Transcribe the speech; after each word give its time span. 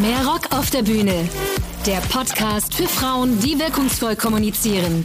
Mehr 0.00 0.24
Rock 0.26 0.52
auf 0.52 0.70
der 0.70 0.82
Bühne. 0.82 1.28
Der 1.84 1.98
Podcast 1.98 2.74
für 2.74 2.88
Frauen, 2.88 3.38
die 3.40 3.58
wirkungsvoll 3.58 4.16
kommunizieren. 4.16 5.04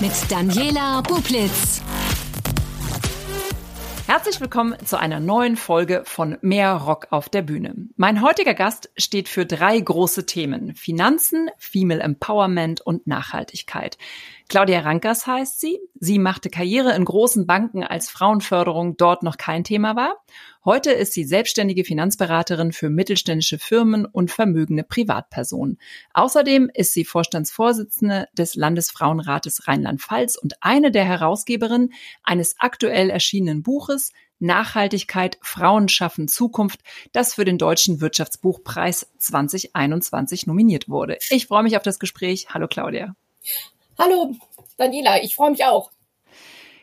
Mit 0.00 0.12
Daniela 0.28 1.00
Bublitz. 1.00 1.80
Herzlich 4.06 4.42
willkommen 4.42 4.74
zu 4.84 4.98
einer 4.98 5.18
neuen 5.18 5.56
Folge 5.56 6.02
von 6.04 6.36
Mehr 6.42 6.74
Rock 6.74 7.06
auf 7.08 7.30
der 7.30 7.40
Bühne. 7.40 7.74
Mein 7.96 8.20
heutiger 8.20 8.52
Gast 8.52 8.90
steht 8.98 9.30
für 9.30 9.46
drei 9.46 9.80
große 9.80 10.26
Themen. 10.26 10.74
Finanzen, 10.74 11.48
Female 11.56 12.02
Empowerment 12.02 12.82
und 12.82 13.06
Nachhaltigkeit. 13.06 13.96
Claudia 14.48 14.80
Rankers 14.80 15.26
heißt 15.26 15.60
sie. 15.60 15.80
Sie 15.98 16.18
machte 16.18 16.50
Karriere 16.50 16.94
in 16.94 17.04
großen 17.04 17.46
Banken, 17.46 17.82
als 17.82 18.10
Frauenförderung 18.10 18.96
dort 18.96 19.22
noch 19.22 19.38
kein 19.38 19.64
Thema 19.64 19.96
war. 19.96 20.22
Heute 20.64 20.92
ist 20.92 21.14
sie 21.14 21.24
selbstständige 21.24 21.84
Finanzberaterin 21.84 22.72
für 22.72 22.90
mittelständische 22.90 23.58
Firmen 23.58 24.04
und 24.04 24.30
vermögende 24.30 24.82
Privatpersonen. 24.82 25.78
Außerdem 26.12 26.70
ist 26.72 26.92
sie 26.92 27.04
Vorstandsvorsitzende 27.04 28.28
des 28.36 28.54
Landesfrauenrates 28.54 29.66
Rheinland-Pfalz 29.66 30.36
und 30.36 30.54
eine 30.60 30.90
der 30.90 31.04
Herausgeberinnen 31.04 31.92
eines 32.22 32.56
aktuell 32.58 33.10
erschienenen 33.10 33.62
Buches 33.62 34.12
Nachhaltigkeit, 34.40 35.38
Frauen 35.42 35.88
schaffen 35.88 36.28
Zukunft, 36.28 36.80
das 37.12 37.34
für 37.34 37.44
den 37.44 37.56
Deutschen 37.56 38.00
Wirtschaftsbuchpreis 38.00 39.06
2021 39.18 40.46
nominiert 40.46 40.88
wurde. 40.88 41.18
Ich 41.30 41.46
freue 41.46 41.62
mich 41.62 41.76
auf 41.76 41.82
das 41.82 41.98
Gespräch. 41.98 42.48
Hallo 42.50 42.68
Claudia. 42.68 43.14
Hallo, 43.98 44.34
Daniela, 44.76 45.22
ich 45.22 45.36
freue 45.36 45.50
mich 45.50 45.64
auch. 45.64 45.90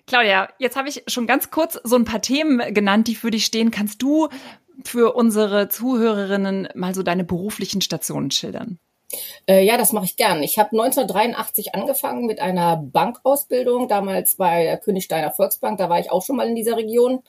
Claudia, 0.07 0.49
jetzt 0.59 0.75
habe 0.75 0.89
ich 0.89 1.03
schon 1.07 1.27
ganz 1.27 1.51
kurz 1.51 1.79
so 1.83 1.95
ein 1.95 2.05
paar 2.05 2.21
Themen 2.21 2.73
genannt, 2.73 3.07
die 3.07 3.15
für 3.15 3.31
dich 3.31 3.45
stehen. 3.45 3.71
Kannst 3.71 4.01
du 4.01 4.29
für 4.83 5.15
unsere 5.15 5.69
Zuhörerinnen 5.69 6.69
mal 6.73 6.95
so 6.95 7.03
deine 7.03 7.23
beruflichen 7.23 7.81
Stationen 7.81 8.31
schildern? 8.31 8.79
Äh, 9.45 9.65
ja, 9.65 9.77
das 9.77 9.91
mache 9.91 10.05
ich 10.05 10.15
gern. 10.15 10.41
Ich 10.41 10.57
habe 10.57 10.71
1983 10.71 11.75
angefangen 11.75 12.25
mit 12.25 12.39
einer 12.39 12.77
Bankausbildung, 12.77 13.87
damals 13.87 14.35
bei 14.35 14.63
der 14.63 14.77
Königsteiner 14.77 15.31
Volksbank. 15.31 15.77
Da 15.77 15.89
war 15.89 15.99
ich 15.99 16.11
auch 16.11 16.23
schon 16.23 16.37
mal 16.37 16.47
in 16.47 16.55
dieser 16.55 16.77
Region 16.77 17.23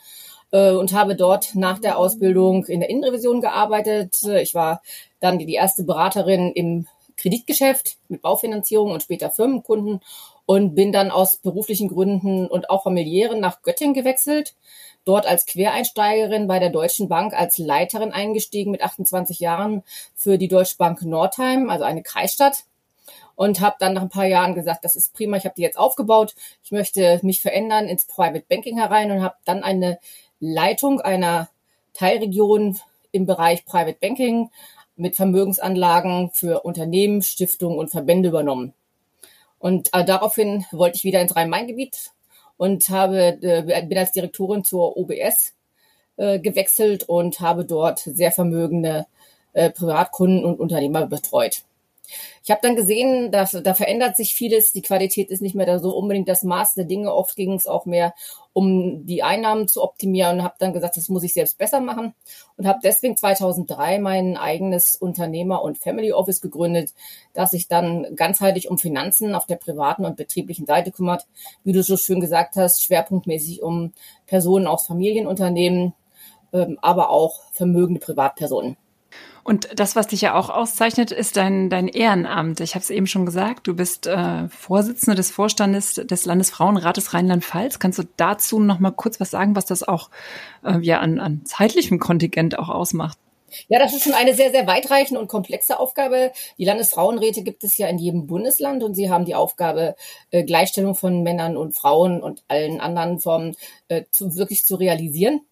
äh, 0.53 0.71
und 0.71 0.93
habe 0.93 1.17
dort 1.17 1.55
nach 1.55 1.81
der 1.81 1.99
Ausbildung 1.99 2.67
in 2.67 2.81
der 2.81 2.89
Innenrevision 2.89 3.41
gearbeitet. 3.41 4.17
Ich 4.41 4.55
war 4.55 4.81
dann 5.21 5.39
die 5.39 5.53
erste 5.53 5.83
Beraterin 5.83 6.53
im 6.53 6.87
Kreditgeschäft 7.23 7.99
mit 8.09 8.21
Baufinanzierung 8.21 8.91
und 8.91 9.03
später 9.03 9.31
Firmenkunden 9.31 10.01
und 10.45 10.75
bin 10.75 10.91
dann 10.91 11.13
aus 11.13 11.37
beruflichen 11.37 11.89
Gründen 11.89 12.49
und 12.49 12.69
auch 12.69 12.83
familiären 12.83 13.39
nach 13.39 13.63
Göttingen 13.63 13.95
gewechselt. 13.95 14.57
Dort 15.05 15.27
als 15.27 15.47
Quereinsteigerin 15.47 16.49
bei 16.49 16.59
der 16.59 16.71
Deutschen 16.71 17.09
Bank 17.09 17.33
als 17.33 17.59
Leiterin 17.59 18.13
eingestiegen 18.13 18.73
mit 18.73 18.83
28 18.83 19.39
Jahren 19.39 19.85
für 20.17 20.37
die 20.37 20.49
Deutsche 20.49 20.77
Bank 20.77 21.03
Nordheim, 21.03 21.71
also 21.71 21.85
eine 21.85 22.03
Kreisstadt. 22.03 22.65
Und 23.35 23.61
habe 23.61 23.77
dann 23.79 23.95
nach 23.95 24.03
ein 24.03 24.11
paar 24.11 24.27
Jahren 24.27 24.55
gesagt, 24.55 24.85
das 24.85 24.95
ist 24.95 25.15
prima, 25.15 25.37
ich 25.37 25.45
habe 25.45 25.55
die 25.57 25.63
jetzt 25.63 25.79
aufgebaut, 25.79 26.35
ich 26.63 26.71
möchte 26.71 27.19
mich 27.23 27.41
verändern 27.41 27.89
ins 27.89 28.05
Private 28.05 28.45
Banking 28.47 28.79
herein 28.79 29.11
und 29.11 29.23
habe 29.23 29.37
dann 29.45 29.65
eine 29.65 29.99
Leitung 30.39 31.01
einer 31.01 31.49
Teilregion 31.95 32.79
im 33.11 33.27
Bereich 33.27 33.65
Private 33.65 33.97
Banking 34.01 34.51
mit 34.97 35.17
Vermögensanlagen 35.17 36.31
für 36.33 36.61
Unternehmen, 36.61 37.23
Stiftungen 37.23 37.79
und 37.79 37.91
Verbände 37.91 38.29
übernommen. 38.29 38.75
Und 39.59 39.91
äh, 39.93 40.05
daraufhin 40.05 40.65
wollte 40.73 40.97
ich 40.97 41.05
wieder 41.05 41.21
ins 41.21 41.37
Rhein-Main-Gebiet 41.37 42.13
und 42.57 42.89
habe, 42.89 43.39
äh, 43.43 43.63
bin 43.87 43.99
als 43.99 44.13
Direktorin 44.13 44.65
zur 44.65 44.97
OBS 44.97 45.55
äh, 46.17 46.39
gewechselt 46.39 47.09
und 47.09 47.41
habe 47.41 47.65
dort 47.65 48.01
sehr 48.01 48.33
vermögende 48.33 49.07
äh, 49.53 49.71
Privatkunden 49.71 50.45
und 50.45 50.61
Unternehmer 50.61 51.07
betreut. 51.07 51.63
Ich 52.45 52.51
habe 52.51 52.61
dann 52.63 52.77
gesehen, 52.77 53.31
da, 53.31 53.45
da 53.45 53.75
verändert 53.75 54.17
sich 54.17 54.35
vieles. 54.35 54.73
Die 54.73 54.83
Qualität 54.83 55.31
ist 55.31 55.43
nicht 55.43 55.55
mehr 55.55 55.67
da 55.67 55.79
so 55.79 55.97
unbedingt 55.97 56.29
das 56.29 56.43
Maß 56.43 56.75
der 56.75 56.85
Dinge. 56.85 57.15
Oft 57.15 57.37
ging 57.37 57.53
es 57.53 57.67
auch 57.67 57.87
mehr 57.87 58.15
um 58.53 59.07
die 59.07 59.23
Einnahmen 59.23 59.67
zu 59.67 59.83
optimieren 59.83 60.39
und 60.39 60.45
habe 60.45 60.57
dann 60.59 60.73
gesagt, 60.73 60.97
das 60.97 61.09
muss 61.09 61.23
ich 61.23 61.33
selbst 61.33 61.57
besser 61.57 61.81
machen 61.81 62.15
und 62.57 62.67
habe 62.67 62.81
deswegen 62.83 63.17
2003 63.17 63.99
mein 63.99 64.37
eigenes 64.37 64.97
Unternehmer- 64.97 65.63
und 65.63 65.79
Family 65.79 66.13
Office 66.13 66.41
gegründet, 66.41 66.93
das 67.33 67.53
sich 67.53 67.69
dann 67.69 68.15
ganzheitlich 68.15 68.69
um 68.69 68.79
Finanzen 68.79 69.35
auf 69.35 69.47
der 69.47 69.57
privaten 69.57 70.05
und 70.05 70.17
betrieblichen 70.17 70.67
Seite 70.67 70.93
kümmert. 70.93 71.27
Wie 71.65 71.73
du 71.73 71.83
so 71.83 71.97
schön 71.97 72.21
gesagt 72.21 72.57
hast, 72.57 72.83
schwerpunktmäßig 72.83 73.63
um 73.63 73.93
Personen 74.27 74.67
aus 74.67 74.87
Familienunternehmen, 74.87 75.95
ähm, 76.53 76.79
aber 76.83 77.11
auch 77.11 77.41
vermögende 77.53 78.01
Privatpersonen. 78.01 78.77
Und 79.45 79.69
das, 79.75 79.97
was 79.97 80.07
dich 80.07 80.21
ja 80.21 80.35
auch 80.35 80.51
auszeichnet, 80.51 81.11
ist 81.11 81.37
dein, 81.37 81.69
dein 81.69 81.89
Ehrenamt. 81.89 82.61
Ich 82.61 82.75
habe 82.75 82.83
es 82.83 82.91
eben 82.91 83.07
schon 83.07 83.27
gesagt, 83.27 83.67
du 83.67 83.75
bist 83.75 84.07
äh, 84.07 84.49
Vorsitzende 84.49 85.17
des 85.17 85.33
Vorstandes 85.33 85.95
des 85.95 86.25
Landesfrauenrates 86.27 87.13
Rheinland-Pfalz. 87.13 87.81
Kannst 87.81 87.99
du 87.99 88.05
dazu 88.17 88.61
noch 88.61 88.79
mal 88.79 88.93
kurz 88.93 89.19
was 89.19 89.31
sagen, 89.31 89.57
was 89.57 89.67
das 89.67 89.83
auch 89.83 90.11
äh, 90.65 90.79
ja 90.79 91.01
an, 91.01 91.19
an 91.19 91.45
zeitlichem 91.45 91.99
Kontingent 91.99 92.59
auch 92.59 92.69
ausmacht? 92.69 93.19
Ja, 93.69 93.79
das 93.79 93.93
ist 93.93 94.05
schon 94.05 94.15
eine 94.15 94.35
sehr, 94.35 94.51
sehr 94.51 94.67
weitreichende 94.67 95.21
und 95.21 95.29
komplexe 95.29 95.79
Aufgabe. 95.79 96.33
Die 96.57 96.65
Landesfrauenräte 96.65 97.43
gibt 97.43 97.65
es 97.65 97.77
ja 97.77 97.87
in 97.89 97.99
jedem 97.99 98.27
Bundesland 98.27 98.83
und 98.83 98.95
sie 98.95 99.11
haben 99.11 99.25
die 99.25 99.35
Aufgabe, 99.35 99.97
äh, 100.31 100.45
Gleichstellung 100.45 100.95
von 100.95 101.23
Männern 101.23 101.57
und 101.57 101.75
Frauen 101.75 102.23
und 102.23 102.45
allen 102.49 102.81
anderen 102.81 103.21
Formen 103.21 103.57
äh, 103.89 104.05
zu, 104.11 104.37
wirklich 104.37 104.65
zu 104.65 104.77
realisieren 104.77 105.43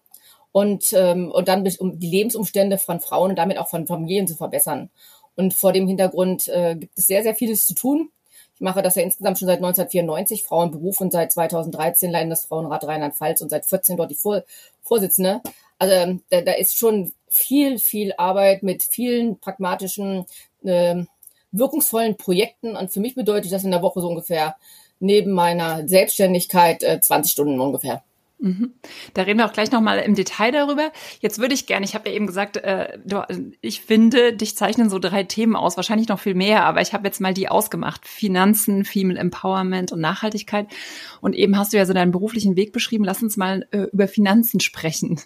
und, 0.51 0.93
ähm, 0.93 1.31
und 1.31 1.47
dann 1.47 1.67
um 1.79 1.99
die 1.99 2.09
Lebensumstände 2.09 2.77
von 2.77 2.99
Frauen 2.99 3.31
und 3.31 3.37
damit 3.37 3.57
auch 3.57 3.69
von 3.69 3.87
Familien 3.87 4.27
zu 4.27 4.35
verbessern. 4.35 4.89
Und 5.35 5.53
vor 5.53 5.71
dem 5.71 5.87
Hintergrund 5.87 6.47
äh, 6.49 6.75
gibt 6.75 6.97
es 6.97 7.07
sehr, 7.07 7.23
sehr 7.23 7.35
vieles 7.35 7.65
zu 7.65 7.73
tun. 7.73 8.11
Ich 8.55 8.61
mache 8.61 8.81
das 8.81 8.95
ja 8.95 9.01
insgesamt 9.01 9.39
schon 9.39 9.47
seit 9.47 9.57
1994, 9.57 10.43
Frauenberuf 10.43 11.01
und 11.01 11.11
seit 11.11 11.31
2013 11.31 12.11
Landesfrauenrat 12.11 12.83
Rheinland-Pfalz 12.85 13.41
und 13.41 13.49
seit 13.49 13.65
14 13.65 13.97
dort 13.97 14.11
die 14.11 14.15
Vor 14.15 14.43
Vorsitzende. 14.83 15.41
Also 15.79 15.93
ähm, 15.93 16.21
da, 16.29 16.41
da 16.41 16.51
ist 16.51 16.77
schon 16.77 17.13
viel, 17.27 17.79
viel 17.79 18.13
Arbeit 18.17 18.61
mit 18.61 18.83
vielen 18.83 19.39
pragmatischen, 19.39 20.25
äh, 20.63 21.03
wirkungsvollen 21.51 22.17
Projekten. 22.17 22.75
Und 22.75 22.91
für 22.91 22.99
mich 22.99 23.15
bedeutet 23.15 23.51
das 23.51 23.63
in 23.63 23.71
der 23.71 23.81
Woche 23.81 24.01
so 24.01 24.07
ungefähr 24.07 24.55
neben 24.99 25.31
meiner 25.31 25.87
Selbstständigkeit 25.87 26.83
äh, 26.83 26.99
20 27.01 27.31
Stunden 27.31 27.59
ungefähr. 27.59 28.03
Mhm. 28.41 28.73
Da 29.13 29.21
reden 29.21 29.37
wir 29.37 29.45
auch 29.45 29.53
gleich 29.53 29.71
nochmal 29.71 29.99
im 29.99 30.15
Detail 30.15 30.51
darüber. 30.51 30.91
Jetzt 31.19 31.37
würde 31.37 31.53
ich 31.53 31.67
gerne, 31.67 31.85
ich 31.85 31.93
habe 31.93 32.09
ja 32.09 32.15
eben 32.15 32.25
gesagt, 32.25 32.57
äh, 32.57 32.97
du, 33.05 33.21
ich 33.61 33.81
finde, 33.81 34.33
dich 34.33 34.57
zeichnen 34.57 34.89
so 34.89 34.97
drei 34.97 35.23
Themen 35.23 35.55
aus, 35.55 35.77
wahrscheinlich 35.77 36.07
noch 36.07 36.19
viel 36.19 36.33
mehr, 36.33 36.65
aber 36.65 36.81
ich 36.81 36.93
habe 36.93 37.05
jetzt 37.05 37.21
mal 37.21 37.35
die 37.35 37.49
ausgemacht. 37.49 38.07
Finanzen, 38.07 38.83
Female 38.83 39.19
Empowerment 39.19 39.91
und 39.91 40.01
Nachhaltigkeit. 40.01 40.65
Und 41.21 41.35
eben 41.35 41.55
hast 41.55 41.71
du 41.71 41.77
ja 41.77 41.85
so 41.85 41.93
deinen 41.93 42.11
beruflichen 42.11 42.55
Weg 42.55 42.73
beschrieben. 42.73 43.03
Lass 43.03 43.21
uns 43.21 43.37
mal 43.37 43.67
äh, 43.69 43.83
über 43.93 44.07
Finanzen 44.07 44.59
sprechen. 44.59 45.21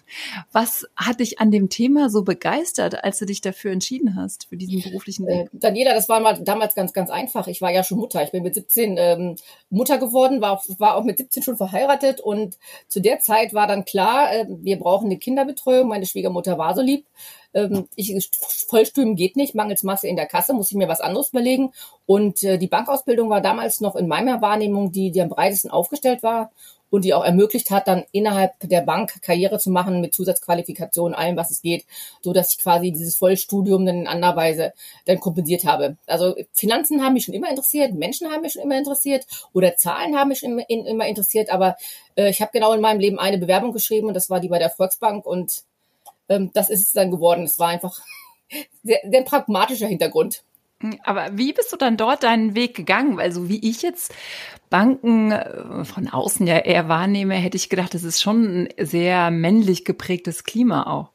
Was 0.52 0.86
hat 0.94 1.20
dich 1.20 1.40
an 1.40 1.50
dem 1.50 1.70
Thema 1.70 2.10
so 2.10 2.22
begeistert, 2.22 3.02
als 3.02 3.18
du 3.18 3.24
dich 3.24 3.40
dafür 3.40 3.72
entschieden 3.72 4.14
hast, 4.14 4.48
für 4.50 4.58
diesen 4.58 4.82
beruflichen 4.82 5.26
Weg? 5.26 5.46
Äh, 5.46 5.48
Daniela, 5.54 5.94
das 5.94 6.10
war 6.10 6.20
mal 6.20 6.38
damals 6.42 6.74
ganz, 6.74 6.92
ganz 6.92 7.08
einfach. 7.08 7.46
Ich 7.46 7.62
war 7.62 7.72
ja 7.72 7.82
schon 7.82 7.96
Mutter. 7.96 8.22
Ich 8.22 8.32
bin 8.32 8.42
mit 8.42 8.54
17 8.54 8.96
ähm, 8.98 9.36
Mutter 9.70 9.96
geworden, 9.96 10.42
war, 10.42 10.62
war 10.76 10.96
auch 10.96 11.04
mit 11.04 11.16
17 11.16 11.42
schon 11.42 11.56
verheiratet 11.56 12.20
und 12.20 12.58
zu 12.88 13.05
der 13.06 13.20
Zeit 13.20 13.54
war 13.54 13.66
dann 13.66 13.84
klar, 13.84 14.32
äh, 14.32 14.46
wir 14.48 14.78
brauchen 14.78 15.06
eine 15.06 15.18
Kinderbetreuung. 15.18 15.88
Meine 15.88 16.06
Schwiegermutter 16.06 16.58
war 16.58 16.74
so 16.74 16.82
lieb. 16.82 17.06
Ähm, 17.54 17.88
ich, 17.94 18.30
Vollstümen 18.68 19.14
geht 19.14 19.36
nicht, 19.36 19.54
mangels 19.54 19.84
Masse 19.84 20.08
in 20.08 20.16
der 20.16 20.26
Kasse, 20.26 20.52
muss 20.52 20.70
ich 20.70 20.76
mir 20.76 20.88
was 20.88 21.00
anderes 21.00 21.30
überlegen. 21.30 21.72
Und 22.04 22.42
äh, 22.42 22.58
die 22.58 22.66
Bankausbildung 22.66 23.30
war 23.30 23.40
damals 23.40 23.80
noch 23.80 23.94
in 23.94 24.08
meiner 24.08 24.42
Wahrnehmung 24.42 24.90
die, 24.90 25.12
die 25.12 25.22
am 25.22 25.28
breitesten 25.28 25.70
aufgestellt 25.70 26.22
war 26.22 26.50
und 26.90 27.04
die 27.04 27.14
auch 27.14 27.24
ermöglicht 27.24 27.70
hat, 27.70 27.88
dann 27.88 28.04
innerhalb 28.12 28.52
der 28.60 28.80
Bank 28.80 29.20
Karriere 29.22 29.58
zu 29.58 29.70
machen 29.70 30.00
mit 30.00 30.14
Zusatzqualifikation, 30.14 31.14
allem, 31.14 31.36
was 31.36 31.50
es 31.50 31.62
geht, 31.62 31.84
so 32.22 32.32
dass 32.32 32.52
ich 32.52 32.58
quasi 32.58 32.92
dieses 32.92 33.16
Vollstudium 33.16 33.84
dann 33.86 34.00
in 34.00 34.06
anderer 34.06 34.36
Weise 34.36 34.72
dann 35.04 35.20
kompensiert 35.20 35.64
habe. 35.64 35.96
Also 36.06 36.36
Finanzen 36.52 37.02
haben 37.02 37.14
mich 37.14 37.24
schon 37.24 37.34
immer 37.34 37.50
interessiert, 37.50 37.94
Menschen 37.94 38.30
haben 38.30 38.42
mich 38.42 38.52
schon 38.52 38.62
immer 38.62 38.78
interessiert 38.78 39.26
oder 39.52 39.76
Zahlen 39.76 40.16
haben 40.16 40.28
mich 40.28 40.42
immer, 40.42 40.68
immer 40.68 41.06
interessiert, 41.06 41.50
aber 41.50 41.76
äh, 42.16 42.30
ich 42.30 42.40
habe 42.40 42.52
genau 42.52 42.72
in 42.72 42.80
meinem 42.80 43.00
Leben 43.00 43.18
eine 43.18 43.38
Bewerbung 43.38 43.72
geschrieben 43.72 44.08
und 44.08 44.14
das 44.14 44.30
war 44.30 44.40
die 44.40 44.48
bei 44.48 44.58
der 44.58 44.70
Volksbank 44.70 45.26
und 45.26 45.64
ähm, 46.28 46.50
das 46.54 46.70
ist 46.70 46.82
es 46.82 46.92
dann 46.92 47.10
geworden. 47.10 47.44
Es 47.44 47.58
war 47.58 47.68
einfach 47.68 48.00
sehr, 48.82 49.00
sehr 49.04 49.22
pragmatischer 49.22 49.86
Hintergrund. 49.86 50.42
Aber 51.04 51.28
wie 51.32 51.52
bist 51.52 51.72
du 51.72 51.76
dann 51.76 51.96
dort 51.96 52.22
deinen 52.22 52.54
Weg 52.54 52.74
gegangen? 52.74 53.16
Weil 53.16 53.32
so 53.32 53.48
wie 53.48 53.66
ich 53.66 53.82
jetzt 53.82 54.12
Banken 54.68 55.32
äh, 55.32 55.84
von 55.84 56.08
außen 56.08 56.46
ja 56.46 56.58
eher 56.58 56.88
wahrnehme, 56.88 57.34
hätte 57.34 57.56
ich 57.56 57.70
gedacht, 57.70 57.94
das 57.94 58.04
ist 58.04 58.20
schon 58.20 58.64
ein 58.64 58.68
sehr 58.78 59.30
männlich 59.30 59.84
geprägtes 59.84 60.44
Klima 60.44 60.82
auch. 60.92 61.10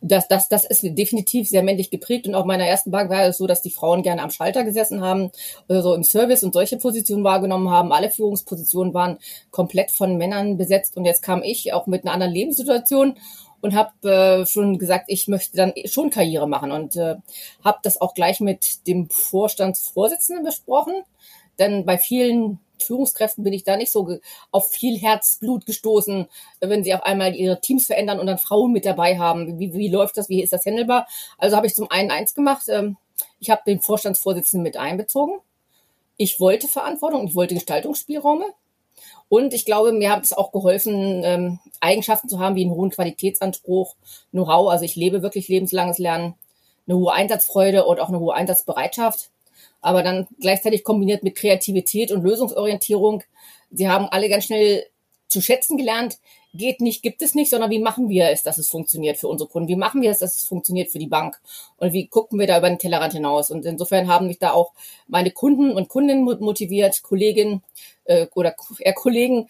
Das, 0.00 0.26
das, 0.26 0.48
das 0.48 0.64
ist 0.64 0.82
definitiv 0.82 1.48
sehr 1.48 1.62
männlich 1.62 1.90
geprägt 1.90 2.26
und 2.26 2.34
auch 2.34 2.44
meiner 2.44 2.66
ersten 2.66 2.90
Bank 2.90 3.10
war 3.10 3.24
es 3.24 3.38
so, 3.38 3.46
dass 3.46 3.62
die 3.62 3.70
Frauen 3.70 4.02
gerne 4.02 4.20
am 4.20 4.30
Schalter 4.30 4.64
gesessen 4.64 5.02
haben, 5.02 5.30
so 5.68 5.74
also 5.74 5.94
im 5.94 6.02
Service 6.02 6.42
und 6.42 6.52
solche 6.52 6.78
Positionen 6.78 7.22
wahrgenommen 7.22 7.70
haben. 7.70 7.92
Alle 7.92 8.10
Führungspositionen 8.10 8.92
waren 8.92 9.18
komplett 9.52 9.92
von 9.92 10.16
Männern 10.16 10.56
besetzt 10.56 10.96
und 10.96 11.04
jetzt 11.04 11.22
kam 11.22 11.44
ich 11.44 11.72
auch 11.72 11.86
mit 11.86 12.04
einer 12.04 12.12
anderen 12.12 12.32
Lebenssituation 12.32 13.14
und 13.62 13.74
habe 13.74 14.08
äh, 14.08 14.46
schon 14.46 14.78
gesagt, 14.78 15.04
ich 15.08 15.28
möchte 15.28 15.56
dann 15.56 15.72
schon 15.86 16.10
Karriere 16.10 16.46
machen 16.46 16.72
und 16.72 16.96
äh, 16.96 17.16
habe 17.64 17.78
das 17.82 18.00
auch 18.00 18.12
gleich 18.12 18.40
mit 18.40 18.86
dem 18.86 19.08
Vorstandsvorsitzenden 19.08 20.44
besprochen, 20.44 21.02
denn 21.58 21.86
bei 21.86 21.96
vielen 21.96 22.58
Führungskräften 22.82 23.44
bin 23.44 23.52
ich 23.52 23.64
da 23.64 23.76
nicht 23.76 23.92
so 23.92 24.18
auf 24.50 24.70
viel 24.70 24.98
Herzblut 24.98 25.64
gestoßen, 25.66 26.26
wenn 26.60 26.84
sie 26.84 26.94
auf 26.94 27.04
einmal 27.04 27.34
ihre 27.34 27.60
Teams 27.60 27.86
verändern 27.86 28.18
und 28.18 28.26
dann 28.26 28.38
Frauen 28.38 28.72
mit 28.72 28.84
dabei 28.84 29.18
haben. 29.18 29.60
Wie, 29.60 29.72
wie 29.72 29.88
läuft 29.88 30.16
das? 30.16 30.28
Wie 30.28 30.42
ist 30.42 30.52
das 30.52 30.66
handelbar? 30.66 31.06
Also 31.38 31.56
habe 31.56 31.68
ich 31.68 31.74
zum 31.74 31.90
einen 31.90 32.10
eins 32.10 32.34
gemacht. 32.34 32.64
Ähm, 32.68 32.96
ich 33.38 33.50
habe 33.50 33.62
den 33.64 33.80
Vorstandsvorsitzenden 33.80 34.64
mit 34.64 34.76
einbezogen. 34.76 35.38
Ich 36.16 36.40
wollte 36.40 36.68
Verantwortung, 36.68 37.26
ich 37.26 37.34
wollte 37.34 37.54
Gestaltungsspielräume. 37.54 38.46
Und 39.28 39.54
ich 39.54 39.64
glaube, 39.64 39.92
mir 39.92 40.10
hat 40.10 40.24
es 40.24 40.32
auch 40.32 40.52
geholfen, 40.52 41.22
ähm, 41.24 41.58
Eigenschaften 41.80 42.28
zu 42.28 42.38
haben 42.38 42.54
wie 42.54 42.64
einen 42.64 42.74
hohen 42.74 42.90
Qualitätsanspruch, 42.90 43.96
Know-how. 44.30 44.70
Also 44.70 44.84
ich 44.84 44.96
lebe 44.96 45.22
wirklich 45.22 45.48
lebenslanges 45.48 45.98
Lernen, 45.98 46.34
eine 46.86 46.98
hohe 46.98 47.12
Einsatzfreude 47.12 47.84
und 47.84 48.00
auch 48.00 48.08
eine 48.08 48.20
hohe 48.20 48.34
Einsatzbereitschaft. 48.34 49.30
Aber 49.80 50.02
dann 50.02 50.28
gleichzeitig 50.40 50.84
kombiniert 50.84 51.22
mit 51.22 51.34
Kreativität 51.34 52.12
und 52.12 52.22
Lösungsorientierung. 52.22 53.22
Sie 53.70 53.88
haben 53.88 54.06
alle 54.06 54.28
ganz 54.28 54.44
schnell 54.44 54.86
zu 55.28 55.40
schätzen 55.40 55.76
gelernt, 55.76 56.18
geht 56.54 56.80
nicht, 56.80 57.02
gibt 57.02 57.22
es 57.22 57.34
nicht, 57.34 57.50
sondern 57.50 57.70
wie 57.70 57.78
machen 57.78 58.08
wir 58.08 58.28
es, 58.30 58.42
dass 58.42 58.58
es 58.58 58.68
funktioniert 58.68 59.16
für 59.16 59.28
unsere 59.28 59.48
Kunden? 59.48 59.68
Wie 59.68 59.76
machen 59.76 60.02
wir 60.02 60.10
es, 60.10 60.18
dass 60.18 60.36
es 60.36 60.44
funktioniert 60.44 60.90
für 60.90 60.98
die 60.98 61.06
Bank? 61.06 61.40
Und 61.76 61.92
wie 61.92 62.06
gucken 62.06 62.38
wir 62.38 62.46
da 62.46 62.58
über 62.58 62.68
den 62.68 62.78
Tellerrand 62.78 63.14
hinaus? 63.14 63.50
Und 63.50 63.64
insofern 63.64 64.08
haben 64.08 64.26
mich 64.26 64.38
da 64.38 64.52
auch 64.52 64.72
meine 65.06 65.30
Kunden 65.30 65.72
und 65.72 65.88
Kundinnen 65.88 66.24
motiviert, 66.24 67.02
Kolleginnen 67.02 67.62
äh, 68.04 68.26
oder 68.34 68.54
eher 68.78 68.94
Kollegen, 68.94 69.48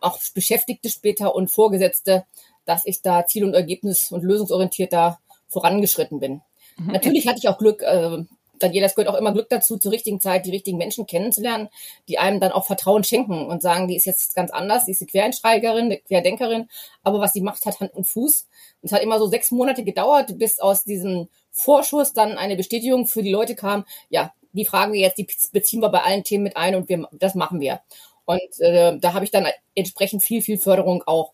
auch 0.00 0.18
Beschäftigte 0.34 0.90
später 0.90 1.34
und 1.34 1.50
Vorgesetzte, 1.50 2.24
dass 2.64 2.86
ich 2.86 3.02
da 3.02 3.26
ziel- 3.26 3.44
und 3.44 3.54
ergebnis- 3.54 4.12
und 4.12 4.22
lösungsorientiert 4.22 4.92
da 4.92 5.18
vorangeschritten 5.48 6.20
bin. 6.20 6.40
Mhm. 6.76 6.92
Natürlich 6.92 7.26
hatte 7.26 7.38
ich 7.38 7.48
auch 7.48 7.58
Glück, 7.58 7.82
äh, 7.82 8.24
jeder, 8.62 8.86
es 8.86 8.94
gehört 8.94 9.12
auch 9.12 9.18
immer 9.18 9.32
Glück 9.32 9.48
dazu, 9.48 9.76
zur 9.76 9.92
richtigen 9.92 10.20
Zeit 10.20 10.46
die 10.46 10.50
richtigen 10.50 10.78
Menschen 10.78 11.06
kennenzulernen, 11.06 11.68
die 12.08 12.18
einem 12.18 12.40
dann 12.40 12.52
auch 12.52 12.66
Vertrauen 12.66 13.04
schenken 13.04 13.46
und 13.46 13.62
sagen, 13.62 13.88
die 13.88 13.96
ist 13.96 14.06
jetzt 14.06 14.34
ganz 14.34 14.50
anders, 14.50 14.84
die 14.84 14.92
ist 14.92 15.02
eine 15.02 15.10
Quereinsteigerin, 15.10 15.86
eine 15.86 15.98
Querdenkerin, 15.98 16.68
aber 17.02 17.20
was 17.20 17.32
sie 17.32 17.40
macht, 17.40 17.66
hat 17.66 17.80
Hand 17.80 17.94
und 17.94 18.06
Fuß. 18.06 18.46
Und 18.82 18.86
es 18.86 18.92
hat 18.92 19.02
immer 19.02 19.18
so 19.18 19.26
sechs 19.26 19.50
Monate 19.50 19.84
gedauert, 19.84 20.38
bis 20.38 20.60
aus 20.60 20.84
diesem 20.84 21.28
Vorschuss 21.50 22.12
dann 22.12 22.36
eine 22.38 22.56
Bestätigung 22.56 23.06
für 23.06 23.22
die 23.22 23.30
Leute 23.30 23.54
kam, 23.54 23.84
ja, 24.08 24.32
die 24.52 24.64
fragen 24.64 24.92
wir 24.92 25.00
jetzt, 25.00 25.18
die 25.18 25.26
beziehen 25.52 25.80
wir 25.80 25.88
bei 25.88 26.02
allen 26.02 26.24
Themen 26.24 26.44
mit 26.44 26.56
ein 26.56 26.74
und 26.76 26.88
wir, 26.88 27.08
das 27.12 27.34
machen 27.34 27.60
wir. 27.60 27.80
Und 28.24 28.40
äh, 28.60 28.96
da 28.98 29.12
habe 29.12 29.24
ich 29.24 29.30
dann 29.30 29.46
entsprechend 29.74 30.22
viel, 30.22 30.42
viel 30.42 30.58
Förderung 30.58 31.02
auch 31.06 31.32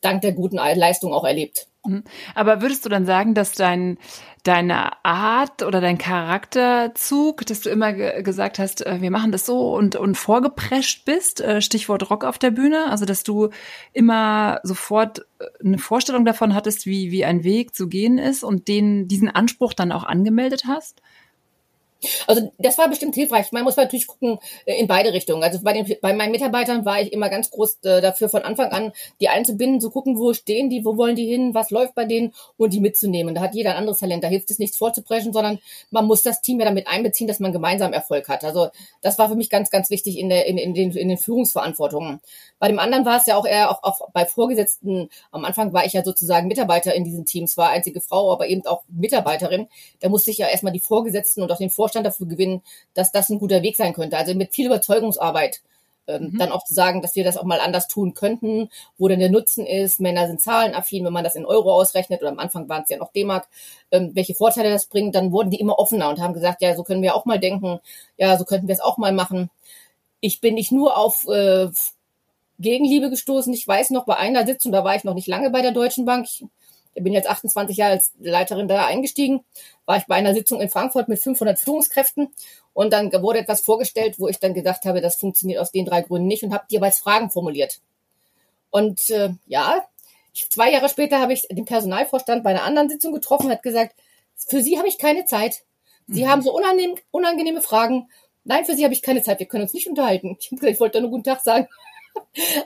dank 0.00 0.22
der 0.22 0.32
guten 0.32 0.56
Leistung 0.56 1.12
auch 1.12 1.24
erlebt. 1.24 1.68
Aber 2.34 2.62
würdest 2.62 2.84
du 2.84 2.88
dann 2.88 3.04
sagen, 3.04 3.34
dass 3.34 3.52
dein, 3.52 3.98
deine 4.44 5.04
Art 5.04 5.62
oder 5.62 5.80
dein 5.80 5.98
Charakterzug, 5.98 7.44
dass 7.46 7.60
du 7.60 7.70
immer 7.70 7.92
ge 7.92 8.22
gesagt 8.22 8.60
hast, 8.60 8.86
äh, 8.86 9.00
wir 9.00 9.10
machen 9.10 9.32
das 9.32 9.46
so 9.46 9.74
und, 9.74 9.96
und 9.96 10.16
vorgeprescht 10.16 11.04
bist, 11.04 11.40
äh, 11.40 11.60
Stichwort 11.60 12.08
Rock 12.08 12.24
auf 12.24 12.38
der 12.38 12.52
Bühne, 12.52 12.88
also 12.88 13.04
dass 13.04 13.24
du 13.24 13.50
immer 13.92 14.60
sofort 14.62 15.26
äh, 15.40 15.44
eine 15.64 15.78
Vorstellung 15.78 16.24
davon 16.24 16.54
hattest, 16.54 16.86
wie, 16.86 17.10
wie 17.10 17.24
ein 17.24 17.42
Weg 17.42 17.74
zu 17.74 17.88
gehen 17.88 18.18
ist 18.18 18.44
und 18.44 18.68
den, 18.68 19.08
diesen 19.08 19.28
Anspruch 19.28 19.72
dann 19.72 19.90
auch 19.90 20.04
angemeldet 20.04 20.64
hast? 20.68 21.02
Also 22.26 22.52
das 22.58 22.78
war 22.78 22.88
bestimmt 22.88 23.14
hilfreich. 23.14 23.52
Man 23.52 23.64
muss 23.64 23.76
natürlich 23.76 24.06
gucken 24.06 24.38
äh, 24.66 24.78
in 24.78 24.86
beide 24.86 25.12
Richtungen. 25.12 25.42
Also 25.42 25.60
bei, 25.62 25.72
den, 25.72 25.96
bei 26.00 26.12
meinen 26.12 26.32
Mitarbeitern 26.32 26.84
war 26.84 27.00
ich 27.00 27.12
immer 27.12 27.28
ganz 27.28 27.50
groß 27.50 27.78
äh, 27.84 28.00
dafür 28.00 28.28
von 28.28 28.42
Anfang 28.42 28.70
an, 28.70 28.92
die 29.20 29.28
einzubinden, 29.28 29.80
zu 29.80 29.90
gucken, 29.90 30.18
wo 30.18 30.32
stehen 30.34 30.70
die, 30.70 30.84
wo 30.84 30.96
wollen 30.96 31.16
die 31.16 31.26
hin, 31.26 31.54
was 31.54 31.70
läuft 31.70 31.94
bei 31.94 32.04
denen 32.04 32.34
und 32.56 32.72
die 32.72 32.80
mitzunehmen. 32.80 33.34
Da 33.34 33.40
hat 33.40 33.54
jeder 33.54 33.72
ein 33.72 33.76
anderes 33.76 33.98
Talent. 33.98 34.24
Da 34.24 34.28
hilft 34.28 34.50
es 34.50 34.58
nichts 34.58 34.76
vorzupreschen, 34.76 35.32
sondern 35.32 35.58
man 35.90 36.06
muss 36.06 36.22
das 36.22 36.40
Team 36.40 36.58
ja 36.58 36.64
damit 36.64 36.86
einbeziehen, 36.88 37.28
dass 37.28 37.40
man 37.40 37.52
gemeinsam 37.52 37.92
Erfolg 37.92 38.28
hat. 38.28 38.44
Also 38.44 38.68
das 39.00 39.18
war 39.18 39.28
für 39.28 39.36
mich 39.36 39.50
ganz, 39.50 39.70
ganz 39.70 39.90
wichtig 39.90 40.18
in, 40.18 40.28
der, 40.28 40.46
in, 40.46 40.58
in, 40.58 40.74
den, 40.74 40.92
in 40.92 41.08
den 41.08 41.18
Führungsverantwortungen. 41.18 42.20
Bei 42.58 42.68
dem 42.68 42.78
anderen 42.78 43.04
war 43.04 43.18
es 43.18 43.26
ja 43.26 43.36
auch 43.36 43.46
eher 43.46 43.70
auch, 43.70 43.82
auch 43.82 44.10
bei 44.12 44.24
Vorgesetzten. 44.24 45.08
Am 45.30 45.44
Anfang 45.44 45.72
war 45.72 45.84
ich 45.84 45.92
ja 45.92 46.04
sozusagen 46.04 46.48
Mitarbeiter 46.48 46.94
in 46.94 47.04
diesen 47.04 47.24
Teams, 47.24 47.56
war 47.56 47.70
einzige 47.70 48.00
Frau, 48.00 48.32
aber 48.32 48.46
eben 48.46 48.64
auch 48.66 48.82
Mitarbeiterin. 48.88 49.68
Da 50.00 50.08
musste 50.08 50.30
ich 50.30 50.38
ja 50.38 50.48
erstmal 50.48 50.72
die 50.72 50.80
Vorgesetzten 50.80 51.42
und 51.42 51.50
auch 51.50 51.58
den 51.58 51.70
Vorstand 51.70 51.91
Vorstand 51.92 52.06
dafür 52.06 52.26
gewinnen, 52.26 52.62
dass 52.94 53.12
das 53.12 53.28
ein 53.28 53.38
guter 53.38 53.62
Weg 53.62 53.76
sein 53.76 53.92
könnte. 53.92 54.16
Also 54.16 54.34
mit 54.34 54.54
viel 54.54 54.66
Überzeugungsarbeit. 54.66 55.60
Ähm, 56.08 56.30
mhm. 56.32 56.38
Dann 56.38 56.50
auch 56.50 56.64
zu 56.64 56.74
sagen, 56.74 57.00
dass 57.00 57.14
wir 57.14 57.22
das 57.22 57.36
auch 57.36 57.44
mal 57.44 57.60
anders 57.60 57.86
tun 57.86 58.14
könnten, 58.14 58.70
wo 58.98 59.06
denn 59.06 59.20
der 59.20 59.30
Nutzen 59.30 59.66
ist. 59.66 60.00
Männer 60.00 60.26
sind 60.26 60.40
zahlenaffin, 60.40 61.04
wenn 61.04 61.12
man 61.12 61.22
das 61.22 61.36
in 61.36 61.44
Euro 61.44 61.72
ausrechnet, 61.72 62.22
oder 62.22 62.30
am 62.30 62.40
Anfang 62.40 62.68
waren 62.68 62.82
es 62.82 62.88
ja 62.88 62.96
noch 62.96 63.12
D-Mark, 63.12 63.46
ähm, 63.92 64.10
welche 64.14 64.34
Vorteile 64.34 64.70
das 64.70 64.86
bringt, 64.86 65.14
dann 65.14 65.30
wurden 65.30 65.50
die 65.50 65.60
immer 65.60 65.78
offener 65.78 66.08
und 66.08 66.18
haben 66.18 66.34
gesagt, 66.34 66.60
ja, 66.60 66.74
so 66.74 66.82
können 66.82 67.02
wir 67.02 67.14
auch 67.14 67.24
mal 67.24 67.38
denken, 67.38 67.78
ja, 68.16 68.36
so 68.36 68.44
könnten 68.44 68.66
wir 68.66 68.72
es 68.72 68.80
auch 68.80 68.96
mal 68.98 69.12
machen. 69.12 69.50
Ich 70.20 70.40
bin 70.40 70.54
nicht 70.54 70.72
nur 70.72 70.96
auf 70.96 71.28
äh, 71.28 71.68
Gegenliebe 72.58 73.08
gestoßen. 73.08 73.52
Ich 73.52 73.68
weiß 73.68 73.90
noch 73.90 74.04
bei 74.04 74.16
einer 74.16 74.44
Sitzung, 74.44 74.72
da 74.72 74.82
war 74.82 74.96
ich 74.96 75.04
noch 75.04 75.14
nicht 75.14 75.28
lange 75.28 75.50
bei 75.50 75.62
der 75.62 75.72
Deutschen 75.72 76.04
Bank. 76.04 76.26
Ich 76.26 76.44
ich 76.94 77.02
bin 77.02 77.12
jetzt 77.12 77.28
28 77.28 77.76
Jahre 77.76 77.92
als 77.92 78.12
Leiterin 78.20 78.68
da 78.68 78.86
eingestiegen, 78.86 79.44
war 79.86 79.96
ich 79.96 80.06
bei 80.06 80.14
einer 80.14 80.34
Sitzung 80.34 80.60
in 80.60 80.68
Frankfurt 80.68 81.08
mit 81.08 81.20
500 81.20 81.58
Führungskräften 81.58 82.28
und 82.74 82.92
dann 82.92 83.12
wurde 83.12 83.38
etwas 83.38 83.60
vorgestellt, 83.60 84.18
wo 84.18 84.28
ich 84.28 84.38
dann 84.38 84.54
gedacht 84.54 84.84
habe, 84.84 85.00
das 85.00 85.16
funktioniert 85.16 85.60
aus 85.60 85.72
den 85.72 85.84
drei 85.84 86.02
Gründen 86.02 86.28
nicht 86.28 86.42
und 86.42 86.52
habe 86.52 86.64
jeweils 86.68 86.98
Fragen 86.98 87.30
formuliert. 87.30 87.80
Und 88.70 89.10
äh, 89.10 89.30
ja, 89.46 89.84
ich, 90.32 90.48
zwei 90.50 90.72
Jahre 90.72 90.88
später 90.88 91.20
habe 91.20 91.32
ich 91.32 91.46
den 91.50 91.64
Personalvorstand 91.64 92.42
bei 92.42 92.50
einer 92.50 92.62
anderen 92.64 92.88
Sitzung 92.88 93.12
getroffen 93.12 93.46
und 93.46 93.52
hat 93.52 93.62
gesagt, 93.62 93.94
für 94.34 94.62
Sie 94.62 94.78
habe 94.78 94.88
ich 94.88 94.98
keine 94.98 95.24
Zeit. 95.26 95.62
Sie 96.08 96.24
mhm. 96.24 96.28
haben 96.28 96.42
so 96.42 96.54
unangenehm, 96.56 96.96
unangenehme 97.10 97.62
Fragen. 97.62 98.08
Nein, 98.44 98.64
für 98.64 98.74
Sie 98.74 98.84
habe 98.84 98.94
ich 98.94 99.02
keine 99.02 99.22
Zeit. 99.22 99.38
Wir 99.38 99.46
können 99.46 99.64
uns 99.64 99.74
nicht 99.74 99.88
unterhalten. 99.88 100.38
Ich, 100.50 100.62
ich 100.62 100.80
wollte 100.80 101.00
nur 101.00 101.10
guten 101.10 101.24
Tag 101.24 101.40
sagen. 101.40 101.68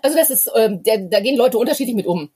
Also 0.02 0.16
das 0.16 0.30
ist, 0.30 0.50
ähm, 0.56 0.82
der, 0.82 0.98
da 0.98 1.20
gehen 1.20 1.36
Leute 1.36 1.58
unterschiedlich 1.58 1.94
mit 1.94 2.06
um. 2.06 2.30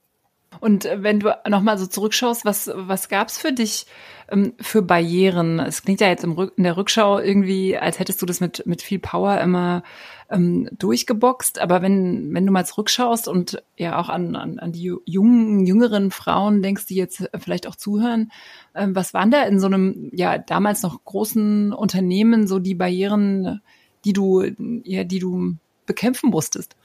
Und 0.59 0.87
wenn 0.93 1.19
du 1.19 1.35
nochmal 1.47 1.77
so 1.77 1.87
zurückschaust, 1.87 2.43
was, 2.45 2.69
was 2.73 3.07
gab's 3.07 3.37
für 3.37 3.53
dich 3.53 3.85
ähm, 4.29 4.53
für 4.59 4.81
Barrieren? 4.81 5.59
Es 5.59 5.81
klingt 5.81 6.01
ja 6.01 6.09
jetzt 6.09 6.23
im 6.23 6.37
in 6.55 6.63
der 6.63 6.75
Rückschau 6.75 7.19
irgendwie, 7.19 7.77
als 7.77 7.99
hättest 7.99 8.21
du 8.21 8.25
das 8.25 8.41
mit, 8.41 8.63
mit 8.65 8.81
viel 8.81 8.99
Power 8.99 9.39
immer 9.39 9.81
ähm, 10.29 10.67
durchgeboxt. 10.73 11.59
Aber 11.59 11.81
wenn, 11.81 12.33
wenn 12.33 12.45
du 12.45 12.51
mal 12.51 12.65
zurückschaust 12.65 13.29
und 13.29 13.63
ja 13.77 13.97
auch 13.97 14.09
an, 14.09 14.35
an, 14.35 14.59
an 14.59 14.71
die 14.73 14.93
jungen, 15.05 15.65
jüngeren 15.65 16.11
Frauen 16.11 16.61
denkst, 16.61 16.85
die 16.85 16.95
jetzt 16.95 17.29
vielleicht 17.39 17.65
auch 17.65 17.75
zuhören, 17.75 18.31
ähm, 18.75 18.93
was 18.93 19.13
waren 19.13 19.31
da 19.31 19.43
in 19.43 19.59
so 19.59 19.67
einem, 19.67 20.09
ja, 20.13 20.37
damals 20.37 20.83
noch 20.83 21.03
großen 21.03 21.71
Unternehmen 21.71 22.45
so 22.45 22.59
die 22.59 22.75
Barrieren, 22.75 23.61
die 24.03 24.13
du, 24.13 24.43
ja, 24.83 25.05
die 25.05 25.19
du 25.19 25.55
bekämpfen 25.85 26.29
musstest? 26.29 26.75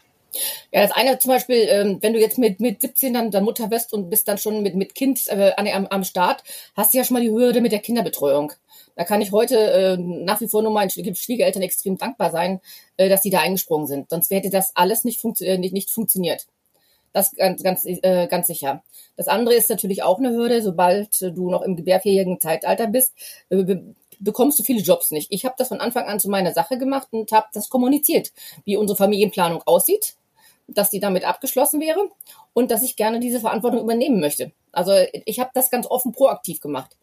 Ja, 0.73 0.83
das 0.83 0.93
eine 0.93 1.19
zum 1.19 1.31
Beispiel, 1.31 1.67
ähm, 1.69 1.99
wenn 2.01 2.13
du 2.13 2.21
jetzt 2.21 2.39
mit, 2.39 2.61
mit 2.61 2.81
17 2.81 3.15
dann, 3.15 3.31
dann 3.31 3.45
Mutter 3.45 3.71
wirst 3.71 3.93
und 3.93 4.11
bist 4.11 4.29
dann 4.29 4.39
schon 4.39 4.63
mit, 4.63 4.75
mit 4.75 4.95
Kind 4.95 5.27
äh, 5.29 5.53
am, 5.57 5.87
am 5.87 6.05
Start, 6.05 6.43
hast 6.75 6.95
du 6.95 6.99
ja 6.99 7.05
schon 7.05 7.15
mal 7.15 7.23
die 7.23 7.31
Hürde 7.31 7.61
mit 7.61 7.73
der 7.73 7.81
Kinderbetreuung. 7.81 8.53
Da 8.97 9.05
kann 9.05 9.21
ich 9.21 9.31
heute 9.31 9.59
äh, 9.59 9.97
nach 9.99 10.41
wie 10.41 10.49
vor 10.49 10.63
nur 10.63 10.73
meinen 10.73 10.91
Schwiegereltern 10.91 11.63
extrem 11.63 11.99
dankbar 11.99 12.31
sein, 12.31 12.61
äh, 12.97 13.09
dass 13.09 13.23
sie 13.23 13.31
da 13.31 13.41
eingesprungen 13.41 13.87
sind. 13.87 14.11
Sonst 14.11 14.31
hätte 14.31 14.51
das 14.51 14.73
alles 14.75 15.05
nicht, 15.05 15.21
funktio 15.21 15.47
äh, 15.47 15.59
nicht, 15.59 15.75
nicht 15.75 15.91
funktioniert. 15.91 16.47
Das 17.13 17.35
ganz, 17.35 17.63
ganz, 17.63 17.85
äh, 17.87 18.27
ganz 18.27 18.47
sicher. 18.47 18.83
Das 19.17 19.29
andere 19.29 19.55
ist 19.55 19.71
natürlich 19.71 20.03
auch 20.03 20.19
eine 20.19 20.31
Hürde, 20.31 20.63
sobald 20.63 21.21
du 21.21 21.51
noch 21.51 21.63
im 21.63 21.77
gebärfähigen 21.77 22.41
Zeitalter 22.41 22.87
bist, 22.87 23.13
äh, 23.51 23.77
bekommst 24.19 24.59
du 24.59 24.63
viele 24.63 24.81
Jobs 24.81 25.11
nicht. 25.11 25.29
Ich 25.31 25.45
habe 25.45 25.55
das 25.59 25.69
von 25.69 25.81
Anfang 25.81 26.05
an 26.05 26.21
zu 26.21 26.29
meiner 26.29 26.53
Sache 26.53 26.79
gemacht 26.79 27.09
und 27.11 27.33
habe 27.33 27.47
das 27.53 27.69
kommuniziert, 27.69 28.33
wie 28.65 28.77
unsere 28.77 28.97
Familienplanung 28.97 29.63
aussieht 29.67 30.17
dass 30.67 30.91
die 30.91 31.01
damit 31.01 31.25
abgeschlossen 31.25 31.81
wäre 31.81 32.09
und 32.53 32.71
dass 32.71 32.83
ich 32.83 32.97
gerne 32.97 33.21
diese 33.21 33.41
Verantwortung 33.41 33.81
übernehmen 33.81 34.21
möchte. 34.21 34.53
Also 34.73 34.93
ich 35.25 35.41
habe 35.41 35.51
das 35.55 35.71
ganz 35.71 35.87
offen 35.87 36.13
proaktiv 36.13 36.61
gemacht. 36.61 36.97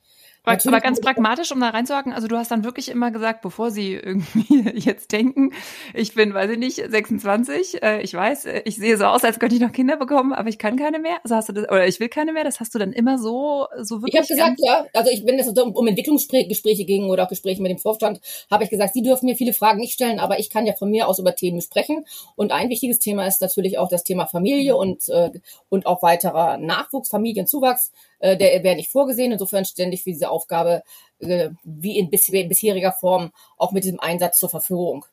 Aber, 0.46 0.60
aber 0.66 0.82
ganz 0.82 1.00
pragmatisch, 1.00 1.54
um 1.54 1.62
da 1.62 1.70
reinzuhaken, 1.70 2.12
also 2.12 2.28
du 2.28 2.38
hast 2.38 2.52
dann 2.52 2.66
wirklich 2.66 2.90
immer 2.90 3.12
gesagt, 3.12 3.42
bevor 3.42 3.72
sie 3.72 3.94
irgendwie 3.94 4.70
jetzt 4.78 5.14
denken, 5.14 5.52
ich 5.94 6.16
bin, 6.16 6.34
weiß 6.34 6.52
ich 6.52 6.58
nicht, 6.58 6.76
26, 6.76 7.82
äh, 7.82 8.02
ich 8.02 8.14
weiß, 8.14 8.46
äh, 8.46 8.62
ich 8.66 8.76
sehe 8.76 8.98
so 8.98 9.06
aus, 9.06 9.24
als 9.24 9.40
könnte 9.40 9.56
ich 9.56 9.62
noch 9.62 9.72
Kinder 9.72 9.96
bekommen, 9.96 10.34
aber 10.34 10.50
ich 10.50 10.58
kann 10.58 10.76
keine 10.76 11.00
mehr. 11.00 11.16
Also 11.24 11.36
hast 11.36 11.48
du 11.48 11.54
das, 11.54 11.70
oder 11.70 11.88
ich 11.88 12.02
will 12.02 12.10
keine 12.10 12.34
mehr, 12.34 12.44
das 12.44 12.60
hast 12.60 12.76
du 12.76 12.80
dann 12.80 12.92
immer 12.92 13.18
so, 13.18 13.68
so 13.82 14.02
wirklich. 14.02 14.16
Ich 14.16 14.20
habe 14.20 14.28
gesagt, 14.28 14.60
ja, 14.60 14.86
also 14.94 15.10
ich, 15.10 15.26
wenn 15.26 15.40
es 15.40 15.48
um, 15.48 15.72
um 15.72 15.88
Entwicklungsgespräche 15.88 16.84
ging 16.84 17.06
oder 17.06 17.24
auch 17.24 17.30
Gespräche 17.30 17.62
mit 17.62 17.72
dem 17.72 17.78
Vorstand, 17.78 18.20
habe 18.52 18.66
ich 18.66 18.70
gesagt, 18.70 18.94
sie 18.94 19.02
dürfen 19.02 19.28
mir 19.28 19.38
viele 19.38 19.54
Fragen 19.54 19.80
nicht 19.80 19.94
stellen, 19.94 20.20
aber 20.20 20.40
ich 20.40 20.50
kann 20.50 20.66
ja 20.66 20.74
von 20.74 20.90
mir 20.90 21.08
aus 21.08 21.20
über 21.20 21.36
Themen 21.36 21.62
sprechen. 21.62 22.06
Und 22.36 22.52
ein 22.52 22.70
wichtiges 22.70 23.00
Thema 23.00 23.26
ist 23.28 23.40
natürlich 23.40 23.78
auch 23.78 23.88
das 23.88 24.04
Thema 24.04 24.26
Familie 24.26 24.76
und, 24.76 25.08
äh, 25.08 25.32
und 25.70 25.86
auch 25.86 26.04
weiterer 26.04 26.58
Nachwuchs, 26.58 27.10
Familienzuwachs 27.10 27.92
äh, 28.24 28.38
der 28.38 28.63
wäre 28.63 28.77
nicht 28.77 28.89
vorgesehen. 28.89 29.34
Insofern 29.34 29.65
ständig 29.65 30.03
für 30.03 30.12
diese 30.12 30.30
Aufgabe 30.30 30.84
äh, 31.20 31.50
wie 31.63 32.00
in 32.00 32.10
bis, 32.10 32.32
bisheriger 32.32 32.94
Form 32.94 33.32
auch 33.58 33.74
mit 33.74 33.84
diesem 33.84 34.00
Einsatz 34.00 34.39
zur 34.39 34.50
Verfügung. 34.50 35.06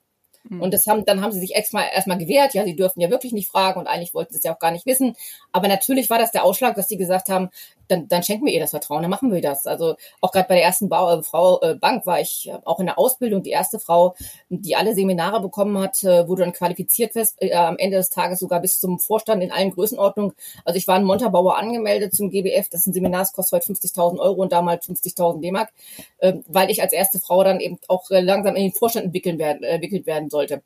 Mhm. 0.44 0.62
Und 0.62 0.72
das 0.72 0.86
haben, 0.86 1.04
dann 1.04 1.20
haben 1.20 1.32
sie 1.32 1.40
sich 1.40 1.54
erstmal 1.54 1.88
erstmal 1.92 2.18
gewehrt, 2.18 2.54
ja, 2.54 2.64
sie 2.64 2.76
dürfen 2.76 3.00
ja 3.00 3.10
wirklich 3.10 3.32
nicht 3.32 3.50
fragen 3.50 3.80
und 3.80 3.88
eigentlich 3.88 4.14
wollten 4.14 4.32
sie 4.32 4.38
es 4.38 4.44
ja 4.44 4.54
auch 4.54 4.60
gar 4.60 4.70
nicht 4.70 4.86
wissen. 4.86 5.16
Aber 5.50 5.66
natürlich 5.66 6.08
war 6.08 6.18
das 6.18 6.30
der 6.30 6.44
Ausschlag, 6.44 6.76
dass 6.76 6.88
sie 6.88 6.96
gesagt 6.96 7.28
haben, 7.28 7.50
dann, 7.90 8.08
dann 8.08 8.22
schenken 8.22 8.46
wir 8.46 8.52
ihr 8.52 8.60
das 8.60 8.70
Vertrauen, 8.70 9.02
dann 9.02 9.10
machen 9.10 9.32
wir 9.32 9.40
das. 9.40 9.66
Also 9.66 9.96
auch 10.20 10.32
gerade 10.32 10.48
bei 10.48 10.54
der 10.54 10.64
ersten 10.64 10.88
Bau, 10.88 11.18
äh, 11.18 11.22
Frau 11.22 11.60
äh, 11.62 11.74
Bank 11.74 12.06
war 12.06 12.20
ich 12.20 12.48
äh, 12.48 12.58
auch 12.64 12.80
in 12.80 12.86
der 12.86 12.98
Ausbildung 12.98 13.42
die 13.42 13.50
erste 13.50 13.78
Frau, 13.78 14.14
die 14.48 14.76
alle 14.76 14.94
Seminare 14.94 15.40
bekommen 15.40 15.78
hat, 15.78 16.02
äh, 16.04 16.28
wo 16.28 16.34
du 16.34 16.42
dann 16.42 16.52
qualifiziert 16.52 17.14
wirst, 17.14 17.40
äh, 17.42 17.52
am 17.52 17.78
Ende 17.78 17.96
des 17.96 18.10
Tages 18.10 18.40
sogar 18.40 18.60
bis 18.60 18.80
zum 18.80 18.98
Vorstand 18.98 19.42
in 19.42 19.52
allen 19.52 19.70
Größenordnungen. 19.70 20.34
Also 20.64 20.76
ich 20.76 20.86
war 20.86 20.96
in 20.96 21.04
Montabaur 21.04 21.58
angemeldet 21.58 22.14
zum 22.14 22.30
GBF, 22.30 22.68
das 22.68 22.82
ist 22.82 22.86
ein 22.86 22.92
Seminar, 22.92 23.20
das 23.20 23.32
kostet 23.32 23.60
heute 23.60 23.72
50.000 23.72 24.18
Euro 24.18 24.42
und 24.42 24.52
damals 24.52 24.88
50.000 24.88 25.40
D-Mark, 25.40 25.70
äh, 26.18 26.34
weil 26.46 26.70
ich 26.70 26.82
als 26.82 26.92
erste 26.92 27.18
Frau 27.18 27.42
dann 27.44 27.60
eben 27.60 27.78
auch 27.88 28.10
äh, 28.10 28.20
langsam 28.20 28.56
in 28.56 28.64
den 28.64 28.72
Vorstand 28.72 29.06
entwickeln 29.06 29.38
werden, 29.38 29.62
äh, 29.62 29.68
entwickelt 29.68 30.06
werden 30.06 30.30
sollte. 30.30 30.62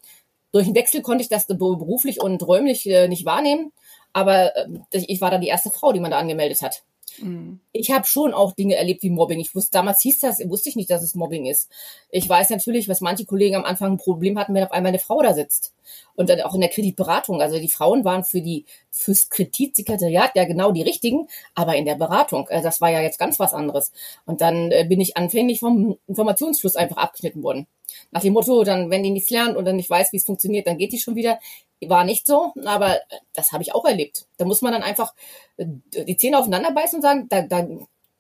Durch 0.52 0.66
den 0.66 0.74
Wechsel 0.76 1.02
konnte 1.02 1.22
ich 1.22 1.28
das 1.28 1.46
beruflich 1.46 2.20
und 2.20 2.46
räumlich 2.46 2.88
äh, 2.88 3.08
nicht 3.08 3.24
wahrnehmen, 3.24 3.72
aber 4.12 4.56
äh, 4.56 4.68
ich 4.92 5.20
war 5.20 5.30
dann 5.30 5.40
die 5.40 5.48
erste 5.48 5.70
Frau, 5.70 5.92
die 5.92 6.00
man 6.00 6.12
da 6.12 6.18
angemeldet 6.18 6.62
hat. 6.62 6.84
Mhm. 7.18 7.61
Ich 7.73 7.90
habe 7.90 8.06
schon 8.06 8.35
auch 8.35 8.52
Dinge 8.52 8.76
erlebt 8.76 9.02
wie 9.02 9.11
Mobbing. 9.11 9.40
Ich 9.40 9.54
wusste 9.54 9.73
damals 9.73 10.00
hieß 10.02 10.18
das, 10.18 10.40
wusste 10.49 10.68
ich 10.68 10.76
nicht, 10.76 10.90
dass 10.90 11.02
es 11.02 11.14
Mobbing 11.14 11.47
ist. 11.47 11.71
Ich 12.11 12.28
weiß 12.28 12.50
natürlich, 12.50 12.88
was 12.88 13.00
manche 13.00 13.25
Kollegen 13.25 13.56
am 13.56 13.64
Anfang 13.64 13.92
ein 13.92 13.99
Problem 13.99 14.38
hatten, 14.38 14.54
wenn 14.54 14.64
auf 14.64 14.73
einmal 14.73 14.90
eine 14.90 14.99
Frau 14.99 15.23
da 15.23 15.35
sitzt. 15.35 15.75
Und 16.14 16.30
dann 16.30 16.40
auch 16.40 16.54
in 16.54 16.61
der 16.61 16.71
Kreditberatung. 16.71 17.42
Also 17.42 17.59
die 17.59 17.68
Frauen 17.68 18.04
waren 18.04 18.25
für 18.25 18.40
die 18.40 18.64
fürs 18.90 19.28
Kreditsekretariat 19.28 20.33
ja 20.35 20.44
genau 20.44 20.73
die 20.73 20.83
richtigen, 20.83 21.28
aber 21.54 21.76
in 21.76 21.85
der 21.85 21.97
Beratung, 21.97 22.49
äh, 22.49 22.62
das 22.62 22.80
war 22.80 22.90
ja 22.90 23.00
jetzt 23.00 23.18
ganz 23.18 23.38
was 23.38 23.52
anderes. 23.52 23.92
Und 24.25 24.40
dann 24.40 24.71
äh, 24.71 24.87
bin 24.88 25.00
ich 25.00 25.16
anfänglich 25.16 25.61
vom 25.61 25.99
Informationsfluss 26.06 26.76
einfach 26.76 26.97
abgeschnitten 26.97 27.42
worden. 27.42 27.66
Nach 28.11 28.23
dem 28.23 28.33
Motto, 28.33 28.64
dann, 28.64 28.90
wenn 28.90 29.02
die 29.02 29.11
nichts 29.11 29.30
lernt 29.30 29.56
und 29.56 29.64
dann 29.64 29.76
nicht 29.76 29.90
weiß, 29.90 30.12
wie 30.12 30.16
es 30.16 30.25
funktioniert, 30.25 30.66
dann 30.66 30.78
geht 30.78 30.92
die 30.92 30.99
schon 30.99 31.16
wieder. 31.16 31.38
War 31.88 32.04
nicht 32.04 32.26
so, 32.26 32.52
aber 32.64 32.98
das 33.32 33.52
habe 33.52 33.62
ich 33.62 33.74
auch 33.74 33.84
erlebt. 33.84 34.26
Da 34.36 34.44
muss 34.44 34.62
man 34.62 34.72
dann 34.72 34.82
einfach 34.82 35.14
äh, 35.56 35.66
die 36.06 36.16
Zähne 36.16 36.38
aufeinander 36.38 36.72
beißen 36.72 36.96
und 36.98 37.02
sagen, 37.02 37.26
da, 37.28 37.42
da, 37.42 37.66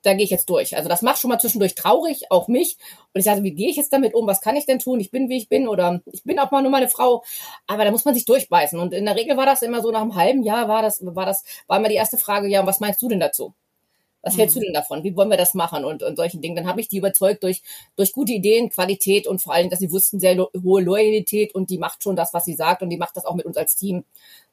da 0.04 0.14
gehe 0.14 0.24
ich 0.24 0.30
jetzt 0.30 0.48
durch. 0.50 0.76
Also 0.76 0.88
das 0.88 1.02
macht 1.02 1.18
schon 1.18 1.30
mal 1.30 1.38
zwischendurch 1.38 1.74
traurig, 1.74 2.30
auch 2.30 2.48
mich. 2.48 2.76
Und 3.12 3.20
ich 3.20 3.24
sage, 3.24 3.42
wie 3.42 3.52
gehe 3.52 3.70
ich 3.70 3.76
jetzt 3.76 3.92
damit 3.92 4.14
um? 4.14 4.26
Was 4.26 4.40
kann 4.40 4.56
ich 4.56 4.66
denn 4.66 4.78
tun? 4.78 5.00
Ich 5.00 5.10
bin, 5.10 5.28
wie 5.28 5.36
ich 5.36 5.48
bin 5.48 5.66
oder 5.66 6.00
ich 6.12 6.22
bin 6.24 6.38
auch 6.38 6.50
mal 6.50 6.62
nur 6.62 6.70
meine 6.70 6.88
Frau. 6.88 7.24
Aber 7.66 7.84
da 7.84 7.90
muss 7.90 8.04
man 8.04 8.14
sich 8.14 8.24
durchbeißen. 8.24 8.78
Und 8.78 8.92
in 8.94 9.06
der 9.06 9.16
Regel 9.16 9.36
war 9.36 9.46
das 9.46 9.62
immer 9.62 9.80
so 9.82 9.90
nach 9.90 10.02
einem 10.02 10.14
halben 10.14 10.42
Jahr 10.42 10.68
war 10.68 10.82
das, 10.82 11.04
war 11.04 11.26
das, 11.26 11.42
war 11.66 11.78
immer 11.78 11.88
die 11.88 11.94
erste 11.94 12.18
Frage, 12.18 12.48
ja, 12.48 12.66
was 12.66 12.80
meinst 12.80 13.00
du 13.02 13.08
denn 13.08 13.20
dazu? 13.20 13.54
Was 14.24 14.34
mhm. 14.34 14.38
hältst 14.38 14.56
du 14.56 14.60
denn 14.60 14.72
davon? 14.72 15.04
Wie 15.04 15.14
wollen 15.16 15.30
wir 15.30 15.36
das 15.36 15.54
machen? 15.54 15.84
Und, 15.84 16.02
und 16.02 16.16
solchen 16.16 16.40
Dingen. 16.40 16.56
Dann 16.56 16.66
habe 16.66 16.80
ich 16.80 16.88
die 16.88 16.98
überzeugt 16.98 17.42
durch, 17.42 17.62
durch 17.96 18.12
gute 18.12 18.32
Ideen, 18.32 18.70
Qualität 18.70 19.26
und 19.26 19.42
vor 19.42 19.54
allem, 19.54 19.70
dass 19.70 19.78
sie 19.80 19.92
wussten, 19.92 20.18
sehr 20.20 20.34
lo 20.34 20.50
hohe 20.62 20.82
Loyalität 20.82 21.54
und 21.54 21.70
die 21.70 21.78
macht 21.78 22.02
schon 22.02 22.16
das, 22.16 22.32
was 22.32 22.44
sie 22.44 22.54
sagt 22.54 22.82
und 22.82 22.90
die 22.90 22.96
macht 22.96 23.16
das 23.16 23.26
auch 23.26 23.34
mit 23.34 23.46
uns 23.46 23.56
als 23.56 23.76
Team. 23.76 24.04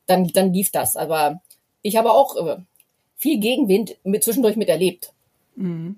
Dann, 0.06 0.28
dann 0.28 0.54
lief 0.54 0.72
das. 0.72 0.96
Aber 0.96 1.42
ich 1.82 1.96
habe 1.96 2.12
auch 2.12 2.36
äh, 2.36 2.58
viel 3.16 3.40
Gegenwind 3.40 3.98
mit, 4.04 4.24
zwischendurch 4.24 4.56
miterlebt. 4.56 5.14
Mhm. 5.56 5.98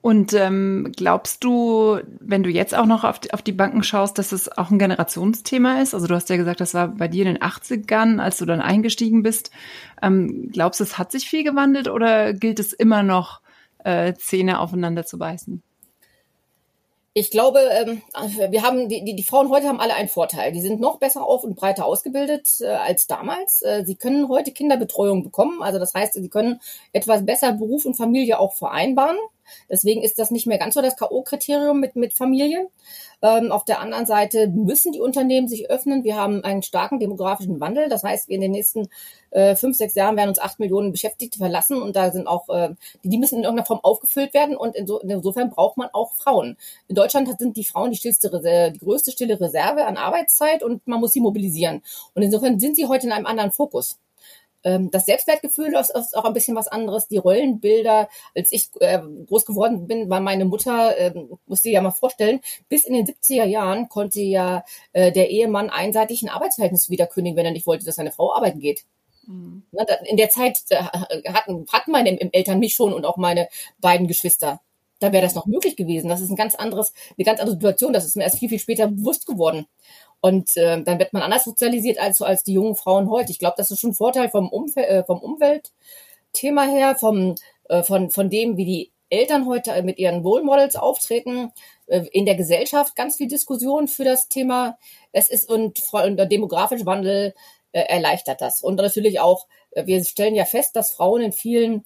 Und 0.00 0.32
ähm, 0.32 0.92
glaubst 0.96 1.44
du, 1.44 2.00
wenn 2.20 2.42
du 2.42 2.50
jetzt 2.50 2.74
auch 2.74 2.86
noch 2.86 3.04
auf 3.04 3.18
die, 3.20 3.32
auf 3.32 3.42
die 3.42 3.52
Banken 3.52 3.82
schaust, 3.82 4.18
dass 4.18 4.32
es 4.32 4.50
auch 4.56 4.70
ein 4.70 4.78
Generationsthema 4.78 5.80
ist? 5.82 5.94
Also 5.94 6.06
du 6.06 6.14
hast 6.14 6.30
ja 6.30 6.36
gesagt, 6.36 6.60
das 6.60 6.74
war 6.74 6.88
bei 6.88 7.08
dir 7.08 7.26
in 7.26 7.34
den 7.34 7.42
80ern, 7.42 8.18
als 8.18 8.38
du 8.38 8.46
dann 8.46 8.60
eingestiegen 8.60 9.22
bist. 9.22 9.50
Ähm, 10.02 10.50
glaubst 10.52 10.80
du, 10.80 10.84
es 10.84 10.98
hat 10.98 11.12
sich 11.12 11.28
viel 11.28 11.44
gewandelt 11.44 11.88
oder 11.88 12.32
gilt 12.32 12.58
es 12.58 12.72
immer 12.72 13.02
noch, 13.02 13.40
äh, 13.84 14.14
Zähne 14.14 14.58
aufeinander 14.58 15.04
zu 15.04 15.18
beißen? 15.18 15.62
Ich 17.16 17.30
glaube, 17.30 17.60
ähm, 17.70 18.02
wir 18.50 18.62
haben 18.62 18.88
die, 18.88 19.04
die, 19.04 19.14
die 19.14 19.22
Frauen 19.22 19.48
heute 19.48 19.68
haben 19.68 19.78
alle 19.78 19.94
einen 19.94 20.08
Vorteil. 20.08 20.50
Die 20.50 20.60
sind 20.60 20.80
noch 20.80 20.98
besser 20.98 21.24
auf 21.24 21.44
und 21.44 21.54
breiter 21.54 21.86
ausgebildet 21.86 22.60
äh, 22.60 22.66
als 22.66 23.06
damals. 23.06 23.62
Äh, 23.62 23.84
sie 23.86 23.94
können 23.94 24.28
heute 24.28 24.50
Kinderbetreuung 24.50 25.22
bekommen. 25.22 25.62
Also 25.62 25.78
das 25.78 25.94
heißt, 25.94 26.14
sie 26.14 26.28
können 26.28 26.60
etwas 26.92 27.24
besser 27.24 27.52
Beruf 27.52 27.84
und 27.86 27.94
Familie 27.94 28.40
auch 28.40 28.52
vereinbaren. 28.54 29.16
Deswegen 29.68 30.02
ist 30.02 30.18
das 30.18 30.30
nicht 30.30 30.46
mehr 30.46 30.58
ganz 30.58 30.74
so 30.74 30.82
das 30.82 30.96
K.O.-Kriterium 30.96 31.74
mit, 31.74 31.96
mit 31.96 32.12
Familien. 32.12 32.68
Ähm, 33.22 33.52
auf 33.52 33.64
der 33.64 33.80
anderen 33.80 34.06
Seite 34.06 34.48
müssen 34.48 34.92
die 34.92 35.00
Unternehmen 35.00 35.48
sich 35.48 35.70
öffnen. 35.70 36.04
Wir 36.04 36.16
haben 36.16 36.44
einen 36.44 36.62
starken 36.62 36.98
demografischen 36.98 37.60
Wandel. 37.60 37.88
Das 37.88 38.02
heißt, 38.02 38.28
wir 38.28 38.34
in 38.34 38.40
den 38.40 38.50
nächsten 38.50 38.88
äh, 39.30 39.56
fünf, 39.56 39.76
sechs 39.76 39.94
Jahren 39.94 40.16
werden 40.16 40.28
uns 40.28 40.38
acht 40.38 40.58
Millionen 40.60 40.92
Beschäftigte 40.92 41.38
verlassen 41.38 41.80
und 41.80 41.96
da 41.96 42.10
sind 42.10 42.26
auch, 42.26 42.48
äh, 42.48 42.74
die, 43.02 43.08
die 43.08 43.18
müssen 43.18 43.36
in 43.36 43.44
irgendeiner 43.44 43.66
Form 43.66 43.80
aufgefüllt 43.82 44.34
werden 44.34 44.56
und 44.56 44.76
inso, 44.76 44.98
insofern 44.98 45.50
braucht 45.50 45.76
man 45.76 45.88
auch 45.92 46.14
Frauen. 46.14 46.56
In 46.88 46.94
Deutschland 46.94 47.28
sind 47.38 47.56
die 47.56 47.64
Frauen 47.64 47.90
die 47.90 47.96
stillste, 47.96 48.30
die 48.72 48.78
größte 48.78 49.10
stille 49.10 49.40
Reserve 49.40 49.86
an 49.86 49.96
Arbeitszeit 49.96 50.62
und 50.62 50.86
man 50.86 51.00
muss 51.00 51.12
sie 51.12 51.20
mobilisieren. 51.20 51.82
Und 52.14 52.22
insofern 52.22 52.60
sind 52.60 52.76
sie 52.76 52.86
heute 52.86 53.06
in 53.06 53.12
einem 53.12 53.26
anderen 53.26 53.52
Fokus. 53.52 53.98
Ähm, 54.64 54.90
das 54.90 55.06
Selbstwertgefühl 55.06 55.74
ist, 55.74 55.90
ist, 55.90 56.16
auch 56.16 56.24
ein 56.24 56.32
bisschen 56.32 56.56
was 56.56 56.68
anderes. 56.68 57.06
Die 57.08 57.18
Rollenbilder, 57.18 58.08
als 58.34 58.52
ich 58.52 58.70
äh, 58.80 58.98
groß 59.26 59.44
geworden 59.44 59.86
bin, 59.86 60.10
war 60.10 60.20
meine 60.20 60.46
Mutter, 60.46 60.96
äh, 60.98 61.12
musste 61.46 61.70
ja 61.70 61.82
mal 61.82 61.90
vorstellen, 61.90 62.40
bis 62.68 62.84
in 62.84 62.94
den 62.94 63.06
70er 63.06 63.44
Jahren 63.44 63.88
konnte 63.88 64.20
ja 64.20 64.64
äh, 64.92 65.12
der 65.12 65.30
Ehemann 65.30 65.70
einseitig 65.70 66.22
ein 66.22 66.30
Arbeitsverhältnis 66.30 66.90
wieder 66.90 67.06
kündigen, 67.06 67.36
wenn 67.36 67.46
er 67.46 67.52
nicht 67.52 67.66
wollte, 67.66 67.84
dass 67.84 67.96
seine 67.96 68.12
Frau 68.12 68.34
arbeiten 68.34 68.58
geht. 68.58 68.84
Mhm. 69.26 69.64
In 70.06 70.16
der 70.16 70.30
Zeit 70.30 70.58
äh, 70.70 70.82
hatten, 71.32 71.66
hatten 71.72 71.92
meine 71.92 72.32
Eltern 72.32 72.58
mich 72.58 72.74
schon 72.74 72.92
und 72.92 73.04
auch 73.04 73.16
meine 73.16 73.48
beiden 73.80 74.08
Geschwister 74.08 74.60
da 75.04 75.12
wäre 75.12 75.22
das 75.22 75.34
noch 75.34 75.46
möglich 75.46 75.76
gewesen. 75.76 76.08
Das 76.08 76.20
ist 76.20 76.30
ein 76.30 76.36
ganz 76.36 76.54
anderes, 76.54 76.92
eine 77.16 77.24
ganz 77.24 77.40
andere 77.40 77.56
Situation. 77.56 77.92
Das 77.92 78.04
ist 78.04 78.16
mir 78.16 78.22
erst 78.22 78.38
viel, 78.38 78.48
viel 78.48 78.58
später 78.58 78.88
bewusst 78.88 79.26
geworden. 79.26 79.66
Und 80.24 80.56
äh, 80.56 80.82
dann 80.82 80.98
wird 80.98 81.12
man 81.12 81.20
anders 81.20 81.44
sozialisiert 81.44 81.98
als 81.98 82.22
als 82.22 82.44
die 82.44 82.54
jungen 82.54 82.76
Frauen 82.76 83.10
heute. 83.10 83.30
Ich 83.30 83.38
glaube, 83.38 83.56
das 83.58 83.70
ist 83.70 83.80
schon 83.80 83.90
ein 83.90 83.94
Vorteil 83.94 84.30
vom, 84.30 84.48
Umfeld, 84.48 84.88
äh, 84.88 85.04
vom 85.04 85.18
Umweltthema 85.18 86.62
her, 86.62 86.96
vom, 86.98 87.34
äh, 87.68 87.82
von, 87.82 88.08
von 88.08 88.30
dem, 88.30 88.56
wie 88.56 88.64
die 88.64 88.92
Eltern 89.10 89.46
heute 89.46 89.82
mit 89.82 89.98
ihren 89.98 90.22
Role 90.22 90.42
Models 90.42 90.76
auftreten, 90.76 91.52
äh, 91.88 92.06
in 92.10 92.24
der 92.24 92.36
Gesellschaft 92.36 92.96
ganz 92.96 93.16
viel 93.16 93.28
Diskussion 93.28 93.86
für 93.86 94.04
das 94.04 94.28
Thema. 94.30 94.78
Es 95.12 95.28
ist 95.28 95.50
und, 95.50 95.82
und 95.92 96.16
der 96.16 96.24
demografische 96.24 96.86
Wandel 96.86 97.34
äh, 97.72 97.80
erleichtert 97.80 98.40
das. 98.40 98.62
Und 98.62 98.76
natürlich 98.76 99.20
auch, 99.20 99.46
äh, 99.72 99.84
wir 99.84 100.02
stellen 100.06 100.34
ja 100.34 100.46
fest, 100.46 100.74
dass 100.74 100.94
Frauen 100.94 101.20
in 101.20 101.32
vielen 101.32 101.84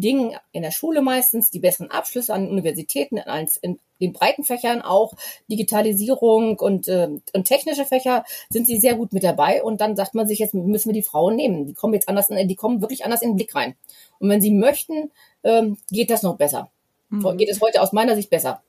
Dingen 0.00 0.36
in 0.52 0.62
der 0.62 0.70
Schule 0.70 1.02
meistens, 1.02 1.50
die 1.50 1.60
besseren 1.60 1.90
Abschlüsse 1.90 2.34
an 2.34 2.48
Universitäten, 2.48 3.18
in, 3.18 3.48
in 3.62 3.78
den 4.00 4.12
breiten 4.12 4.44
Fächern 4.44 4.82
auch, 4.82 5.14
Digitalisierung 5.50 6.58
und, 6.58 6.88
äh, 6.88 7.08
und 7.32 7.44
technische 7.44 7.84
Fächer 7.84 8.24
sind 8.50 8.66
sie 8.66 8.80
sehr 8.80 8.94
gut 8.94 9.12
mit 9.12 9.22
dabei. 9.22 9.62
Und 9.62 9.80
dann 9.80 9.96
sagt 9.96 10.14
man 10.14 10.26
sich, 10.26 10.38
jetzt 10.40 10.54
müssen 10.54 10.88
wir 10.88 10.94
die 10.94 11.02
Frauen 11.02 11.36
nehmen. 11.36 11.66
Die 11.66 11.74
kommen 11.74 11.94
jetzt 11.94 12.08
anders, 12.08 12.28
in, 12.30 12.48
die 12.48 12.56
kommen 12.56 12.80
wirklich 12.80 13.04
anders 13.04 13.22
in 13.22 13.30
den 13.30 13.36
Blick 13.36 13.54
rein. 13.54 13.74
Und 14.18 14.28
wenn 14.28 14.40
sie 14.40 14.50
möchten, 14.50 15.10
ähm, 15.44 15.78
geht 15.90 16.10
das 16.10 16.22
noch 16.22 16.36
besser. 16.36 16.70
Mhm. 17.10 17.36
Geht 17.36 17.50
es 17.50 17.60
heute 17.60 17.80
aus 17.80 17.92
meiner 17.92 18.16
Sicht 18.16 18.30
besser. 18.30 18.62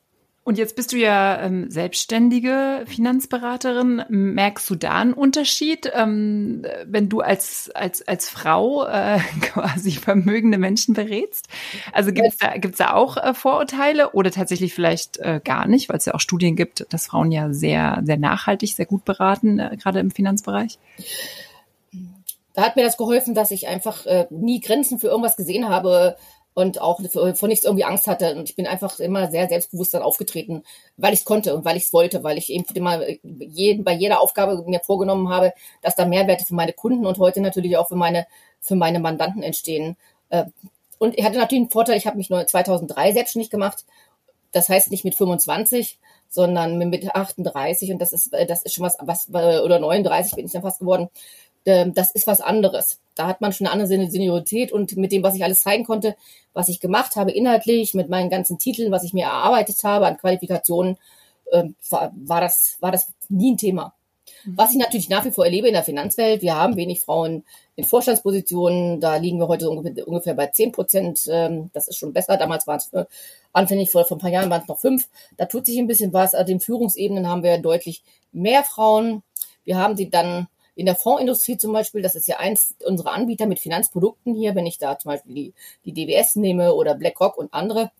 Und 0.45 0.59
jetzt 0.59 0.75
bist 0.75 0.93
du 0.93 0.97
ja 0.97 1.41
ähm, 1.41 1.71
selbstständige 1.71 2.83
Finanzberaterin. 2.85 4.03
Merkst 4.09 4.69
du 4.69 4.75
da 4.75 4.93
einen 4.93 5.13
Unterschied, 5.13 5.91
ähm, 5.91 6.63
wenn 6.85 7.09
du 7.09 7.21
als, 7.21 7.71
als, 7.73 8.07
als 8.07 8.29
Frau 8.29 8.85
äh, 8.85 9.17
quasi 9.41 9.89
vermögende 9.89 10.59
Menschen 10.59 10.93
berätst? 10.93 11.47
Also 11.93 12.11
gibt 12.13 12.27
es 12.27 12.37
da, 12.37 12.57
gibt's 12.57 12.77
da 12.77 12.93
auch 12.93 13.17
äh, 13.17 13.33
Vorurteile 13.33 14.11
oder 14.11 14.29
tatsächlich 14.29 14.75
vielleicht 14.75 15.17
äh, 15.17 15.41
gar 15.43 15.67
nicht, 15.67 15.89
weil 15.89 15.97
es 15.97 16.05
ja 16.05 16.13
auch 16.13 16.19
Studien 16.19 16.55
gibt, 16.55 16.85
dass 16.93 17.07
Frauen 17.07 17.31
ja 17.31 17.51
sehr, 17.51 18.01
sehr 18.03 18.17
nachhaltig, 18.17 18.75
sehr 18.75 18.85
gut 18.85 19.03
beraten, 19.03 19.57
äh, 19.57 19.75
gerade 19.81 19.99
im 19.99 20.11
Finanzbereich? 20.11 20.77
Da 22.53 22.61
hat 22.61 22.75
mir 22.75 22.83
das 22.83 22.97
geholfen, 22.97 23.33
dass 23.33 23.49
ich 23.49 23.67
einfach 23.67 24.05
äh, 24.05 24.27
nie 24.29 24.59
Grenzen 24.59 24.99
für 24.99 25.07
irgendwas 25.07 25.37
gesehen 25.37 25.69
habe, 25.69 26.17
und 26.55 26.79
auch 26.81 27.01
vor 27.35 27.49
nichts 27.49 27.65
irgendwie 27.65 27.83
Angst 27.83 28.07
hatte. 28.07 28.33
Und 28.35 28.49
ich 28.49 28.55
bin 28.55 28.65
einfach 28.65 28.99
immer 28.99 29.29
sehr 29.29 29.47
selbstbewusst 29.49 29.93
dann 29.93 30.01
aufgetreten, 30.01 30.63
weil 30.95 31.13
ich 31.13 31.19
es 31.19 31.25
konnte 31.25 31.53
und 31.53 31.65
weil 31.65 31.75
ich 31.75 31.83
es 31.83 31.93
wollte, 31.93 32.23
weil 32.23 32.37
ich 32.37 32.49
eben 32.49 32.65
immer 32.73 33.01
jeden, 33.21 33.83
bei 33.83 33.93
jeder 33.93 34.21
Aufgabe 34.21 34.63
mir 34.65 34.79
vorgenommen 34.79 35.29
habe, 35.29 35.53
dass 35.81 35.95
da 35.95 36.05
Mehrwerte 36.05 36.45
für 36.45 36.55
meine 36.55 36.71
Kunden 36.71 37.05
und 37.05 37.19
heute 37.19 37.41
natürlich 37.41 37.75
auch 37.77 37.89
für 37.89 37.97
meine, 37.97 38.25
für 38.61 38.75
meine 38.75 38.99
Mandanten 38.99 39.43
entstehen. 39.43 39.97
Äh, 40.29 40.45
und 40.97 41.17
ich 41.17 41.25
hatte 41.25 41.37
natürlich 41.37 41.63
einen 41.63 41.71
Vorteil, 41.71 41.97
ich 41.97 42.07
habe 42.07 42.17
mich 42.17 42.29
2003 42.29 43.11
selbstständig 43.11 43.51
gemacht. 43.51 43.83
Das 44.53 44.69
heißt 44.69 44.91
nicht 44.91 45.03
mit 45.03 45.15
25, 45.15 45.99
sondern 46.29 46.77
mit 46.77 47.13
38 47.13 47.91
und 47.91 47.99
das 47.99 48.13
ist, 48.13 48.31
das 48.31 48.63
ist 48.63 48.73
schon 48.73 48.85
was, 48.85 48.95
was, 49.01 49.27
oder 49.27 49.79
39 49.79 50.35
bin 50.35 50.45
ich 50.45 50.53
dann 50.53 50.61
fast 50.61 50.79
geworden. 50.79 51.09
Ähm, 51.65 51.93
das 51.93 52.11
ist 52.11 52.27
was 52.27 52.41
anderes. 52.41 52.99
Da 53.15 53.27
hat 53.27 53.41
man 53.41 53.53
schon 53.53 53.67
eine 53.67 53.73
andere 53.73 54.09
Seniorität 54.09 54.71
und 54.71 54.95
mit 54.97 55.11
dem, 55.11 55.23
was 55.23 55.35
ich 55.35 55.43
alles 55.43 55.61
zeigen 55.61 55.85
konnte, 55.85 56.15
was 56.53 56.69
ich 56.69 56.79
gemacht 56.79 57.15
habe 57.15 57.31
inhaltlich, 57.31 57.93
mit 57.93 58.09
meinen 58.09 58.29
ganzen 58.29 58.57
Titeln, 58.57 58.91
was 58.91 59.03
ich 59.03 59.13
mir 59.13 59.25
erarbeitet 59.25 59.83
habe 59.83 60.05
an 60.07 60.17
Qualifikationen, 60.17 60.97
ähm, 61.51 61.75
war, 61.89 62.11
war, 62.15 62.41
das, 62.41 62.77
war 62.79 62.91
das 62.91 63.07
nie 63.29 63.53
ein 63.53 63.57
Thema. 63.57 63.93
Mhm. 64.43 64.57
Was 64.57 64.71
ich 64.71 64.77
natürlich 64.77 65.09
nach 65.09 65.25
wie 65.25 65.31
vor 65.31 65.45
erlebe 65.45 65.67
in 65.67 65.73
der 65.73 65.83
Finanzwelt, 65.83 66.41
wir 66.41 66.55
haben 66.55 66.75
wenig 66.75 67.01
Frauen 67.01 67.43
in 67.75 67.83
Vorstandspositionen, 67.83 68.99
da 68.99 69.17
liegen 69.17 69.39
wir 69.39 69.47
heute 69.47 69.69
ungefähr 69.69 70.33
bei 70.33 70.47
zehn 70.47 70.71
Prozent, 70.71 71.27
ähm, 71.29 71.69
das 71.73 71.87
ist 71.87 71.97
schon 71.97 72.13
besser, 72.13 72.37
damals 72.37 72.67
waren 72.67 72.77
es 72.77 72.93
äh, 72.93 73.05
anfänglich 73.53 73.91
vor, 73.91 74.05
vor 74.05 74.17
ein 74.17 74.21
paar 74.21 74.29
Jahren 74.29 74.49
waren 74.49 74.61
es 74.61 74.67
noch 74.67 74.79
fünf, 74.79 75.07
da 75.37 75.45
tut 75.45 75.65
sich 75.65 75.77
ein 75.77 75.87
bisschen 75.87 76.13
was, 76.13 76.33
also 76.33 76.47
den 76.47 76.59
Führungsebenen 76.59 77.27
haben 77.27 77.43
wir 77.43 77.57
deutlich 77.57 78.03
mehr 78.31 78.63
Frauen, 78.63 79.23
Wir 79.65 79.77
haben 79.77 79.97
sie 79.97 80.09
dann 80.09 80.47
in 80.75 80.85
der 80.85 80.95
Fondsindustrie 80.95 81.57
zum 81.57 81.73
Beispiel, 81.73 82.01
das 82.01 82.15
ist 82.15 82.27
ja 82.27 82.37
eins 82.37 82.75
unserer 82.85 83.13
Anbieter 83.13 83.45
mit 83.45 83.59
Finanzprodukten 83.59 84.35
hier, 84.35 84.55
wenn 84.55 84.65
ich 84.65 84.77
da 84.77 84.99
zum 84.99 85.09
Beispiel 85.09 85.33
die, 85.33 85.53
die 85.85 85.93
DWS 85.93 86.35
nehme 86.35 86.73
oder 86.73 86.95
BlackRock 86.95 87.37
und 87.37 87.53
andere, 87.53 87.91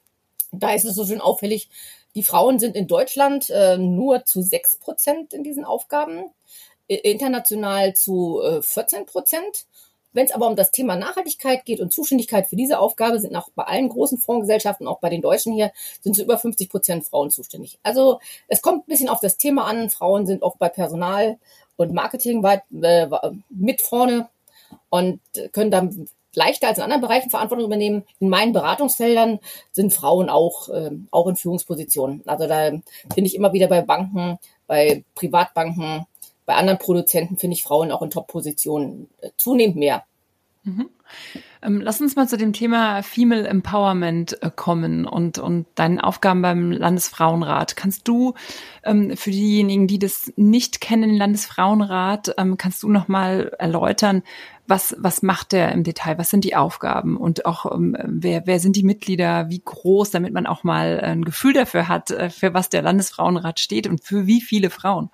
da 0.52 0.74
ist 0.74 0.86
es 0.86 0.96
so 0.96 1.06
schön 1.06 1.22
auffällig, 1.22 1.70
die 2.16 2.24
Frauen 2.24 2.60
sind 2.60 2.76
in 2.76 2.88
Deutschland 2.88 3.50
äh, 3.50 3.78
nur 3.78 4.24
zu 4.26 4.42
sechs 4.42 4.78
Prozent 4.78 5.34
in 5.34 5.44
diesen 5.44 5.66
Aufgaben, 5.66 6.32
international 6.88 7.94
zu 7.94 8.42
äh, 8.42 8.62
14 8.62 9.06
Prozent. 9.06 9.66
Wenn 10.14 10.26
es 10.28 10.32
aber 10.32 10.48
um 10.48 10.56
das 10.56 10.72
Thema 10.72 10.96
Nachhaltigkeit 10.96 11.66
geht 11.66 11.82
und 11.82 11.92
Zuständigkeit 11.92 12.48
für 12.48 12.56
diese 12.56 12.80
Aufgabe, 12.80 13.20
sind 13.20 13.36
auch 13.36 13.50
bei 13.54 13.64
allen 13.64 13.90
großen 13.90 14.18
Fondsgesellschaften, 14.18 14.88
auch 14.88 15.00
bei 15.00 15.10
den 15.10 15.22
Deutschen 15.22 15.52
hier, 15.52 15.74
sind 16.00 16.16
so 16.16 16.24
über 16.24 16.38
50 16.38 16.70
Prozent 16.70 17.06
Frauen 17.06 17.32
zuständig. 17.32 17.80
Also 17.84 18.22
es 18.48 18.62
kommt 18.62 18.88
ein 18.88 18.90
bisschen 18.90 19.10
auf 19.10 19.20
das 19.20 19.36
Thema 19.36 19.66
an. 19.66 19.90
Frauen 19.90 20.26
sind 20.26 20.42
auch 20.42 20.56
bei 20.56 20.70
Personal 20.70 21.38
und 21.78 21.94
Marketing 21.94 22.44
weit, 22.44 22.64
äh, 22.82 23.08
mit 23.50 23.82
vorne 23.82 24.30
und 24.90 25.20
können 25.52 25.72
dann 25.72 26.08
leichter 26.36 26.68
als 26.68 26.78
in 26.78 26.84
anderen 26.84 27.02
Bereichen 27.02 27.30
Verantwortung 27.30 27.66
übernehmen. 27.66 28.04
In 28.20 28.30
meinen 28.30 28.54
Beratungsfeldern 28.54 29.40
sind 29.72 29.94
Frauen 29.94 30.30
auch, 30.30 30.70
äh, 30.70 30.92
auch 31.12 31.28
in 31.28 31.36
Führungspositionen. 31.36 32.24
Also 32.26 32.48
da 32.48 32.70
finde 33.14 33.28
ich 33.28 33.36
immer 33.36 33.54
wieder 33.54 33.68
bei 33.68 33.82
Banken, 33.82 34.38
bei 34.68 35.04
Privatbanken, 35.16 36.06
bei 36.46 36.56
anderen 36.56 36.80
Produzenten 36.80 37.38
finde 37.38 37.56
ich 37.56 37.64
Frauen 37.64 37.92
auch 37.92 38.02
in 38.02 38.10
Top-Positionen 38.10 39.10
äh, 39.22 39.30
zunehmend 39.38 39.78
mehr. 39.78 40.04
Mhm. 40.64 40.90
Ähm, 41.62 41.82
lass 41.82 42.00
uns 42.00 42.16
mal 42.16 42.28
zu 42.28 42.38
dem 42.38 42.54
Thema 42.54 43.02
Female 43.02 43.48
Empowerment 43.48 44.42
äh, 44.44 44.52
kommen 44.56 45.06
und, 45.06 45.40
und 45.40 45.66
deinen 45.76 46.00
Aufgaben 46.00 46.42
beim 46.42 46.72
Landesfrauenrat. 46.72 47.76
Kannst 47.76 48.08
du 48.08 48.36
ähm, 48.84 49.18
für 49.18 49.32
diejenigen, 49.32 49.88
die 49.88 50.00
das 50.00 50.32
nicht 50.36 50.82
kennen, 50.82 51.16
Landesfrauenrat, 51.16 52.36
ähm, 52.38 52.58
kannst 52.58 52.84
du 52.84 52.90
noch 52.90 53.08
mal 53.08 53.52
erläutern, 53.58 54.24
was, 54.68 54.96
was 54.98 55.22
macht 55.22 55.52
der 55.52 55.72
im 55.72 55.84
Detail? 55.84 56.18
Was 56.18 56.30
sind 56.30 56.44
die 56.44 56.56
Aufgaben? 56.56 57.18
Und 57.18 57.46
auch, 57.46 57.72
ähm, 57.72 57.96
wer, 58.04 58.48
wer 58.48 58.60
sind 58.60 58.76
die 58.76 58.84
Mitglieder? 58.84 59.50
Wie 59.50 59.62
groß, 59.64 60.12
damit 60.12 60.34
man 60.34 60.48
auch 60.48 60.64
mal 60.64 61.00
ein 61.02 61.24
Gefühl 61.24 61.54
dafür 61.54 61.88
hat, 61.88 62.12
äh, 62.12 62.30
für 62.30 62.54
was 62.54 62.70
der 62.70 62.82
Landesfrauenrat 62.82 63.60
steht 63.60 63.88
und 63.88 64.04
für 64.04 64.26
wie 64.26 64.42
viele 64.42 64.70
Frauen? 64.70 65.10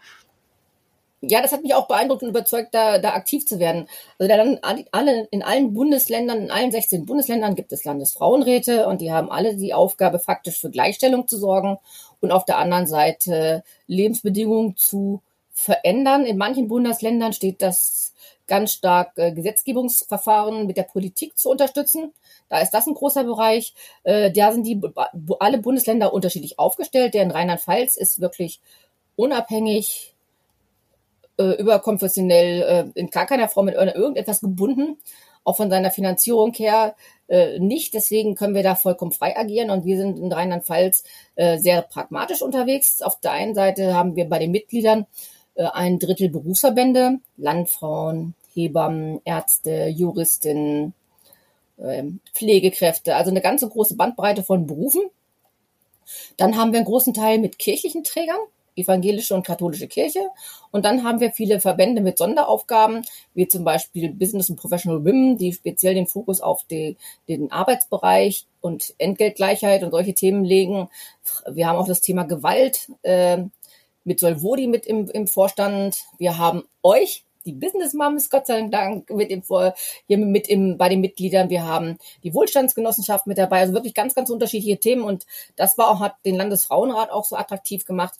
Ja, 1.22 1.42
das 1.42 1.52
hat 1.52 1.62
mich 1.62 1.76
auch 1.76 1.88
beeindruckt 1.88 2.24
und 2.24 2.30
überzeugt, 2.30 2.74
da, 2.74 2.98
da 2.98 3.14
aktiv 3.14 3.46
zu 3.46 3.60
werden. 3.60 3.88
Also 4.18 4.28
da 4.28 4.38
dann 4.38 4.60
alle, 4.92 5.28
in 5.30 5.44
allen 5.44 5.74
Bundesländern, 5.74 6.40
in 6.40 6.52
allen 6.52 6.72
16 6.72 7.06
Bundesländern 7.06 7.56
gibt 7.56 7.72
es 7.72 7.86
Landesfrauenräte 7.86 8.88
und 8.88 9.02
die 9.02 9.12
haben 9.12 9.32
alle 9.32 9.56
die 9.56 9.74
Aufgabe, 9.74 10.18
faktisch 10.18 10.60
für 10.60 10.72
Gleichstellung 10.72 11.28
zu 11.28 11.38
sorgen 11.38 11.78
und 12.22 12.32
auf 12.32 12.46
der 12.46 12.58
anderen 12.58 12.88
Seite 12.88 13.64
Lebensbedingungen 13.86 14.76
zu 14.78 15.22
verändern. 15.54 16.26
In 16.26 16.38
manchen 16.38 16.68
Bundesländern 16.68 17.34
steht 17.34 17.62
das 17.62 18.14
ganz 18.48 18.74
stark 18.74 19.12
äh, 19.18 19.32
Gesetzgebungsverfahren 19.32 20.66
mit 20.66 20.76
der 20.76 20.84
Politik 20.84 21.38
zu 21.38 21.52
unterstützen. 21.52 22.14
Da 22.50 22.60
ist 22.60 22.72
das 22.72 22.88
ein 22.88 22.96
großer 22.96 23.24
Bereich. 23.24 23.76
Äh, 24.04 24.32
da 24.32 24.52
sind 24.52 24.66
die 24.66 24.82
alle 25.40 25.60
Bundesländer 25.60 26.14
unterschiedlich 26.14 26.58
aufgestellt. 26.58 27.14
Der 27.14 27.24
in 27.24 27.32
Rheinland-Pfalz 27.32 27.96
ist 27.96 28.20
wirklich 28.20 28.60
unabhängig 29.16 30.11
äh, 31.42 31.62
überkonfessionell 31.62 32.62
äh, 32.96 33.00
in 33.00 33.10
gar 33.10 33.26
keiner 33.26 33.50
Form 33.50 33.66
mit 33.66 33.76
irgendetwas 33.76 34.42
gebunden, 34.42 34.98
auch 35.44 35.58
von 35.58 35.70
seiner 35.70 35.92
Finanzierung 35.92 36.54
her 36.54 36.96
äh, 37.28 37.60
nicht. 37.60 37.94
Deswegen 37.94 38.36
können 38.36 38.56
wir 38.56 38.64
da 38.64 38.76
vollkommen 38.76 39.12
frei 39.12 39.38
agieren 39.38 39.70
und 39.72 39.86
wir 39.86 39.98
sind 39.98 40.20
in 40.20 40.32
Rheinland-Pfalz 40.32 41.04
äh, 41.36 41.58
sehr 41.58 41.82
pragmatisch 41.82 42.42
unterwegs. 42.42 43.02
Auf 43.02 43.20
der 43.20 43.32
einen 43.32 43.56
Seite 43.56 43.96
haben 43.96 44.16
wir 44.16 44.30
bei 44.30 44.40
den 44.40 44.52
Mitgliedern 44.52 45.08
äh, 45.56 45.64
ein 45.64 46.00
Drittel 46.00 46.30
Berufsverbände, 46.30 47.20
Landfrauen, 47.38 48.36
Hebammen, 48.54 49.22
Ärzte, 49.26 49.88
Juristinnen, 49.88 50.94
äh, 51.78 52.04
Pflegekräfte, 52.34 53.16
also 53.16 53.32
eine 53.32 53.42
ganze 53.42 53.68
große 53.68 53.96
Bandbreite 53.96 54.44
von 54.44 54.68
Berufen. 54.68 55.02
Dann 56.38 56.58
haben 56.58 56.72
wir 56.72 56.80
einen 56.80 56.88
großen 56.88 57.14
Teil 57.14 57.40
mit 57.40 57.58
kirchlichen 57.58 58.04
Trägern, 58.04 58.40
evangelische 58.76 59.36
und 59.36 59.46
katholische 59.46 59.88
Kirche. 59.88 60.20
Und 60.72 60.86
dann 60.86 61.04
haben 61.04 61.20
wir 61.20 61.32
viele 61.32 61.60
Verbände 61.60 62.02
mit 62.02 62.18
Sonderaufgaben, 62.18 63.04
wie 63.34 63.48
zum 63.48 63.64
Beispiel 63.64 64.14
Business 64.14 64.50
and 64.50 64.60
Professional 64.60 65.04
Women, 65.06 65.38
die 65.38 65.54
speziell 65.54 65.96
den 65.96 66.08
Fokus 66.08 66.42
auf 66.42 66.64
die, 66.70 66.98
den 67.28 67.52
Arbeitsbereich 67.52 68.46
und 68.62 68.94
Entgeltgleichheit 68.98 69.84
und 69.84 69.92
solche 69.92 70.14
Themen 70.14 70.46
legen. 70.46 70.90
Wir 71.50 71.68
haben 71.68 71.78
auch 71.78 71.88
das 71.88 72.02
Thema 72.02 72.24
Gewalt 72.24 72.92
äh, 73.04 73.44
mit 74.04 74.20
Solvodi 74.20 74.68
mit 74.68 74.86
im, 74.86 75.10
im 75.10 75.28
Vorstand. 75.28 76.04
Wir 76.18 76.38
haben 76.38 76.64
euch 76.84 77.24
die 77.46 77.54
Business 77.54 77.94
Moms, 77.94 78.30
Gott 78.30 78.48
sei 78.48 78.62
Dank, 78.68 79.10
mit 79.10 79.32
dem, 79.32 79.44
hier 80.08 80.18
mit 80.18 80.48
im, 80.48 80.78
bei 80.78 80.90
den 80.90 81.02
Mitgliedern. 81.02 81.50
Wir 81.50 81.66
haben 81.66 81.98
die 82.24 82.34
Wohlstandsgenossenschaft 82.34 83.28
mit 83.28 83.38
dabei. 83.38 83.62
Also 83.62 83.74
wirklich 83.74 83.94
ganz, 83.94 84.14
ganz 84.14 84.30
unterschiedliche 84.30 84.80
Themen. 84.80 85.04
Und 85.04 85.26
das 85.56 85.78
war 85.78 85.90
auch, 85.90 86.00
hat 86.00 86.16
den 86.26 86.36
Landesfrauenrat 86.36 87.10
auch 87.10 87.26
so 87.26 87.36
attraktiv 87.36 87.86
gemacht, 87.86 88.14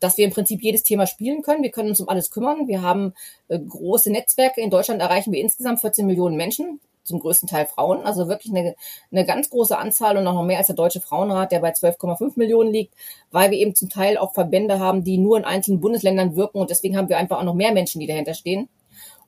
dass 0.00 0.16
wir 0.18 0.24
im 0.24 0.32
Prinzip 0.32 0.62
jedes 0.62 0.82
Thema 0.82 1.06
spielen 1.06 1.42
können. 1.42 1.62
Wir 1.62 1.70
können 1.70 1.88
uns 1.88 2.00
um 2.00 2.08
alles 2.08 2.30
kümmern. 2.30 2.68
Wir 2.68 2.82
haben 2.82 3.14
äh, 3.48 3.58
große 3.58 4.10
Netzwerke. 4.10 4.60
In 4.60 4.70
Deutschland 4.70 5.00
erreichen 5.00 5.32
wir 5.32 5.40
insgesamt 5.40 5.80
14 5.80 6.06
Millionen 6.06 6.36
Menschen, 6.36 6.80
zum 7.08 7.18
größten 7.18 7.48
Teil 7.48 7.66
Frauen. 7.66 8.02
Also 8.02 8.28
wirklich 8.28 8.54
eine, 8.54 8.76
eine 9.10 9.24
ganz 9.24 9.50
große 9.50 9.76
Anzahl 9.76 10.16
und 10.16 10.24
noch 10.24 10.40
mehr 10.44 10.58
als 10.58 10.68
der 10.68 10.76
Deutsche 10.76 11.00
Frauenrat, 11.00 11.50
der 11.50 11.60
bei 11.60 11.72
12,5 11.72 12.32
Millionen 12.36 12.72
liegt, 12.72 12.94
weil 13.32 13.50
wir 13.50 13.58
eben 13.58 13.74
zum 13.74 13.88
Teil 13.88 14.18
auch 14.18 14.34
Verbände 14.34 14.78
haben, 14.78 15.02
die 15.02 15.18
nur 15.18 15.36
in 15.38 15.44
einzelnen 15.44 15.80
Bundesländern 15.80 16.36
wirken 16.36 16.58
und 16.58 16.70
deswegen 16.70 16.96
haben 16.96 17.08
wir 17.08 17.18
einfach 17.18 17.38
auch 17.38 17.44
noch 17.44 17.54
mehr 17.54 17.72
Menschen, 17.72 18.00
die 18.00 18.06
dahinter 18.06 18.34
stehen. 18.34 18.68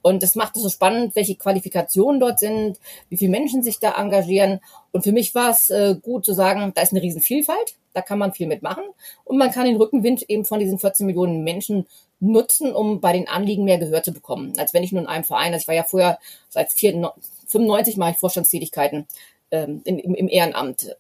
Und 0.02 0.22
das 0.22 0.34
macht 0.34 0.56
es 0.56 0.62
so 0.62 0.68
spannend, 0.68 1.14
welche 1.14 1.34
Qualifikationen 1.34 2.20
dort 2.20 2.38
sind, 2.38 2.78
wie 3.08 3.16
viele 3.16 3.30
Menschen 3.30 3.62
sich 3.62 3.78
da 3.78 3.92
engagieren. 4.00 4.60
Und 4.92 5.02
für 5.02 5.12
mich 5.12 5.34
war 5.34 5.50
es 5.50 5.70
äh, 5.70 5.96
gut 6.00 6.24
zu 6.24 6.32
sagen, 6.32 6.72
da 6.74 6.82
ist 6.82 6.92
eine 6.92 7.02
Riesenvielfalt, 7.02 7.74
da 7.92 8.00
kann 8.00 8.18
man 8.18 8.32
viel 8.32 8.46
mitmachen. 8.46 8.84
Und 9.24 9.38
man 9.38 9.50
kann 9.50 9.66
den 9.66 9.76
Rückenwind 9.76 10.22
eben 10.28 10.44
von 10.44 10.58
diesen 10.58 10.78
14 10.78 11.06
Millionen 11.06 11.44
Menschen 11.44 11.86
nutzen, 12.20 12.74
um 12.74 13.00
bei 13.00 13.12
den 13.12 13.28
Anliegen 13.28 13.64
mehr 13.64 13.78
Gehör 13.78 14.02
zu 14.02 14.12
bekommen, 14.12 14.52
als 14.58 14.74
wenn 14.74 14.82
ich 14.82 14.92
nur 14.92 15.02
in 15.02 15.08
einem 15.08 15.24
Verein, 15.24 15.52
also 15.52 15.62
ich 15.62 15.68
war 15.68 15.74
ja 15.74 15.84
vorher 15.84 16.18
seit 16.48 16.72
95 16.72 17.96
mache 17.96 18.12
ich 18.12 18.18
Vorstandstätigkeiten 18.18 19.06
ähm, 19.50 19.80
im, 19.84 19.98
im 19.98 20.28
Ehrenamt 20.28 20.94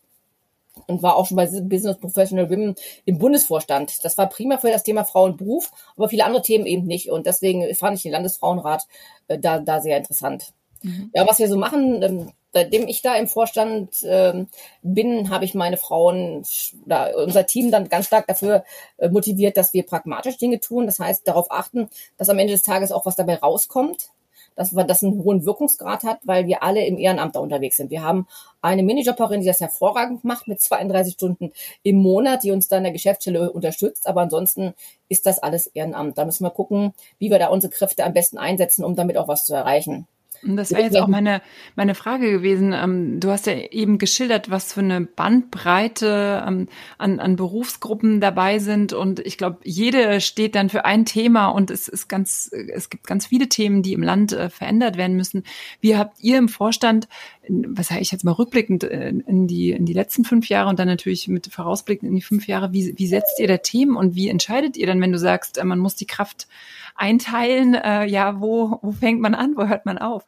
und 0.86 1.02
war 1.02 1.16
auch 1.16 1.26
schon 1.26 1.36
bei 1.36 1.46
Business 1.46 1.98
Professional 1.98 2.50
Women 2.50 2.74
im 3.04 3.18
Bundesvorstand. 3.18 4.04
Das 4.04 4.16
war 4.18 4.28
prima 4.28 4.58
für 4.58 4.70
das 4.70 4.82
Thema 4.82 5.04
Frau 5.04 5.24
und 5.24 5.38
Beruf, 5.38 5.70
aber 5.96 6.08
viele 6.08 6.24
andere 6.24 6.42
Themen 6.42 6.66
eben 6.66 6.86
nicht. 6.86 7.10
Und 7.10 7.26
deswegen 7.26 7.74
fand 7.74 7.96
ich 7.96 8.02
den 8.02 8.12
Landesfrauenrat 8.12 8.86
äh, 9.28 9.38
da, 9.38 9.58
da 9.58 9.80
sehr 9.80 9.96
interessant. 9.96 10.52
Mhm. 10.82 11.10
Ja, 11.14 11.26
was 11.28 11.38
wir 11.38 11.48
so 11.48 11.56
machen, 11.56 12.02
ähm, 12.02 12.32
seitdem 12.52 12.88
ich 12.88 13.02
da 13.02 13.14
im 13.16 13.28
Vorstand 13.28 13.90
ähm, 14.04 14.48
bin, 14.82 15.30
habe 15.30 15.44
ich 15.44 15.54
meine 15.54 15.76
Frauen 15.76 16.44
oder 16.84 17.16
unser 17.16 17.46
Team 17.46 17.70
dann 17.70 17.88
ganz 17.88 18.06
stark 18.06 18.26
dafür 18.26 18.64
äh, 18.96 19.08
motiviert, 19.08 19.56
dass 19.56 19.72
wir 19.72 19.84
pragmatisch 19.84 20.38
Dinge 20.38 20.60
tun. 20.60 20.86
Das 20.86 20.98
heißt, 20.98 21.26
darauf 21.28 21.50
achten, 21.50 21.88
dass 22.16 22.28
am 22.28 22.38
Ende 22.38 22.54
des 22.54 22.62
Tages 22.62 22.92
auch 22.92 23.06
was 23.06 23.16
dabei 23.16 23.36
rauskommt 23.36 24.10
dass 24.56 24.74
wir 24.74 24.84
das 24.84 25.02
einen 25.02 25.22
hohen 25.22 25.44
Wirkungsgrad 25.44 26.04
hat, 26.04 26.20
weil 26.24 26.46
wir 26.46 26.62
alle 26.62 26.84
im 26.84 26.98
Ehrenamt 26.98 27.36
da 27.36 27.40
unterwegs 27.40 27.76
sind. 27.76 27.90
Wir 27.90 28.02
haben 28.02 28.26
eine 28.62 28.82
Minijobberin, 28.82 29.40
die 29.40 29.46
das 29.46 29.60
hervorragend 29.60 30.24
macht 30.24 30.48
mit 30.48 30.60
32 30.60 31.14
Stunden 31.14 31.52
im 31.82 31.96
Monat, 31.96 32.42
die 32.42 32.50
uns 32.50 32.68
da 32.68 32.76
in 32.76 32.84
der 32.84 32.92
Geschäftsstelle 32.92 33.50
unterstützt. 33.52 34.06
Aber 34.06 34.22
ansonsten 34.22 34.74
ist 35.08 35.26
das 35.26 35.38
alles 35.38 35.66
Ehrenamt. 35.68 36.18
Da 36.18 36.24
müssen 36.24 36.44
wir 36.44 36.50
gucken, 36.50 36.92
wie 37.18 37.30
wir 37.30 37.38
da 37.38 37.48
unsere 37.48 37.72
Kräfte 37.72 38.04
am 38.04 38.12
besten 38.12 38.38
einsetzen, 38.38 38.84
um 38.84 38.96
damit 38.96 39.16
auch 39.16 39.28
was 39.28 39.44
zu 39.44 39.54
erreichen. 39.54 40.06
Und 40.42 40.56
das 40.56 40.70
wäre 40.70 40.82
jetzt 40.82 40.96
auch 40.96 41.06
meine, 41.06 41.42
meine 41.76 41.94
Frage 41.94 42.30
gewesen. 42.30 42.72
Ähm, 42.72 43.20
du 43.20 43.30
hast 43.30 43.46
ja 43.46 43.52
eben 43.52 43.98
geschildert, 43.98 44.50
was 44.50 44.72
für 44.72 44.80
eine 44.80 45.02
Bandbreite 45.02 46.42
ähm, 46.46 46.68
an, 46.96 47.20
an 47.20 47.36
Berufsgruppen 47.36 48.20
dabei 48.20 48.58
sind. 48.58 48.94
Und 48.94 49.20
ich 49.20 49.36
glaube, 49.36 49.58
jede 49.64 50.20
steht 50.20 50.54
dann 50.54 50.70
für 50.70 50.84
ein 50.86 51.04
Thema 51.04 51.48
und 51.48 51.70
es 51.70 51.88
ist 51.88 52.08
ganz, 52.08 52.50
es 52.52 52.88
gibt 52.88 53.06
ganz 53.06 53.26
viele 53.26 53.48
Themen, 53.48 53.82
die 53.82 53.92
im 53.92 54.02
Land 54.02 54.32
äh, 54.32 54.48
verändert 54.48 54.96
werden 54.96 55.16
müssen. 55.16 55.44
Wie 55.80 55.96
habt 55.96 56.20
ihr 56.20 56.38
im 56.38 56.48
Vorstand, 56.48 57.08
was 57.48 57.88
sage 57.88 58.00
ich 58.00 58.10
jetzt 58.10 58.24
mal 58.24 58.32
rückblickend 58.32 58.84
äh, 58.84 59.10
in 59.10 59.46
die, 59.46 59.72
in 59.72 59.84
die 59.84 59.92
letzten 59.92 60.24
fünf 60.24 60.48
Jahre 60.48 60.70
und 60.70 60.78
dann 60.78 60.88
natürlich 60.88 61.28
mit 61.28 61.48
vorausblickend 61.48 62.08
in 62.08 62.16
die 62.16 62.22
fünf 62.22 62.46
Jahre, 62.46 62.72
wie, 62.72 62.94
wie 62.96 63.06
setzt 63.06 63.38
ihr 63.40 63.48
da 63.48 63.58
Themen 63.58 63.94
und 63.96 64.14
wie 64.14 64.28
entscheidet 64.28 64.78
ihr 64.78 64.86
dann, 64.86 65.02
wenn 65.02 65.12
du 65.12 65.18
sagst, 65.18 65.58
äh, 65.58 65.64
man 65.64 65.78
muss 65.78 65.96
die 65.96 66.06
Kraft 66.06 66.48
einteilen, 66.96 67.72
ja, 67.72 68.40
wo, 68.40 68.78
wo 68.82 68.92
fängt 68.92 69.22
man 69.22 69.34
an, 69.34 69.54
wo 69.56 69.66
hört 69.66 69.86
man 69.86 69.96
auf? 69.96 70.26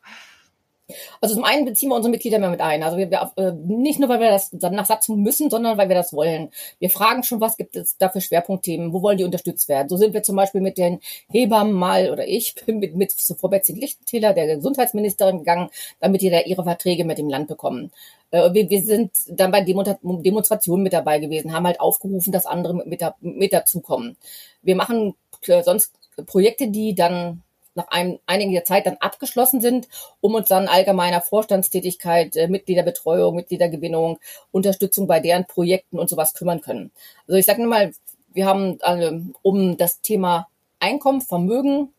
Also 1.21 1.35
zum 1.35 1.45
einen 1.45 1.65
beziehen 1.65 1.89
wir 1.89 1.97
unsere 1.97 2.11
Mitglieder 2.11 2.39
mehr 2.39 2.51
mit 2.51 2.61
ein. 2.61 2.83
Also 2.83 2.97
wir, 2.97 3.11
wir 3.11 3.33
äh, 3.37 3.53
nicht 3.53 4.01
nur, 4.01 4.09
weil 4.09 4.21
wir 4.21 4.31
das 4.31 4.53
nach 4.53 4.87
Satzung 4.87 5.23
müssen, 5.23 5.51
sondern 5.51 5.79
weil 5.79 5.89
wir 5.89 5.97
das 5.97 6.13
wollen. 6.13 6.51
Wir 6.79 6.91
fragen 6.91 7.23
schon, 7.23 7.41
was 7.41 7.57
gibt 7.57 7.77
es 7.77 7.97
da 7.97 8.09
für 8.09 8.21
Schwerpunktthemen, 8.21 8.93
wo 8.93 9.03
wollen 9.03 9.19
die 9.19 9.25
unterstützt 9.25 9.69
werden. 9.69 9.89
So 9.89 9.97
sind 9.97 10.15
wir 10.15 10.23
zum 10.23 10.37
Beispiel 10.37 10.61
mit 10.61 10.79
den 10.79 11.01
Hebammen 11.31 11.73
mal 11.73 12.11
oder 12.11 12.27
ich 12.27 12.55
bin 12.55 12.79
mit, 12.81 12.97
mit 12.97 13.13
Frau 13.13 13.49
Betsy 13.49 13.73
Lichtentäler, 13.73 14.35
der 14.35 14.57
Gesundheitsministerin, 14.57 15.39
gegangen, 15.39 15.71
damit 16.01 16.23
die 16.23 16.31
da 16.31 16.41
ihre 16.41 16.65
Verträge 16.65 17.05
mit 17.05 17.19
dem 17.19 17.29
Land 17.29 17.49
bekommen. 17.49 17.93
Äh, 18.31 18.53
wir, 18.53 18.71
wir 18.71 18.83
sind 18.83 19.13
dann 19.29 19.51
bei 19.51 19.63
Demonstrationen 19.63 20.83
mit 20.83 20.93
dabei 20.93 21.19
gewesen, 21.19 21.53
haben 21.53 21.67
halt 21.67 21.81
aufgerufen, 21.81 22.33
dass 22.33 22.47
andere 22.47 22.75
mit, 22.75 22.87
mit, 22.87 23.03
mit 23.21 23.53
dazukommen. 23.53 24.17
Wir 24.63 24.77
machen 24.77 25.15
äh, 25.47 25.63
sonst 25.63 25.93
Projekte, 26.27 26.69
die 26.69 26.95
dann 26.95 27.43
nach 27.75 27.89
einem, 27.89 28.19
einiger 28.27 28.65
Zeit 28.65 28.87
dann 28.87 28.97
abgeschlossen 28.99 29.61
sind, 29.61 29.89
um 30.21 30.35
uns 30.35 30.49
dann 30.49 30.69
allgemeiner 30.69 31.21
Vorstandstätigkeit, 31.21 32.37
äh, 32.37 32.49
Mitgliederbetreuung, 32.49 33.35
Mitgliedergewinnung, 33.35 34.19
Unterstützung 34.51 35.07
bei 35.07 35.21
deren 35.21 35.47
Projekten 35.47 35.99
und 35.99 36.11
sowas 36.11 36.35
kümmern 36.35 36.61
können. 36.61 36.93
Also 37.27 37.39
ich 37.39 37.47
sage 37.47 37.63
nur 37.63 37.71
mal, 37.71 37.93
wir 38.33 38.47
haben 38.47 38.79
äh, 38.81 39.21
um 39.43 39.77
das 39.77 40.01
Thema 40.01 40.49
Einkommen, 40.81 41.21
Vermögen 41.21 41.93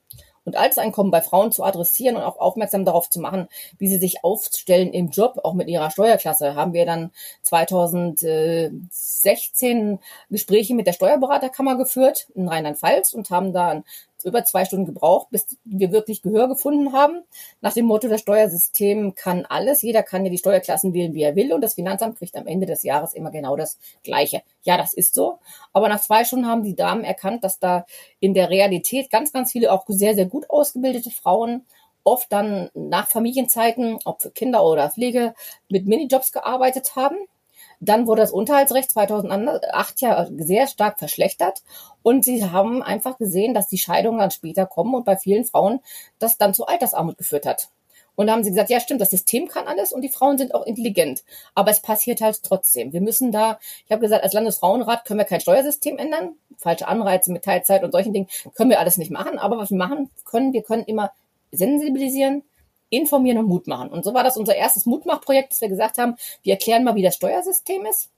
und 0.45 0.57
Alterseinkommen 0.57 1.11
bei 1.11 1.21
Frauen 1.21 1.51
zu 1.51 1.63
adressieren 1.63 2.15
und 2.17 2.23
auch 2.23 2.39
aufmerksam 2.39 2.85
darauf 2.85 3.09
zu 3.09 3.19
machen, 3.19 3.47
wie 3.77 3.87
sie 3.87 3.97
sich 3.97 4.23
aufstellen 4.23 4.93
im 4.93 5.09
Job, 5.09 5.39
auch 5.43 5.53
mit 5.53 5.67
ihrer 5.69 5.91
Steuerklasse, 5.91 6.55
haben 6.55 6.73
wir 6.73 6.85
dann 6.85 7.11
2016 7.43 9.99
Gespräche 10.29 10.75
mit 10.75 10.87
der 10.87 10.93
Steuerberaterkammer 10.93 11.77
geführt 11.77 12.27
in 12.35 12.49
Rheinland-Pfalz 12.49 13.13
und 13.13 13.29
haben 13.29 13.53
da 13.53 13.83
über 14.25 14.43
zwei 14.45 14.65
Stunden 14.65 14.85
gebraucht, 14.85 15.27
bis 15.31 15.57
wir 15.65 15.91
wirklich 15.91 16.21
Gehör 16.21 16.47
gefunden 16.47 16.93
haben. 16.93 17.23
Nach 17.61 17.73
dem 17.73 17.85
Motto, 17.85 18.07
das 18.07 18.21
Steuersystem 18.21 19.15
kann 19.15 19.45
alles. 19.45 19.81
Jeder 19.81 20.03
kann 20.03 20.25
ja 20.25 20.31
die 20.31 20.37
Steuerklassen 20.37 20.93
wählen, 20.93 21.13
wie 21.13 21.23
er 21.23 21.35
will. 21.35 21.53
Und 21.53 21.61
das 21.61 21.75
Finanzamt 21.75 22.17
kriegt 22.17 22.35
am 22.35 22.47
Ende 22.47 22.65
des 22.65 22.83
Jahres 22.83 23.13
immer 23.13 23.31
genau 23.31 23.55
das 23.55 23.77
Gleiche. 24.03 24.41
Ja, 24.63 24.77
das 24.77 24.93
ist 24.93 25.13
so. 25.13 25.39
Aber 25.71 25.89
nach 25.89 26.01
zwei 26.01 26.23
Stunden 26.25 26.47
haben 26.47 26.63
die 26.63 26.75
Damen 26.75 27.03
erkannt, 27.03 27.43
dass 27.43 27.59
da 27.59 27.85
in 28.19 28.33
der 28.33 28.49
Realität 28.49 29.09
ganz, 29.09 29.31
ganz 29.31 29.51
viele 29.51 29.71
auch 29.71 29.85
sehr, 29.87 30.15
sehr 30.15 30.25
gut 30.25 30.49
ausgebildete 30.49 31.11
Frauen 31.11 31.65
oft 32.03 32.31
dann 32.31 32.69
nach 32.73 33.07
Familienzeiten, 33.07 33.97
ob 34.05 34.21
für 34.21 34.31
Kinder 34.31 34.65
oder 34.65 34.89
Pflege, 34.89 35.33
mit 35.69 35.87
Minijobs 35.87 36.31
gearbeitet 36.31 36.95
haben 36.95 37.17
dann 37.79 38.07
wurde 38.07 38.21
das 38.21 38.31
Unterhaltsrecht 38.31 38.91
2008 38.91 40.01
ja 40.01 40.27
sehr 40.37 40.67
stark 40.67 40.99
verschlechtert 40.99 41.61
und 42.01 42.25
sie 42.25 42.45
haben 42.45 42.83
einfach 42.83 43.17
gesehen, 43.17 43.53
dass 43.53 43.67
die 43.67 43.77
Scheidungen 43.77 44.19
dann 44.19 44.31
später 44.31 44.65
kommen 44.65 44.93
und 44.95 45.05
bei 45.05 45.17
vielen 45.17 45.45
Frauen 45.45 45.79
das 46.19 46.37
dann 46.37 46.53
zu 46.53 46.65
Altersarmut 46.65 47.17
geführt 47.17 47.45
hat. 47.45 47.69
Und 48.15 48.27
da 48.27 48.33
haben 48.33 48.43
sie 48.43 48.51
gesagt, 48.51 48.69
ja 48.69 48.79
stimmt, 48.79 49.01
das 49.01 49.09
System 49.09 49.47
kann 49.47 49.67
alles 49.67 49.91
und 49.91 50.01
die 50.01 50.09
Frauen 50.09 50.37
sind 50.37 50.53
auch 50.53 50.65
intelligent. 50.65 51.23
Aber 51.55 51.71
es 51.71 51.81
passiert 51.81 52.21
halt 52.21 52.43
trotzdem. 52.43 52.93
Wir 52.93 53.01
müssen 53.01 53.31
da, 53.31 53.59
ich 53.85 53.91
habe 53.91 54.01
gesagt, 54.01 54.23
als 54.23 54.33
Landesfrauenrat 54.33 55.05
können 55.05 55.19
wir 55.19 55.25
kein 55.25 55.41
Steuersystem 55.41 55.97
ändern. 55.97 56.35
Falsche 56.57 56.87
Anreize 56.87 57.31
mit 57.31 57.43
Teilzeit 57.43 57.83
und 57.83 57.91
solchen 57.91 58.13
Dingen 58.13 58.27
können 58.55 58.69
wir 58.69 58.79
alles 58.79 58.97
nicht 58.97 59.11
machen. 59.11 59.39
Aber 59.39 59.57
was 59.57 59.71
wir 59.71 59.77
machen 59.77 60.11
können, 60.25 60.53
wir 60.53 60.61
können 60.61 60.83
immer 60.83 61.11
sensibilisieren, 61.51 62.43
informieren 62.93 63.39
und 63.39 63.47
Mut 63.47 63.67
machen. 63.67 63.89
Und 63.89 64.03
so 64.03 64.13
war 64.13 64.23
das 64.23 64.37
unser 64.37 64.55
erstes 64.55 64.85
Mutmachprojekt, 64.85 65.51
dass 65.51 65.61
wir 65.61 65.69
gesagt 65.69 65.97
haben, 65.97 66.15
wir 66.43 66.53
erklären 66.53 66.83
mal, 66.83 66.95
wie 66.95 67.01
das 67.01 67.15
Steuersystem 67.15 67.85
ist. 67.85 68.09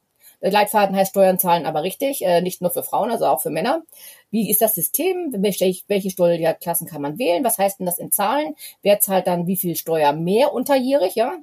Der 0.42 0.52
Leitfaden 0.52 0.96
heißt 0.96 1.12
Steuern 1.12 1.40
zahlen 1.40 1.66
aber 1.66 1.84
richtig, 1.84 2.24
äh, 2.24 2.42
nicht 2.42 2.62
nur 2.62 2.70
für 2.70 2.84
Frauen, 2.84 3.10
also 3.10 3.26
auch 3.26 3.42
für 3.42 3.50
Männer. 3.50 3.84
Wie 4.32 4.50
ist 4.50 4.62
das 4.62 4.76
System? 4.76 5.34
Welche, 5.38 6.10
Steuerklassen 6.10 6.88
kann 6.88 7.02
man 7.02 7.18
wählen? 7.18 7.44
Was 7.44 7.58
heißt 7.58 7.80
denn 7.80 7.86
das 7.86 8.00
in 8.00 8.12
Zahlen? 8.12 8.56
Wer 8.82 9.00
zahlt 9.00 9.28
dann 9.28 9.48
wie 9.48 9.56
viel 9.56 9.76
Steuer 9.78 10.12
mehr 10.12 10.54
unterjährig? 10.54 11.16
Ja, 11.16 11.38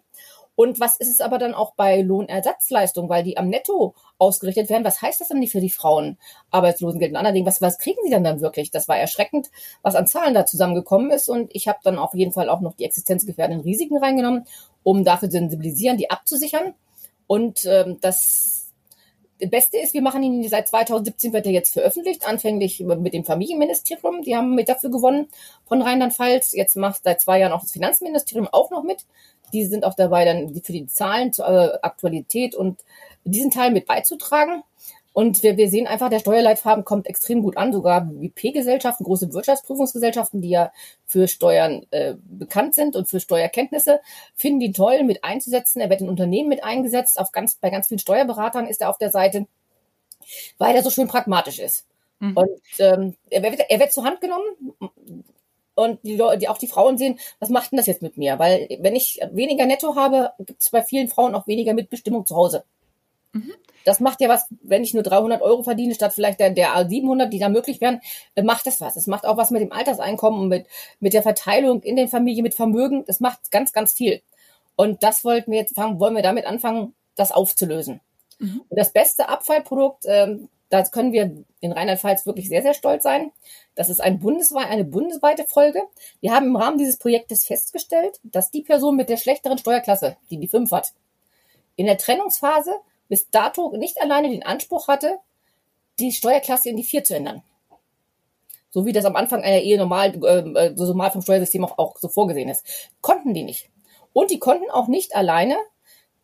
und 0.55 0.81
was 0.81 0.97
ist 0.97 1.09
es 1.09 1.21
aber 1.21 1.38
dann 1.38 1.55
auch 1.55 1.75
bei 1.75 2.03
Lohnersatzleistung, 2.03 3.09
weil 3.09 3.25
die 3.25 3.38
am 3.38 3.49
Netto 3.49 3.95
ausgerichtet 4.22 4.70
werden? 4.70 4.85
Was 4.85 5.02
heißt 5.02 5.20
das 5.20 5.28
dann 5.28 5.44
für 5.48 5.61
die 5.61 5.68
Frauen? 5.68 6.16
Arbeitslosengeld 6.50 7.11
und 7.11 7.16
andere 7.16 7.35
Dinge. 7.35 7.46
Was, 7.46 7.61
was 7.61 7.78
kriegen 7.78 7.98
sie 8.04 8.11
dann 8.11 8.22
dann 8.22 8.40
wirklich? 8.40 8.70
Das 8.70 8.87
war 8.87 8.96
erschreckend, 8.96 9.50
was 9.82 9.96
an 9.96 10.06
Zahlen 10.06 10.32
da 10.32 10.46
zusammengekommen 10.46 11.11
ist. 11.11 11.28
Und 11.28 11.50
ich 11.52 11.66
habe 11.66 11.80
dann 11.82 11.98
auf 11.98 12.14
jeden 12.14 12.32
Fall 12.32 12.48
auch 12.48 12.61
noch 12.61 12.74
die 12.74 12.85
existenzgefährdenden 12.85 13.64
Risiken 13.64 13.98
reingenommen, 13.98 14.46
um 14.85 15.04
dafür 15.04 15.28
zu 15.28 15.38
sensibilisieren, 15.38 15.98
die 15.98 16.11
abzusichern. 16.11 16.74
Und 17.26 17.64
ähm, 17.64 17.98
das 18.00 18.70
Beste 19.38 19.78
ist, 19.78 19.92
wir 19.92 20.02
machen 20.02 20.22
ihn 20.22 20.48
seit 20.48 20.68
2017 20.68 21.32
wird 21.32 21.46
er 21.46 21.52
jetzt 21.52 21.72
veröffentlicht, 21.72 22.28
anfänglich 22.28 22.78
mit 22.80 23.12
dem 23.12 23.24
Familienministerium. 23.24 24.22
Die 24.22 24.37
haben 24.37 24.54
mit 24.54 24.68
dafür 24.68 24.90
gewonnen 24.90 25.26
von 25.66 25.82
Rheinland-Pfalz. 25.82 26.52
Jetzt 26.52 26.76
macht 26.76 27.02
seit 27.02 27.20
zwei 27.20 27.40
Jahren 27.40 27.52
auch 27.52 27.62
das 27.62 27.72
Finanzministerium 27.72 28.48
auch 28.52 28.70
noch 28.70 28.85
mit. 28.85 29.04
Die 29.52 29.64
sind 29.64 29.85
auch 29.85 29.94
dabei, 29.94 30.24
dann 30.24 30.54
für 30.62 30.72
die 30.72 30.87
Zahlen 30.87 31.32
zur 31.32 31.48
äh, 31.48 31.78
Aktualität 31.82 32.54
und 32.54 32.80
diesen 33.24 33.50
Teil 33.50 33.70
mit 33.70 33.87
beizutragen. 33.87 34.62
Und 35.14 35.42
wir, 35.42 35.58
wir 35.58 35.68
sehen 35.68 35.87
einfach, 35.87 36.08
der 36.08 36.20
Steuerleitfaden 36.20 36.85
kommt 36.85 37.06
extrem 37.06 37.42
gut 37.42 37.58
an. 37.58 37.72
Sogar 37.72 38.08
WP-Gesellschaften, 38.08 39.04
große 39.04 39.32
Wirtschaftsprüfungsgesellschaften, 39.35 40.40
die 40.40 40.48
ja 40.48 40.72
für 41.06 41.28
Steuern 41.28 41.87
äh, 41.90 42.14
bekannt 42.24 42.74
sind 42.74 42.96
und 42.96 43.08
für 43.08 43.20
Steuerkenntnisse, 43.20 44.00
finden 44.35 44.61
die 44.61 44.72
toll 44.72 45.02
mit 45.04 45.22
einzusetzen. 45.22 45.80
Er 45.80 45.90
wird 45.90 46.00
in 46.00 46.08
Unternehmen 46.08 46.48
mit 46.48 46.64
eingesetzt. 46.64 47.20
Auf 47.20 47.30
ganz, 47.30 47.56
bei 47.56 47.68
ganz 47.68 47.88
vielen 47.88 47.98
Steuerberatern 47.98 48.66
ist 48.66 48.80
er 48.80 48.88
auf 48.88 48.96
der 48.96 49.11
Seite, 49.11 49.46
weil 50.56 50.74
er 50.74 50.82
so 50.82 50.90
schön 50.90 51.08
pragmatisch 51.08 51.58
ist. 51.58 51.85
Mhm. 52.20 52.37
Und 52.37 52.61
ähm, 52.78 53.16
er, 53.28 53.42
wird, 53.42 53.61
er 53.68 53.80
wird 53.80 53.92
zur 53.92 54.04
Hand 54.04 54.22
genommen 54.22 54.92
und 55.74 55.98
die, 56.04 56.20
die 56.38 56.48
auch 56.48 56.58
die 56.58 56.68
Frauen 56.68 56.96
sehen, 56.96 57.18
was 57.38 57.50
macht 57.50 57.72
denn 57.72 57.76
das 57.76 57.87
jetzt 57.87 58.02
mit 58.02 58.16
mir? 58.16 58.38
Weil 58.38 58.68
wenn 58.80 58.96
ich 58.96 59.20
weniger 59.32 59.66
Netto 59.66 59.94
habe, 59.94 60.32
gibt 60.38 60.62
es 60.62 60.70
bei 60.70 60.82
vielen 60.82 61.08
Frauen 61.08 61.35
auch 61.35 61.46
weniger 61.46 61.74
Mitbestimmung 61.74 62.24
zu 62.24 62.37
Hause. 62.37 62.64
Mhm. 63.33 63.53
Das 63.85 64.01
macht 64.01 64.21
ja 64.21 64.29
was, 64.29 64.47
wenn 64.62 64.85
ich 64.85 64.95
nur 64.95 65.03
300 65.03 65.42
Euro 65.42 65.62
verdiene, 65.62 65.95
statt 65.95 66.12
vielleicht 66.14 66.38
der, 66.40 66.51
der 66.51 66.87
700, 66.88 67.33
die 67.33 67.38
da 67.38 67.49
möglich 67.49 67.81
wären, 67.81 68.01
macht 68.42 68.66
das 68.66 68.81
was. 68.81 68.97
Es 68.97 69.07
macht 69.07 69.27
auch 69.27 69.37
was 69.37 69.51
mit 69.51 69.61
dem 69.61 69.73
Alterseinkommen 69.73 70.42
und 70.42 70.49
mit, 70.49 70.66
mit 71.01 71.14
der 71.14 71.23
Verteilung 71.23 71.83
in 71.83 71.97
den 71.97 72.09
Familien, 72.09 72.45
mit 72.45 72.55
Vermögen. 72.55 73.05
Das 73.07 73.21
macht 73.21 73.51
ganz, 73.51 73.73
ganz 73.73 73.92
viel. 73.92 74.23
Und 74.77 75.03
das 75.03 75.25
wollten 75.25 75.51
wir 75.51 75.59
jetzt 75.59 75.75
fangen, 75.75 75.99
wollen 75.99 76.14
wir 76.14 76.23
damit 76.23 76.47
anfangen, 76.47 76.95
das 77.16 77.33
aufzulösen. 77.33 78.01
Mhm. 78.38 78.62
Und 78.68 78.79
das 78.79 78.92
beste 78.92 79.29
Abfallprodukt, 79.29 80.05
ähm, 80.07 80.49
da 80.68 80.83
können 80.85 81.12
wir 81.12 81.45
in 81.61 81.73
Rheinland-Pfalz 81.73 82.25
wirklich 82.25 82.49
sehr, 82.49 82.62
sehr 82.62 82.73
stolz 82.73 83.03
sein. 83.03 83.31
Das 83.75 83.90
ist 83.90 84.01
ein 84.01 84.21
bundesweit, 84.21 84.68
eine 84.68 84.85
bundesweite 84.85 85.45
Folge. 85.45 85.83
Wir 86.21 86.33
haben 86.33 86.47
im 86.47 86.57
Rahmen 86.57 86.79
dieses 86.79 86.97
Projektes 86.97 87.45
festgestellt, 87.45 88.18
dass 88.23 88.51
die 88.51 88.62
Person 88.62 88.97
mit 88.97 89.11
der 89.11 89.18
schlechteren 89.18 89.59
Steuerklasse, 89.59 90.16
die 90.31 90.38
die 90.38 90.49
5 90.49 90.71
hat, 90.73 90.92
in 91.77 91.87
der 91.87 91.99
Trennungsphase 91.99 92.73
bis 93.12 93.29
dato 93.29 93.77
nicht 93.77 94.01
alleine 94.01 94.31
den 94.31 94.42
Anspruch 94.42 94.88
hatte, 94.88 95.18
die 95.98 96.12
Steuerklasse 96.12 96.70
in 96.70 96.79
die 96.79 96.83
4 96.83 97.05
zu 97.05 97.14
ändern. 97.14 97.42
So 98.70 98.87
wie 98.87 98.92
das 98.92 99.05
am 99.05 99.16
Anfang 99.16 99.42
einer 99.42 99.61
Ehe 99.61 99.77
normal, 99.77 100.14
äh, 100.25 100.72
so 100.75 100.87
normal 100.87 101.11
vom 101.11 101.20
Steuersystem 101.20 101.62
auch, 101.62 101.77
auch 101.77 101.98
so 101.98 102.09
vorgesehen 102.09 102.48
ist. 102.48 102.64
Konnten 103.03 103.35
die 103.35 103.42
nicht. 103.42 103.68
Und 104.14 104.31
die 104.31 104.38
konnten 104.38 104.70
auch 104.70 104.88
nicht 104.88 105.14
alleine 105.14 105.59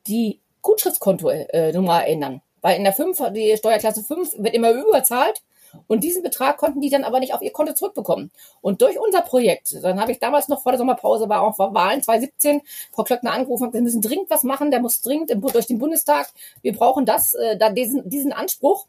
die 0.06 0.40
Gutschriftskonto-Nummer 0.62 2.06
äh, 2.06 2.10
ändern. 2.10 2.40
Weil 2.62 2.78
in 2.78 2.84
der 2.84 2.94
5, 2.94 3.32
die 3.34 3.54
Steuerklasse 3.58 4.02
5 4.02 4.38
wird 4.38 4.54
immer 4.54 4.70
überzahlt 4.70 5.42
und 5.86 6.04
diesen 6.04 6.22
Betrag 6.22 6.56
konnten 6.56 6.80
die 6.80 6.90
dann 6.90 7.04
aber 7.04 7.20
nicht 7.20 7.34
auf 7.34 7.42
ihr 7.42 7.52
Konto 7.52 7.74
zurückbekommen. 7.74 8.30
Und 8.60 8.82
durch 8.82 8.98
unser 8.98 9.22
Projekt, 9.22 9.76
dann 9.82 10.00
habe 10.00 10.12
ich 10.12 10.18
damals 10.18 10.48
noch 10.48 10.62
vor 10.62 10.72
der 10.72 10.78
Sommerpause, 10.78 11.28
war 11.28 11.42
auch 11.42 11.58
Wahlen 11.58 12.02
2017, 12.02 12.62
Frau 12.92 13.04
Klöckner 13.04 13.32
angerufen, 13.32 13.72
wir 13.72 13.82
müssen 13.82 14.02
dringend 14.02 14.30
was 14.30 14.42
machen, 14.42 14.70
der 14.70 14.80
muss 14.80 15.00
dringend 15.00 15.30
im, 15.30 15.40
durch 15.40 15.66
den 15.66 15.78
Bundestag, 15.78 16.30
wir 16.62 16.72
brauchen 16.72 17.06
das, 17.06 17.34
äh, 17.34 17.56
da 17.56 17.70
diesen, 17.70 18.08
diesen 18.08 18.32
Anspruch. 18.32 18.86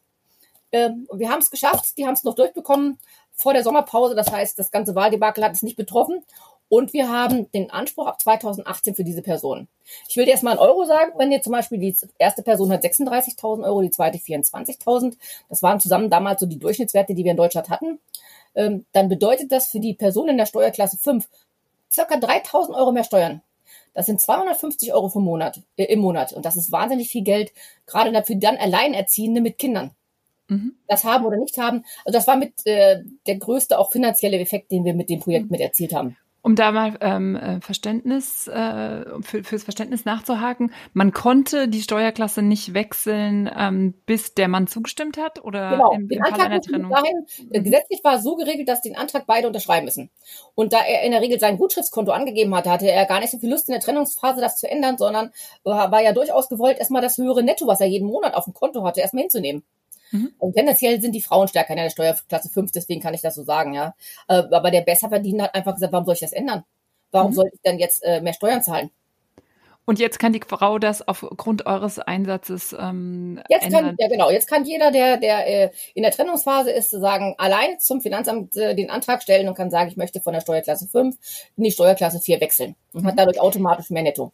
Ähm, 0.72 1.08
wir 1.12 1.30
haben 1.30 1.40
es 1.40 1.50
geschafft, 1.50 1.98
die 1.98 2.06
haben 2.06 2.14
es 2.14 2.24
noch 2.24 2.36
durchbekommen 2.36 3.00
vor 3.34 3.54
der 3.54 3.64
Sommerpause, 3.64 4.16
das 4.16 4.32
heißt, 4.32 4.60
das 4.60 4.70
ganze 4.70 4.96
Wahldebakel 4.96 5.44
hat 5.44 5.54
es 5.54 5.64
nicht 5.64 5.78
betroffen. 5.78 6.24
Und 6.70 6.94
wir 6.94 7.10
haben 7.10 7.52
den 7.52 7.72
Anspruch 7.72 8.06
ab 8.06 8.22
2018 8.22 8.94
für 8.94 9.04
diese 9.04 9.24
Person. 9.24 9.68
Ich 10.08 10.16
will 10.16 10.26
dir 10.26 10.32
erstmal 10.32 10.54
einen 10.54 10.62
Euro 10.62 10.86
sagen, 10.86 11.14
wenn 11.18 11.32
ihr 11.32 11.42
zum 11.42 11.52
Beispiel 11.52 11.80
die 11.80 11.96
erste 12.20 12.44
Person 12.44 12.72
hat 12.72 12.84
36.000 12.84 13.66
Euro, 13.66 13.82
die 13.82 13.90
zweite 13.90 14.20
24.000, 14.20 15.18
das 15.50 15.64
waren 15.64 15.80
zusammen 15.80 16.12
damals 16.12 16.40
so 16.40 16.46
die 16.46 16.60
Durchschnittswerte, 16.60 17.16
die 17.16 17.24
wir 17.24 17.32
in 17.32 17.38
Deutschland 17.38 17.70
hatten, 17.70 18.00
ähm, 18.54 18.86
dann 18.92 19.10
bedeutet 19.10 19.52
das 19.52 19.68
für 19.68 19.80
die 19.80 19.96
Person 19.96 20.30
in 20.30 20.38
der 20.38 20.46
Steuerklasse 20.46 20.98
5 20.98 21.28
circa 21.92 22.16
3.000 22.16 22.76
Euro 22.76 22.92
mehr 22.92 23.04
Steuern. 23.04 23.42
Das 23.96 24.06
sind 24.06 24.22
250 24.22 24.94
Euro 24.94 25.10
vom 25.10 25.24
Monat, 25.24 25.62
äh, 25.76 25.86
im 25.86 26.00
Monat. 26.00 26.34
Und 26.34 26.46
das 26.46 26.56
ist 26.56 26.72
wahnsinnig 26.72 27.10
viel 27.10 27.24
Geld, 27.24 27.52
gerade 27.88 28.12
dafür 28.12 28.36
dann 28.36 28.58
Alleinerziehende 28.58 29.42
mit 29.42 29.58
Kindern. 29.58 29.92
Mhm. 30.48 30.76
Das 30.88 31.04
haben 31.04 31.26
oder 31.26 31.38
nicht 31.38 31.58
haben. 31.58 31.84
Also 32.06 32.18
das 32.18 32.28
war 32.28 32.36
mit 32.36 32.66
äh, 32.66 33.04
der 33.26 33.38
größte 33.38 33.80
auch 33.80 33.92
finanzielle 33.92 34.40
Effekt, 34.40 34.72
den 34.72 34.86
wir 34.86 34.94
mit 34.94 35.10
dem 35.10 35.20
Projekt 35.20 35.46
mhm. 35.46 35.52
mit 35.52 35.62
erzielt 35.62 35.94
haben. 35.94 36.16
Um 36.42 36.56
da 36.56 36.72
mal 36.72 36.98
ähm, 37.02 37.36
äh, 37.36 37.60
Verständnis, 37.60 38.48
äh, 38.48 39.06
für, 39.22 39.44
fürs 39.44 39.64
Verständnis 39.64 40.06
nachzuhaken, 40.06 40.72
man 40.94 41.12
konnte 41.12 41.68
die 41.68 41.82
Steuerklasse 41.82 42.42
nicht 42.42 42.74
wechseln, 42.74 43.50
ähm, 43.58 43.94
bis 44.06 44.36
der 44.36 44.48
Mann 44.48 44.68
zugestimmt 44.68 45.18
hat 45.18 45.44
oder 45.44 45.72
genau. 45.72 45.92
im, 45.92 46.10
im 46.10 46.24
Fall 46.24 46.40
einer 46.40 46.62
Trennung? 46.62 46.92
Dahin, 46.92 47.26
äh, 47.52 47.62
gesetzlich 47.62 48.02
war 48.04 48.16
es 48.16 48.24
so 48.24 48.38
geregelt, 48.38 48.70
dass 48.70 48.82
den 48.82 48.96
Antrag 48.96 49.26
beide 49.28 49.48
unterschreiben 49.48 49.84
müssen. 49.84 50.10
Und 50.56 50.72
da 50.72 50.80
er 50.80 51.04
in 51.04 51.12
der 51.12 51.22
Regel 51.22 51.40
sein 51.40 51.58
Gutschriftskonto 51.58 52.12
angegeben 52.12 52.56
hatte, 52.56 52.72
hatte 52.72 52.90
er 52.90 53.06
gar 53.06 53.20
nicht 53.20 53.32
so 53.32 53.40
viel 53.40 53.50
Lust 53.50 53.68
in 53.68 53.74
der 53.74 53.82
Trennungsphase, 53.82 54.40
das 54.40 54.58
zu 54.58 54.70
ändern, 54.70 54.98
sondern 54.98 55.32
war 55.64 56.02
ja 56.02 56.14
durchaus 56.14 56.48
gewollt, 56.48 56.78
erstmal 56.80 57.02
das 57.02 57.18
höhere 57.18 57.44
Netto, 57.44 57.68
was 57.68 57.82
er 57.82 57.88
jeden 57.88 58.08
Monat 58.08 58.34
auf 58.34 58.46
dem 58.46 58.54
Konto 58.54 58.84
hatte, 58.86 59.02
erstmal 59.02 59.24
hinzunehmen. 59.24 59.64
Mhm. 60.12 60.34
Und 60.38 60.54
tendenziell 60.54 61.02
sind 61.02 61.14
die 61.14 61.22
Frauen 61.22 61.48
stärker 61.48 61.72
in 61.72 61.78
der 61.78 61.90
Steuerklasse 61.90 62.50
5, 62.50 62.72
deswegen 62.72 63.02
kann 63.02 63.14
ich 63.14 63.22
das 63.22 63.36
so 63.36 63.44
sagen, 63.44 63.74
ja. 63.74 63.96
Äh, 64.28 64.44
aber 64.52 64.72
der 64.72 64.82
Besserverdiener 64.82 65.46
hat 65.46 65.56
einfach 65.56 65.76
gesagt, 65.76 65.94
warum 65.94 66.06
soll 66.06 66.16
ich 66.16 66.22
das 66.22 66.34
ändern? 66.34 66.64
Warum 67.12 67.32
mhm. 67.32 67.36
soll 67.36 67.50
ich 67.54 67.60
dann 67.64 67.80
jetzt 67.80 68.04
äh, 68.04 68.22
mehr 68.22 68.34
Steuern 68.34 68.62
zahlen? 68.62 68.92
Und 69.90 69.98
jetzt 69.98 70.20
kann 70.20 70.34
die 70.34 70.42
Frau 70.48 70.78
das 70.78 71.08
aufgrund 71.08 71.66
eures 71.66 71.98
Einsatzes 71.98 72.76
ähm, 72.80 73.42
jetzt 73.50 73.66
ändern. 73.66 73.86
Kann, 73.86 73.96
ja, 73.98 74.08
genau. 74.08 74.30
Jetzt 74.30 74.48
kann 74.48 74.64
jeder, 74.64 74.92
der, 74.92 75.18
der 75.18 75.48
äh, 75.48 75.72
in 75.96 76.04
der 76.04 76.12
Trennungsphase 76.12 76.70
ist, 76.70 76.92
sagen, 76.92 77.34
allein 77.40 77.80
zum 77.80 78.00
Finanzamt 78.00 78.56
äh, 78.56 78.76
den 78.76 78.92
Antrag 78.92 79.24
stellen 79.24 79.48
und 79.48 79.56
kann 79.56 79.72
sagen, 79.72 79.90
ich 79.90 79.98
möchte 79.98 80.22
von 80.22 80.34
der 80.34 80.42
Steuerklasse 80.42 80.88
5 80.88 81.18
in 81.58 81.64
die 81.64 81.72
Steuerklasse 81.72 82.20
4 82.20 82.40
wechseln 82.40 82.76
und 82.94 83.02
mhm. 83.02 83.08
hat 83.08 83.18
dadurch 83.18 83.42
automatisch 83.42 83.90
mehr 83.90 84.04
Netto. 84.04 84.32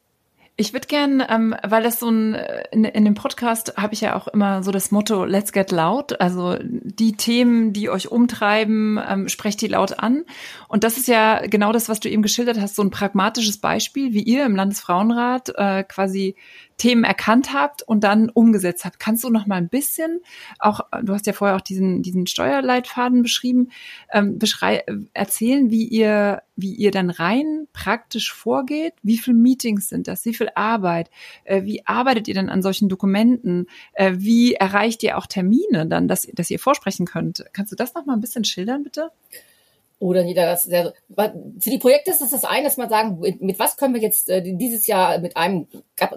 Ich 0.58 0.72
würde 0.72 0.88
gern, 0.88 1.22
ähm, 1.28 1.54
weil 1.68 1.84
das 1.84 2.00
so 2.00 2.10
ein, 2.10 2.34
in, 2.72 2.86
in 2.86 3.04
dem 3.04 3.14
Podcast 3.14 3.74
habe 3.76 3.94
ich 3.94 4.00
ja 4.00 4.16
auch 4.16 4.30
immer 4.30 4.64
so 4.64 4.72
das 4.72 4.90
Motto 4.90 5.26
Let's 5.26 5.52
get 5.52 5.72
loud. 5.72 6.22
Also 6.22 6.58
die 6.62 7.18
Themen, 7.18 7.74
die 7.74 7.90
euch 7.90 8.10
umtreiben, 8.10 8.98
ähm, 9.06 9.28
sprecht 9.28 9.60
die 9.60 9.68
laut 9.68 10.00
an. 10.00 10.24
Und 10.70 10.86
das 10.86 10.98
ist 10.98 11.10
ja 11.10 11.46
genau 11.46 11.74
das, 11.74 11.90
was 11.90 12.00
du 12.00 12.10
eben 12.10 12.22
geschildert 12.22 12.58
hast, 12.58 12.78
so 12.78 12.84
ein 12.84 12.90
pragmatisches 12.90 13.58
Beispiel, 13.58 14.14
wie 14.14 14.24
ihr 14.24 14.46
im 14.46 14.56
Landesfrauenrat 14.56 15.52
äh, 15.56 15.84
quasi 15.84 16.38
Themen 16.78 17.04
erkannt 17.04 17.54
habt 17.54 17.84
und 17.84 18.04
dann 18.04 18.30
umgesetzt 18.30 18.86
habt. 18.86 19.00
Kannst 19.00 19.24
du 19.24 19.30
noch 19.30 19.48
mal 19.48 19.56
ein 19.56 19.70
bisschen, 19.70 20.22
auch 20.60 20.82
du 21.04 21.14
hast 21.14 21.26
ja 21.26 21.34
vorher 21.34 21.56
auch 21.56 21.62
diesen 21.62 22.02
diesen 22.02 22.28
Steuerleitfaden 22.28 23.24
beschrieben, 23.24 23.70
ähm, 24.12 24.38
beschrei 24.38 24.84
erzählen, 25.14 25.72
wie 25.72 25.86
ihr 25.86 26.42
wie 26.58 26.74
ihr 26.74 26.92
dann 26.92 27.10
rein 27.10 27.68
praktisch 27.74 28.34
vorgeht? 28.34 28.94
Wie 29.04 29.18
viele 29.18 29.38
Meetings 29.38 29.90
sind 29.90 30.08
das? 30.08 30.26
Wie 30.26 30.34
viel 30.34 30.50
Arbeit? 30.56 31.10
Äh, 31.44 31.64
wie 31.64 31.86
arbeitet 31.86 32.28
ihr 32.28 32.34
dann 32.34 32.50
an 32.50 32.62
solchen 32.62 32.90
Dokumenten? 32.90 33.68
Äh, 33.94 34.14
wie 34.18 34.54
erreicht 34.54 35.04
ihr 35.04 35.18
auch 35.18 35.28
Termine 35.28 35.88
dann, 35.88 36.08
dass 36.08 36.28
dass 36.34 36.50
ihr 36.50 36.60
vorsprechen 36.60 37.06
könnt? 37.06 37.46
Kannst 37.54 37.72
du 37.72 37.76
das 37.76 37.94
noch 37.94 38.06
mal 38.06 38.14
ein 38.14 38.22
bisschen 38.22 38.44
schildern, 38.44 38.84
bitte? 38.84 39.12
Oder 40.00 40.26
das 40.34 40.64
sehr, 40.64 40.94
für 41.16 41.70
die 41.70 41.78
Projekte 41.78 42.12
ist 42.12 42.22
es 42.22 42.32
das 42.32 42.44
eine, 42.44 42.66
dass 42.66 42.78
man 42.78 42.90
sagen, 42.90 43.20
mit, 43.20 43.42
mit 43.42 43.60
was 43.60 43.78
können 43.78 43.94
wir 43.94 44.02
jetzt 44.02 44.30
äh, 44.30 44.42
dieses 44.44 44.88
Jahr 44.88 45.20
mit 45.20 45.38
einem 45.38 45.68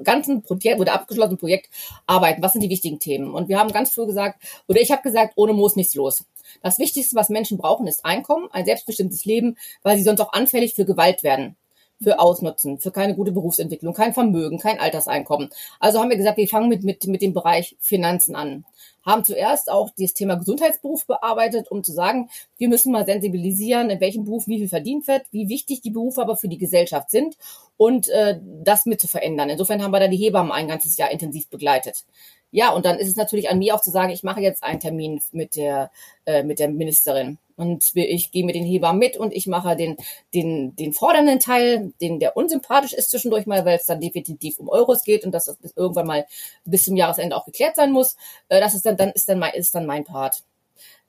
ganzen 0.02 0.42
Projekt 0.42 0.80
oder 0.80 0.94
abgeschlossenen 0.94 1.38
Projekt 1.38 1.70
arbeiten? 2.06 2.42
Was 2.42 2.52
sind 2.52 2.62
die 2.62 2.70
wichtigen 2.70 2.98
Themen? 2.98 3.32
Und 3.32 3.48
wir 3.48 3.58
haben 3.58 3.70
ganz 3.70 3.94
früh 3.94 4.06
gesagt, 4.06 4.42
oder 4.66 4.80
ich 4.80 4.90
habe 4.90 5.02
gesagt, 5.02 5.34
ohne 5.36 5.52
Moos 5.52 5.76
nichts 5.76 5.94
los. 5.94 6.24
Das 6.62 6.78
Wichtigste, 6.78 7.14
was 7.14 7.28
Menschen 7.28 7.56
brauchen, 7.56 7.86
ist 7.86 8.04
Einkommen, 8.04 8.48
ein 8.50 8.64
selbstbestimmtes 8.64 9.24
Leben, 9.24 9.56
weil 9.82 9.96
sie 9.96 10.02
sonst 10.02 10.20
auch 10.20 10.32
anfällig 10.32 10.74
für 10.74 10.84
Gewalt 10.84 11.22
werden 11.22 11.56
für 12.00 12.20
Ausnutzen, 12.20 12.78
für 12.78 12.90
keine 12.90 13.14
gute 13.14 13.32
Berufsentwicklung, 13.32 13.94
kein 13.94 14.14
Vermögen, 14.14 14.58
kein 14.58 14.78
Alterseinkommen. 14.78 15.50
Also 15.80 15.98
haben 15.98 16.11
wir 16.11 16.16
gesagt, 16.16 16.38
wir 16.38 16.48
fangen 16.48 16.68
mit, 16.68 16.84
mit, 16.84 17.06
mit 17.06 17.22
dem 17.22 17.34
Bereich 17.34 17.76
Finanzen 17.80 18.37
an 18.37 18.64
haben 19.08 19.24
zuerst 19.24 19.70
auch 19.70 19.90
das 19.96 20.12
Thema 20.12 20.37
Gesundheitsberuf 20.37 21.06
bearbeitet, 21.06 21.70
um 21.70 21.82
zu 21.82 21.92
sagen, 21.92 22.28
wir 22.58 22.68
müssen 22.68 22.92
mal 22.92 23.06
sensibilisieren, 23.06 23.88
in 23.88 24.00
welchem 24.00 24.24
Beruf 24.24 24.46
wie 24.46 24.58
viel 24.58 24.68
verdient 24.68 25.08
wird, 25.08 25.22
wie 25.30 25.48
wichtig 25.48 25.80
die 25.80 25.90
Berufe 25.90 26.20
aber 26.20 26.37
für 26.37 26.48
die 26.48 26.58
Gesellschaft 26.58 27.11
sind 27.11 27.37
und 27.78 28.08
äh, 28.08 28.38
das 28.62 28.84
mit 28.84 29.00
zu 29.00 29.08
verändern. 29.08 29.48
Insofern 29.48 29.82
haben 29.82 29.92
wir 29.92 30.00
da 30.00 30.08
die 30.08 30.18
Hebammen 30.18 30.52
ein 30.52 30.68
ganzes 30.68 30.96
Jahr 30.98 31.11
intensiv 31.11 31.48
begleitet. 31.48 32.04
Ja, 32.50 32.72
und 32.72 32.87
dann 32.87 32.98
ist 32.98 33.08
es 33.08 33.16
natürlich 33.16 33.50
an 33.50 33.58
mir 33.58 33.74
auch 33.74 33.80
zu 33.80 33.90
sagen, 33.90 34.11
ich 34.11 34.22
mache 34.22 34.40
jetzt 34.40 34.62
einen 34.62 34.80
Termin 34.80 35.20
mit 35.32 35.56
der, 35.56 35.90
äh, 36.24 36.42
mit 36.42 36.58
der 36.58 36.68
Ministerin. 36.68 37.38
Und 37.56 37.90
ich 37.94 38.30
gehe 38.30 38.44
mit 38.44 38.54
den 38.54 38.64
Hebammen 38.64 39.00
mit 39.00 39.16
und 39.16 39.34
ich 39.34 39.48
mache 39.48 39.74
den, 39.74 39.96
den, 40.32 40.76
den 40.76 40.92
fordernden 40.92 41.40
Teil, 41.40 41.92
den 42.00 42.20
der 42.20 42.37
unsympathisch 42.37 42.92
ist 42.92 43.11
zwischendurch 43.11 43.46
mal, 43.46 43.64
weil 43.64 43.76
es 43.76 43.87
dann 43.87 44.00
definitiv 44.00 44.61
um 44.61 44.68
Euros 44.68 45.02
geht 45.02 45.24
und 45.24 45.32
dass 45.32 45.46
das 45.46 45.56
bis 45.56 45.72
irgendwann 45.76 46.06
mal 46.06 46.26
bis 46.64 46.84
zum 46.84 46.94
Jahresende 46.94 47.37
auch 47.37 47.44
geklärt 47.44 47.74
sein 47.74 47.90
muss. 47.90 48.16
Äh, 48.48 48.61
das 48.61 48.74
ist 48.74 48.87
dann, 48.87 48.96
dann 48.96 49.11
ist 49.11 49.28
dann 49.28 49.40
mein, 49.40 49.54
ist 49.54 49.74
dann 49.74 49.87
mein 49.87 50.04
Part 50.04 50.44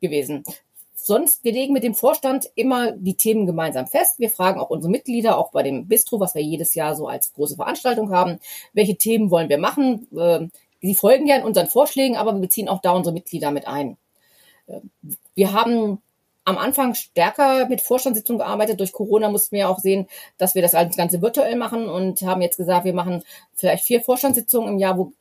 gewesen. 0.01 0.43
Sonst, 0.95 1.43
wir 1.43 1.53
legen 1.53 1.73
mit 1.73 1.83
dem 1.83 1.95
Vorstand 1.95 2.49
immer 2.55 2.91
die 2.91 3.15
Themen 3.15 3.45
gemeinsam 3.45 3.87
fest. 3.87 4.19
Wir 4.19 4.29
fragen 4.29 4.59
auch 4.59 4.69
unsere 4.69 4.91
Mitglieder, 4.91 5.37
auch 5.37 5.51
bei 5.51 5.63
dem 5.63 5.87
Bistro, 5.87 6.19
was 6.19 6.35
wir 6.35 6.41
jedes 6.41 6.75
Jahr 6.75 6.95
so 6.95 7.07
als 7.07 7.33
große 7.33 7.55
Veranstaltung 7.55 8.11
haben, 8.11 8.39
welche 8.73 8.95
Themen 8.95 9.31
wollen 9.31 9.49
wir 9.49 9.59
machen. 9.59 10.07
Ähm, 10.81 10.89
sie 10.89 10.95
folgen 10.95 11.27
ja 11.27 11.35
in 11.35 11.43
unseren 11.43 11.67
Vorschlägen, 11.67 12.17
aber 12.17 12.33
wir 12.33 12.41
beziehen 12.41 12.69
auch 12.69 12.81
da 12.81 12.91
unsere 12.91 13.13
Mitglieder 13.13 13.51
mit 13.51 13.67
ein. 13.67 13.97
Äh, 14.67 14.79
wir 15.35 15.53
haben 15.53 16.01
am 16.45 16.57
Anfang 16.57 16.95
stärker 16.95 17.67
mit 17.67 17.81
Vorstandssitzungen 17.81 18.39
gearbeitet. 18.39 18.79
Durch 18.79 18.91
Corona 18.91 19.29
mussten 19.29 19.55
wir 19.55 19.69
auch 19.69 19.79
sehen, 19.79 20.07
dass 20.37 20.55
wir 20.55 20.63
das 20.63 20.71
Ganze 20.71 21.21
virtuell 21.21 21.55
machen 21.55 21.87
und 21.87 22.21
haben 22.23 22.41
jetzt 22.41 22.57
gesagt, 22.57 22.85
wir 22.85 22.93
machen 22.93 23.23
vielleicht 23.53 23.85
vier 23.85 24.01
Vorstandssitzungen 24.01 24.73
im 24.73 24.79
Jahr, 24.79 24.97
wo 24.97 25.13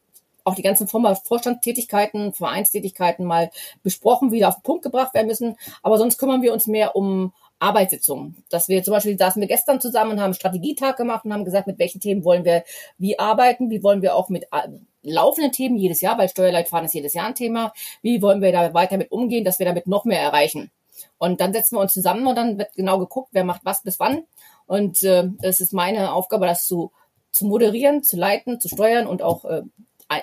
auch 0.45 0.55
die 0.55 0.63
ganzen 0.63 0.89
Vorstandstätigkeiten, 0.89 2.33
Vereinstätigkeiten 2.33 3.27
mal 3.27 3.51
besprochen, 3.83 4.33
wieder 4.33 4.49
auf 4.49 4.57
den 4.57 4.63
Punkt 4.63 4.83
gebracht 4.83 5.13
werden 5.13 5.27
müssen. 5.27 5.57
Aber 5.83 5.99
sonst 5.99 6.17
kümmern 6.17 6.41
wir 6.41 6.55
uns 6.55 6.67
mehr 6.67 6.97
um 6.97 7.35
Arbeitssitzungen. 7.59 8.43
Dass 8.49 8.69
wir 8.69 8.83
zum 8.83 8.95
Beispiel 8.95 9.19
saßen 9.19 9.41
wir 9.41 9.49
gestern 9.49 9.81
zusammen 9.81 10.13
und 10.13 10.19
haben 10.19 10.27
einen 10.27 10.35
Strategietag 10.35 10.97
gemacht 10.97 11.25
und 11.27 11.35
haben 11.35 11.45
gesagt, 11.45 11.67
mit 11.67 11.79
welchen 11.79 12.01
Themen 12.01 12.25
wollen 12.25 12.45
wir 12.45 12.65
wie 12.97 13.19
arbeiten, 13.19 13.71
wie 13.71 13.83
wollen 13.83 14.01
wir 14.01 14.15
auch 14.15 14.31
mit 14.31 14.45
äh, 14.45 14.69
laufenden 15.03 15.53
Themen 15.53 15.77
jedes 15.77 16.01
Jahr, 16.01 16.19
weil 16.19 16.29
Steuerleitfaden 16.29 16.87
ist 16.87 16.95
jedes 16.95 17.15
Jahr 17.15 17.27
ein 17.27 17.35
Thema, 17.35 17.73
wie 18.03 18.23
wollen 18.23 18.43
wir 18.43 18.53
da 18.53 18.75
weiter 18.75 18.97
mit 18.97 19.13
umgehen, 19.13 19.45
dass 19.45 19.59
wir 19.59 19.67
damit 19.67 19.87
noch 19.87 20.05
mehr 20.05 20.21
erreichen. 20.21 20.71
Und 21.19 21.41
dann 21.41 21.53
setzen 21.53 21.77
wir 21.77 21.81
uns 21.81 21.93
zusammen 21.93 22.27
und 22.27 22.37
dann 22.37 22.59
wird 22.59 22.75
genau 22.75 22.99
geguckt, 22.99 23.31
wer 23.33 23.45
macht 23.45 23.63
was 23.65 23.83
bis 23.83 24.01
wann. 24.01 24.25
Und 24.67 25.03
äh, 25.03 25.29
es 25.43 25.61
ist 25.61 25.73
meine 25.73 26.13
Aufgabe, 26.13 26.47
das 26.47 26.67
zu, 26.67 26.93
zu 27.31 27.47
moderieren, 27.47 28.03
zu 28.03 28.17
leiten, 28.17 28.61
zu 28.61 28.69
steuern 28.69 29.07
und 29.07 29.23
auch 29.23 29.45
äh, 29.45 29.63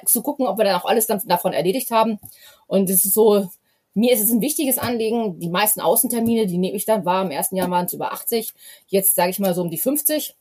zu 0.06 0.22
gucken, 0.22 0.48
ob 0.48 0.58
wir 0.58 0.66
dann 0.66 0.80
auch 0.80 0.86
alles 0.86 1.08
dann 1.08 1.22
davon 1.26 1.54
erledigt 1.54 1.92
haben. 1.92 2.20
Und 2.68 2.90
es 2.90 3.06
ist 3.06 3.14
so, 3.14 3.50
mir 3.94 4.14
ist 4.14 4.24
es 4.24 4.32
ein 4.32 4.42
wichtiges 4.42 4.78
Anliegen. 4.78 5.40
Die 5.40 5.50
meisten 5.50 5.82
Außentermine, 5.82 6.48
die 6.48 6.58
nehme 6.58 6.76
ich 6.76 6.86
dann 6.86 7.06
wahr. 7.06 7.24
Im 7.24 7.32
ersten 7.32 7.56
Jahr 7.56 7.70
waren 7.72 7.86
es 7.86 7.94
über 7.94 8.12
80. 8.12 8.54
Jetzt 8.88 9.16
sage 9.16 9.30
ich 9.30 9.40
mal 9.40 9.54
so 9.54 9.62
um 9.62 9.70
die 9.70 9.78
50. 9.78 10.36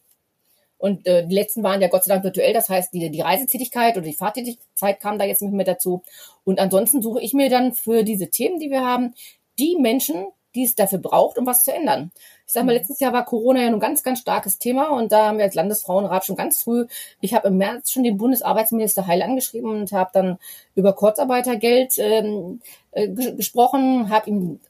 Und 0.78 1.06
äh, 1.06 1.26
die 1.26 1.34
letzten 1.34 1.62
waren 1.62 1.80
ja 1.80 1.88
Gott 1.88 2.04
sei 2.04 2.12
Dank 2.12 2.24
virtuell. 2.24 2.52
Das 2.52 2.68
heißt, 2.68 2.92
die, 2.92 3.10
die 3.10 3.20
Reisetätigkeit 3.20 3.96
oder 3.96 4.06
die 4.06 4.14
Fahrtätigkeit 4.14 5.00
kam 5.00 5.18
da 5.18 5.24
jetzt 5.24 5.42
nicht 5.42 5.54
mehr 5.54 5.64
dazu. 5.64 6.02
Und 6.44 6.58
ansonsten 6.60 7.00
suche 7.02 7.20
ich 7.20 7.32
mir 7.32 7.48
dann 7.48 7.72
für 7.72 8.02
diese 8.02 8.30
Themen, 8.30 8.58
die 8.58 8.70
wir 8.70 8.84
haben, 8.84 9.14
die 9.58 9.76
Menschen, 9.78 10.26
die 10.54 10.64
es 10.64 10.74
dafür 10.74 10.98
braucht, 10.98 11.38
um 11.38 11.46
was 11.46 11.64
zu 11.64 11.72
ändern. 11.72 12.12
Ich 12.46 12.52
sage 12.52 12.66
mal, 12.66 12.72
mhm. 12.72 12.78
letztes 12.78 13.00
Jahr 13.00 13.12
war 13.12 13.24
Corona 13.24 13.62
ja 13.62 13.66
ein 13.66 13.80
ganz, 13.80 14.02
ganz 14.02 14.20
starkes 14.20 14.58
Thema 14.58 14.88
und 14.90 15.10
da 15.10 15.28
haben 15.28 15.38
wir 15.38 15.44
als 15.44 15.54
Landesfrauenrat 15.54 16.24
schon 16.24 16.36
ganz 16.36 16.62
früh, 16.62 16.86
ich 17.20 17.34
habe 17.34 17.48
im 17.48 17.56
März 17.56 17.90
schon 17.90 18.04
den 18.04 18.16
Bundesarbeitsminister 18.16 19.06
Heil 19.06 19.22
angeschrieben 19.22 19.70
und 19.70 19.92
habe 19.92 20.10
dann 20.12 20.38
über 20.74 20.92
Kurzarbeitergeld 20.92 21.94
ähm, 21.98 22.60
äh, 22.92 23.08
gesprochen, 23.08 24.10
habe 24.10 24.30
ihm 24.30 24.60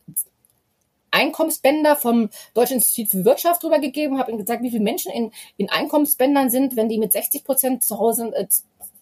Einkommensbänder 1.14 1.96
vom 1.96 2.29
Deutschen 2.53 2.74
Institut 2.74 3.11
für 3.11 3.24
Wirtschaft 3.24 3.62
drüber 3.62 3.79
gegeben, 3.79 4.18
habe 4.18 4.33
ihm 4.33 4.38
gesagt, 4.38 4.62
wie 4.62 4.70
viele 4.70 4.83
Menschen 4.83 5.12
in, 5.12 5.33
in 5.57 5.70
Einkommensbändern 5.70 6.50
sind, 6.50 6.77
wenn 6.77 6.88
die 6.88 6.98
mit 6.98 7.12
60 7.12 7.44
Prozent 7.44 7.85
zu 7.85 7.98
Hause 7.98 8.33
äh, 8.35 8.46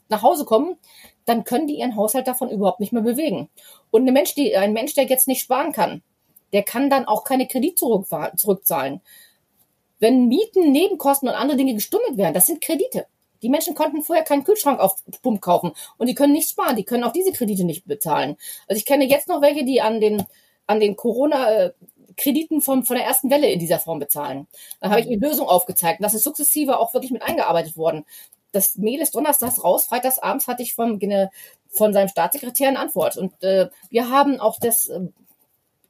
nach 0.08 0.22
Hause 0.22 0.44
kommen, 0.44 0.76
dann 1.24 1.44
können 1.44 1.66
die 1.66 1.78
ihren 1.78 1.96
Haushalt 1.96 2.28
davon 2.28 2.50
überhaupt 2.50 2.80
nicht 2.80 2.92
mehr 2.92 3.02
bewegen. 3.02 3.48
Und 3.90 4.06
ein 4.06 4.12
Mensch, 4.12 4.34
die, 4.34 4.56
ein 4.56 4.72
Mensch, 4.72 4.94
der 4.94 5.04
jetzt 5.04 5.26
nicht 5.26 5.40
sparen 5.40 5.72
kann, 5.72 6.02
der 6.52 6.62
kann 6.62 6.90
dann 6.90 7.06
auch 7.06 7.24
keine 7.24 7.48
Kredit 7.48 7.78
zurück, 7.78 8.06
zurückzahlen. 8.36 9.00
Wenn 9.98 10.28
Mieten, 10.28 10.72
Nebenkosten 10.72 11.28
und 11.28 11.34
andere 11.34 11.56
Dinge 11.56 11.74
gestummelt 11.74 12.16
werden, 12.16 12.34
das 12.34 12.46
sind 12.46 12.60
Kredite. 12.60 13.06
Die 13.42 13.48
Menschen 13.48 13.74
konnten 13.74 14.02
vorher 14.02 14.24
keinen 14.24 14.44
Kühlschrank 14.44 14.78
auf 14.78 14.96
Pump 15.22 15.40
kaufen 15.40 15.72
und 15.98 16.08
die 16.08 16.14
können 16.14 16.32
nicht 16.32 16.50
sparen, 16.50 16.76
die 16.76 16.84
können 16.84 17.04
auch 17.04 17.12
diese 17.12 17.32
Kredite 17.32 17.64
nicht 17.64 17.86
bezahlen. 17.86 18.36
Also 18.68 18.78
ich 18.78 18.84
kenne 18.84 19.04
jetzt 19.04 19.28
noch 19.28 19.42
welche, 19.42 19.64
die 19.64 19.80
an 19.80 20.00
den, 20.00 20.24
an 20.66 20.78
den 20.80 20.96
Corona 20.96 21.70
Krediten 22.16 22.60
von, 22.60 22.84
von 22.84 22.96
der 22.96 23.06
ersten 23.06 23.30
Welle 23.30 23.50
in 23.50 23.58
dieser 23.58 23.78
Form 23.78 23.98
bezahlen. 23.98 24.46
Da 24.80 24.90
habe 24.90 25.00
ich 25.00 25.06
eine 25.06 25.16
Lösung 25.16 25.48
aufgezeigt. 25.48 26.00
Und 26.00 26.04
das 26.04 26.14
ist 26.14 26.24
sukzessive 26.24 26.78
auch 26.78 26.94
wirklich 26.94 27.10
mit 27.12 27.22
eingearbeitet 27.22 27.76
worden. 27.76 28.04
Das 28.52 28.76
Mail 28.76 29.00
ist 29.00 29.14
donnerstags 29.14 29.64
raus, 29.64 29.84
freitags 29.84 30.18
abends 30.18 30.46
hatte 30.46 30.62
ich 30.62 30.74
vom, 30.74 31.00
von 31.68 31.92
seinem 31.94 32.08
Staatssekretär 32.08 32.68
eine 32.68 32.78
Antwort. 32.78 33.16
Und 33.16 33.42
äh, 33.42 33.68
wir 33.88 34.10
haben 34.10 34.40
auch 34.40 34.58
das 34.60 34.88
äh, 34.88 35.00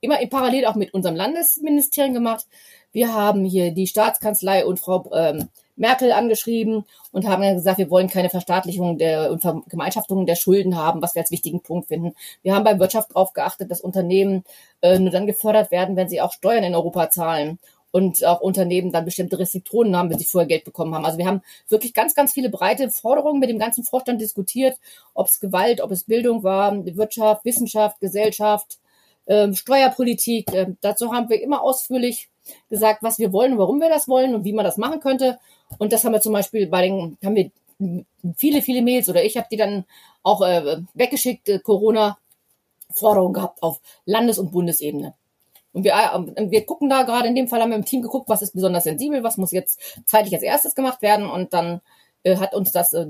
immer 0.00 0.20
in 0.20 0.28
parallel 0.28 0.66
auch 0.66 0.74
mit 0.74 0.94
unserem 0.94 1.16
Landesministerium 1.16 2.14
gemacht. 2.14 2.46
Wir 2.92 3.14
haben 3.14 3.44
hier 3.44 3.72
die 3.72 3.86
Staatskanzlei 3.86 4.66
und 4.66 4.78
Frau 4.78 5.10
ähm, 5.12 5.48
Merkel 5.76 6.12
angeschrieben 6.12 6.84
und 7.12 7.26
haben 7.26 7.42
gesagt, 7.42 7.78
wir 7.78 7.90
wollen 7.90 8.08
keine 8.08 8.30
Verstaatlichung 8.30 8.98
der 8.98 9.30
und 9.30 9.40
Vergemeinschaftung 9.40 10.26
der 10.26 10.36
Schulden 10.36 10.76
haben, 10.76 11.02
was 11.02 11.14
wir 11.14 11.22
als 11.22 11.30
wichtigen 11.30 11.60
Punkt 11.60 11.88
finden. 11.88 12.14
Wir 12.42 12.54
haben 12.54 12.64
bei 12.64 12.78
Wirtschaft 12.78 13.10
darauf 13.10 13.32
geachtet, 13.32 13.70
dass 13.70 13.80
Unternehmen 13.80 14.44
äh, 14.82 14.98
nur 14.98 15.10
dann 15.10 15.26
gefördert 15.26 15.70
werden, 15.70 15.96
wenn 15.96 16.08
sie 16.08 16.20
auch 16.20 16.32
Steuern 16.32 16.64
in 16.64 16.74
Europa 16.74 17.10
zahlen 17.10 17.58
und 17.92 18.24
auch 18.24 18.40
Unternehmen 18.40 18.90
dann 18.90 19.04
bestimmte 19.04 19.38
Restriktionen 19.38 19.94
haben, 19.96 20.10
wenn 20.10 20.18
sie 20.18 20.24
vorher 20.24 20.48
Geld 20.48 20.64
bekommen 20.64 20.94
haben. 20.94 21.04
Also 21.04 21.18
wir 21.18 21.26
haben 21.26 21.42
wirklich 21.68 21.92
ganz, 21.94 22.14
ganz 22.14 22.32
viele 22.32 22.48
breite 22.48 22.90
Forderungen 22.90 23.38
mit 23.38 23.50
dem 23.50 23.58
ganzen 23.58 23.84
Vorstand 23.84 24.20
diskutiert, 24.20 24.78
ob 25.14 25.28
es 25.28 25.40
Gewalt, 25.40 25.80
ob 25.80 25.90
es 25.90 26.04
Bildung 26.04 26.42
war, 26.42 26.72
Wirtschaft, 26.84 27.44
Wissenschaft, 27.44 28.00
Gesellschaft, 28.00 28.78
ähm, 29.26 29.54
Steuerpolitik. 29.54 30.52
Äh, 30.52 30.74
dazu 30.80 31.12
haben 31.12 31.28
wir 31.28 31.40
immer 31.40 31.62
ausführlich 31.62 32.28
gesagt, 32.68 33.02
was 33.02 33.18
wir 33.18 33.32
wollen 33.32 33.58
warum 33.58 33.80
wir 33.80 33.88
das 33.88 34.08
wollen 34.08 34.34
und 34.34 34.44
wie 34.44 34.52
man 34.52 34.64
das 34.64 34.78
machen 34.78 35.00
könnte. 35.00 35.38
Und 35.78 35.92
das 35.92 36.04
haben 36.04 36.12
wir 36.12 36.20
zum 36.20 36.32
Beispiel 36.32 36.66
bei 36.66 36.82
den, 36.82 37.16
haben 37.24 37.36
wir 37.36 37.50
viele, 38.36 38.62
viele 38.62 38.82
Mails 38.82 39.08
oder 39.08 39.24
ich 39.24 39.36
habe 39.36 39.48
die 39.50 39.56
dann 39.56 39.84
auch 40.22 40.42
äh, 40.42 40.78
weggeschickt, 40.94 41.48
äh, 41.48 41.58
Corona-Forderungen 41.58 43.34
gehabt 43.34 43.62
auf 43.62 43.80
Landes- 44.04 44.38
und 44.38 44.52
Bundesebene. 44.52 45.14
Und 45.72 45.84
wir, 45.84 45.92
äh, 45.92 46.50
wir 46.50 46.66
gucken 46.66 46.88
da 46.88 47.02
gerade, 47.02 47.28
in 47.28 47.34
dem 47.34 47.48
Fall 47.48 47.60
haben 47.60 47.70
wir 47.70 47.76
im 47.76 47.84
Team 47.84 48.02
geguckt, 48.02 48.28
was 48.28 48.42
ist 48.42 48.54
besonders 48.54 48.84
sensibel, 48.84 49.22
was 49.22 49.36
muss 49.36 49.52
jetzt 49.52 49.80
zeitlich 50.06 50.34
als 50.34 50.42
erstes 50.42 50.74
gemacht 50.74 51.02
werden 51.02 51.28
und 51.28 51.52
dann 51.52 51.80
äh, 52.22 52.36
hat 52.36 52.54
uns 52.54 52.72
das 52.72 52.92
äh, 52.92 53.06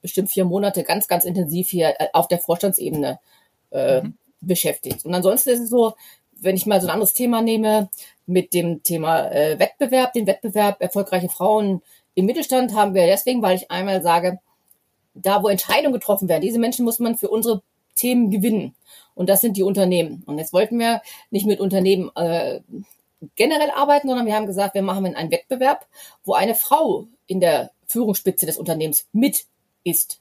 bestimmt 0.00 0.30
vier 0.30 0.44
Monate 0.44 0.84
ganz, 0.84 1.08
ganz 1.08 1.24
intensiv 1.24 1.70
hier 1.70 1.94
äh, 1.98 2.08
auf 2.12 2.28
der 2.28 2.38
Vorstandsebene 2.38 3.18
äh, 3.70 4.02
mhm. 4.02 4.14
beschäftigt. 4.40 5.04
Und 5.04 5.14
ansonsten 5.14 5.50
ist 5.50 5.60
es 5.60 5.70
so, 5.70 5.94
wenn 6.40 6.56
ich 6.56 6.66
mal 6.66 6.80
so 6.80 6.86
ein 6.86 6.92
anderes 6.92 7.14
Thema 7.14 7.42
nehme, 7.42 7.88
mit 8.26 8.52
dem 8.52 8.82
Thema 8.82 9.30
äh, 9.30 9.58
Wettbewerb, 9.58 10.12
den 10.12 10.26
Wettbewerb 10.26 10.80
erfolgreiche 10.80 11.28
Frauen 11.28 11.82
im 12.18 12.26
Mittelstand 12.26 12.74
haben 12.74 12.94
wir 12.94 13.06
deswegen, 13.06 13.42
weil 13.42 13.54
ich 13.54 13.70
einmal 13.70 14.02
sage, 14.02 14.40
da 15.14 15.40
wo 15.40 15.46
Entscheidungen 15.46 15.92
getroffen 15.92 16.28
werden, 16.28 16.42
diese 16.42 16.58
Menschen 16.58 16.84
muss 16.84 16.98
man 16.98 17.16
für 17.16 17.28
unsere 17.28 17.62
Themen 17.94 18.32
gewinnen. 18.32 18.74
Und 19.14 19.28
das 19.28 19.40
sind 19.40 19.56
die 19.56 19.62
Unternehmen. 19.62 20.24
Und 20.26 20.38
jetzt 20.38 20.52
wollten 20.52 20.80
wir 20.80 21.00
nicht 21.30 21.46
mit 21.46 21.60
Unternehmen 21.60 22.10
äh, 22.16 22.58
generell 23.36 23.70
arbeiten, 23.70 24.08
sondern 24.08 24.26
wir 24.26 24.34
haben 24.34 24.46
gesagt, 24.46 24.74
wir 24.74 24.82
machen 24.82 25.14
einen 25.14 25.30
Wettbewerb, 25.30 25.86
wo 26.24 26.32
eine 26.32 26.56
Frau 26.56 27.06
in 27.28 27.38
der 27.38 27.70
Führungsspitze 27.86 28.46
des 28.46 28.58
Unternehmens 28.58 29.06
mit 29.12 29.44
ist. 29.84 30.20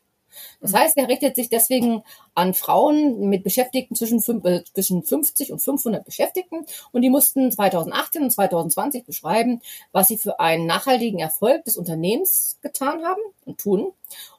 Das 0.61 0.73
heißt, 0.73 0.97
er 0.97 1.07
richtet 1.07 1.35
sich 1.35 1.49
deswegen 1.49 2.03
an 2.35 2.53
Frauen 2.53 3.29
mit 3.29 3.43
Beschäftigten 3.43 3.95
zwischen, 3.95 4.19
äh, 4.45 4.63
zwischen 4.73 5.03
50 5.03 5.51
und 5.51 5.59
500 5.59 6.05
Beschäftigten 6.05 6.65
und 6.91 7.01
die 7.01 7.09
mussten 7.09 7.51
2018 7.51 8.23
und 8.23 8.31
2020 8.31 9.05
beschreiben, 9.05 9.61
was 9.91 10.07
sie 10.07 10.17
für 10.17 10.39
einen 10.39 10.65
nachhaltigen 10.65 11.19
Erfolg 11.19 11.65
des 11.65 11.77
Unternehmens 11.77 12.57
getan 12.61 13.03
haben 13.03 13.21
und 13.45 13.59
tun 13.59 13.93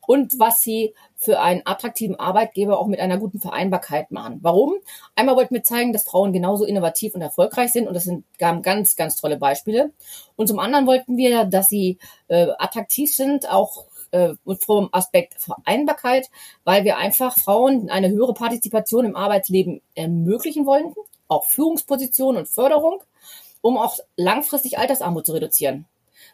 und 0.06 0.38
was 0.38 0.61
sie 0.62 0.94
für 1.16 1.40
einen 1.40 1.62
attraktiven 1.64 2.18
Arbeitgeber 2.18 2.78
auch 2.78 2.87
mit 2.87 3.00
einer 3.00 3.18
guten 3.18 3.40
Vereinbarkeit 3.40 4.11
machen. 4.11 4.38
Warum? 4.40 4.74
Einmal 5.16 5.37
wollten 5.37 5.54
wir 5.54 5.64
zeigen, 5.64 5.92
dass 5.92 6.04
Frauen 6.04 6.32
genauso 6.32 6.64
innovativ 6.64 7.14
und 7.14 7.20
erfolgreich 7.20 7.72
sind 7.72 7.88
und 7.88 7.94
das 7.94 8.04
sind 8.04 8.24
ganz, 8.38 8.96
ganz 8.96 9.16
tolle 9.16 9.37
Beispiele. 9.37 9.90
Und 10.37 10.46
zum 10.46 10.61
anderen 10.61 10.87
wollten 10.87 11.16
wir, 11.16 11.44
dass 11.44 11.68
sie 11.68 11.98
äh, 12.28 12.46
attraktiv 12.58 13.14
sind, 13.14 13.50
auch 13.50 13.84
äh, 14.11 14.35
vom 14.61 14.88
Aspekt 14.92 15.35
Vereinbarkeit, 15.40 16.31
weil 16.64 16.85
wir 16.85 16.97
einfach 16.97 17.38
Frauen 17.38 17.90
eine 17.90 18.11
höhere 18.11 18.35
Partizipation 18.35 19.05
im 19.05 19.16
Arbeitsleben 19.16 19.81
ermöglichen 19.94 20.66
wollten, 20.66 20.94
auch 21.29 21.47
Führungspositionen 21.47 22.40
und 22.40 22.49
Förderung, 22.49 23.03
um 23.61 23.77
auch 23.77 23.99
langfristig 24.16 24.79
Altersarmut 24.79 25.27
zu 25.27 25.33
reduzieren. 25.33 25.87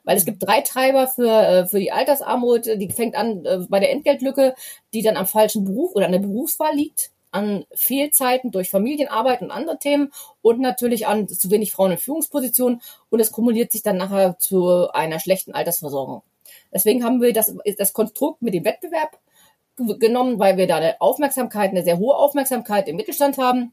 Weil 0.05 0.17
es 0.17 0.25
gibt 0.25 0.43
drei 0.43 0.61
Treiber 0.61 1.09
für, 1.09 1.31
äh, 1.31 1.67
für 1.67 1.79
die 1.79 1.93
Altersarmut. 1.93 2.67
Die 2.67 2.91
fängt 2.91 3.15
an 3.15 3.45
äh, 3.45 3.61
bei 3.69 3.81
der 3.81 3.91
Entgeltlücke, 3.91 4.55
die 4.93 5.03
dann 5.03 5.17
am 5.17 5.27
falschen 5.27 5.65
Beruf 5.65 5.95
oder 5.95 6.07
an 6.07 6.13
der 6.13 6.19
Berufswahl 6.19 6.75
liegt, 6.75 7.11
an 7.31 7.65
Fehlzeiten 7.75 8.51
durch 8.51 8.71
Familienarbeit 8.71 9.43
und 9.43 9.51
andere 9.51 9.79
Themen 9.79 10.13
und 10.43 10.61
natürlich 10.61 11.07
an 11.07 11.27
zu 11.27 11.51
wenig 11.51 11.73
Frauen 11.73 11.93
in 11.93 11.99
Führungspositionen. 11.99 12.81
Und 13.11 13.21
es 13.21 13.33
kumuliert 13.33 13.73
sich 13.73 13.83
dann 13.83 13.97
nachher 13.97 14.39
zu 14.39 14.91
einer 14.91 15.21
schlechten 15.21 15.53
Altersversorgung. 15.53 16.23
Deswegen 16.75 17.05
haben 17.05 17.23
wir 17.23 17.33
das, 17.33 17.55
das 17.79 17.93
Konstrukt 17.93 18.43
mit 18.43 18.53
dem 18.53 18.65
Wettbewerb 18.65 19.19
genommen, 19.77 20.39
weil 20.39 20.57
wir 20.57 20.67
da 20.67 20.77
eine 20.77 21.01
Aufmerksamkeit, 21.01 21.71
eine 21.71 21.85
sehr 21.85 21.99
hohe 21.99 22.17
Aufmerksamkeit 22.17 22.89
im 22.89 22.97
Mittelstand 22.97 23.39
haben 23.39 23.73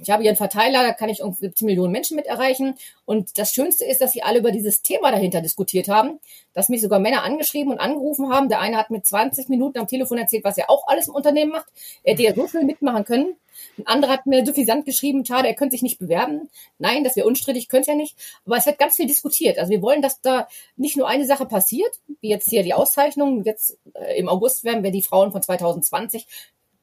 ich 0.00 0.10
habe 0.10 0.22
hier 0.22 0.30
einen 0.30 0.36
Verteiler, 0.36 0.82
da 0.82 0.92
kann 0.92 1.08
ich 1.08 1.20
irgendwie 1.20 1.46
17 1.46 1.66
Millionen 1.66 1.92
Menschen 1.92 2.16
mit 2.16 2.26
erreichen. 2.26 2.74
Und 3.04 3.38
das 3.38 3.52
Schönste 3.52 3.84
ist, 3.84 4.00
dass 4.00 4.12
sie 4.12 4.22
alle 4.22 4.38
über 4.38 4.52
dieses 4.52 4.82
Thema 4.82 5.10
dahinter 5.10 5.40
diskutiert 5.40 5.88
haben, 5.88 6.20
dass 6.54 6.68
mich 6.68 6.80
sogar 6.80 7.00
Männer 7.00 7.24
angeschrieben 7.24 7.72
und 7.72 7.78
angerufen 7.78 8.32
haben. 8.32 8.48
Der 8.48 8.60
eine 8.60 8.76
hat 8.76 8.90
mit 8.90 9.06
20 9.06 9.48
Minuten 9.48 9.78
am 9.78 9.88
Telefon 9.88 10.18
erzählt, 10.18 10.44
was 10.44 10.56
er 10.56 10.70
auch 10.70 10.86
alles 10.86 11.08
im 11.08 11.14
Unternehmen 11.14 11.50
macht. 11.50 11.66
Er 12.04 12.12
hätte 12.12 12.22
ja 12.22 12.34
so 12.34 12.46
viel 12.46 12.64
mitmachen 12.64 13.04
können. 13.04 13.34
Ein 13.76 13.86
anderer 13.86 14.12
hat 14.12 14.26
mir 14.26 14.46
suffisant 14.46 14.86
geschrieben, 14.86 15.24
schade, 15.24 15.48
er 15.48 15.54
könnte 15.54 15.72
sich 15.72 15.82
nicht 15.82 15.98
bewerben. 15.98 16.48
Nein, 16.78 17.02
das 17.02 17.16
wäre 17.16 17.26
unstrittig, 17.26 17.68
könnte 17.68 17.90
er 17.90 17.96
nicht. 17.96 18.16
Aber 18.46 18.56
es 18.56 18.66
wird 18.66 18.78
ganz 18.78 18.96
viel 18.96 19.06
diskutiert. 19.06 19.58
Also 19.58 19.70
wir 19.70 19.82
wollen, 19.82 20.00
dass 20.00 20.20
da 20.20 20.46
nicht 20.76 20.96
nur 20.96 21.08
eine 21.08 21.26
Sache 21.26 21.44
passiert, 21.44 21.90
wie 22.20 22.28
jetzt 22.28 22.48
hier 22.48 22.62
die 22.62 22.74
Auszeichnung. 22.74 23.42
Jetzt 23.42 23.76
äh, 23.94 24.16
im 24.16 24.28
August 24.28 24.62
werden 24.62 24.84
wir 24.84 24.92
die 24.92 25.02
Frauen 25.02 25.32
von 25.32 25.42
2020 25.42 26.26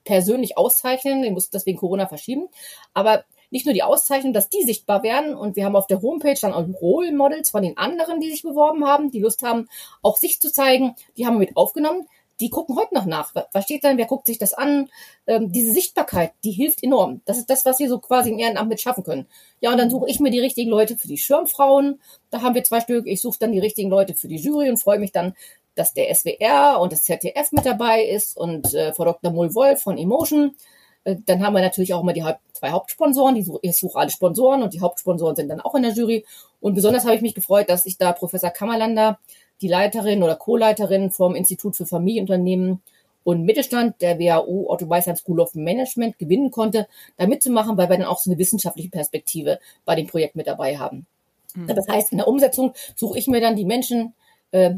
persönlich 0.05 0.57
auszeichnen. 0.57 1.21
Den 1.21 1.33
mussten 1.33 1.51
deswegen 1.53 1.77
Corona 1.77 2.07
verschieben. 2.07 2.47
Aber 2.93 3.25
nicht 3.51 3.65
nur 3.65 3.73
die 3.73 3.83
Auszeichnung, 3.83 4.33
dass 4.33 4.49
die 4.49 4.63
sichtbar 4.63 5.03
werden. 5.03 5.35
Und 5.35 5.55
wir 5.55 5.65
haben 5.65 5.75
auf 5.75 5.87
der 5.87 6.01
Homepage 6.01 6.37
dann 6.39 6.53
auch 6.53 6.65
Role 6.81 7.11
Models 7.11 7.49
von 7.49 7.63
den 7.63 7.77
anderen, 7.77 8.19
die 8.19 8.31
sich 8.31 8.43
beworben 8.43 8.85
haben, 8.85 9.11
die 9.11 9.19
Lust 9.19 9.43
haben, 9.43 9.67
auch 10.01 10.17
sich 10.17 10.39
zu 10.39 10.51
zeigen. 10.51 10.95
Die 11.17 11.25
haben 11.25 11.35
wir 11.35 11.39
mit 11.39 11.57
aufgenommen. 11.57 12.07
Die 12.41 12.49
gucken 12.49 12.75
heute 12.75 12.93
noch 12.93 13.05
nach. 13.05 13.33
Was 13.53 13.63
steht 13.63 13.85
dann? 13.85 13.97
Wer 13.97 14.07
guckt 14.07 14.25
sich 14.25 14.37
das 14.37 14.53
an? 14.53 14.89
Ähm, 15.25 15.53
diese 15.53 15.71
Sichtbarkeit, 15.71 16.33
die 16.43 16.51
hilft 16.51 16.83
enorm. 16.83 17.21
Das 17.23 17.37
ist 17.37 17.49
das, 17.49 17.63
was 17.65 17.79
wir 17.79 17.87
so 17.87 17.99
quasi 17.99 18.29
im 18.29 18.39
Ehrenamt 18.39 18.67
mit 18.67 18.81
schaffen 18.81 19.05
können. 19.05 19.25
Ja, 19.61 19.71
und 19.71 19.77
dann 19.77 19.89
suche 19.89 20.09
ich 20.09 20.19
mir 20.19 20.31
die 20.31 20.41
richtigen 20.41 20.69
Leute 20.69 20.97
für 20.97 21.07
die 21.07 21.17
Schirmfrauen. 21.17 22.01
Da 22.31 22.41
haben 22.41 22.53
wir 22.53 22.63
zwei 22.65 22.81
Stück. 22.81 23.07
Ich 23.07 23.21
suche 23.21 23.39
dann 23.39 23.53
die 23.53 23.59
richtigen 23.59 23.89
Leute 23.89 24.15
für 24.15 24.27
die 24.27 24.35
Jury 24.35 24.69
und 24.69 24.77
freue 24.77 24.99
mich 24.99 25.13
dann, 25.13 25.33
dass 25.75 25.93
der 25.93 26.13
SWR 26.13 26.79
und 26.79 26.91
das 26.91 27.03
ZDF 27.03 27.51
mit 27.51 27.65
dabei 27.65 28.03
ist 28.03 28.37
und 28.37 28.73
äh, 28.73 28.93
Frau 28.93 29.05
Dr. 29.05 29.31
Mull-Wolf 29.31 29.81
von 29.81 29.97
Emotion. 29.97 30.55
Äh, 31.03 31.17
dann 31.25 31.43
haben 31.43 31.53
wir 31.53 31.61
natürlich 31.61 31.93
auch 31.93 32.01
immer 32.01 32.13
die 32.13 32.23
zwei 32.53 32.71
Hauptsponsoren. 32.71 33.35
Die 33.35 33.49
ich 33.61 33.77
suche 33.77 33.99
alle 33.99 34.09
Sponsoren 34.09 34.63
und 34.63 34.73
die 34.73 34.81
Hauptsponsoren 34.81 35.35
sind 35.35 35.49
dann 35.49 35.61
auch 35.61 35.75
in 35.75 35.83
der 35.83 35.93
Jury. 35.93 36.25
Und 36.61 36.75
besonders 36.75 37.05
habe 37.05 37.15
ich 37.15 37.21
mich 37.21 37.35
gefreut, 37.35 37.69
dass 37.69 37.85
ich 37.85 37.97
da 37.97 38.11
Professor 38.11 38.49
Kammerlander, 38.49 39.19
die 39.61 39.67
Leiterin 39.67 40.23
oder 40.23 40.35
Co-Leiterin 40.35 41.11
vom 41.11 41.35
Institut 41.35 41.75
für 41.75 41.85
Familienunternehmen 41.85 42.81
und 43.23 43.43
Mittelstand 43.43 44.01
der 44.01 44.19
WHU 44.19 44.69
Otto 44.69 44.89
Weisheim 44.89 45.15
School 45.15 45.39
of 45.39 45.55
Management 45.55 46.19
gewinnen 46.19 46.51
konnte, 46.51 46.87
da 47.17 47.25
mitzumachen, 47.25 47.77
weil 47.77 47.89
wir 47.89 47.97
dann 47.97 48.07
auch 48.07 48.19
so 48.19 48.29
eine 48.29 48.37
wissenschaftliche 48.37 48.89
Perspektive 48.89 49.59
bei 49.83 49.95
dem 49.95 50.07
Projekt 50.07 50.35
mit 50.35 50.47
dabei 50.47 50.77
haben. 50.77 51.07
Mhm. 51.55 51.67
Das 51.67 51.87
heißt, 51.87 52.11
in 52.11 52.19
der 52.19 52.27
Umsetzung 52.27 52.73
suche 52.95 53.17
ich 53.17 53.27
mir 53.27 53.41
dann 53.41 53.55
die 53.55 53.65
Menschen, 53.65 54.13
äh, 54.51 54.75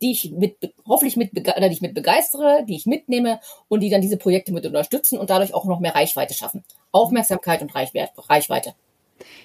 die 0.00 0.12
ich 0.12 0.32
mit, 0.32 0.56
hoffentlich 0.86 1.16
mit, 1.16 1.32
oder 1.32 1.68
die 1.68 1.74
ich 1.74 1.80
mit 1.80 1.94
begeistere, 1.94 2.64
die 2.66 2.76
ich 2.76 2.86
mitnehme 2.86 3.40
und 3.68 3.80
die 3.80 3.90
dann 3.90 4.00
diese 4.00 4.16
Projekte 4.16 4.52
mit 4.52 4.66
unterstützen 4.66 5.18
und 5.18 5.30
dadurch 5.30 5.54
auch 5.54 5.64
noch 5.64 5.80
mehr 5.80 5.94
Reichweite 5.94 6.34
schaffen. 6.34 6.64
Aufmerksamkeit 6.92 7.62
und 7.62 7.74
Reichweite. 7.74 8.74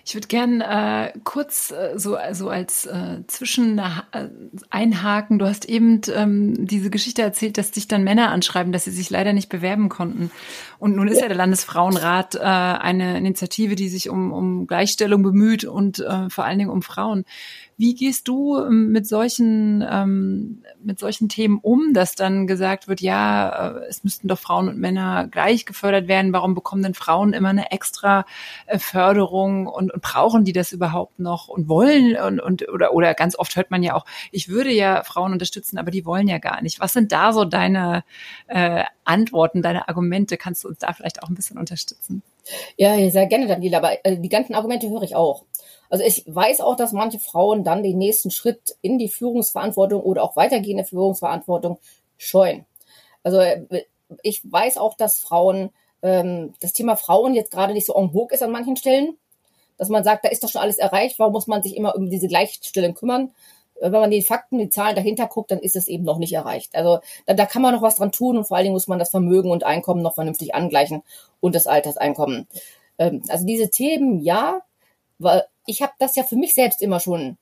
Ich 0.05 0.15
würde 0.15 0.27
gern 0.27 0.61
äh, 0.61 1.13
kurz 1.23 1.71
äh, 1.71 1.97
so 1.97 2.15
also 2.15 2.49
als 2.49 2.85
äh, 2.85 3.25
Zwischen 3.27 3.79
äh, 3.79 4.29
einhaken. 4.69 5.39
Du 5.39 5.45
hast 5.45 5.65
eben 5.65 6.01
ähm, 6.13 6.67
diese 6.67 6.89
Geschichte 6.89 7.21
erzählt, 7.21 7.57
dass 7.57 7.71
dich 7.71 7.87
dann 7.87 8.03
Männer 8.03 8.29
anschreiben, 8.29 8.73
dass 8.73 8.83
sie 8.83 8.91
sich 8.91 9.09
leider 9.09 9.33
nicht 9.33 9.49
bewerben 9.49 9.89
konnten. 9.89 10.29
Und 10.77 10.95
nun 10.95 11.07
ist 11.07 11.21
ja 11.21 11.27
der 11.27 11.37
Landesfrauenrat 11.37 12.35
äh, 12.35 12.39
eine 12.39 13.17
Initiative, 13.17 13.75
die 13.75 13.89
sich 13.89 14.09
um, 14.09 14.31
um 14.31 14.67
Gleichstellung 14.67 15.23
bemüht 15.23 15.63
und 15.63 15.99
äh, 15.99 16.29
vor 16.29 16.43
allen 16.43 16.59
Dingen 16.59 16.71
um 16.71 16.81
Frauen. 16.81 17.25
Wie 17.77 17.95
gehst 17.95 18.27
du 18.27 18.57
ähm, 18.57 18.91
mit 18.91 19.07
solchen, 19.07 19.83
ähm, 19.89 20.63
mit 20.83 20.99
solchen 20.99 21.29
Themen 21.29 21.59
um, 21.61 21.93
dass 21.93 22.15
dann 22.15 22.47
gesagt 22.47 22.87
wird, 22.87 23.01
ja, 23.01 23.77
äh, 23.77 23.85
es 23.89 24.03
müssten 24.03 24.27
doch 24.27 24.39
Frauen 24.39 24.69
und 24.69 24.77
Männer 24.77 25.27
gleich 25.27 25.65
gefördert 25.65 26.07
werden. 26.07 26.33
Warum 26.33 26.55
bekommen 26.55 26.83
denn 26.83 26.93
Frauen 26.93 27.33
immer 27.33 27.49
eine 27.49 27.71
extra 27.71 28.25
äh, 28.67 28.79
Förderung 28.79 29.67
und, 29.67 29.91
und 29.91 30.01
brauchen 30.01 30.43
die 30.43 30.53
das 30.53 30.71
überhaupt 30.71 31.19
noch 31.19 31.47
und 31.47 31.67
wollen 31.67 32.15
und, 32.17 32.39
und 32.39 32.69
oder, 32.69 32.93
oder 32.93 33.13
ganz 33.13 33.37
oft 33.37 33.55
hört 33.55 33.71
man 33.71 33.83
ja 33.83 33.95
auch, 33.95 34.05
ich 34.31 34.49
würde 34.49 34.71
ja 34.71 35.03
Frauen 35.03 35.33
unterstützen, 35.33 35.77
aber 35.77 35.91
die 35.91 36.05
wollen 36.05 36.27
ja 36.27 36.37
gar 36.37 36.61
nicht. 36.61 36.79
Was 36.79 36.93
sind 36.93 37.11
da 37.11 37.33
so 37.33 37.45
deine 37.45 38.03
äh, 38.47 38.83
Antworten, 39.03 39.61
deine 39.61 39.87
Argumente? 39.87 40.37
Kannst 40.37 40.63
du 40.63 40.67
uns 40.69 40.79
da 40.79 40.93
vielleicht 40.93 41.23
auch 41.23 41.29
ein 41.29 41.35
bisschen 41.35 41.57
unterstützen? 41.57 42.21
Ja, 42.77 43.09
sehr 43.09 43.27
gerne, 43.27 43.47
Daniela, 43.47 43.77
aber 43.77 44.05
äh, 44.05 44.17
die 44.17 44.29
ganzen 44.29 44.53
Argumente 44.53 44.89
höre 44.89 45.03
ich 45.03 45.15
auch. 45.15 45.45
Also 45.93 46.05
ich 46.05 46.23
weiß 46.25 46.61
auch, 46.61 46.75
dass 46.75 46.91
manche 46.91 47.19
Frauen 47.19 47.63
dann 47.63 47.83
den 47.83 47.99
nächsten 47.99 48.31
Schritt 48.31 48.77
in 48.81 48.97
die 48.97 49.09
Führungsverantwortung 49.09 50.01
oder 50.01 50.23
auch 50.23 50.35
weitergehende 50.35 50.85
Führungsverantwortung 50.85 51.77
scheuen. 52.17 52.65
Also 53.21 53.37
äh, 53.37 53.85
ich 54.23 54.41
weiß 54.51 54.79
auch, 54.79 54.95
dass 54.95 55.19
Frauen, 55.19 55.69
ähm, 56.01 56.55
das 56.61 56.73
Thema 56.73 56.95
Frauen 56.95 57.35
jetzt 57.35 57.51
gerade 57.51 57.73
nicht 57.73 57.85
so 57.85 57.93
en 57.93 58.09
vogue 58.11 58.33
ist 58.33 58.41
an 58.41 58.49
manchen 58.49 58.75
Stellen, 58.75 59.19
dass 59.77 59.89
man 59.89 60.03
sagt, 60.03 60.25
da 60.25 60.29
ist 60.29 60.43
doch 60.43 60.49
schon 60.49 60.61
alles 60.61 60.79
erreicht, 60.79 61.19
warum 61.19 61.33
muss 61.33 61.45
man 61.45 61.61
sich 61.61 61.77
immer 61.77 61.95
um 61.95 62.09
diese 62.09 62.27
Gleichstellung 62.27 62.95
kümmern? 62.95 63.31
Äh, 63.79 63.91
wenn 63.91 64.01
man 64.01 64.09
die 64.09 64.23
Fakten, 64.23 64.57
die 64.57 64.69
Zahlen 64.69 64.95
dahinter 64.95 65.27
guckt, 65.27 65.51
dann 65.51 65.59
ist 65.59 65.75
es 65.75 65.87
eben 65.87 66.05
noch 66.05 66.17
nicht 66.17 66.33
erreicht. 66.33 66.75
Also 66.75 67.01
da, 67.27 67.35
da 67.35 67.45
kann 67.45 67.61
man 67.61 67.75
noch 67.75 67.83
was 67.83 67.97
dran 67.97 68.11
tun 68.11 68.35
und 68.35 68.45
vor 68.45 68.57
allen 68.57 68.63
Dingen 68.63 68.73
muss 68.73 68.87
man 68.87 68.97
das 68.97 69.11
Vermögen 69.11 69.51
und 69.51 69.63
Einkommen 69.63 70.01
noch 70.01 70.15
vernünftig 70.15 70.55
angleichen 70.55 71.03
und 71.39 71.53
das 71.53 71.67
Alterseinkommen. 71.67 72.47
Ähm, 72.97 73.21
also 73.27 73.45
diese 73.45 73.69
Themen, 73.69 74.21
ja, 74.21 74.61
weil 75.23 75.45
ich 75.65 75.81
habe 75.81 75.93
das 75.99 76.15
ja 76.15 76.23
für 76.23 76.35
mich 76.35 76.53
selbst 76.53 76.81
immer 76.81 76.99
schon 76.99 77.37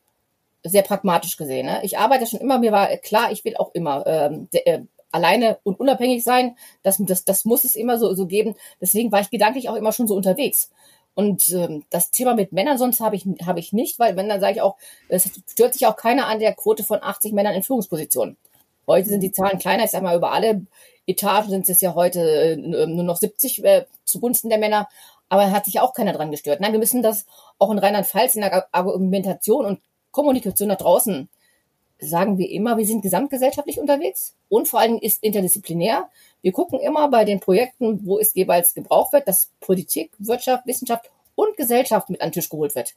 sehr 0.63 0.83
pragmatisch 0.83 1.37
gesehen. 1.37 1.65
Ne? 1.65 1.79
Ich 1.83 1.97
arbeite 1.97 2.27
schon 2.27 2.39
immer, 2.39 2.59
mir 2.59 2.71
war 2.71 2.87
klar, 2.97 3.31
ich 3.31 3.43
will 3.45 3.57
auch 3.57 3.73
immer 3.73 4.05
ähm, 4.05 4.47
äh, 4.51 4.81
alleine 5.11 5.57
und 5.63 5.79
unabhängig 5.79 6.23
sein. 6.23 6.55
Das, 6.83 6.97
das, 6.99 7.25
das 7.25 7.45
muss 7.45 7.63
es 7.63 7.75
immer 7.75 7.97
so, 7.97 8.13
so 8.13 8.27
geben. 8.27 8.55
Deswegen 8.79 9.11
war 9.11 9.21
ich 9.21 9.29
gedanklich 9.29 9.69
auch 9.69 9.75
immer 9.75 9.91
schon 9.91 10.07
so 10.07 10.15
unterwegs. 10.15 10.69
Und 11.13 11.49
ähm, 11.49 11.83
das 11.89 12.11
Thema 12.11 12.35
mit 12.35 12.53
Männern 12.53 12.77
sonst 12.77 13.01
habe 13.01 13.15
ich, 13.15 13.25
hab 13.45 13.57
ich 13.57 13.73
nicht, 13.73 13.99
weil 13.99 14.15
wenn 14.15 14.29
dann 14.29 14.39
sage 14.39 14.53
ich 14.55 14.61
auch, 14.61 14.77
es 15.09 15.29
stört 15.49 15.73
sich 15.73 15.85
auch 15.85 15.97
keiner 15.97 16.27
an 16.27 16.39
der 16.39 16.53
Quote 16.53 16.83
von 16.83 16.99
80 17.01 17.33
Männern 17.33 17.53
in 17.53 17.63
Führungspositionen. 17.63 18.37
Heute 18.87 19.09
sind 19.09 19.21
die 19.21 19.31
Zahlen 19.31 19.59
kleiner, 19.59 19.83
ich 19.83 19.91
sage 19.91 20.05
mal, 20.05 20.15
über 20.15 20.31
alle 20.31 20.65
Etagen 21.07 21.49
sind 21.49 21.67
es 21.67 21.81
ja 21.81 21.95
heute 21.95 22.21
äh, 22.21 22.55
nur 22.55 23.03
noch 23.03 23.17
70 23.17 23.63
äh, 23.63 23.85
zugunsten 24.05 24.49
der 24.49 24.59
Männer 24.59 24.87
aber 25.31 25.49
hat 25.49 25.63
sich 25.63 25.79
auch 25.79 25.93
keiner 25.93 26.11
dran 26.11 26.29
gestört. 26.29 26.59
Nein, 26.59 26.73
wir 26.73 26.79
müssen 26.79 27.01
das 27.01 27.25
auch 27.57 27.71
in 27.71 27.79
Rheinland-Pfalz 27.79 28.35
in 28.35 28.41
der 28.41 28.67
Argumentation 28.73 29.65
und 29.65 29.79
Kommunikation 30.11 30.67
nach 30.67 30.77
draußen 30.77 31.29
sagen 31.99 32.37
wir 32.37 32.49
immer, 32.49 32.77
wir 32.77 32.85
sind 32.85 33.01
gesamtgesellschaftlich 33.01 33.79
unterwegs 33.79 34.35
und 34.49 34.67
vor 34.67 34.81
allem 34.81 34.97
ist 34.97 35.23
interdisziplinär. 35.23 36.09
Wir 36.41 36.51
gucken 36.51 36.81
immer 36.81 37.07
bei 37.09 37.23
den 37.23 37.39
Projekten, 37.39 38.05
wo 38.05 38.19
es 38.19 38.33
jeweils 38.33 38.73
gebraucht 38.73 39.13
wird, 39.13 39.25
dass 39.25 39.51
Politik, 39.61 40.11
Wirtschaft, 40.17 40.65
Wissenschaft 40.65 41.09
und 41.35 41.55
Gesellschaft 41.55 42.09
mit 42.09 42.19
an 42.19 42.27
den 42.27 42.33
Tisch 42.33 42.49
geholt 42.49 42.75
wird. 42.75 42.95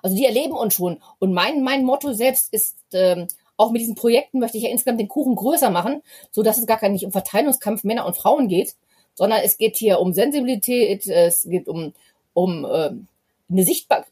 Also 0.00 0.14
die 0.14 0.26
erleben 0.26 0.52
uns 0.52 0.74
schon. 0.74 1.02
Und 1.18 1.32
mein, 1.32 1.64
mein 1.64 1.84
Motto 1.84 2.12
selbst 2.12 2.52
ist, 2.52 2.76
ähm, 2.92 3.26
auch 3.56 3.72
mit 3.72 3.80
diesen 3.80 3.96
Projekten 3.96 4.38
möchte 4.38 4.58
ich 4.58 4.64
ja 4.64 4.70
insgesamt 4.70 5.00
den 5.00 5.08
Kuchen 5.08 5.34
größer 5.34 5.70
machen, 5.70 6.02
so 6.30 6.44
dass 6.44 6.58
es 6.58 6.66
gar 6.66 6.88
nicht 6.88 7.04
um 7.04 7.10
Verteilungskampf 7.10 7.82
Männer 7.82 8.06
und 8.06 8.16
Frauen 8.16 8.46
geht, 8.46 8.76
sondern 9.18 9.40
es 9.42 9.58
geht 9.58 9.76
hier 9.76 9.98
um 9.98 10.12
Sensibilität, 10.12 11.08
es 11.08 11.42
geht 11.42 11.66
um, 11.66 11.92
um 12.34 12.64
äh, 12.64 12.90
eine 13.50 13.64
Sichtbar 13.64 14.06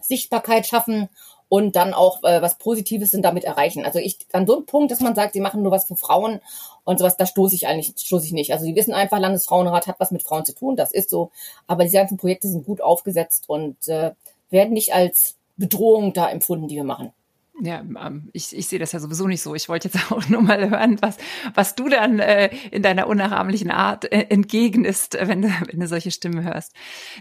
Sichtbarkeit 0.00 0.64
schaffen 0.64 1.08
und 1.48 1.74
dann 1.74 1.92
auch 1.92 2.22
äh, 2.22 2.40
was 2.40 2.56
Positives 2.56 3.10
sind 3.10 3.24
damit 3.24 3.42
erreichen. 3.42 3.84
Also 3.84 3.98
ich 3.98 4.16
an 4.32 4.46
so 4.46 4.56
einem 4.56 4.66
Punkt, 4.66 4.92
dass 4.92 5.00
man 5.00 5.16
sagt, 5.16 5.32
sie 5.32 5.40
machen 5.40 5.62
nur 5.62 5.72
was 5.72 5.86
für 5.86 5.96
Frauen 5.96 6.40
und 6.84 7.00
sowas, 7.00 7.16
da 7.16 7.26
stoße 7.26 7.56
ich 7.56 7.66
eigentlich 7.66 7.94
stoße 7.96 8.26
ich 8.26 8.32
nicht. 8.32 8.52
Also 8.52 8.64
sie 8.64 8.76
wissen 8.76 8.94
einfach, 8.94 9.18
Landesfrauenrat 9.18 9.88
hat 9.88 9.98
was 9.98 10.12
mit 10.12 10.22
Frauen 10.22 10.44
zu 10.44 10.54
tun, 10.54 10.76
das 10.76 10.92
ist 10.92 11.10
so. 11.10 11.32
Aber 11.66 11.84
die 11.84 11.90
ganzen 11.90 12.16
Projekte 12.16 12.46
sind 12.46 12.64
gut 12.64 12.80
aufgesetzt 12.80 13.48
und 13.48 13.88
äh, 13.88 14.12
werden 14.50 14.72
nicht 14.72 14.94
als 14.94 15.34
Bedrohung 15.56 16.12
da 16.12 16.30
empfunden, 16.30 16.68
die 16.68 16.76
wir 16.76 16.84
machen. 16.84 17.12
Ja, 17.60 17.80
ähm, 17.80 18.30
ich, 18.32 18.56
ich 18.56 18.68
sehe 18.68 18.78
das 18.78 18.92
ja 18.92 19.00
sowieso 19.00 19.26
nicht 19.26 19.42
so. 19.42 19.54
Ich 19.54 19.68
wollte 19.68 19.88
jetzt 19.88 20.12
auch 20.12 20.28
nur 20.28 20.42
mal 20.42 20.70
hören, 20.70 20.98
was, 21.00 21.16
was 21.54 21.74
du 21.74 21.88
dann 21.88 22.20
äh, 22.20 22.50
in 22.70 22.82
deiner 22.82 23.08
unnachahmlichen 23.08 23.70
Art 23.70 24.04
äh, 24.12 24.26
entgegnest, 24.28 25.18
wenn 25.20 25.42
du, 25.42 25.48
wenn 25.66 25.80
du 25.80 25.88
solche 25.88 26.10
Stimmen 26.10 26.44
hörst. 26.44 26.72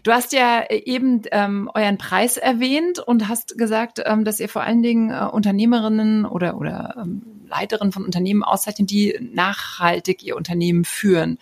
Du 0.03 0.11
hast 0.11 0.33
ja 0.33 0.65
eben 0.69 1.23
ähm, 1.31 1.69
euren 1.73 1.97
Preis 1.97 2.37
erwähnt 2.37 2.99
und 2.99 3.27
hast 3.27 3.57
gesagt, 3.57 4.01
ähm, 4.05 4.25
dass 4.25 4.39
ihr 4.39 4.49
vor 4.49 4.61
allen 4.61 4.83
Dingen 4.83 5.09
äh, 5.09 5.25
Unternehmerinnen 5.25 6.25
oder, 6.25 6.57
oder 6.57 6.95
ähm, 7.01 7.21
Leiterinnen 7.47 7.91
von 7.91 8.05
Unternehmen 8.05 8.43
auszeichnet, 8.43 8.91
die 8.91 9.17
nachhaltig 9.33 10.21
ihr 10.21 10.35
Unternehmen 10.35 10.85
führen. 10.85 11.39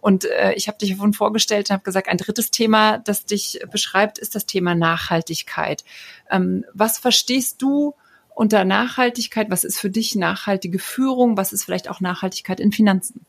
Und 0.00 0.24
äh, 0.24 0.52
ich 0.54 0.68
habe 0.68 0.78
dich 0.78 0.90
davon 0.90 1.12
vorgestellt 1.12 1.68
und 1.68 1.74
habe 1.74 1.82
gesagt, 1.82 2.08
ein 2.08 2.16
drittes 2.16 2.50
Thema, 2.50 2.98
das 2.98 3.26
dich 3.26 3.60
beschreibt, 3.70 4.18
ist 4.18 4.34
das 4.34 4.46
Thema 4.46 4.74
Nachhaltigkeit. 4.74 5.84
Ähm, 6.30 6.64
was 6.72 6.98
verstehst 6.98 7.60
du 7.60 7.94
unter 8.38 8.64
Nachhaltigkeit? 8.64 9.50
Was 9.50 9.64
ist 9.64 9.80
für 9.80 9.90
dich 9.90 10.14
nachhaltige 10.14 10.78
Führung? 10.78 11.36
Was 11.36 11.52
ist 11.52 11.64
vielleicht 11.64 11.90
auch 11.90 12.00
Nachhaltigkeit 12.00 12.60
in 12.60 12.70
Finanzen? 12.70 13.26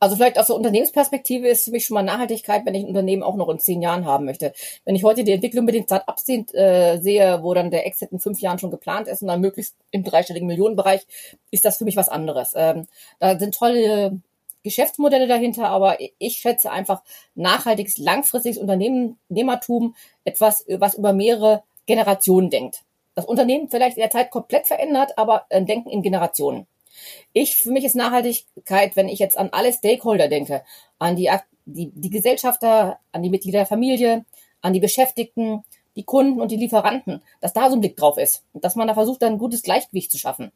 Also 0.00 0.16
vielleicht 0.16 0.38
aus 0.38 0.48
der 0.48 0.56
Unternehmensperspektive 0.56 1.48
ist 1.48 1.64
für 1.64 1.70
mich 1.70 1.86
schon 1.86 1.94
mal 1.94 2.02
Nachhaltigkeit, 2.02 2.66
wenn 2.66 2.74
ich 2.74 2.82
ein 2.82 2.88
Unternehmen 2.88 3.22
auch 3.22 3.36
noch 3.36 3.48
in 3.48 3.58
zehn 3.58 3.80
Jahren 3.80 4.04
haben 4.04 4.26
möchte. 4.26 4.52
Wenn 4.84 4.96
ich 4.96 5.04
heute 5.04 5.24
die 5.24 5.32
Entwicklung 5.32 5.64
mit 5.64 5.76
den 5.76 5.84
Start-ups 5.84 6.28
äh, 6.28 6.98
sehe, 7.00 7.42
wo 7.42 7.54
dann 7.54 7.70
der 7.70 7.86
Exit 7.86 8.12
in 8.12 8.18
fünf 8.18 8.40
Jahren 8.40 8.58
schon 8.58 8.70
geplant 8.70 9.08
ist 9.08 9.22
und 9.22 9.28
dann 9.28 9.40
möglichst 9.40 9.76
im 9.92 10.04
dreistelligen 10.04 10.48
Millionenbereich, 10.48 11.06
ist 11.50 11.64
das 11.64 11.78
für 11.78 11.84
mich 11.84 11.96
was 11.96 12.08
anderes. 12.08 12.52
Ähm, 12.54 12.88
da 13.18 13.38
sind 13.38 13.54
tolle 13.54 14.20
Geschäftsmodelle 14.62 15.26
dahinter, 15.26 15.68
aber 15.68 15.98
ich 16.18 16.36
schätze 16.36 16.70
einfach 16.70 17.02
nachhaltiges, 17.34 17.96
langfristiges 17.96 18.58
Unternehmertum, 18.58 19.94
etwas, 20.24 20.66
was 20.68 20.94
über 20.94 21.12
mehrere 21.12 21.62
Generationen 21.86 22.50
denkt 22.50 22.82
das 23.14 23.26
Unternehmen 23.26 23.68
vielleicht 23.68 23.96
in 23.96 24.02
der 24.02 24.10
Zeit 24.10 24.30
komplett 24.30 24.66
verändert, 24.66 25.18
aber 25.18 25.46
äh, 25.48 25.62
denken 25.62 25.90
in 25.90 26.02
Generationen. 26.02 26.66
Ich, 27.32 27.56
für 27.56 27.70
mich 27.70 27.84
ist 27.84 27.96
Nachhaltigkeit, 27.96 28.96
wenn 28.96 29.08
ich 29.08 29.18
jetzt 29.18 29.38
an 29.38 29.50
alle 29.52 29.72
Stakeholder 29.72 30.28
denke, 30.28 30.62
an 30.98 31.16
die, 31.16 31.30
die, 31.64 31.90
die 31.94 32.10
Gesellschafter, 32.10 32.98
an 33.12 33.22
die 33.22 33.30
Mitglieder 33.30 33.60
der 33.60 33.66
Familie, 33.66 34.24
an 34.60 34.72
die 34.72 34.80
Beschäftigten, 34.80 35.64
die 35.96 36.04
Kunden 36.04 36.40
und 36.40 36.50
die 36.50 36.56
Lieferanten, 36.56 37.22
dass 37.40 37.52
da 37.52 37.68
so 37.68 37.76
ein 37.76 37.80
Blick 37.80 37.96
drauf 37.96 38.18
ist 38.18 38.44
dass 38.54 38.76
man 38.76 38.88
da 38.88 38.94
versucht, 38.94 39.22
ein 39.24 39.38
gutes 39.38 39.62
Gleichgewicht 39.62 40.10
zu 40.10 40.18
schaffen. 40.18 40.52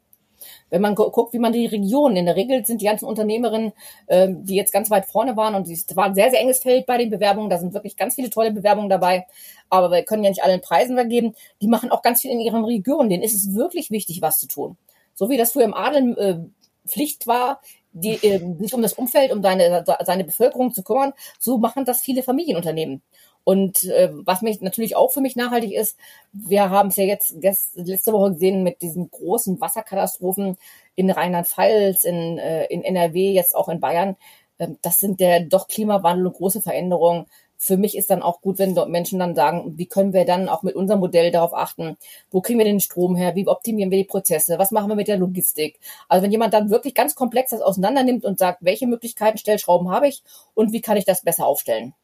Wenn 0.70 0.82
man 0.82 0.94
guckt, 0.94 1.32
wie 1.32 1.38
man 1.38 1.52
die 1.52 1.66
Regionen, 1.66 2.16
in 2.16 2.26
der 2.26 2.36
Regel 2.36 2.64
sind 2.64 2.80
die 2.80 2.86
ganzen 2.86 3.06
Unternehmerinnen, 3.06 3.72
äh, 4.06 4.28
die 4.30 4.56
jetzt 4.56 4.72
ganz 4.72 4.90
weit 4.90 5.06
vorne 5.06 5.36
waren 5.36 5.54
und 5.54 5.68
es 5.68 5.94
war 5.96 6.06
ein 6.06 6.14
sehr, 6.14 6.30
sehr 6.30 6.40
enges 6.40 6.60
Feld 6.60 6.86
bei 6.86 6.98
den 6.98 7.10
Bewerbungen, 7.10 7.50
da 7.50 7.58
sind 7.58 7.74
wirklich 7.74 7.96
ganz 7.96 8.14
viele 8.14 8.30
tolle 8.30 8.52
Bewerbungen 8.52 8.90
dabei, 8.90 9.26
aber 9.70 9.90
wir 9.90 10.02
können 10.02 10.24
ja 10.24 10.30
nicht 10.30 10.42
allen 10.42 10.60
Preisen 10.60 10.96
vergeben, 10.96 11.34
die 11.60 11.68
machen 11.68 11.90
auch 11.90 12.02
ganz 12.02 12.22
viel 12.22 12.30
in 12.30 12.40
ihren 12.40 12.64
Regionen, 12.64 13.08
denen 13.08 13.22
ist 13.22 13.34
es 13.34 13.54
wirklich 13.54 13.90
wichtig, 13.90 14.22
was 14.22 14.38
zu 14.38 14.48
tun. 14.48 14.76
So 15.14 15.30
wie 15.30 15.36
das 15.36 15.52
früher 15.52 15.64
im 15.64 15.74
Adel 15.74 16.18
äh, 16.18 16.88
Pflicht 16.88 17.26
war, 17.26 17.60
die, 17.92 18.14
äh, 18.22 18.40
sich 18.60 18.74
um 18.74 18.82
das 18.82 18.92
Umfeld, 18.92 19.32
um 19.32 19.42
seine, 19.42 19.84
seine 20.04 20.24
Bevölkerung 20.24 20.72
zu 20.72 20.82
kümmern, 20.82 21.12
so 21.38 21.58
machen 21.58 21.84
das 21.84 22.02
viele 22.02 22.22
Familienunternehmen. 22.22 23.02
Und 23.46 23.84
äh, 23.84 24.10
was 24.12 24.42
mich 24.42 24.60
natürlich 24.60 24.96
auch 24.96 25.12
für 25.12 25.20
mich 25.20 25.36
nachhaltig 25.36 25.72
ist, 25.72 25.96
wir 26.32 26.68
haben 26.68 26.88
es 26.88 26.96
ja 26.96 27.04
jetzt 27.04 27.36
letzte 27.76 28.12
Woche 28.12 28.32
gesehen 28.32 28.64
mit 28.64 28.82
diesen 28.82 29.08
großen 29.08 29.60
Wasserkatastrophen 29.60 30.56
in 30.96 31.08
Rheinland-Pfalz, 31.08 32.02
in, 32.02 32.38
äh, 32.38 32.64
in 32.64 32.82
NRW, 32.82 33.30
jetzt 33.30 33.54
auch 33.54 33.68
in 33.68 33.78
Bayern. 33.78 34.16
Ähm, 34.58 34.78
das 34.82 34.98
sind 34.98 35.20
der 35.20 35.44
doch 35.44 35.68
Klimawandel 35.68 36.26
und 36.26 36.32
große 36.32 36.60
Veränderungen. 36.60 37.26
Für 37.56 37.76
mich 37.76 37.96
ist 37.96 38.10
dann 38.10 38.20
auch 38.20 38.40
gut, 38.40 38.58
wenn 38.58 38.74
Menschen 38.90 39.20
dann 39.20 39.36
sagen, 39.36 39.78
wie 39.78 39.86
können 39.86 40.12
wir 40.12 40.24
dann 40.24 40.48
auch 40.48 40.64
mit 40.64 40.74
unserem 40.74 40.98
Modell 40.98 41.30
darauf 41.30 41.54
achten, 41.54 41.96
wo 42.32 42.40
kriegen 42.40 42.58
wir 42.58 42.66
den 42.66 42.80
Strom 42.80 43.14
her, 43.14 43.36
wie 43.36 43.46
optimieren 43.46 43.92
wir 43.92 43.98
die 43.98 44.04
Prozesse, 44.04 44.58
was 44.58 44.72
machen 44.72 44.88
wir 44.88 44.96
mit 44.96 45.06
der 45.06 45.18
Logistik. 45.18 45.78
Also 46.08 46.24
wenn 46.24 46.32
jemand 46.32 46.52
dann 46.52 46.70
wirklich 46.70 46.94
ganz 46.94 47.14
komplex 47.14 47.50
das 47.50 47.60
auseinander 47.60 48.02
nimmt 48.02 48.24
und 48.24 48.40
sagt, 48.40 48.64
welche 48.64 48.88
Möglichkeiten, 48.88 49.38
Stellschrauben 49.38 49.88
habe 49.88 50.08
ich 50.08 50.24
und 50.54 50.72
wie 50.72 50.80
kann 50.80 50.96
ich 50.96 51.04
das 51.04 51.22
besser 51.22 51.46
aufstellen. 51.46 51.94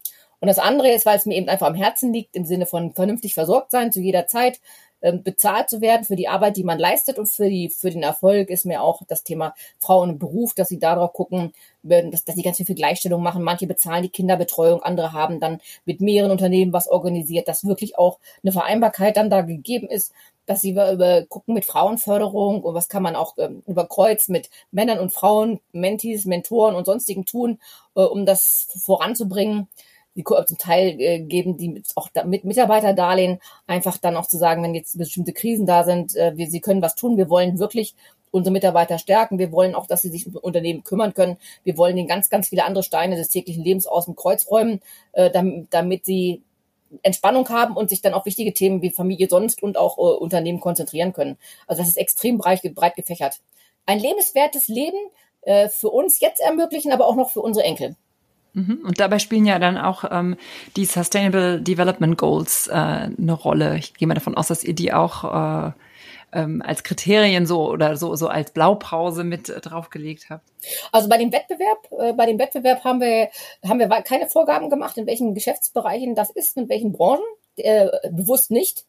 Und 0.42 0.48
das 0.48 0.58
andere 0.58 0.90
ist, 0.90 1.06
weil 1.06 1.16
es 1.16 1.24
mir 1.24 1.36
eben 1.36 1.48
einfach 1.48 1.68
am 1.68 1.76
Herzen 1.76 2.12
liegt, 2.12 2.34
im 2.34 2.44
Sinne 2.44 2.66
von 2.66 2.92
vernünftig 2.94 3.32
versorgt 3.32 3.70
sein 3.70 3.92
zu 3.92 4.00
jeder 4.00 4.26
Zeit, 4.26 4.58
ähm, 5.00 5.22
bezahlt 5.22 5.70
zu 5.70 5.80
werden 5.80 6.04
für 6.04 6.16
die 6.16 6.26
Arbeit, 6.26 6.56
die 6.56 6.64
man 6.64 6.80
leistet 6.80 7.16
und 7.16 7.26
für 7.26 7.48
die 7.48 7.68
für 7.68 7.90
den 7.90 8.02
Erfolg 8.02 8.50
ist 8.50 8.66
mir 8.66 8.82
auch 8.82 9.02
das 9.06 9.22
Thema 9.22 9.54
Frauen 9.78 10.10
im 10.10 10.18
Beruf, 10.18 10.52
dass 10.54 10.68
sie 10.68 10.80
darauf 10.80 11.12
gucken, 11.12 11.52
dass, 11.84 12.24
dass 12.24 12.34
sie 12.34 12.42
ganz 12.42 12.56
viel 12.56 12.66
für 12.66 12.74
Gleichstellung 12.74 13.22
machen. 13.22 13.44
Manche 13.44 13.68
bezahlen 13.68 14.02
die 14.02 14.08
Kinderbetreuung, 14.08 14.82
andere 14.82 15.12
haben 15.12 15.38
dann 15.38 15.60
mit 15.84 16.00
mehreren 16.00 16.32
Unternehmen 16.32 16.72
was 16.72 16.88
organisiert, 16.88 17.46
dass 17.46 17.64
wirklich 17.64 17.96
auch 17.96 18.18
eine 18.42 18.50
Vereinbarkeit 18.50 19.16
dann 19.16 19.30
da 19.30 19.42
gegeben 19.42 19.86
ist, 19.86 20.12
dass 20.46 20.60
sie 20.60 20.70
über 20.70 21.22
gucken 21.28 21.54
mit 21.54 21.64
Frauenförderung 21.64 22.64
und 22.64 22.74
was 22.74 22.88
kann 22.88 23.04
man 23.04 23.14
auch 23.14 23.38
ähm, 23.38 23.62
über 23.68 23.86
Kreuz 23.86 24.26
mit 24.26 24.50
Männern 24.72 24.98
und 24.98 25.12
Frauen, 25.12 25.60
Mentis, 25.70 26.24
Mentoren 26.24 26.74
und 26.74 26.84
sonstigen 26.84 27.26
tun, 27.26 27.60
äh, 27.94 28.00
um 28.00 28.26
das 28.26 28.66
voranzubringen 28.84 29.68
die 30.14 30.24
zum 30.24 30.58
Teil 30.58 31.00
äh, 31.00 31.20
geben 31.20 31.56
die 31.56 31.82
auch 31.94 32.08
da, 32.12 32.24
mit 32.24 32.44
Mitarbeiterdarlehen 32.44 33.40
einfach 33.66 33.96
dann 33.96 34.16
auch 34.16 34.26
zu 34.26 34.36
sagen, 34.36 34.62
wenn 34.62 34.74
jetzt 34.74 34.98
bestimmte 34.98 35.32
Krisen 35.32 35.66
da 35.66 35.84
sind, 35.84 36.16
äh, 36.16 36.36
wir, 36.36 36.50
sie 36.50 36.60
können 36.60 36.82
was 36.82 36.94
tun, 36.94 37.16
wir 37.16 37.30
wollen 37.30 37.58
wirklich 37.58 37.94
unsere 38.30 38.52
Mitarbeiter 38.52 38.98
stärken, 38.98 39.38
wir 39.38 39.52
wollen 39.52 39.74
auch, 39.74 39.86
dass 39.86 40.02
sie 40.02 40.08
sich 40.08 40.26
um 40.26 40.36
Unternehmen 40.36 40.84
kümmern 40.84 41.14
können, 41.14 41.36
wir 41.64 41.76
wollen 41.76 41.96
den 41.96 42.06
ganz, 42.06 42.30
ganz 42.30 42.48
viele 42.48 42.64
andere 42.64 42.82
Steine 42.82 43.16
des 43.16 43.28
täglichen 43.28 43.62
Lebens 43.62 43.86
aus 43.86 44.06
dem 44.06 44.16
Kreuz 44.16 44.50
räumen, 44.50 44.80
äh, 45.12 45.30
damit, 45.30 45.68
damit 45.70 46.04
sie 46.04 46.42
Entspannung 47.02 47.48
haben 47.48 47.76
und 47.76 47.88
sich 47.88 48.02
dann 48.02 48.14
auf 48.14 48.26
wichtige 48.26 48.52
Themen 48.52 48.82
wie 48.82 48.90
Familie 48.90 49.28
sonst 49.30 49.62
und 49.62 49.78
auch 49.78 49.96
äh, 49.98 50.00
Unternehmen 50.00 50.60
konzentrieren 50.60 51.12
können. 51.12 51.38
Also 51.66 51.82
das 51.82 51.88
ist 51.88 51.96
extrem 51.96 52.38
breit, 52.38 52.62
breit 52.74 52.96
gefächert. 52.96 53.40
Ein 53.86 53.98
lebenswertes 53.98 54.68
Leben 54.68 54.98
äh, 55.42 55.68
für 55.68 55.90
uns 55.90 56.20
jetzt 56.20 56.40
ermöglichen, 56.40 56.92
aber 56.92 57.06
auch 57.06 57.16
noch 57.16 57.30
für 57.30 57.40
unsere 57.40 57.64
Enkel. 57.64 57.96
Mhm. 58.54 58.80
Und 58.84 59.00
dabei 59.00 59.18
spielen 59.18 59.46
ja 59.46 59.58
dann 59.58 59.78
auch 59.78 60.04
ähm, 60.10 60.36
die 60.76 60.84
Sustainable 60.84 61.60
Development 61.60 62.18
Goals 62.18 62.68
äh, 62.68 62.72
eine 62.72 63.32
Rolle. 63.32 63.78
Ich 63.78 63.94
gehe 63.94 64.06
mal 64.06 64.14
davon 64.14 64.36
aus, 64.36 64.48
dass 64.48 64.64
ihr 64.64 64.74
die 64.74 64.92
auch 64.92 65.24
äh, 65.68 65.72
ähm, 66.32 66.62
als 66.64 66.82
Kriterien 66.82 67.46
so 67.46 67.68
oder 67.70 67.96
so 67.96 68.14
so 68.14 68.28
als 68.28 68.50
Blaupause 68.52 69.24
mit 69.24 69.48
äh, 69.48 69.60
draufgelegt 69.60 70.30
habt. 70.30 70.48
Also 70.90 71.08
bei 71.08 71.18
dem 71.18 71.32
Wettbewerb, 71.32 71.88
äh, 71.98 72.12
bei 72.12 72.26
dem 72.26 72.38
Wettbewerb 72.38 72.84
haben 72.84 73.00
wir 73.00 73.28
haben 73.66 73.78
wir 73.78 73.88
keine 74.02 74.28
Vorgaben 74.28 74.70
gemacht, 74.70 74.96
in 74.96 75.06
welchen 75.06 75.34
Geschäftsbereichen 75.34 76.14
das 76.14 76.30
ist, 76.30 76.56
in 76.56 76.68
welchen 76.68 76.92
Branchen, 76.92 77.22
äh, 77.56 77.88
bewusst 78.10 78.50
nicht. 78.50 78.84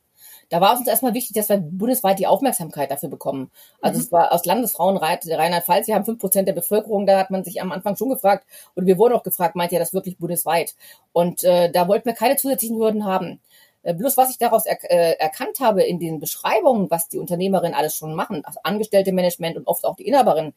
Da 0.53 0.61
war 0.61 0.73
es 0.73 0.79
uns 0.81 0.87
erstmal 0.87 1.15
wichtig, 1.15 1.33
dass 1.33 1.49
wir 1.49 1.57
bundesweit 1.57 2.19
die 2.19 2.27
Aufmerksamkeit 2.27 2.91
dafür 2.91 3.09
bekommen. 3.09 3.49
Also 3.81 3.97
mhm. 3.97 4.03
es 4.03 4.11
war 4.11 4.31
aus 4.31 4.45
Landesfrauenrat 4.45 5.25
Rheinland-Pfalz, 5.25 5.87
sie 5.87 5.95
haben 5.95 6.05
fünf 6.05 6.19
Prozent 6.19 6.47
der 6.47 6.53
Bevölkerung, 6.53 7.07
da 7.07 7.17
hat 7.17 7.31
man 7.31 7.43
sich 7.43 7.59
am 7.59 7.71
Anfang 7.71 7.95
schon 7.95 8.09
gefragt, 8.09 8.45
und 8.75 8.85
wir 8.85 8.99
wurden 8.99 9.15
auch 9.15 9.23
gefragt, 9.23 9.55
meint 9.55 9.71
ihr 9.71 9.79
das 9.79 9.95
wirklich 9.95 10.19
bundesweit? 10.19 10.75
Und 11.11 11.43
äh, 11.43 11.71
da 11.71 11.87
wollten 11.87 12.05
wir 12.05 12.13
keine 12.13 12.35
zusätzlichen 12.35 12.77
Hürden 12.77 13.03
haben. 13.03 13.39
Äh, 13.83 13.93
bloß 13.93 14.17
was 14.17 14.31
ich 14.31 14.37
daraus 14.37 14.65
er, 14.65 14.77
äh, 14.89 15.17
erkannt 15.19 15.59
habe 15.59 15.83
in 15.83 15.99
den 15.99 16.19
Beschreibungen, 16.19 16.89
was 16.89 17.09
die 17.09 17.19
Unternehmerinnen 17.19 17.75
alles 17.75 17.95
schon 17.95 18.15
machen, 18.15 18.43
also 18.45 18.59
Angestellte 18.63 19.11
Management 19.11 19.57
und 19.57 19.67
oft 19.67 19.85
auch 19.85 19.95
die 19.95 20.07
Inhaberin, 20.07 20.53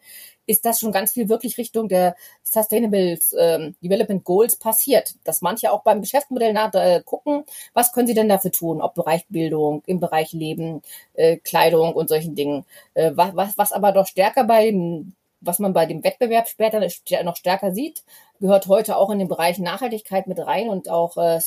ist 0.47 0.65
das 0.65 0.81
schon 0.81 0.93
ganz 0.93 1.13
viel 1.13 1.29
wirklich 1.29 1.59
Richtung 1.59 1.89
der 1.89 2.17
Sustainable 2.43 3.19
ähm, 3.39 3.75
Development 3.83 4.25
Goals 4.25 4.57
passiert. 4.57 5.15
Dass 5.25 5.43
manche 5.43 5.73
auch 5.73 5.83
beim 5.83 6.01
Geschäftsmodell 6.01 6.53
nach, 6.53 6.73
äh, 6.75 7.03
gucken, 7.05 7.45
was 7.75 7.93
können 7.93 8.07
sie 8.07 8.15
denn 8.15 8.29
dafür 8.29 8.53
tun, 8.53 8.81
ob 8.81 8.95
Bereich 8.95 9.27
Bildung, 9.29 9.83
im 9.87 10.01
Bereich 10.01 10.33
Leben, 10.33 10.83
äh, 11.15 11.37
Kleidung 11.39 11.95
und 11.95 12.09
solchen 12.09 12.35
Dingen. 12.35 12.65
Äh, 12.95 13.13
was, 13.15 13.35
was, 13.35 13.59
was 13.59 13.73
aber 13.73 13.93
doch 13.93 14.07
stärker 14.07 14.45
bei 14.45 14.73
was 15.41 15.59
man 15.59 15.73
bei 15.73 15.87
dem 15.87 16.03
Wettbewerb 16.05 16.49
später 16.49 16.81
noch 17.23 17.37
stärker 17.37 17.73
sieht, 17.73 18.05
gehört 18.41 18.67
heute 18.69 18.97
auch 18.97 19.11
in 19.11 19.19
den 19.19 19.29
Bereich 19.29 19.59
Nachhaltigkeit 19.59 20.27
mit 20.27 20.39
rein 20.39 20.69
und 20.69 20.89
auch 20.89 21.17
äh, 21.17 21.41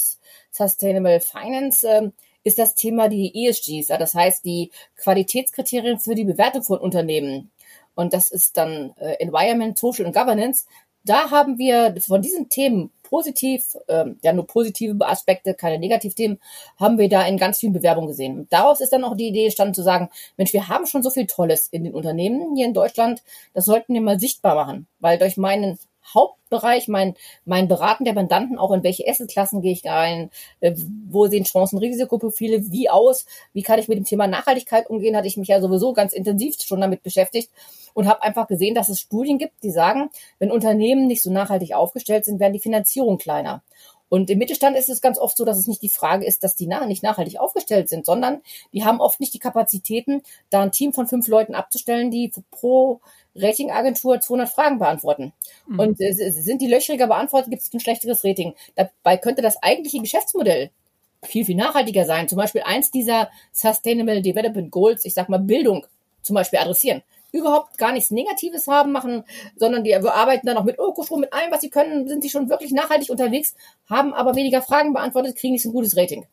Sustainable 0.51 1.19
Finance, 1.19 1.87
äh, 1.87 2.09
ist 2.43 2.59
das 2.59 2.75
Thema 2.75 3.09
die 3.09 3.47
ESGs, 3.47 3.87
das 3.87 4.13
heißt 4.13 4.45
die 4.45 4.71
Qualitätskriterien 4.97 5.99
für 5.99 6.15
die 6.15 6.23
Bewertung 6.23 6.63
von 6.63 6.79
Unternehmen. 6.79 7.51
Und 7.95 8.13
das 8.13 8.29
ist 8.29 8.57
dann 8.57 8.93
äh, 8.97 9.15
Environment, 9.19 9.77
Social 9.77 10.05
und 10.05 10.15
Governance. 10.15 10.65
Da 11.03 11.31
haben 11.31 11.57
wir 11.57 11.95
von 12.01 12.21
diesen 12.21 12.49
Themen 12.49 12.91
positiv, 13.03 13.75
ähm, 13.87 14.19
ja 14.21 14.31
nur 14.31 14.45
positive 14.45 15.05
Aspekte, 15.05 15.53
keine 15.53 15.79
Negativthemen, 15.79 16.39
haben 16.79 16.97
wir 16.97 17.09
da 17.09 17.25
in 17.25 17.37
ganz 17.37 17.59
vielen 17.59 17.73
Bewerbungen 17.73 18.07
gesehen. 18.07 18.39
Und 18.39 18.53
daraus 18.53 18.81
ist 18.81 18.93
dann 18.93 19.03
auch 19.03 19.17
die 19.17 19.27
Idee 19.27 19.45
entstanden 19.45 19.73
zu 19.73 19.83
sagen, 19.83 20.09
Mensch, 20.37 20.53
wir 20.53 20.67
haben 20.67 20.85
schon 20.85 21.03
so 21.03 21.09
viel 21.09 21.25
Tolles 21.25 21.67
in 21.67 21.83
den 21.83 21.93
Unternehmen 21.93 22.55
hier 22.55 22.67
in 22.67 22.73
Deutschland, 22.73 23.23
das 23.53 23.65
sollten 23.65 23.93
wir 23.93 24.01
mal 24.01 24.19
sichtbar 24.19 24.55
machen, 24.55 24.87
weil 24.99 25.17
durch 25.17 25.37
meinen 25.37 25.79
Hauptbereich, 26.13 26.87
mein, 26.87 27.15
mein 27.45 27.67
Beraten 27.67 28.05
der 28.05 28.13
Mandanten, 28.13 28.57
auch 28.57 28.71
in 28.71 28.83
welche 28.83 29.07
Assetklassen 29.07 29.61
gehe 29.61 29.71
ich 29.71 29.85
rein, 29.85 30.29
äh, 30.59 30.73
wo 31.09 31.27
sehen 31.27 31.43
Chancen, 31.43 31.77
Risikoprofile, 31.77 32.71
wie 32.71 32.89
aus, 32.89 33.25
wie 33.53 33.63
kann 33.63 33.79
ich 33.79 33.87
mit 33.87 33.97
dem 33.97 34.05
Thema 34.05 34.27
Nachhaltigkeit 34.27 34.89
umgehen, 34.89 35.15
hatte 35.15 35.27
ich 35.27 35.37
mich 35.37 35.47
ja 35.47 35.61
sowieso 35.61 35.93
ganz 35.93 36.13
intensiv 36.13 36.55
schon 36.61 36.81
damit 36.81 37.03
beschäftigt 37.03 37.49
und 37.93 38.07
habe 38.07 38.23
einfach 38.23 38.47
gesehen, 38.47 38.75
dass 38.75 38.89
es 38.89 38.99
Studien 38.99 39.37
gibt, 39.37 39.63
die 39.63 39.71
sagen, 39.71 40.09
wenn 40.39 40.51
Unternehmen 40.51 41.07
nicht 41.07 41.21
so 41.21 41.31
nachhaltig 41.31 41.73
aufgestellt 41.73 42.25
sind, 42.25 42.39
werden 42.39 42.53
die 42.53 42.59
Finanzierung 42.59 43.17
kleiner. 43.17 43.63
Und 44.09 44.29
im 44.29 44.39
Mittelstand 44.39 44.75
ist 44.75 44.89
es 44.89 45.01
ganz 45.01 45.17
oft 45.17 45.37
so, 45.37 45.45
dass 45.45 45.57
es 45.57 45.67
nicht 45.67 45.81
die 45.81 45.89
Frage 45.89 46.25
ist, 46.25 46.43
dass 46.43 46.55
die 46.55 46.67
nach, 46.67 46.85
nicht 46.85 47.03
nachhaltig 47.03 47.39
aufgestellt 47.39 47.89
sind, 47.89 48.05
sondern 48.05 48.41
die 48.73 48.83
haben 48.83 48.99
oft 48.99 49.19
nicht 49.19 49.33
die 49.33 49.39
Kapazitäten, 49.39 50.23
da 50.49 50.61
ein 50.61 50.71
Team 50.71 50.93
von 50.93 51.07
fünf 51.07 51.27
Leuten 51.27 51.55
abzustellen, 51.55 52.11
die 52.11 52.31
pro 52.51 52.99
Ratingagentur 53.35 54.19
200 54.19 54.49
Fragen 54.49 54.79
beantworten. 54.79 55.33
Mhm. 55.67 55.79
Und 55.79 56.01
äh, 56.01 56.11
sind 56.11 56.61
die 56.61 56.67
löchriger 56.67 57.07
beantwortet, 57.07 57.51
gibt 57.51 57.61
es 57.61 57.73
ein 57.73 57.79
schlechteres 57.79 58.23
Rating. 58.23 58.55
Dabei 58.75 59.17
könnte 59.17 59.41
das 59.41 59.61
eigentliche 59.61 60.01
Geschäftsmodell 60.01 60.71
viel, 61.23 61.45
viel 61.45 61.55
nachhaltiger 61.55 62.05
sein. 62.05 62.27
Zum 62.27 62.37
Beispiel 62.37 62.63
eins 62.65 62.91
dieser 62.91 63.29
Sustainable 63.51 64.21
Development 64.21 64.71
Goals, 64.71 65.05
ich 65.05 65.13
sag 65.13 65.29
mal 65.29 65.39
Bildung 65.39 65.85
zum 66.21 66.33
Beispiel 66.33 66.59
adressieren 66.59 67.03
überhaupt 67.31 67.77
gar 67.77 67.91
nichts 67.91 68.11
Negatives 68.11 68.67
haben 68.67 68.91
machen, 68.91 69.23
sondern 69.55 69.83
die 69.83 69.95
arbeiten 69.95 70.47
dann 70.47 70.57
auch 70.57 70.63
mit 70.63 70.79
Ökostrom, 70.79 71.21
mit 71.21 71.33
allem, 71.33 71.51
was 71.51 71.61
sie 71.61 71.69
können, 71.69 72.07
sind 72.07 72.21
sie 72.23 72.29
schon 72.29 72.49
wirklich 72.49 72.71
nachhaltig 72.71 73.09
unterwegs, 73.09 73.55
haben 73.89 74.13
aber 74.13 74.35
weniger 74.35 74.61
Fragen 74.61 74.93
beantwortet, 74.93 75.35
kriegen 75.35 75.53
nicht 75.53 75.63
so 75.63 75.69
ein 75.69 75.73
gutes 75.73 75.97
Rating. 75.97 76.25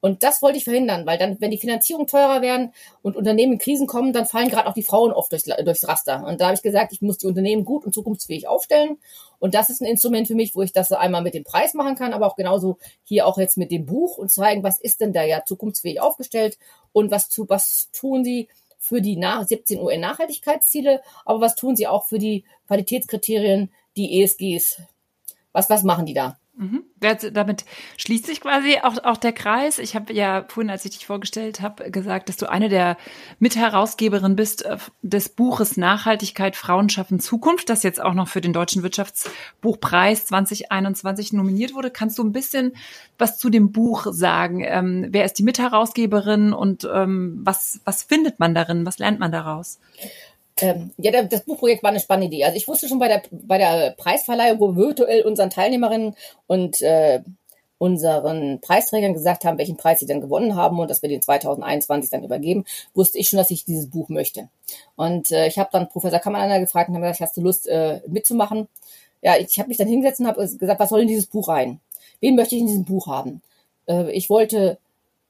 Und 0.00 0.22
das 0.22 0.42
wollte 0.42 0.58
ich 0.58 0.64
verhindern, 0.64 1.06
weil 1.06 1.18
dann, 1.18 1.40
wenn 1.40 1.50
die 1.50 1.58
Finanzierung 1.58 2.06
teurer 2.06 2.42
werden 2.42 2.72
und 3.02 3.16
Unternehmen 3.16 3.54
in 3.54 3.58
Krisen 3.58 3.86
kommen, 3.86 4.12
dann 4.12 4.26
fallen 4.26 4.50
gerade 4.50 4.68
auch 4.68 4.74
die 4.74 4.82
Frauen 4.82 5.10
oft 5.10 5.32
durchs, 5.32 5.44
durchs 5.44 5.88
Raster. 5.88 6.24
Und 6.24 6.40
da 6.40 6.46
habe 6.46 6.54
ich 6.54 6.62
gesagt, 6.62 6.92
ich 6.92 7.00
muss 7.00 7.18
die 7.18 7.26
Unternehmen 7.26 7.64
gut 7.64 7.84
und 7.84 7.94
zukunftsfähig 7.94 8.46
aufstellen. 8.46 8.98
Und 9.38 9.54
das 9.54 9.70
ist 9.70 9.80
ein 9.80 9.86
Instrument 9.86 10.28
für 10.28 10.34
mich, 10.34 10.54
wo 10.54 10.62
ich 10.62 10.72
das 10.72 10.92
einmal 10.92 11.22
mit 11.22 11.34
dem 11.34 11.44
Preis 11.44 11.74
machen 11.74 11.96
kann, 11.96 12.12
aber 12.12 12.26
auch 12.26 12.36
genauso 12.36 12.78
hier 13.04 13.26
auch 13.26 13.38
jetzt 13.38 13.56
mit 13.56 13.70
dem 13.70 13.86
Buch 13.86 14.18
und 14.18 14.30
zeigen, 14.30 14.62
was 14.62 14.78
ist 14.78 15.00
denn 15.00 15.12
da 15.12 15.24
ja 15.24 15.44
zukunftsfähig 15.44 16.00
aufgestellt 16.00 16.58
und 16.92 17.10
was, 17.10 17.28
was 17.48 17.90
tun 17.90 18.22
sie, 18.22 18.48
für 18.86 19.00
die 19.00 19.20
17 19.20 19.80
UN-Nachhaltigkeitsziele, 19.80 21.02
aber 21.24 21.40
was 21.40 21.56
tun 21.56 21.74
sie 21.74 21.86
auch 21.86 22.06
für 22.06 22.18
die 22.18 22.44
Qualitätskriterien, 22.68 23.72
die 23.96 24.22
ESGs? 24.22 24.80
Was, 25.52 25.68
was 25.68 25.82
machen 25.82 26.06
die 26.06 26.14
da? 26.14 26.38
Mhm. 26.58 26.84
Damit 27.34 27.66
schließt 27.98 28.24
sich 28.24 28.40
quasi 28.40 28.78
auch, 28.82 28.96
auch 29.04 29.18
der 29.18 29.34
Kreis. 29.34 29.78
Ich 29.78 29.94
habe 29.94 30.14
ja 30.14 30.46
vorhin, 30.48 30.70
als 30.70 30.86
ich 30.86 30.92
dich 30.92 31.06
vorgestellt 31.06 31.60
habe, 31.60 31.90
gesagt, 31.90 32.30
dass 32.30 32.38
du 32.38 32.48
eine 32.48 32.70
der 32.70 32.96
Mitherausgeberinnen 33.40 34.36
bist 34.36 34.64
äh, 34.64 34.78
des 35.02 35.28
Buches 35.28 35.76
Nachhaltigkeit, 35.76 36.56
Frauen 36.56 36.88
schaffen 36.88 37.20
Zukunft, 37.20 37.68
das 37.68 37.82
jetzt 37.82 38.00
auch 38.00 38.14
noch 38.14 38.28
für 38.28 38.40
den 38.40 38.54
Deutschen 38.54 38.82
Wirtschaftsbuchpreis 38.82 40.24
2021 40.26 41.34
nominiert 41.34 41.74
wurde. 41.74 41.90
Kannst 41.90 42.16
du 42.16 42.24
ein 42.24 42.32
bisschen 42.32 42.72
was 43.18 43.38
zu 43.38 43.50
dem 43.50 43.70
Buch 43.70 44.06
sagen? 44.10 44.64
Ähm, 44.64 45.08
wer 45.10 45.26
ist 45.26 45.34
die 45.34 45.42
Mitherausgeberin 45.42 46.54
und 46.54 46.88
ähm, 46.90 47.40
was, 47.44 47.82
was 47.84 48.02
findet 48.02 48.40
man 48.40 48.54
darin? 48.54 48.86
Was 48.86 48.98
lernt 48.98 49.20
man 49.20 49.30
daraus? 49.30 49.78
Ähm, 50.60 50.90
ja, 50.96 51.22
das 51.22 51.44
Buchprojekt 51.44 51.82
war 51.82 51.90
eine 51.90 52.00
spannende 52.00 52.34
Idee. 52.34 52.44
Also 52.44 52.56
ich 52.56 52.66
wusste 52.66 52.88
schon 52.88 52.98
bei 52.98 53.08
der, 53.08 53.22
bei 53.30 53.58
der 53.58 53.90
Preisverleihung, 53.90 54.58
wo 54.60 54.76
virtuell 54.76 55.22
unseren 55.22 55.50
Teilnehmerinnen 55.50 56.14
und 56.46 56.80
äh, 56.80 57.20
unseren 57.78 58.60
Preisträgern 58.60 59.12
gesagt 59.12 59.44
haben, 59.44 59.58
welchen 59.58 59.76
Preis 59.76 60.00
sie 60.00 60.06
dann 60.06 60.22
gewonnen 60.22 60.54
haben 60.54 60.78
und 60.78 60.90
dass 60.90 61.02
wir 61.02 61.10
den 61.10 61.20
2021 61.20 62.10
dann 62.10 62.24
übergeben, 62.24 62.64
wusste 62.94 63.18
ich 63.18 63.28
schon, 63.28 63.36
dass 63.36 63.50
ich 63.50 63.66
dieses 63.66 63.90
Buch 63.90 64.08
möchte. 64.08 64.48
Und 64.96 65.30
äh, 65.30 65.46
ich 65.46 65.58
habe 65.58 65.68
dann 65.72 65.88
Professor 65.90 66.18
Kammerlander 66.18 66.60
gefragt 66.60 66.88
und 66.88 66.94
habe 66.94 67.04
gesagt, 67.04 67.20
hast 67.20 67.36
du 67.36 67.42
Lust 67.42 67.68
äh, 67.68 68.00
mitzumachen? 68.06 68.68
Ja, 69.20 69.36
ich 69.36 69.58
habe 69.58 69.68
mich 69.68 69.76
dann 69.76 69.88
hingesetzt 69.88 70.20
und 70.20 70.26
habe 70.26 70.48
gesagt, 70.48 70.80
was 70.80 70.88
soll 70.88 71.02
in 71.02 71.08
dieses 71.08 71.26
Buch 71.26 71.48
rein? 71.48 71.80
Wen 72.20 72.34
möchte 72.34 72.54
ich 72.54 72.62
in 72.62 72.66
diesem 72.66 72.84
Buch 72.86 73.08
haben? 73.08 73.42
Äh, 73.86 74.10
ich 74.12 74.30
wollte 74.30 74.78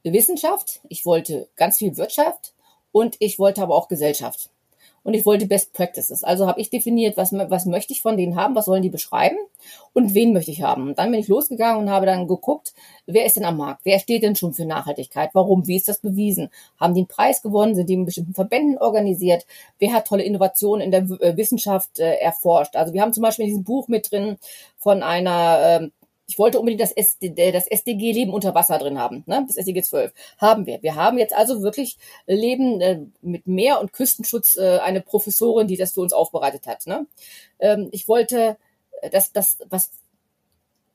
Wissenschaft, 0.05 0.81
ich 0.89 1.05
wollte 1.05 1.49
ganz 1.57 1.79
viel 1.79 1.97
Wirtschaft 1.97 2.53
und 2.93 3.17
ich 3.19 3.41
wollte 3.41 3.61
aber 3.61 3.75
auch 3.75 3.89
Gesellschaft 3.89 4.51
und 5.07 5.15
ich 5.15 5.25
wollte 5.25 5.47
Best 5.47 5.73
Practices. 5.73 6.25
Also 6.25 6.49
habe 6.49 6.61
ich 6.61 6.69
definiert, 6.69 7.17
was, 7.17 7.33
was 7.33 7.65
möchte 7.65 7.93
ich 7.93 8.03
von 8.03 8.17
denen 8.17 8.35
haben, 8.35 8.57
was 8.57 8.65
sollen 8.65 8.83
die 8.83 8.91
beschreiben 8.91 9.37
und 9.93 10.15
wen 10.15 10.33
möchte 10.33 10.51
ich 10.51 10.63
haben. 10.63 10.89
Und 10.89 10.99
dann 10.99 11.13
bin 11.13 11.21
ich 11.21 11.29
losgegangen 11.29 11.81
und 11.81 11.91
habe 11.91 12.07
dann 12.07 12.27
geguckt, 12.27 12.75
wer 13.07 13.25
ist 13.25 13.37
denn 13.37 13.45
am 13.45 13.57
Markt? 13.57 13.83
Wer 13.85 14.01
steht 14.01 14.25
denn 14.25 14.35
schon 14.35 14.53
für 14.53 14.65
Nachhaltigkeit? 14.65 15.31
Warum? 15.33 15.69
Wie 15.69 15.77
ist 15.77 15.89
das 15.89 16.01
bewiesen? 16.01 16.51
Haben 16.81 16.95
die 16.95 17.03
einen 17.03 17.07
Preis 17.07 17.41
gewonnen? 17.41 17.77
Sind 17.77 17.89
die 17.89 17.95
in 17.95 18.05
bestimmten 18.05 18.35
Verbänden 18.35 18.79
organisiert? 18.79 19.47
Wer 19.79 19.93
hat 19.93 20.09
tolle 20.09 20.25
Innovationen 20.25 20.85
in 20.85 20.91
der 20.91 21.03
äh, 21.21 21.37
Wissenschaft 21.37 22.01
äh, 22.01 22.17
erforscht? 22.17 22.75
Also 22.75 22.93
wir 22.93 23.01
haben 23.01 23.13
zum 23.13 23.23
Beispiel 23.23 23.45
in 23.45 23.51
diesem 23.51 23.65
Buch 23.65 23.87
mit 23.87 24.11
drin 24.11 24.39
von 24.77 25.05
einer 25.05 25.83
äh, 25.83 25.89
ich 26.27 26.39
wollte 26.39 26.59
unbedingt 26.59 26.81
das, 26.81 26.93
SD, 26.93 27.53
das 27.53 27.67
SDG 27.67 28.13
Leben 28.13 28.33
unter 28.33 28.55
Wasser 28.55 28.79
drin 28.79 28.99
haben, 28.99 29.23
ne? 29.27 29.45
das 29.47 29.57
SDG 29.57 29.83
12. 29.83 30.13
Haben 30.39 30.67
wir. 30.67 30.83
Wir 30.83 30.95
haben 30.97 31.19
jetzt 31.19 31.35
also 31.35 31.63
wirklich 31.63 31.97
Leben 32.27 32.81
äh, 32.81 33.01
mit 33.23 33.47
Meer- 33.47 33.81
und 33.81 33.93
Küstenschutz 33.93 34.57
äh, 34.57 34.79
eine 34.79 35.01
Professorin, 35.01 35.69
die 35.69 35.77
das 35.77 35.93
für 35.93 36.01
uns 36.01 36.13
aufbereitet 36.13 36.67
hat. 36.67 36.87
Ne? 36.87 37.07
Ähm, 37.61 37.89
ich 37.93 38.09
wollte 38.09 38.57
äh, 39.03 39.11
das, 39.11 39.33
das, 39.33 39.59
was 39.69 39.91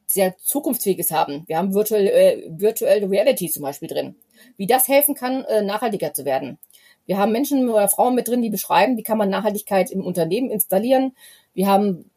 sehr 0.05 0.37
zukunftsfähiges 0.37 1.11
haben. 1.11 1.43
Wir 1.47 1.57
haben 1.57 1.73
Virtual, 1.73 2.05
äh, 2.05 2.43
Virtual 2.49 3.05
Reality 3.05 3.49
zum 3.49 3.63
Beispiel 3.63 3.87
drin. 3.87 4.15
Wie 4.57 4.67
das 4.67 4.87
helfen 4.87 5.15
kann, 5.15 5.45
äh, 5.45 5.61
nachhaltiger 5.61 6.13
zu 6.13 6.25
werden. 6.25 6.57
Wir 7.05 7.17
haben 7.17 7.31
Menschen 7.31 7.67
oder 7.69 7.87
Frauen 7.87 8.15
mit 8.15 8.27
drin, 8.27 8.41
die 8.41 8.49
beschreiben, 8.49 8.97
wie 8.97 9.03
kann 9.03 9.17
man 9.17 9.29
Nachhaltigkeit 9.29 9.91
im 9.91 10.05
Unternehmen 10.05 10.49
installieren. 10.49 11.15
Wir 11.53 11.67
haben 11.67 11.99
äh, 11.99 12.10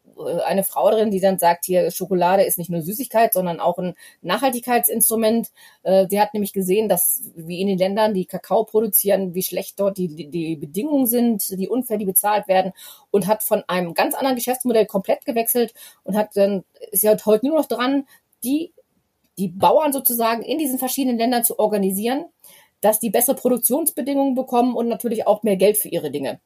eine 0.45 0.65
Frau 0.65 0.91
drin, 0.91 1.11
die 1.11 1.21
dann 1.21 1.39
sagt, 1.39 1.65
hier 1.65 1.91
Schokolade 1.91 2.43
ist 2.45 2.59
nicht 2.59 2.71
nur 2.71 2.83
Süßigkeit, 2.83 3.33
sondern 3.33 3.61
auch 3.61 3.79
ein 3.79 3.95
Nachhaltigkeitsinstrument. 4.23 5.51
Äh, 5.83 6.07
sie 6.09 6.21
hat 6.21 6.35
nämlich 6.35 6.53
gesehen, 6.53 6.89
dass 6.89 7.23
wie 7.35 7.61
in 7.61 7.67
den 7.67 7.79
Ländern, 7.79 8.15
die 8.15 8.27
Kakao 8.27 8.65
produzieren, 8.65 9.35
wie 9.35 9.43
schlecht 9.43 9.81
dort 9.81 9.99
die, 9.99 10.31
die, 10.31 10.57
Bedingungen 10.57 11.07
sind, 11.07 11.49
die 11.51 11.69
unfair, 11.69 11.99
die 11.99 12.05
bezahlt 12.05 12.49
werden 12.49 12.73
und 13.11 13.27
hat 13.27 13.43
von 13.43 13.63
einem 13.67 13.95
ganz 13.95 14.15
anderen 14.15 14.37
Geschäftsmodell 14.37 14.87
komplett 14.87 15.25
gewechselt 15.25 15.75
und 16.05 16.17
hat 16.17 16.37
dann, 16.37 16.65
ist 16.91 17.03
ja 17.03 17.17
heute 17.25 17.47
nur 17.47 17.59
noch 17.59 17.67
dran, 17.67 18.07
die, 18.45 18.73
die 19.39 19.49
Bauern 19.49 19.93
sozusagen 19.93 20.43
in 20.43 20.59
diesen 20.59 20.79
verschiedenen 20.79 21.19
Ländern 21.19 21.45
zu 21.45 21.59
organisieren, 21.59 22.27
dass 22.81 23.01
die 23.01 23.11
bessere 23.11 23.35
Produktionsbedingungen 23.35 24.35
bekommen 24.35 24.75
und 24.75 24.89
natürlich 24.89 25.27
auch 25.27 25.43
mehr 25.43 25.57
Geld 25.57 25.79
für 25.79 25.89
ihre 25.89 26.11
Dinge. 26.11 26.41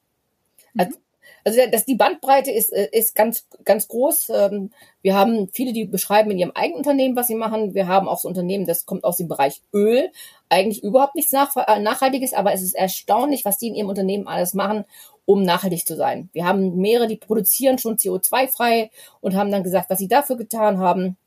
Also, 0.77 0.97
also 1.43 1.59
das, 1.71 1.85
die 1.85 1.95
Bandbreite 1.95 2.51
ist, 2.51 2.71
äh, 2.71 2.89
ist 2.91 3.15
ganz, 3.15 3.47
ganz 3.65 3.87
groß. 3.87 4.29
Ähm, 4.29 4.71
wir 5.01 5.15
haben 5.15 5.49
viele, 5.51 5.73
die 5.73 5.85
beschreiben 5.85 6.31
in 6.31 6.37
ihrem 6.37 6.51
eigenen 6.53 6.77
Unternehmen, 6.77 7.15
was 7.15 7.27
sie 7.27 7.35
machen. 7.35 7.73
Wir 7.73 7.87
haben 7.87 8.07
auch 8.07 8.19
so 8.19 8.27
Unternehmen, 8.27 8.65
das 8.65 8.85
kommt 8.85 9.03
aus 9.03 9.17
dem 9.17 9.27
Bereich 9.27 9.61
Öl. 9.73 10.11
Eigentlich 10.49 10.83
überhaupt 10.83 11.15
nichts 11.15 11.33
äh, 11.33 11.79
Nachhaltiges, 11.79 12.33
aber 12.33 12.53
es 12.53 12.61
ist 12.61 12.75
erstaunlich, 12.75 13.45
was 13.45 13.57
die 13.57 13.67
in 13.67 13.75
ihrem 13.75 13.89
Unternehmen 13.89 14.27
alles 14.27 14.53
machen, 14.53 14.85
um 15.25 15.43
nachhaltig 15.43 15.85
zu 15.85 15.95
sein. 15.95 16.29
Wir 16.33 16.45
haben 16.45 16.77
mehrere, 16.77 17.07
die 17.07 17.17
produzieren 17.17 17.77
schon 17.77 17.97
CO2-frei 17.97 18.89
und 19.21 19.35
haben 19.35 19.51
dann 19.51 19.63
gesagt, 19.63 19.89
was 19.89 19.99
sie 19.99 20.07
dafür 20.07 20.37
getan 20.37 20.79
haben. 20.79 21.17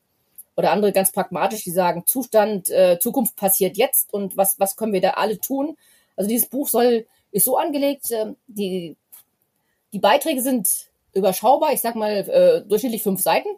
Oder 0.55 0.71
andere 0.71 0.91
ganz 0.91 1.11
pragmatisch, 1.11 1.63
die 1.63 1.71
sagen, 1.71 2.03
Zustand, 2.05 2.69
äh, 2.69 2.99
Zukunft 2.99 3.35
passiert 3.35 3.75
jetzt 3.75 4.13
und 4.13 4.37
was, 4.37 4.59
was 4.59 4.75
können 4.75 4.93
wir 4.93 5.01
da 5.01 5.11
alle 5.11 5.39
tun? 5.39 5.77
Also 6.15 6.29
dieses 6.29 6.47
Buch 6.47 6.67
soll, 6.67 7.07
ist 7.31 7.45
so 7.45 7.57
angelegt, 7.57 8.11
äh, 8.11 8.33
die 8.45 8.95
die 9.93 9.99
Beiträge 9.99 10.41
sind 10.41 10.69
überschaubar, 11.13 11.71
ich 11.73 11.81
sag 11.81 11.95
mal 11.95 12.11
äh, 12.11 12.67
durchschnittlich 12.67 13.03
fünf 13.03 13.21
Seiten. 13.21 13.49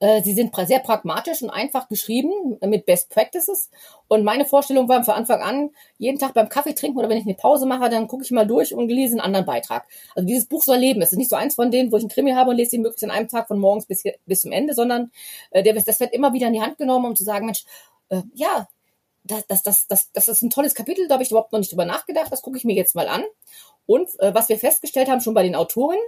Äh, 0.00 0.22
sie 0.22 0.34
sind 0.34 0.54
sehr 0.66 0.80
pragmatisch 0.80 1.42
und 1.42 1.50
einfach 1.50 1.88
geschrieben 1.88 2.58
mit 2.66 2.86
Best 2.86 3.10
Practices. 3.10 3.70
Und 4.08 4.24
meine 4.24 4.44
Vorstellung 4.44 4.88
war 4.88 5.04
von 5.04 5.14
Anfang 5.14 5.40
an, 5.42 5.70
jeden 5.96 6.18
Tag 6.18 6.34
beim 6.34 6.48
Kaffee 6.48 6.74
trinken 6.74 6.98
oder 6.98 7.08
wenn 7.08 7.18
ich 7.18 7.24
eine 7.24 7.34
Pause 7.34 7.66
mache, 7.66 7.88
dann 7.88 8.08
gucke 8.08 8.24
ich 8.24 8.32
mal 8.32 8.46
durch 8.46 8.74
und 8.74 8.88
lese 8.88 9.12
einen 9.12 9.20
anderen 9.20 9.46
Beitrag. 9.46 9.86
Also 10.16 10.26
dieses 10.26 10.46
Buch 10.46 10.62
soll 10.62 10.78
leben. 10.78 11.02
Es 11.02 11.12
ist 11.12 11.18
nicht 11.18 11.30
so 11.30 11.36
eins 11.36 11.54
von 11.54 11.70
denen, 11.70 11.92
wo 11.92 11.96
ich 11.96 12.02
einen 12.02 12.10
Krimi 12.10 12.32
habe 12.32 12.50
und 12.50 12.56
lese 12.56 12.76
ihn 12.76 12.82
möglichst 12.82 13.04
in 13.04 13.10
einem 13.10 13.28
Tag 13.28 13.46
von 13.46 13.60
morgens 13.60 13.86
bis, 13.86 14.02
bis 14.26 14.42
zum 14.42 14.50
Ende, 14.50 14.74
sondern 14.74 15.12
äh, 15.50 15.62
der, 15.62 15.74
das 15.74 16.00
wird 16.00 16.12
immer 16.12 16.32
wieder 16.32 16.48
in 16.48 16.54
die 16.54 16.62
Hand 16.62 16.78
genommen, 16.78 17.06
um 17.06 17.16
zu 17.16 17.22
sagen, 17.24 17.46
Mensch, 17.46 17.64
äh, 18.08 18.22
ja, 18.34 18.66
das, 19.24 19.46
das, 19.46 19.62
das, 19.62 19.86
das, 19.86 20.12
das 20.12 20.28
ist 20.28 20.42
ein 20.42 20.50
tolles 20.50 20.74
Kapitel, 20.74 21.06
da 21.06 21.14
habe 21.14 21.22
ich 21.22 21.30
überhaupt 21.30 21.52
noch 21.52 21.58
nicht 21.58 21.70
drüber 21.70 21.84
nachgedacht, 21.84 22.32
das 22.32 22.42
gucke 22.42 22.56
ich 22.56 22.64
mir 22.64 22.74
jetzt 22.74 22.94
mal 22.94 23.08
an. 23.08 23.22
Und 23.90 24.08
äh, 24.20 24.32
was 24.32 24.48
wir 24.48 24.56
festgestellt 24.56 25.08
haben, 25.08 25.20
schon 25.20 25.34
bei 25.34 25.42
den 25.42 25.56
Autoren, 25.56 25.98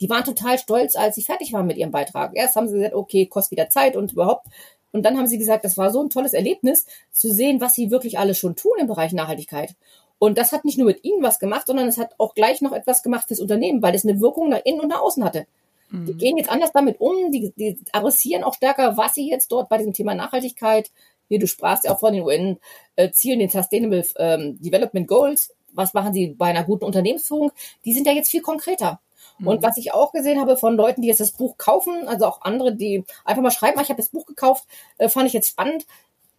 die 0.00 0.08
waren 0.08 0.22
total 0.22 0.60
stolz, 0.60 0.94
als 0.94 1.16
sie 1.16 1.24
fertig 1.24 1.52
waren 1.52 1.66
mit 1.66 1.76
ihrem 1.76 1.90
Beitrag. 1.90 2.30
Erst 2.34 2.54
haben 2.54 2.68
sie 2.68 2.74
gesagt, 2.74 2.94
okay, 2.94 3.26
kostet 3.26 3.50
wieder 3.50 3.68
Zeit 3.68 3.96
und 3.96 4.12
überhaupt. 4.12 4.46
Und 4.92 5.02
dann 5.02 5.18
haben 5.18 5.26
sie 5.26 5.36
gesagt, 5.36 5.64
das 5.64 5.76
war 5.76 5.90
so 5.90 6.00
ein 6.00 6.08
tolles 6.08 6.34
Erlebnis, 6.34 6.86
zu 7.10 7.28
sehen, 7.32 7.60
was 7.60 7.74
sie 7.74 7.90
wirklich 7.90 8.20
alles 8.20 8.38
schon 8.38 8.54
tun 8.54 8.74
im 8.78 8.86
Bereich 8.86 9.12
Nachhaltigkeit. 9.12 9.74
Und 10.20 10.38
das 10.38 10.52
hat 10.52 10.64
nicht 10.64 10.78
nur 10.78 10.86
mit 10.86 11.02
ihnen 11.02 11.20
was 11.20 11.40
gemacht, 11.40 11.66
sondern 11.66 11.88
es 11.88 11.98
hat 11.98 12.14
auch 12.18 12.32
gleich 12.32 12.60
noch 12.60 12.70
etwas 12.70 13.02
gemacht 13.02 13.26
fürs 13.26 13.40
Unternehmen, 13.40 13.82
weil 13.82 13.96
es 13.96 14.04
eine 14.04 14.20
Wirkung 14.20 14.48
nach 14.48 14.64
innen 14.64 14.78
und 14.78 14.88
nach 14.88 15.00
außen 15.00 15.24
hatte. 15.24 15.48
Mhm. 15.90 16.06
Die 16.06 16.14
gehen 16.14 16.36
jetzt 16.36 16.48
anders 16.48 16.70
damit 16.70 17.00
um, 17.00 17.32
die, 17.32 17.52
die 17.56 17.76
adressieren 17.90 18.44
auch 18.44 18.54
stärker, 18.54 18.96
was 18.96 19.14
sie 19.14 19.28
jetzt 19.28 19.50
dort 19.50 19.68
bei 19.68 19.78
diesem 19.78 19.94
Thema 19.94 20.14
Nachhaltigkeit, 20.14 20.92
hier, 21.28 21.40
du 21.40 21.48
sprachst 21.48 21.84
ja 21.84 21.92
auch 21.92 21.98
von 21.98 22.12
den 22.12 22.22
UN-Zielen, 22.22 23.40
den 23.40 23.48
Sustainable 23.48 24.04
ähm, 24.16 24.60
Development 24.60 25.08
Goals, 25.08 25.55
was 25.76 25.94
machen 25.94 26.12
sie 26.12 26.28
bei 26.28 26.46
einer 26.46 26.64
guten 26.64 26.84
Unternehmensführung, 26.84 27.52
die 27.84 27.92
sind 27.92 28.06
ja 28.06 28.12
jetzt 28.12 28.30
viel 28.30 28.42
konkreter. 28.42 29.00
Mhm. 29.38 29.48
Und 29.48 29.62
was 29.62 29.76
ich 29.76 29.92
auch 29.92 30.12
gesehen 30.12 30.40
habe 30.40 30.56
von 30.56 30.76
Leuten, 30.76 31.02
die 31.02 31.08
jetzt 31.08 31.20
das 31.20 31.32
Buch 31.32 31.56
kaufen, 31.58 32.08
also 32.08 32.26
auch 32.26 32.42
andere, 32.42 32.74
die 32.74 33.04
einfach 33.24 33.42
mal 33.42 33.50
schreiben, 33.50 33.78
ah, 33.78 33.82
ich 33.82 33.88
habe 33.88 34.00
das 34.00 34.08
Buch 34.08 34.26
gekauft, 34.26 34.64
äh, 34.98 35.08
fand 35.08 35.26
ich 35.26 35.32
jetzt 35.32 35.48
spannend, 35.48 35.86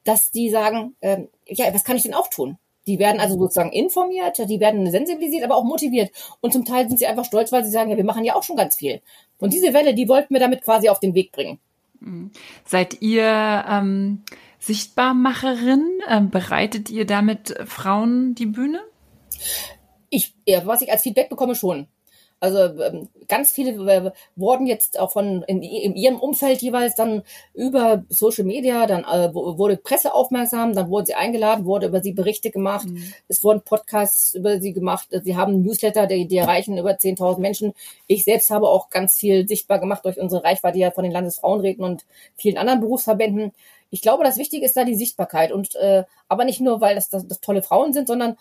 dass 0.03 0.31
die 0.31 0.49
sagen, 0.49 0.95
äh, 1.01 1.23
ja, 1.45 1.73
was 1.73 1.83
kann 1.83 1.97
ich 1.97 2.03
denn 2.03 2.13
auch 2.13 2.29
tun? 2.29 2.57
Die 2.87 2.99
werden 2.99 3.19
also 3.19 3.37
sozusagen 3.37 3.73
informiert, 3.73 4.37
die 4.47 4.61
werden 4.61 4.89
sensibilisiert, 4.89 5.43
aber 5.43 5.57
auch 5.57 5.65
motiviert. 5.65 6.09
Und 6.39 6.53
zum 6.53 6.63
Teil 6.63 6.87
sind 6.87 6.97
sie 6.97 7.05
einfach 7.05 7.25
stolz, 7.25 7.51
weil 7.51 7.65
sie 7.65 7.71
sagen, 7.71 7.91
ja, 7.91 7.97
wir 7.97 8.05
machen 8.05 8.23
ja 8.23 8.35
auch 8.35 8.43
schon 8.43 8.55
ganz 8.55 8.77
viel. 8.77 9.01
Und 9.39 9.51
diese 9.51 9.73
Welle, 9.73 9.93
die 9.93 10.07
wollten 10.07 10.33
wir 10.33 10.39
damit 10.39 10.63
quasi 10.63 10.87
auf 10.87 11.01
den 11.01 11.13
Weg 11.13 11.33
bringen. 11.33 11.59
Mhm. 11.99 12.31
Seid 12.65 13.01
ihr 13.01 13.65
ähm, 13.69 14.23
Sichtbarmacherin? 14.59 15.85
Ähm, 16.09 16.29
bereitet 16.29 16.89
ihr 16.89 17.05
damit 17.05 17.55
Frauen 17.65 18.35
die 18.35 18.45
Bühne? 18.45 18.79
Ich, 20.09 20.33
ja, 20.45 20.65
was 20.65 20.81
ich 20.81 20.91
als 20.91 21.03
Feedback 21.03 21.29
bekomme, 21.29 21.55
schon. 21.55 21.87
Also 22.39 22.59
ähm, 22.59 23.09
ganz 23.27 23.49
viele 23.49 23.71
äh, 23.91 24.11
wurden 24.35 24.67
jetzt 24.67 24.99
auch 24.99 25.11
von 25.11 25.41
in, 25.47 25.63
in, 25.63 25.95
ihrem 25.95 26.19
Umfeld 26.19 26.61
jeweils 26.61 26.93
dann 26.93 27.23
über 27.55 28.03
Social 28.09 28.43
Media, 28.43 28.85
dann 28.85 29.05
äh, 29.05 29.33
wurde 29.33 29.77
Presse 29.77 30.13
aufmerksam, 30.13 30.75
dann 30.75 30.89
wurden 30.89 31.07
sie 31.07 31.15
eingeladen, 31.15 31.65
wurde 31.65 31.87
über 31.87 32.03
sie 32.03 32.11
Berichte 32.11 32.51
gemacht, 32.51 32.87
mhm. 32.87 33.11
es 33.27 33.43
wurden 33.43 33.61
Podcasts 33.61 34.35
über 34.35 34.59
sie 34.59 34.71
gemacht, 34.71 35.07
sie 35.23 35.35
haben 35.35 35.63
Newsletter, 35.63 36.05
die, 36.05 36.27
die 36.27 36.37
erreichen 36.37 36.77
über 36.77 36.91
10.000 36.91 37.39
Menschen. 37.39 37.73
Ich 38.05 38.23
selbst 38.23 38.51
habe 38.51 38.69
auch 38.69 38.91
ganz 38.91 39.15
viel 39.15 39.47
sichtbar 39.47 39.79
gemacht 39.79 40.05
durch 40.05 40.19
unsere 40.19 40.43
Reichweite 40.43 40.77
ja 40.77 40.91
von 40.91 41.05
den 41.05 41.13
Landesfrauenräten 41.13 41.83
und 41.83 42.05
vielen 42.35 42.57
anderen 42.57 42.81
Berufsverbänden. 42.81 43.51
Ich 43.89 44.01
glaube, 44.01 44.23
das 44.23 44.37
Wichtige 44.37 44.65
ist 44.65 44.77
da 44.77 44.83
die 44.83 44.95
Sichtbarkeit 44.95 45.51
und 45.51 45.75
äh, 45.75 46.03
aber 46.27 46.45
nicht 46.45 46.61
nur, 46.61 46.81
weil 46.81 46.93
das, 46.93 47.09
das, 47.09 47.25
das 47.25 47.39
tolle 47.39 47.63
Frauen 47.63 47.93
sind, 47.93 48.07
sondern 48.07 48.37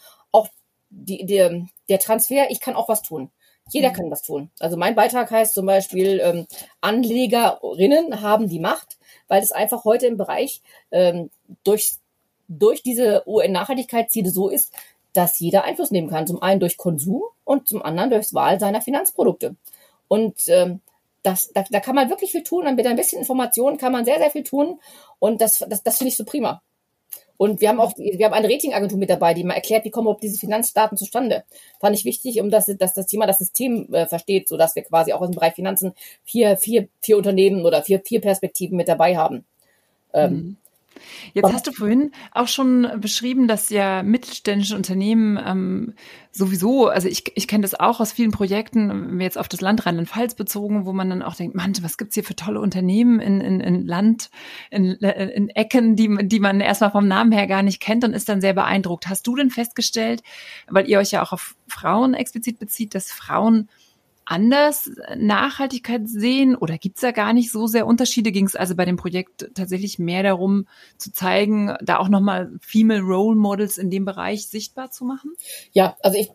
auch 0.90 1.26
die, 1.26 1.66
der, 1.88 1.98
Transfer, 1.98 2.50
ich 2.50 2.60
kann 2.60 2.74
auch 2.74 2.88
was 2.88 3.02
tun. 3.02 3.30
Jeder 3.70 3.90
mhm. 3.90 3.94
kann 3.94 4.10
was 4.10 4.22
tun. 4.22 4.50
Also 4.60 4.76
mein 4.76 4.94
Beitrag 4.94 5.30
heißt 5.30 5.54
zum 5.54 5.66
Beispiel, 5.66 6.20
ähm, 6.22 6.46
Anlegerinnen 6.80 8.20
haben 8.20 8.48
die 8.48 8.60
Macht, 8.60 8.96
weil 9.28 9.42
es 9.42 9.52
einfach 9.52 9.84
heute 9.84 10.06
im 10.06 10.16
Bereich 10.16 10.62
ähm, 10.90 11.30
durch, 11.64 11.94
durch 12.48 12.82
diese 12.82 13.24
UN-Nachhaltigkeitsziele 13.26 14.30
so 14.30 14.48
ist, 14.48 14.72
dass 15.12 15.40
jeder 15.40 15.64
Einfluss 15.64 15.90
nehmen 15.90 16.10
kann. 16.10 16.26
Zum 16.26 16.42
einen 16.42 16.60
durch 16.60 16.76
Konsum 16.76 17.22
und 17.44 17.66
zum 17.66 17.82
anderen 17.82 18.10
durchs 18.10 18.34
Wahl 18.34 18.60
seiner 18.60 18.82
Finanzprodukte. 18.82 19.56
Und 20.08 20.36
ähm, 20.46 20.80
das, 21.22 21.50
da, 21.52 21.64
da 21.68 21.80
kann 21.80 21.96
man 21.96 22.08
wirklich 22.08 22.30
viel 22.30 22.44
tun. 22.44 22.66
Und 22.66 22.76
mit 22.76 22.86
ein 22.86 22.96
bisschen 22.96 23.18
Information 23.18 23.78
kann 23.78 23.92
man 23.92 24.04
sehr, 24.04 24.18
sehr 24.18 24.30
viel 24.30 24.44
tun. 24.44 24.80
Und 25.18 25.40
das, 25.40 25.64
das, 25.68 25.82
das 25.82 25.98
finde 25.98 26.10
ich 26.10 26.16
so 26.16 26.24
prima. 26.24 26.62
Und 27.36 27.60
wir 27.60 27.68
haben 27.68 27.80
auch, 27.80 27.92
wir 27.96 28.24
haben 28.24 28.34
eine 28.34 28.48
Ratingagentur 28.48 28.98
mit 28.98 29.10
dabei, 29.10 29.34
die 29.34 29.44
mal 29.44 29.54
erklärt, 29.54 29.84
wie 29.84 29.90
kommen 29.90 30.06
überhaupt 30.06 30.22
diese 30.22 30.38
Finanzdaten 30.38 30.96
zustande. 30.96 31.44
Fand 31.80 31.96
ich 31.96 32.04
wichtig, 32.04 32.40
um 32.40 32.50
das, 32.50 32.66
dass 32.66 32.94
das 32.94 33.06
Thema 33.06 33.26
das 33.26 33.38
System 33.38 33.92
äh, 33.92 34.06
versteht, 34.06 34.48
so 34.48 34.56
dass 34.56 34.74
wir 34.76 34.82
quasi 34.82 35.12
auch 35.12 35.22
im 35.22 35.32
Bereich 35.32 35.54
Finanzen 35.54 35.92
vier, 36.24 36.56
vier, 36.56 36.88
vier 37.00 37.16
Unternehmen 37.16 37.64
oder 37.64 37.82
vier, 37.82 38.00
vier 38.00 38.20
Perspektiven 38.20 38.76
mit 38.76 38.88
dabei 38.88 39.16
haben. 39.16 39.44
Ähm, 40.12 40.32
mhm. 40.32 40.56
Jetzt 41.32 41.52
hast 41.52 41.66
du 41.66 41.72
vorhin 41.72 42.12
auch 42.32 42.48
schon 42.48 42.88
beschrieben, 43.00 43.48
dass 43.48 43.70
ja 43.70 44.02
mittelständische 44.02 44.76
Unternehmen 44.76 45.38
ähm, 45.44 45.94
sowieso, 46.32 46.88
also 46.88 47.08
ich, 47.08 47.32
ich 47.34 47.48
kenne 47.48 47.62
das 47.62 47.78
auch 47.78 48.00
aus 48.00 48.12
vielen 48.12 48.30
Projekten, 48.30 49.20
jetzt 49.20 49.38
auf 49.38 49.48
das 49.48 49.60
Land 49.60 49.86
Rheinland-Pfalz 49.86 50.34
bezogen, 50.34 50.84
wo 50.86 50.92
man 50.92 51.10
dann 51.10 51.22
auch 51.22 51.34
denkt, 51.34 51.54
Mann, 51.54 51.72
was 51.82 51.96
gibt's 51.96 52.14
hier 52.14 52.24
für 52.24 52.36
tolle 52.36 52.60
Unternehmen 52.60 53.20
in, 53.20 53.40
in, 53.40 53.60
in 53.60 53.86
Land, 53.86 54.30
in, 54.70 54.92
in 54.92 55.48
Ecken, 55.50 55.96
die, 55.96 56.28
die 56.28 56.40
man 56.40 56.60
erstmal 56.60 56.90
vom 56.90 57.08
Namen 57.08 57.32
her 57.32 57.46
gar 57.46 57.62
nicht 57.62 57.80
kennt 57.80 58.04
und 58.04 58.12
ist 58.12 58.28
dann 58.28 58.40
sehr 58.40 58.54
beeindruckt. 58.54 59.08
Hast 59.08 59.26
du 59.26 59.36
denn 59.36 59.50
festgestellt, 59.50 60.22
weil 60.68 60.88
ihr 60.88 60.98
euch 60.98 61.10
ja 61.10 61.22
auch 61.22 61.32
auf 61.32 61.56
Frauen 61.68 62.14
explizit 62.14 62.58
bezieht, 62.58 62.94
dass 62.94 63.10
Frauen 63.10 63.68
anders 64.26 64.90
Nachhaltigkeit 65.16 66.08
sehen 66.08 66.56
oder 66.56 66.78
gibt's 66.78 67.00
da 67.00 67.12
gar 67.12 67.32
nicht 67.32 67.50
so 67.50 67.66
sehr 67.66 67.86
Unterschiede? 67.86 68.32
Ging 68.32 68.44
es 68.44 68.56
also 68.56 68.74
bei 68.74 68.84
dem 68.84 68.96
Projekt 68.96 69.50
tatsächlich 69.54 69.98
mehr 69.98 70.22
darum 70.22 70.66
zu 70.98 71.12
zeigen, 71.12 71.74
da 71.80 71.98
auch 71.98 72.08
nochmal 72.08 72.50
Female 72.60 73.02
Role 73.02 73.36
Models 73.36 73.78
in 73.78 73.88
dem 73.88 74.04
Bereich 74.04 74.48
sichtbar 74.48 74.90
zu 74.90 75.04
machen? 75.04 75.32
Ja, 75.72 75.96
also 76.00 76.18
ich 76.18 76.30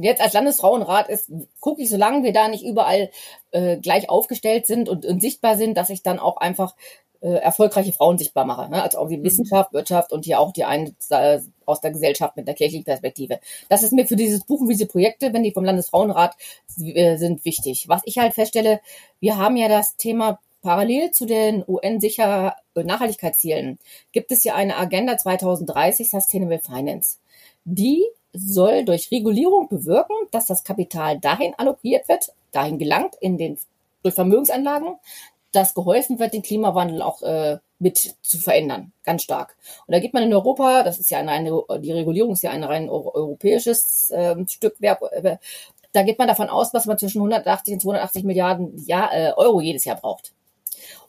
jetzt 0.00 0.20
als 0.20 0.34
Landesfrauenrat 0.34 1.08
ist, 1.08 1.32
gucke 1.60 1.82
ich, 1.82 1.88
solange 1.88 2.24
wir 2.24 2.32
da 2.32 2.48
nicht 2.48 2.64
überall 2.64 3.10
äh, 3.52 3.78
gleich 3.78 4.10
aufgestellt 4.10 4.66
sind 4.66 4.88
und, 4.88 5.06
und 5.06 5.22
sichtbar 5.22 5.56
sind, 5.56 5.76
dass 5.76 5.90
ich 5.90 6.02
dann 6.02 6.18
auch 6.18 6.38
einfach 6.38 6.74
äh, 7.22 7.34
erfolgreiche 7.34 7.92
Frauen 7.92 8.18
sichtbar 8.18 8.44
mache. 8.44 8.68
Ne? 8.68 8.82
Also 8.82 8.98
auch 8.98 9.08
die 9.08 9.16
mhm. 9.16 9.24
Wissenschaft, 9.24 9.72
Wirtschaft 9.72 10.12
und 10.12 10.24
hier 10.24 10.40
auch 10.40 10.52
die 10.52 10.64
einen 10.64 10.96
äh, 11.10 11.40
aus 11.64 11.80
der 11.80 11.92
Gesellschaft 11.92 12.36
mit 12.36 12.48
der 12.48 12.54
kirchlichen 12.54 12.84
Perspektive. 12.84 13.38
Das 13.68 13.82
ist 13.82 13.92
mir 13.92 14.06
für 14.06 14.16
dieses 14.16 14.44
Buch 14.44 14.60
und 14.60 14.68
diese 14.68 14.86
Projekte, 14.86 15.32
wenn 15.32 15.44
die 15.44 15.52
vom 15.52 15.64
Landesfrauenrat 15.64 16.34
äh, 16.80 17.16
sind, 17.16 17.44
wichtig. 17.44 17.88
Was 17.88 18.02
ich 18.04 18.18
halt 18.18 18.34
feststelle, 18.34 18.80
wir 19.20 19.36
haben 19.36 19.56
ja 19.56 19.68
das 19.68 19.96
Thema 19.96 20.40
Parallel 20.62 21.10
zu 21.10 21.26
den 21.26 21.64
UN-sicher 21.66 22.56
Nachhaltigkeitszielen 22.74 23.78
gibt 24.12 24.30
es 24.30 24.44
ja 24.44 24.54
eine 24.54 24.76
Agenda 24.76 25.16
2030 25.16 26.08
Sustainable 26.08 26.60
Finance. 26.60 27.18
Die 27.64 28.04
soll 28.32 28.84
durch 28.84 29.10
Regulierung 29.10 29.68
bewirken, 29.68 30.14
dass 30.30 30.46
das 30.46 30.64
Kapital 30.64 31.18
dahin 31.18 31.54
allokiert 31.56 32.08
wird, 32.08 32.32
dahin 32.52 32.78
gelangt 32.78 33.14
in 33.20 33.38
den 33.38 33.58
durch 34.02 34.14
Vermögensanlagen, 34.14 34.96
dass 35.52 35.74
geholfen 35.74 36.18
wird, 36.18 36.32
den 36.32 36.42
Klimawandel 36.42 37.02
auch 37.02 37.22
äh, 37.22 37.58
mit 37.78 38.14
zu 38.22 38.38
verändern, 38.38 38.92
ganz 39.04 39.22
stark. 39.22 39.56
Und 39.86 39.92
da 39.92 40.00
geht 40.00 40.14
man 40.14 40.22
in 40.22 40.32
Europa, 40.32 40.82
das 40.82 40.98
ist 40.98 41.10
ja 41.10 41.18
eine, 41.18 41.62
die 41.80 41.92
Regulierung 41.92 42.32
ist 42.32 42.42
ja 42.42 42.50
ein 42.50 42.64
rein 42.64 42.88
europäisches 42.88 44.10
äh, 44.10 44.36
Stückwerk, 44.48 45.00
äh, 45.10 45.36
da 45.92 46.02
geht 46.02 46.18
man 46.18 46.28
davon 46.28 46.48
aus, 46.48 46.72
dass 46.72 46.86
man 46.86 46.98
zwischen 46.98 47.18
180 47.18 47.74
und 47.74 47.80
280 47.80 48.24
Milliarden 48.24 48.84
Jahr, 48.86 49.12
äh, 49.14 49.32
Euro 49.36 49.60
jedes 49.60 49.84
Jahr 49.84 49.96
braucht. 49.96 50.32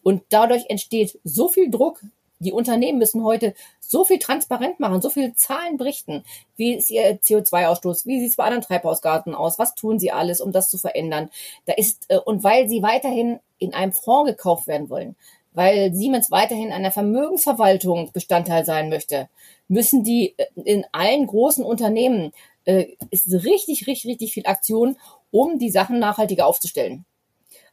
Und 0.03 0.23
dadurch 0.29 0.65
entsteht 0.69 1.19
so 1.23 1.47
viel 1.47 1.71
Druck, 1.71 2.01
die 2.39 2.51
Unternehmen 2.51 2.99
müssen 2.99 3.23
heute 3.23 3.53
so 3.79 4.03
viel 4.03 4.19
transparent 4.19 4.79
machen, 4.79 5.01
so 5.01 5.09
viele 5.09 5.33
Zahlen 5.33 5.77
berichten. 5.77 6.25
Wie 6.57 6.73
ist 6.73 6.89
ihr 6.89 7.19
CO2-Ausstoß? 7.21 8.05
Wie 8.05 8.19
sieht 8.19 8.31
es 8.31 8.35
bei 8.35 8.43
anderen 8.43 8.63
Treibhausgasen 8.63 9.33
aus? 9.33 9.59
Was 9.59 9.75
tun 9.75 9.99
sie 9.99 10.11
alles, 10.11 10.41
um 10.41 10.51
das 10.51 10.69
zu 10.69 10.77
verändern? 10.77 11.29
Da 11.65 11.73
ist, 11.73 12.05
äh, 12.09 12.17
und 12.17 12.43
weil 12.43 12.67
sie 12.67 12.83
weiterhin 12.83 13.39
in 13.63 13.73
einem 13.73 13.91
Fonds 13.91 14.29
gekauft 14.29 14.67
werden 14.67 14.89
wollen, 14.89 15.15
weil 15.53 15.93
Siemens 15.93 16.31
weiterhin 16.31 16.71
einer 16.71 16.91
Vermögensverwaltung 16.91 18.11
Bestandteil 18.11 18.65
sein 18.65 18.89
möchte, 18.89 19.29
müssen 19.67 20.03
die 20.03 20.35
äh, 20.37 20.45
in 20.63 20.85
allen 20.91 21.27
großen 21.27 21.63
Unternehmen 21.63 22.31
äh, 22.65 22.87
ist 23.11 23.31
richtig, 23.31 23.87
richtig, 23.87 24.05
richtig 24.05 24.33
viel 24.33 24.45
Aktion, 24.45 24.97
um 25.31 25.59
die 25.59 25.71
Sachen 25.71 25.99
nachhaltiger 25.99 26.45
aufzustellen. 26.45 27.05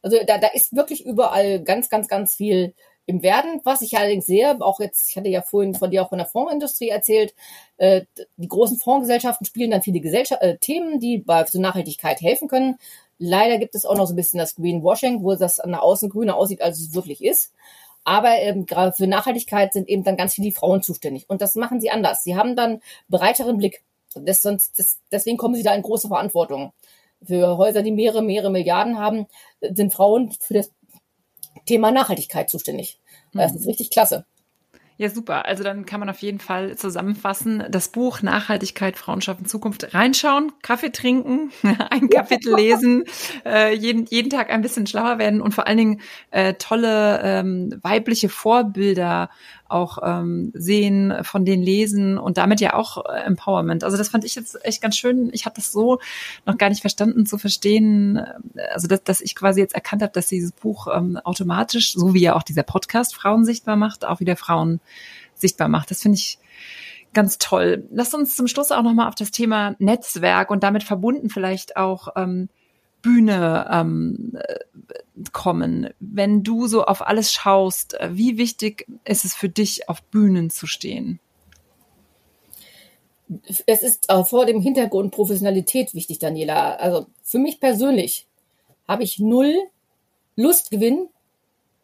Also 0.01 0.17
da, 0.25 0.37
da 0.37 0.47
ist 0.47 0.75
wirklich 0.75 1.05
überall 1.05 1.63
ganz, 1.63 1.89
ganz, 1.89 2.07
ganz 2.07 2.33
viel 2.33 2.73
im 3.11 3.21
Werden. 3.21 3.61
Was 3.63 3.81
ich 3.81 3.97
allerdings 3.97 4.25
sehe, 4.25 4.57
auch 4.61 4.79
jetzt, 4.79 5.09
ich 5.09 5.17
hatte 5.17 5.29
ja 5.29 5.41
vorhin 5.41 5.75
von 5.75 5.91
dir 5.91 6.03
auch 6.03 6.09
von 6.09 6.17
der 6.17 6.27
Fondsindustrie 6.27 6.89
erzählt, 6.89 7.35
äh, 7.77 8.05
die 8.37 8.47
großen 8.47 8.77
Fondsgesellschaften 8.77 9.45
spielen 9.45 9.71
dann 9.71 9.81
viele 9.81 9.99
Gesellschaft, 9.99 10.41
äh, 10.41 10.57
Themen, 10.57 10.99
die 10.99 11.17
bei 11.17 11.43
zur 11.43 11.61
Nachhaltigkeit 11.61 12.21
helfen 12.21 12.47
können. 12.47 12.77
Leider 13.19 13.57
gibt 13.57 13.75
es 13.75 13.85
auch 13.85 13.95
noch 13.95 14.07
so 14.07 14.13
ein 14.13 14.15
bisschen 14.15 14.39
das 14.39 14.55
Greenwashing, 14.55 15.23
wo 15.23 15.35
das 15.35 15.59
an 15.59 15.71
der 15.71 15.83
Außen 15.83 16.09
grüner 16.09 16.37
aussieht, 16.37 16.61
als 16.61 16.79
es 16.79 16.95
wirklich 16.95 17.23
ist. 17.23 17.53
Aber 18.03 18.35
ähm, 18.37 18.65
gerade 18.65 18.93
für 18.93 19.05
Nachhaltigkeit 19.05 19.73
sind 19.73 19.87
eben 19.87 20.03
dann 20.03 20.17
ganz 20.17 20.33
viele 20.33 20.51
Frauen 20.51 20.81
zuständig. 20.81 21.29
Und 21.29 21.41
das 21.41 21.55
machen 21.55 21.79
sie 21.81 21.91
anders. 21.91 22.23
Sie 22.23 22.35
haben 22.35 22.55
dann 22.55 22.81
breiteren 23.09 23.57
Blick. 23.57 23.83
Das, 24.15 24.41
sonst, 24.41 24.79
das, 24.79 24.97
deswegen 25.11 25.37
kommen 25.37 25.55
sie 25.55 25.63
da 25.63 25.75
in 25.75 25.83
große 25.83 26.07
Verantwortung. 26.07 26.73
Für 27.23 27.57
Häuser, 27.57 27.83
die 27.83 27.91
mehrere, 27.91 28.23
mehrere 28.23 28.49
Milliarden 28.49 28.97
haben, 28.97 29.27
sind 29.61 29.93
Frauen 29.93 30.31
für 30.31 30.55
das 30.55 30.71
Thema 31.65 31.91
Nachhaltigkeit 31.91 32.49
zuständig. 32.49 32.99
Das 33.33 33.55
ist 33.55 33.61
mhm. 33.61 33.69
richtig 33.69 33.91
klasse. 33.91 34.25
Ja, 35.01 35.09
super. 35.09 35.45
Also 35.47 35.63
dann 35.63 35.87
kann 35.87 35.99
man 35.99 36.11
auf 36.11 36.21
jeden 36.21 36.39
Fall 36.39 36.77
zusammenfassen, 36.77 37.63
das 37.69 37.89
Buch 37.89 38.21
Nachhaltigkeit, 38.21 38.95
Frauen 38.97 39.19
schaffen 39.21 39.47
Zukunft 39.47 39.95
reinschauen, 39.95 40.51
Kaffee 40.61 40.91
trinken, 40.91 41.51
ein 41.89 42.07
Kapitel 42.07 42.53
lesen, 42.55 43.05
äh, 43.43 43.73
jeden, 43.73 44.05
jeden 44.05 44.29
Tag 44.29 44.51
ein 44.51 44.61
bisschen 44.61 44.85
schlauer 44.85 45.17
werden 45.17 45.41
und 45.41 45.55
vor 45.55 45.65
allen 45.65 45.79
Dingen 45.79 46.01
äh, 46.29 46.53
tolle 46.53 47.19
ähm, 47.23 47.79
weibliche 47.81 48.29
Vorbilder 48.29 49.31
auch 49.71 49.99
ähm, 50.03 50.51
sehen, 50.53 51.13
von 51.23 51.45
denen 51.45 51.63
lesen 51.63 52.17
und 52.17 52.37
damit 52.37 52.61
ja 52.61 52.73
auch 52.73 53.05
äh, 53.05 53.19
Empowerment. 53.25 53.83
Also 53.83 53.97
das 53.97 54.09
fand 54.09 54.25
ich 54.25 54.35
jetzt 54.35 54.63
echt 54.65 54.81
ganz 54.81 54.97
schön. 54.97 55.29
Ich 55.33 55.45
habe 55.45 55.55
das 55.55 55.71
so 55.71 55.99
noch 56.45 56.57
gar 56.57 56.69
nicht 56.69 56.81
verstanden 56.81 57.25
zu 57.25 57.37
verstehen, 57.37 58.17
äh, 58.55 58.61
also 58.73 58.87
dass, 58.87 59.03
dass 59.03 59.21
ich 59.21 59.35
quasi 59.35 59.61
jetzt 59.61 59.75
erkannt 59.75 60.01
habe, 60.01 60.13
dass 60.13 60.27
dieses 60.27 60.51
Buch 60.51 60.87
ähm, 60.93 61.17
automatisch, 61.17 61.93
so 61.93 62.13
wie 62.13 62.21
ja 62.21 62.35
auch 62.35 62.43
dieser 62.43 62.63
Podcast 62.63 63.15
Frauen 63.15 63.45
sichtbar 63.45 63.75
macht, 63.75 64.05
auch 64.05 64.19
wieder 64.19 64.35
Frauen 64.35 64.79
sichtbar 65.35 65.67
macht. 65.67 65.91
Das 65.91 66.01
finde 66.01 66.17
ich 66.17 66.39
ganz 67.13 67.37
toll. 67.37 67.87
Lass 67.91 68.13
uns 68.13 68.35
zum 68.35 68.47
Schluss 68.47 68.71
auch 68.71 68.83
nochmal 68.83 69.07
auf 69.07 69.15
das 69.15 69.31
Thema 69.31 69.75
Netzwerk 69.79 70.49
und 70.49 70.63
damit 70.63 70.83
verbunden 70.83 71.29
vielleicht 71.29 71.75
auch 71.77 72.09
ähm, 72.15 72.49
Bühne 73.01 73.67
ähm, 73.71 74.37
kommen. 75.31 75.89
Wenn 75.99 76.43
du 76.43 76.67
so 76.67 76.83
auf 76.85 77.05
alles 77.05 77.31
schaust, 77.31 77.99
äh, 77.99 78.09
wie 78.11 78.37
wichtig 78.37 78.87
ist 79.03 79.25
es 79.25 79.35
für 79.35 79.49
dich, 79.49 79.89
auf 79.89 80.01
Bühnen 80.03 80.49
zu 80.49 80.67
stehen? 80.67 81.19
Es 83.65 83.81
ist 83.81 84.09
äh, 84.09 84.23
vor 84.23 84.45
dem 84.45 84.61
Hintergrund 84.61 85.11
Professionalität 85.13 85.93
wichtig, 85.93 86.19
Daniela. 86.19 86.75
Also 86.75 87.07
für 87.23 87.39
mich 87.39 87.59
persönlich 87.59 88.27
habe 88.87 89.03
ich 89.03 89.19
null 89.19 89.55
Lustgewinn, 90.35 91.09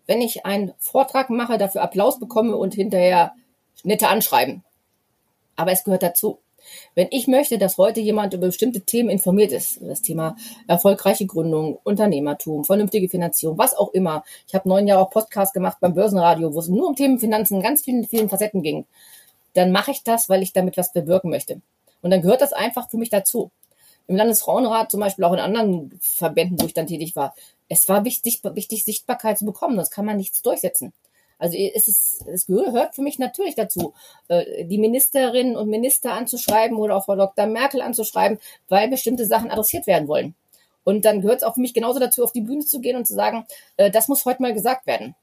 wenn 0.07 0.21
ich 0.21 0.45
einen 0.45 0.73
Vortrag 0.79 1.29
mache, 1.29 1.57
dafür 1.57 1.81
Applaus 1.81 2.19
bekomme 2.19 2.55
und 2.55 2.73
hinterher 2.73 3.33
nette 3.83 4.07
Anschreiben. 4.07 4.63
Aber 5.55 5.71
es 5.71 5.83
gehört 5.83 6.03
dazu. 6.03 6.39
Wenn 6.95 7.07
ich 7.11 7.27
möchte, 7.27 7.57
dass 7.57 7.77
heute 7.77 7.99
jemand 7.99 8.33
über 8.33 8.47
bestimmte 8.47 8.81
Themen 8.81 9.09
informiert 9.09 9.51
ist, 9.51 9.79
das 9.81 10.01
Thema 10.01 10.35
erfolgreiche 10.67 11.25
Gründung, 11.25 11.79
Unternehmertum, 11.83 12.63
vernünftige 12.63 13.09
Finanzierung, 13.09 13.57
was 13.57 13.75
auch 13.75 13.93
immer. 13.93 14.23
Ich 14.47 14.55
habe 14.55 14.67
neun 14.67 14.87
Jahre 14.87 15.01
auch 15.01 15.09
Podcast 15.09 15.53
gemacht 15.53 15.77
beim 15.79 15.93
Börsenradio, 15.93 16.53
wo 16.53 16.59
es 16.59 16.67
nur 16.67 16.87
um 16.87 16.95
Themen 16.95 17.19
Finanzen, 17.19 17.61
ganz 17.61 17.81
vielen, 17.81 18.05
vielen 18.05 18.29
Facetten 18.29 18.61
ging. 18.61 18.85
Dann 19.53 19.71
mache 19.71 19.91
ich 19.91 20.03
das, 20.03 20.29
weil 20.29 20.43
ich 20.43 20.53
damit 20.53 20.77
was 20.77 20.93
bewirken 20.93 21.29
möchte. 21.29 21.61
Und 22.01 22.11
dann 22.11 22.21
gehört 22.21 22.41
das 22.41 22.53
einfach 22.53 22.89
für 22.89 22.97
mich 22.97 23.09
dazu. 23.09 23.51
Im 24.07 24.15
Landesfrauenrat, 24.15 24.89
zum 24.89 25.01
Beispiel 25.01 25.25
auch 25.25 25.33
in 25.33 25.39
anderen 25.39 25.99
Verbänden, 26.01 26.61
wo 26.61 26.65
ich 26.65 26.73
dann 26.73 26.87
tätig 26.87 27.15
war, 27.15 27.35
es 27.67 27.89
war 27.89 28.05
wichtig, 28.05 28.41
wichtig 28.43 28.85
Sichtbarkeit 28.85 29.37
zu 29.37 29.45
bekommen. 29.45 29.75
Das 29.75 29.91
kann 29.91 30.05
man 30.05 30.17
nichts 30.17 30.41
durchsetzen. 30.41 30.93
Also 31.39 31.57
es 31.57 31.87
ist, 31.87 32.27
es 32.27 32.47
gehört 32.47 32.95
für 32.95 33.01
mich 33.01 33.19
natürlich 33.19 33.55
dazu, 33.55 33.93
äh, 34.27 34.65
die 34.65 34.77
Ministerinnen 34.77 35.55
und 35.55 35.69
Minister 35.69 36.13
anzuschreiben 36.13 36.77
oder 36.77 36.95
auch 36.95 37.05
Frau 37.05 37.15
Dr. 37.15 37.45
Merkel 37.45 37.81
anzuschreiben, 37.81 38.39
weil 38.69 38.89
bestimmte 38.89 39.25
Sachen 39.25 39.51
adressiert 39.51 39.87
werden 39.87 40.07
wollen. 40.07 40.35
Und 40.83 41.05
dann 41.05 41.21
gehört 41.21 41.41
es 41.41 41.43
auch 41.43 41.55
für 41.55 41.61
mich 41.61 41.73
genauso 41.73 41.99
dazu, 41.99 42.23
auf 42.23 42.31
die 42.31 42.41
Bühne 42.41 42.65
zu 42.65 42.79
gehen 42.79 42.95
und 42.95 43.05
zu 43.05 43.13
sagen, 43.13 43.45
äh, 43.75 43.91
das 43.91 44.07
muss 44.07 44.25
heute 44.25 44.41
mal 44.41 44.53
gesagt 44.53 44.87
werden. 44.87 45.15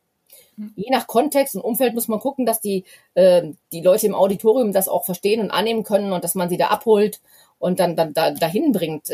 Mhm. 0.57 0.73
Je 0.77 0.91
nach 0.91 1.07
Kontext 1.07 1.57
und 1.57 1.63
Umfeld 1.63 1.95
muss 1.95 2.09
man 2.09 2.21
gucken, 2.21 2.47
dass 2.47 2.61
die, 2.61 2.85
äh, 3.15 3.51
die 3.73 3.81
Leute 3.81 4.07
im 4.07 4.15
Auditorium 4.15 4.73
das 4.73 4.89
auch 4.89 5.05
verstehen 5.05 5.41
und 5.41 5.51
annehmen 5.51 5.83
können 5.83 6.13
und 6.13 6.23
dass 6.23 6.35
man 6.35 6.49
sie 6.49 6.57
da 6.57 6.69
abholt 6.69 7.21
und 7.59 7.81
dann, 7.81 7.97
dann 7.97 8.13
da, 8.15 8.31
dahin 8.31 8.73
bringt. 8.73 9.11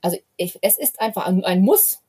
Also 0.00 0.18
ich, 0.36 0.58
es 0.60 0.76
ist 0.76 1.00
einfach 1.00 1.26
ein, 1.26 1.44
ein 1.44 1.62
Muss, 1.62 2.00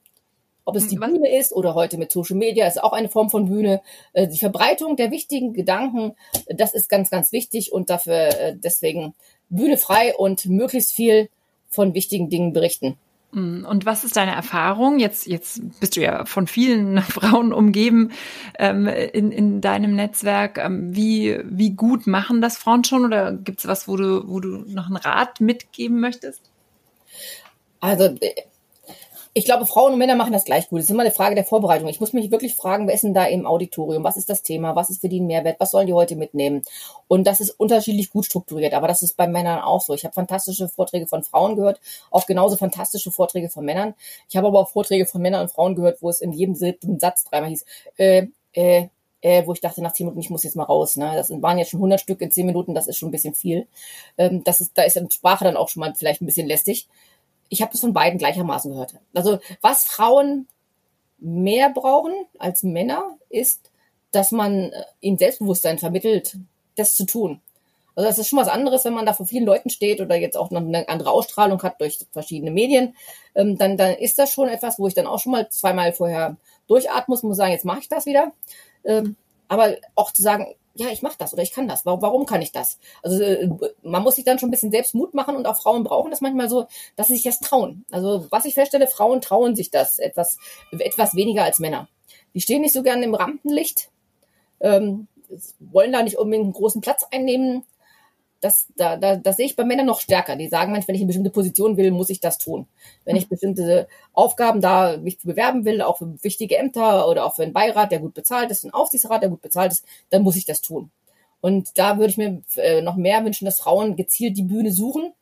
ob 0.65 0.75
es 0.75 0.87
die 0.87 0.99
Was? 0.99 1.09
Bühne 1.09 1.37
ist 1.37 1.53
oder 1.53 1.75
heute 1.75 1.97
mit 1.97 2.11
Social 2.11 2.35
Media, 2.35 2.67
ist 2.67 2.83
auch 2.83 2.93
eine 2.93 3.09
Form 3.09 3.29
von 3.29 3.45
Bühne. 3.45 3.81
Äh, 4.13 4.27
die 4.27 4.39
Verbreitung 4.39 4.95
der 4.95 5.11
wichtigen 5.11 5.53
Gedanken, 5.53 6.15
das 6.47 6.73
ist 6.73 6.89
ganz, 6.89 7.09
ganz 7.09 7.31
wichtig 7.31 7.71
und 7.71 7.89
dafür 7.89 8.27
äh, 8.39 8.55
deswegen 8.57 9.13
Bühne 9.49 9.77
frei 9.77 10.15
und 10.15 10.45
möglichst 10.47 10.91
viel 10.91 11.29
von 11.69 11.93
wichtigen 11.93 12.29
Dingen 12.29 12.51
berichten. 12.51 12.97
Mm, 13.31 13.65
und 13.65 13.85
was 13.85 14.03
ist 14.03 14.15
deine 14.15 14.33
Erfahrung? 14.33 14.97
Jetzt, 14.97 15.27
jetzt 15.27 15.61
bist 15.79 15.97
du 15.97 16.01
ja 16.01 16.25
von 16.25 16.47
vielen 16.47 17.01
Frauen 17.01 17.53
umgeben 17.53 18.11
ähm, 18.57 18.87
in, 18.87 19.31
in 19.31 19.61
deinem 19.61 19.95
Netzwerk. 19.95 20.57
Ähm, 20.57 20.95
wie, 20.95 21.39
wie 21.43 21.71
gut 21.71 22.07
machen 22.07 22.41
das 22.41 22.57
Frauen 22.57 22.83
schon 22.83 23.05
oder 23.05 23.33
gibt 23.33 23.59
es 23.59 23.67
was, 23.67 23.87
wo 23.87 23.97
du, 23.97 24.27
wo 24.27 24.39
du 24.39 24.63
noch 24.67 24.87
einen 24.87 24.97
Rat 24.97 25.41
mitgeben 25.41 25.99
möchtest? 25.99 26.41
Also 27.81 28.05
äh, 28.05 28.33
ich 29.37 29.43
glaube, 29.43 29.65
Frauen 29.65 29.91
und 29.91 29.99
Männer 29.99 30.15
machen 30.15 30.31
das 30.31 30.45
gleich 30.45 30.69
gut. 30.69 30.79
Es 30.79 30.85
ist 30.85 30.91
immer 30.91 31.03
eine 31.03 31.11
Frage 31.11 31.35
der 31.35 31.43
Vorbereitung. 31.43 31.89
Ich 31.89 31.99
muss 31.99 32.13
mich 32.13 32.31
wirklich 32.31 32.55
fragen, 32.55 32.87
wer 32.87 32.95
ist 32.95 33.03
denn 33.03 33.13
da 33.13 33.25
im 33.25 33.45
Auditorium? 33.45 34.01
Was 34.01 34.15
ist 34.15 34.29
das 34.29 34.43
Thema? 34.43 34.77
Was 34.77 34.89
ist 34.89 35.01
für 35.01 35.09
die 35.09 35.19
ein 35.19 35.27
Mehrwert? 35.27 35.59
Was 35.59 35.71
sollen 35.71 35.87
die 35.87 35.93
heute 35.93 36.15
mitnehmen? 36.15 36.61
Und 37.09 37.27
das 37.27 37.41
ist 37.41 37.49
unterschiedlich 37.49 38.11
gut 38.11 38.23
strukturiert. 38.25 38.73
Aber 38.73 38.87
das 38.87 39.01
ist 39.01 39.17
bei 39.17 39.27
Männern 39.27 39.59
auch 39.59 39.81
so. 39.81 39.93
Ich 39.93 40.05
habe 40.05 40.13
fantastische 40.13 40.69
Vorträge 40.69 41.05
von 41.05 41.21
Frauen 41.21 41.57
gehört, 41.57 41.81
auch 42.11 42.25
genauso 42.27 42.55
fantastische 42.55 43.11
Vorträge 43.11 43.49
von 43.49 43.65
Männern. 43.65 43.93
Ich 44.29 44.37
habe 44.37 44.47
aber 44.47 44.57
auch 44.61 44.69
Vorträge 44.69 45.05
von 45.05 45.21
Männern 45.21 45.41
und 45.41 45.51
Frauen 45.51 45.75
gehört, 45.75 46.01
wo 46.01 46.09
es 46.09 46.21
in 46.21 46.31
jedem 46.31 46.57
dritten 46.57 46.97
Satz 47.01 47.25
dreimal 47.25 47.49
hieß, 47.49 47.65
äh, 47.97 48.27
äh, 48.53 48.87
äh, 49.19 49.45
wo 49.45 49.51
ich 49.51 49.59
dachte 49.59 49.81
nach 49.81 49.91
zehn 49.91 50.05
Minuten, 50.05 50.21
ich 50.21 50.29
muss 50.29 50.43
jetzt 50.43 50.55
mal 50.55 50.63
raus. 50.63 50.95
Ne? 50.95 51.11
Das 51.13 51.29
waren 51.29 51.57
jetzt 51.57 51.71
schon 51.71 51.79
100 51.79 51.99
Stück 51.99 52.21
in 52.21 52.31
zehn 52.31 52.45
Minuten, 52.45 52.73
das 52.73 52.87
ist 52.87 52.95
schon 52.95 53.09
ein 53.09 53.11
bisschen 53.11 53.35
viel. 53.35 53.67
Ähm, 54.17 54.45
das 54.45 54.61
ist, 54.61 54.77
da 54.77 54.83
ist 54.83 54.95
dann 54.95 55.11
Sprache 55.11 55.43
dann 55.43 55.57
auch 55.57 55.67
schon 55.67 55.81
mal 55.81 55.93
vielleicht 55.93 56.21
ein 56.21 56.25
bisschen 56.25 56.47
lästig 56.47 56.87
ich 57.49 57.61
habe 57.61 57.71
das 57.71 57.81
von 57.81 57.93
beiden 57.93 58.19
gleichermaßen 58.19 58.71
gehört. 58.71 58.95
Also 59.13 59.39
was 59.61 59.85
Frauen 59.85 60.47
mehr 61.17 61.69
brauchen 61.69 62.13
als 62.37 62.63
Männer 62.63 63.17
ist, 63.29 63.71
dass 64.11 64.31
man 64.31 64.71
äh, 64.71 64.83
ihnen 65.01 65.17
Selbstbewusstsein 65.17 65.77
vermittelt, 65.77 66.37
das 66.75 66.95
zu 66.95 67.05
tun. 67.05 67.41
Also 67.95 68.09
das 68.09 68.19
ist 68.19 68.27
schon 68.27 68.39
was 68.39 68.49
anderes, 68.49 68.83
wenn 68.83 68.93
man 68.93 69.05
da 69.05 69.13
vor 69.13 69.25
vielen 69.25 69.45
Leuten 69.45 69.69
steht 69.69 70.01
oder 70.01 70.15
jetzt 70.15 70.35
auch 70.35 70.51
noch 70.51 70.61
eine 70.61 70.87
andere 70.89 71.11
Ausstrahlung 71.11 71.61
hat 71.63 71.79
durch 71.79 71.99
verschiedene 72.11 72.51
Medien. 72.51 72.95
Ähm, 73.35 73.57
dann, 73.57 73.77
dann 73.77 73.95
ist 73.95 74.19
das 74.19 74.31
schon 74.31 74.49
etwas, 74.49 74.79
wo 74.79 74.87
ich 74.87 74.93
dann 74.93 75.07
auch 75.07 75.19
schon 75.19 75.31
mal 75.31 75.49
zweimal 75.49 75.93
vorher 75.93 76.35
durchatmen 76.67 77.13
muss, 77.13 77.23
muss 77.23 77.37
sagen, 77.37 77.53
jetzt 77.53 77.65
mache 77.65 77.79
ich 77.79 77.89
das 77.89 78.05
wieder. 78.05 78.33
Ähm, 78.83 79.15
aber 79.47 79.75
auch 79.95 80.11
zu 80.11 80.21
sagen, 80.21 80.55
ja, 80.75 80.89
ich 80.89 81.01
mache 81.01 81.15
das 81.17 81.33
oder 81.33 81.41
ich 81.41 81.51
kann 81.51 81.67
das. 81.67 81.85
Warum, 81.85 82.01
warum 82.01 82.25
kann 82.25 82.41
ich 82.41 82.51
das? 82.51 82.79
Also 83.01 83.21
äh, 83.23 83.49
man 83.81 84.03
muss 84.03 84.15
sich 84.15 84.25
dann 84.25 84.39
schon 84.39 84.49
ein 84.49 84.51
bisschen 84.51 84.71
selbst 84.71 84.93
Mut 84.93 85.13
machen 85.13 85.35
und 85.35 85.47
auch 85.47 85.57
Frauen 85.57 85.83
brauchen 85.83 86.11
das 86.11 86.21
manchmal 86.21 86.49
so, 86.49 86.67
dass 86.95 87.07
sie 87.07 87.13
sich 87.15 87.23
das 87.23 87.39
trauen. 87.39 87.85
Also 87.91 88.27
was 88.29 88.45
ich 88.45 88.53
feststelle, 88.53 88.87
Frauen 88.87 89.21
trauen 89.21 89.55
sich 89.55 89.71
das 89.71 89.99
etwas, 89.99 90.37
etwas 90.77 91.15
weniger 91.15 91.43
als 91.43 91.59
Männer. 91.59 91.87
Die 92.33 92.41
stehen 92.41 92.61
nicht 92.61 92.73
so 92.73 92.83
gerne 92.83 93.05
im 93.05 93.15
Rampenlicht, 93.15 93.89
ähm, 94.59 95.07
wollen 95.59 95.93
da 95.93 96.03
nicht 96.03 96.17
unbedingt 96.17 96.43
einen 96.43 96.53
großen 96.53 96.81
Platz 96.81 97.05
einnehmen, 97.09 97.63
das, 98.45 98.67
da, 98.77 98.95
da, 98.95 99.15
das 99.15 99.37
sehe 99.37 99.47
ich 99.47 99.55
bei 99.55 99.65
Männern 99.65 99.87
noch 99.87 99.99
stärker. 99.99 100.35
Die 100.35 100.47
sagen, 100.47 100.71
wenn 100.71 100.95
ich 100.95 101.01
eine 101.01 101.07
bestimmte 101.07 101.31
Position 101.31 101.77
will, 101.77 101.91
muss 101.91 102.11
ich 102.11 102.19
das 102.19 102.37
tun. 102.37 102.67
Wenn 103.03 103.15
ich 103.15 103.27
bestimmte 103.27 103.87
Aufgaben 104.13 104.61
da 104.61 104.97
mich 104.97 105.19
bewerben 105.19 105.65
will, 105.65 105.81
auch 105.81 105.97
für 105.97 106.23
wichtige 106.23 106.57
Ämter 106.57 107.09
oder 107.09 107.25
auch 107.25 107.35
für 107.35 107.43
einen 107.43 107.53
Beirat, 107.53 107.91
der 107.91 107.99
gut 107.99 108.13
bezahlt 108.13 108.51
ist, 108.51 108.63
einen 108.63 108.73
Aufsichtsrat, 108.73 109.23
der 109.23 109.29
gut 109.29 109.41
bezahlt 109.41 109.71
ist, 109.71 109.85
dann 110.11 110.21
muss 110.21 110.35
ich 110.35 110.45
das 110.45 110.61
tun. 110.61 110.91
Und 111.41 111.77
da 111.77 111.97
würde 111.97 112.11
ich 112.11 112.17
mir 112.17 112.41
äh, 112.57 112.81
noch 112.81 112.95
mehr 112.95 113.25
wünschen, 113.25 113.45
dass 113.45 113.59
Frauen 113.59 113.95
gezielt 113.95 114.37
die 114.37 114.43
Bühne 114.43 114.71
suchen, 114.71 115.13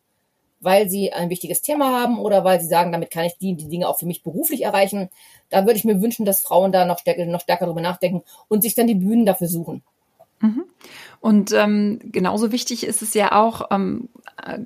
weil 0.60 0.90
sie 0.90 1.14
ein 1.14 1.30
wichtiges 1.30 1.62
Thema 1.62 1.92
haben 1.92 2.20
oder 2.20 2.44
weil 2.44 2.60
sie 2.60 2.68
sagen, 2.68 2.92
damit 2.92 3.10
kann 3.10 3.26
ich 3.26 3.38
die, 3.38 3.56
die 3.56 3.70
Dinge 3.70 3.88
auch 3.88 4.00
für 4.00 4.06
mich 4.06 4.24
beruflich 4.24 4.64
erreichen. 4.64 5.10
Da 5.50 5.66
würde 5.66 5.78
ich 5.78 5.86
mir 5.86 6.02
wünschen, 6.02 6.26
dass 6.26 6.42
Frauen 6.42 6.72
da 6.72 6.86
noch 6.86 7.00
stärker, 7.00 7.26
noch 7.26 7.42
stärker 7.42 7.66
darüber 7.66 7.82
nachdenken 7.82 8.24
und 8.50 8.64
sich 8.64 8.76
dann 8.76 8.88
die 8.88 8.96
Bühnen 8.96 9.26
dafür 9.26 9.48
suchen. 9.48 9.82
Mhm. 10.44 10.66
Und 11.22 11.54
ähm, 11.54 12.00
genauso 12.04 12.52
wichtig 12.52 12.86
ist 12.86 13.02
es 13.02 13.14
ja 13.14 13.32
auch, 13.32 13.70
ähm, 13.72 14.10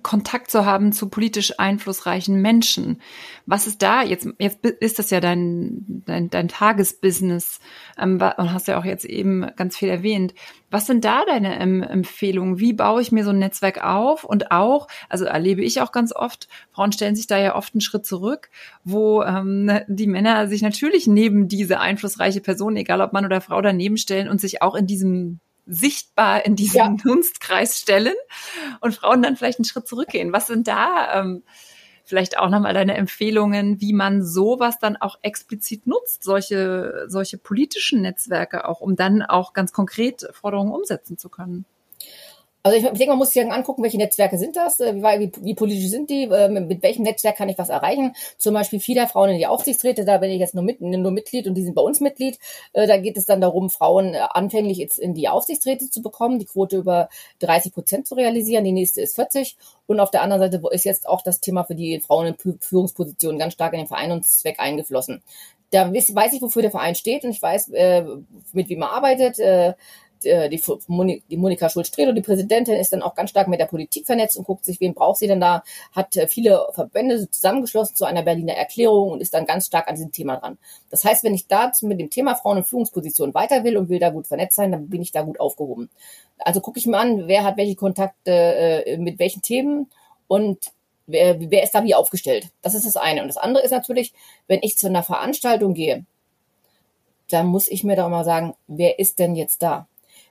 Kontakt 0.01 0.49
zu 0.49 0.65
haben 0.65 0.91
zu 0.91 1.07
politisch 1.07 1.59
einflussreichen 1.59 2.41
Menschen. 2.41 2.99
Was 3.45 3.67
ist 3.67 3.83
da 3.83 4.01
jetzt? 4.01 4.27
Jetzt 4.39 4.65
ist 4.65 4.97
das 4.97 5.11
ja 5.11 5.19
dein 5.19 6.03
dein, 6.07 6.31
dein 6.31 6.47
Tagesbusiness 6.47 7.59
ähm, 7.99 8.15
und 8.15 8.53
hast 8.53 8.67
ja 8.67 8.79
auch 8.79 8.85
jetzt 8.85 9.05
eben 9.05 9.45
ganz 9.55 9.77
viel 9.77 9.89
erwähnt. 9.89 10.33
Was 10.71 10.87
sind 10.87 11.05
da 11.05 11.25
deine 11.25 11.59
ähm, 11.59 11.83
Empfehlungen? 11.83 12.57
Wie 12.57 12.73
baue 12.73 13.03
ich 13.03 13.11
mir 13.11 13.23
so 13.23 13.29
ein 13.29 13.37
Netzwerk 13.37 13.83
auf? 13.83 14.23
Und 14.23 14.51
auch, 14.51 14.87
also 15.09 15.25
erlebe 15.25 15.61
ich 15.61 15.81
auch 15.81 15.91
ganz 15.91 16.11
oft, 16.11 16.47
Frauen 16.71 16.91
stellen 16.91 17.15
sich 17.15 17.27
da 17.27 17.37
ja 17.37 17.55
oft 17.55 17.75
einen 17.75 17.81
Schritt 17.81 18.07
zurück, 18.07 18.49
wo 18.83 19.21
ähm, 19.21 19.69
die 19.87 20.07
Männer 20.07 20.47
sich 20.47 20.63
natürlich 20.63 21.05
neben 21.05 21.47
diese 21.47 21.79
einflussreiche 21.79 22.41
Person, 22.41 22.77
egal 22.77 23.01
ob 23.01 23.13
Mann 23.13 23.25
oder 23.25 23.41
Frau, 23.41 23.61
daneben 23.61 23.97
stellen 23.97 24.27
und 24.27 24.41
sich 24.41 24.63
auch 24.63 24.73
in 24.73 24.87
diesem 24.87 25.39
sichtbar 25.67 26.45
in 26.45 26.55
diesen 26.55 26.77
ja. 26.77 26.95
Dunstkreis 27.03 27.79
stellen 27.79 28.15
und 28.81 28.95
Frauen 28.95 29.21
dann 29.21 29.35
vielleicht 29.35 29.59
einen 29.59 29.65
Schritt 29.65 29.87
zurückgehen. 29.87 30.33
Was 30.33 30.47
sind 30.47 30.67
da 30.67 31.19
ähm, 31.19 31.43
vielleicht 32.05 32.39
auch 32.39 32.49
nochmal 32.49 32.73
deine 32.73 32.95
Empfehlungen, 32.95 33.81
wie 33.81 33.93
man 33.93 34.23
sowas 34.23 34.79
dann 34.79 34.95
auch 34.95 35.17
explizit 35.21 35.85
nutzt, 35.85 36.23
solche, 36.23 37.05
solche 37.07 37.37
politischen 37.37 38.01
Netzwerke 38.01 38.67
auch, 38.67 38.79
um 38.79 38.95
dann 38.95 39.21
auch 39.21 39.53
ganz 39.53 39.73
konkret 39.73 40.27
Forderungen 40.31 40.71
umsetzen 40.71 41.17
zu 41.17 41.29
können? 41.29 41.65
Also 42.67 42.79
ich, 42.79 42.83
ich 42.83 42.97
denke, 42.97 43.11
man 43.11 43.17
muss 43.17 43.31
sich 43.31 43.49
angucken, 43.49 43.81
welche 43.81 43.97
Netzwerke 43.97 44.37
sind 44.37 44.57
das, 44.57 44.81
äh, 44.81 44.93
wie, 44.93 45.31
wie 45.39 45.55
politisch 45.55 45.89
sind 45.89 46.09
die, 46.09 46.23
äh, 46.23 46.49
mit 46.49 46.83
welchem 46.83 47.03
Netzwerk 47.03 47.37
kann 47.37 47.47
ich 47.47 47.57
was 47.57 47.69
erreichen. 47.69 48.13
Zum 48.37 48.53
Beispiel 48.53 48.81
vieler 48.81 49.07
Frauen 49.07 49.29
in 49.29 49.37
die 49.37 49.47
Aufsichtsräte, 49.47 50.03
da 50.03 50.17
bin 50.17 50.31
ich 50.31 50.39
jetzt 50.39 50.53
nur, 50.53 50.65
mit, 50.65 50.81
nur 50.81 51.11
Mitglied 51.11 51.47
und 51.47 51.55
die 51.55 51.63
sind 51.63 51.75
bei 51.75 51.81
uns 51.81 52.01
Mitglied. 52.01 52.37
Äh, 52.73 52.85
da 52.85 52.97
geht 52.97 53.15
es 53.15 53.25
dann 53.25 53.39
darum, 53.39 53.69
Frauen 53.69 54.15
anfänglich 54.15 54.79
jetzt 54.79 54.99
in 54.99 55.13
die 55.13 55.29
Aufsichtsräte 55.29 55.89
zu 55.89 56.01
bekommen, 56.01 56.39
die 56.39 56.45
Quote 56.45 56.75
über 56.75 57.07
30 57.39 57.73
Prozent 57.73 58.05
zu 58.05 58.15
realisieren, 58.15 58.65
die 58.65 58.73
nächste 58.73 58.99
ist 58.99 59.15
40. 59.15 59.55
Und 59.85 60.01
auf 60.01 60.11
der 60.11 60.21
anderen 60.21 60.41
Seite 60.41 60.61
ist 60.71 60.83
jetzt 60.83 61.07
auch 61.07 61.21
das 61.21 61.39
Thema 61.39 61.63
für 61.63 61.75
die 61.75 62.01
Frauen 62.01 62.35
in 62.35 62.59
Führungspositionen 62.59 63.39
ganz 63.39 63.53
stark 63.53 63.71
in 63.71 63.79
den 63.79 63.87
Vereinungszweck 63.87 64.59
eingeflossen 64.59 65.23
da 65.69 65.91
weiß 65.91 66.31
ich, 66.31 66.41
wofür 66.41 66.61
der 66.61 66.71
Verein 66.71 66.95
steht 66.95 67.25
und 67.25 67.31
ich 67.31 67.41
weiß, 67.41 67.67
mit 68.53 68.69
wem 68.69 68.81
er 68.81 68.93
arbeitet. 68.93 69.37
Die, 70.23 71.23
die 71.29 71.37
Monika 71.37 71.69
Schulz-Stredo, 71.69 72.11
die 72.11 72.21
Präsidentin, 72.21 72.75
ist 72.75 72.93
dann 72.93 73.01
auch 73.01 73.15
ganz 73.15 73.29
stark 73.29 73.47
mit 73.47 73.59
der 73.59 73.65
Politik 73.65 74.05
vernetzt 74.05 74.37
und 74.37 74.45
guckt 74.45 74.65
sich, 74.65 74.79
wen 74.79 74.93
braucht 74.93 75.17
sie 75.17 75.27
denn 75.27 75.39
da, 75.39 75.63
hat 75.91 76.15
äh, 76.17 76.27
viele 76.27 76.67
Verbände 76.73 77.29
zusammengeschlossen 77.29 77.95
zu 77.95 78.05
einer 78.05 78.23
Berliner 78.23 78.53
Erklärung 78.53 79.11
und 79.11 79.21
ist 79.21 79.33
dann 79.33 79.45
ganz 79.45 79.67
stark 79.67 79.87
an 79.87 79.95
diesem 79.95 80.11
Thema 80.11 80.37
dran. 80.37 80.57
Das 80.89 81.03
heißt, 81.03 81.23
wenn 81.23 81.33
ich 81.33 81.47
da 81.47 81.71
mit 81.81 81.99
dem 81.99 82.09
Thema 82.09 82.35
Frauen 82.35 82.57
in 82.57 82.63
Führungspositionen 82.63 83.33
weiter 83.35 83.63
will 83.63 83.77
und 83.77 83.89
will 83.89 83.99
da 83.99 84.09
gut 84.09 84.27
vernetzt 84.27 84.55
sein, 84.55 84.71
dann 84.71 84.89
bin 84.89 85.01
ich 85.01 85.11
da 85.11 85.21
gut 85.21 85.39
aufgehoben. 85.39 85.89
Also 86.39 86.61
gucke 86.61 86.79
ich 86.79 86.85
mir 86.85 86.97
an, 86.97 87.27
wer 87.27 87.43
hat 87.43 87.57
welche 87.57 87.75
Kontakte 87.75 88.31
äh, 88.31 88.97
mit 88.97 89.19
welchen 89.19 89.41
Themen 89.41 89.89
und 90.27 90.71
wer, 91.07 91.39
wer 91.39 91.63
ist 91.63 91.73
da 91.73 91.83
wie 91.83 91.95
aufgestellt. 91.95 92.49
Das 92.61 92.75
ist 92.75 92.85
das 92.85 92.97
eine. 92.97 93.21
Und 93.21 93.27
das 93.27 93.37
andere 93.37 93.63
ist 93.63 93.71
natürlich, 93.71 94.13
wenn 94.47 94.59
ich 94.61 94.77
zu 94.77 94.87
einer 94.87 95.03
Veranstaltung 95.03 95.73
gehe, 95.73 96.05
dann 97.29 97.47
muss 97.47 97.67
ich 97.67 97.83
mir 97.83 97.95
doch 97.95 98.09
mal 98.09 98.23
sagen, 98.23 98.55
wer 98.67 98.99
ist 98.99 99.19
denn 99.19 99.35
jetzt 99.35 99.61
da? 99.61 99.87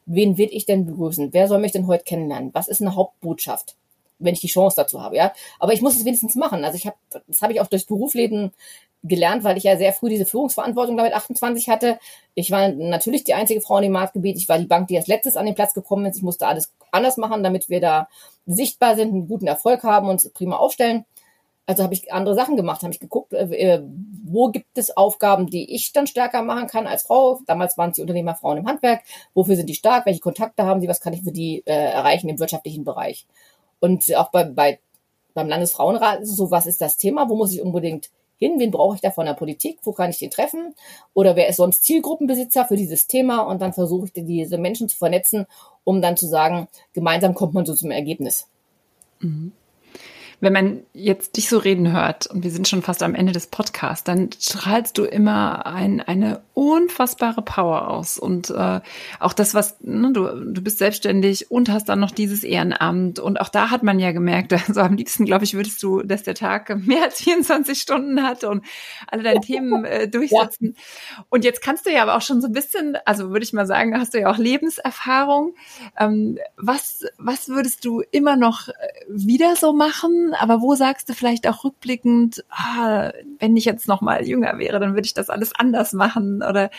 Wen 0.06 0.38
will 0.38 0.48
ich 0.50 0.66
denn 0.66 0.86
begrüßen? 0.86 1.32
Wer 1.32 1.48
soll 1.48 1.58
mich 1.58 1.72
denn 1.72 1.86
heute 1.86 2.04
kennenlernen? 2.04 2.50
Was 2.54 2.68
ist 2.68 2.80
eine 2.80 2.94
Hauptbotschaft? 2.94 3.76
Wenn 4.18 4.34
ich 4.34 4.40
die 4.40 4.46
Chance 4.46 4.76
dazu 4.76 5.02
habe, 5.02 5.16
ja. 5.16 5.32
Aber 5.58 5.74
ich 5.74 5.82
muss 5.82 5.96
es 5.96 6.06
wenigstens 6.06 6.36
machen. 6.36 6.64
Also 6.64 6.76
ich 6.76 6.86
habe, 6.86 6.96
das 7.26 7.42
habe 7.42 7.52
ich 7.52 7.60
auch 7.60 7.66
durchs 7.66 7.84
Berufsleben 7.84 8.52
gelernt, 9.02 9.44
weil 9.44 9.58
ich 9.58 9.64
ja 9.64 9.76
sehr 9.76 9.92
früh 9.92 10.08
diese 10.08 10.24
Führungsverantwortung 10.24 10.96
damit 10.96 11.12
28 11.12 11.68
hatte. 11.68 11.98
Ich 12.34 12.50
war 12.50 12.68
natürlich 12.68 13.24
die 13.24 13.34
einzige 13.34 13.60
Frau 13.60 13.76
in 13.76 13.84
dem 13.84 13.92
Marktgebiet. 13.92 14.36
Ich 14.36 14.48
war 14.48 14.58
die 14.58 14.66
Bank, 14.66 14.88
die 14.88 14.96
als 14.96 15.06
letztes 15.06 15.36
an 15.36 15.46
den 15.46 15.54
Platz 15.54 15.74
gekommen 15.74 16.06
ist. 16.06 16.16
Ich 16.16 16.22
musste 16.22 16.46
alles 16.46 16.72
anders 16.92 17.16
machen, 17.16 17.42
damit 17.42 17.68
wir 17.68 17.80
da 17.80 18.08
sichtbar 18.46 18.96
sind, 18.96 19.12
einen 19.12 19.28
guten 19.28 19.46
Erfolg 19.46 19.82
haben 19.82 20.08
und 20.08 20.32
prima 20.32 20.56
aufstellen. 20.56 21.04
Also 21.66 21.82
habe 21.82 21.94
ich 21.94 22.12
andere 22.12 22.36
Sachen 22.36 22.56
gemacht, 22.56 22.82
habe 22.82 22.92
ich 22.92 23.00
geguckt, 23.00 23.32
äh, 23.32 23.44
äh, 23.44 23.82
wo 24.24 24.48
gibt 24.48 24.78
es 24.78 24.96
Aufgaben, 24.96 25.48
die 25.48 25.74
ich 25.74 25.92
dann 25.92 26.06
stärker 26.06 26.42
machen 26.42 26.68
kann 26.68 26.86
als 26.86 27.02
Frau. 27.02 27.40
Damals 27.46 27.76
waren 27.76 27.90
es 27.90 27.96
die 27.96 28.02
Unternehmerfrauen 28.02 28.58
im 28.58 28.66
Handwerk. 28.66 29.02
Wofür 29.34 29.56
sind 29.56 29.68
die 29.68 29.74
stark? 29.74 30.06
Welche 30.06 30.20
Kontakte 30.20 30.64
haben 30.64 30.80
sie? 30.80 30.88
Was 30.88 31.00
kann 31.00 31.12
ich 31.12 31.22
für 31.22 31.32
die 31.32 31.64
äh, 31.66 31.72
erreichen 31.72 32.28
im 32.28 32.38
wirtschaftlichen 32.38 32.84
Bereich? 32.84 33.26
Und 33.80 34.14
auch 34.16 34.30
bei, 34.30 34.44
bei 34.44 34.78
beim 35.36 35.48
Landesfrauenrat 35.48 36.20
ist 36.22 36.30
es 36.30 36.36
so, 36.36 36.50
was 36.50 36.66
ist 36.66 36.80
das 36.80 36.96
Thema? 36.96 37.28
Wo 37.28 37.36
muss 37.36 37.52
ich 37.52 37.60
unbedingt 37.60 38.10
hin? 38.38 38.58
Wen 38.58 38.70
brauche 38.70 38.94
ich 38.94 39.02
da 39.02 39.10
von 39.10 39.26
der 39.26 39.34
Politik? 39.34 39.78
Wo 39.82 39.92
kann 39.92 40.10
ich 40.10 40.18
den 40.18 40.30
treffen? 40.30 40.74
Oder 41.14 41.36
wer 41.36 41.48
ist 41.48 41.56
sonst 41.56 41.84
Zielgruppenbesitzer 41.84 42.64
für 42.64 42.76
dieses 42.76 43.06
Thema? 43.06 43.40
Und 43.42 43.60
dann 43.60 43.74
versuche 43.74 44.06
ich 44.06 44.12
diese 44.14 44.56
Menschen 44.56 44.88
zu 44.88 44.96
vernetzen, 44.96 45.46
um 45.84 46.00
dann 46.00 46.16
zu 46.16 46.26
sagen, 46.26 46.68
gemeinsam 46.94 47.34
kommt 47.34 47.52
man 47.52 47.66
so 47.66 47.74
zum 47.74 47.90
Ergebnis. 47.90 48.48
Mhm 49.20 49.52
wenn 50.40 50.52
man 50.52 50.82
jetzt 50.92 51.36
dich 51.36 51.48
so 51.48 51.58
reden 51.58 51.92
hört, 51.92 52.26
und 52.26 52.44
wir 52.44 52.50
sind 52.50 52.68
schon 52.68 52.82
fast 52.82 53.02
am 53.02 53.14
Ende 53.14 53.32
des 53.32 53.46
Podcasts, 53.46 54.04
dann 54.04 54.30
strahlst 54.38 54.98
du 54.98 55.04
immer 55.04 55.66
ein, 55.66 56.00
eine 56.00 56.42
unfassbare 56.52 57.42
Power 57.42 57.88
aus. 57.88 58.18
Und 58.18 58.50
äh, 58.50 58.80
auch 59.18 59.32
das, 59.32 59.54
was, 59.54 59.76
ne, 59.80 60.12
du, 60.12 60.52
du 60.52 60.62
bist 60.62 60.78
selbstständig 60.78 61.50
und 61.50 61.70
hast 61.70 61.88
dann 61.88 62.00
noch 62.00 62.10
dieses 62.10 62.44
Ehrenamt. 62.44 63.18
Und 63.18 63.40
auch 63.40 63.48
da 63.48 63.70
hat 63.70 63.82
man 63.82 63.98
ja 63.98 64.12
gemerkt, 64.12 64.52
also 64.68 64.80
am 64.80 64.96
liebsten, 64.96 65.24
glaube 65.24 65.44
ich, 65.44 65.54
würdest 65.54 65.82
du, 65.82 66.02
dass 66.02 66.22
der 66.22 66.34
Tag 66.34 66.74
mehr 66.86 67.04
als 67.04 67.22
24 67.22 67.80
Stunden 67.80 68.22
hat 68.22 68.44
und 68.44 68.64
alle 69.06 69.22
deine 69.22 69.40
Themen 69.40 69.84
äh, 69.84 70.08
durchsetzen. 70.10 70.74
Ja. 70.76 71.24
Und 71.30 71.44
jetzt 71.44 71.62
kannst 71.62 71.86
du 71.86 71.92
ja 71.92 72.02
aber 72.02 72.16
auch 72.16 72.22
schon 72.22 72.40
so 72.40 72.48
ein 72.48 72.52
bisschen, 72.52 72.98
also 73.06 73.30
würde 73.30 73.44
ich 73.44 73.52
mal 73.52 73.66
sagen, 73.66 73.98
hast 73.98 74.12
du 74.12 74.20
ja 74.20 74.30
auch 74.30 74.38
Lebenserfahrung. 74.38 75.54
Ähm, 75.98 76.38
was, 76.56 77.04
was 77.16 77.48
würdest 77.48 77.84
du 77.84 78.02
immer 78.10 78.36
noch 78.36 78.68
äh, 78.68 78.72
wieder 79.08 79.56
so 79.56 79.72
machen? 79.72 80.25
Aber 80.34 80.60
wo 80.60 80.74
sagst 80.74 81.08
du 81.08 81.14
vielleicht 81.14 81.48
auch 81.48 81.64
rückblickend, 81.64 82.44
ah, 82.50 83.12
wenn 83.38 83.56
ich 83.56 83.64
jetzt 83.64 83.88
noch 83.88 84.00
mal 84.00 84.26
jünger 84.26 84.58
wäre, 84.58 84.80
dann 84.80 84.94
würde 84.94 85.06
ich 85.06 85.14
das 85.14 85.30
alles 85.30 85.54
anders 85.54 85.92
machen 85.92 86.42
oder 86.42 86.70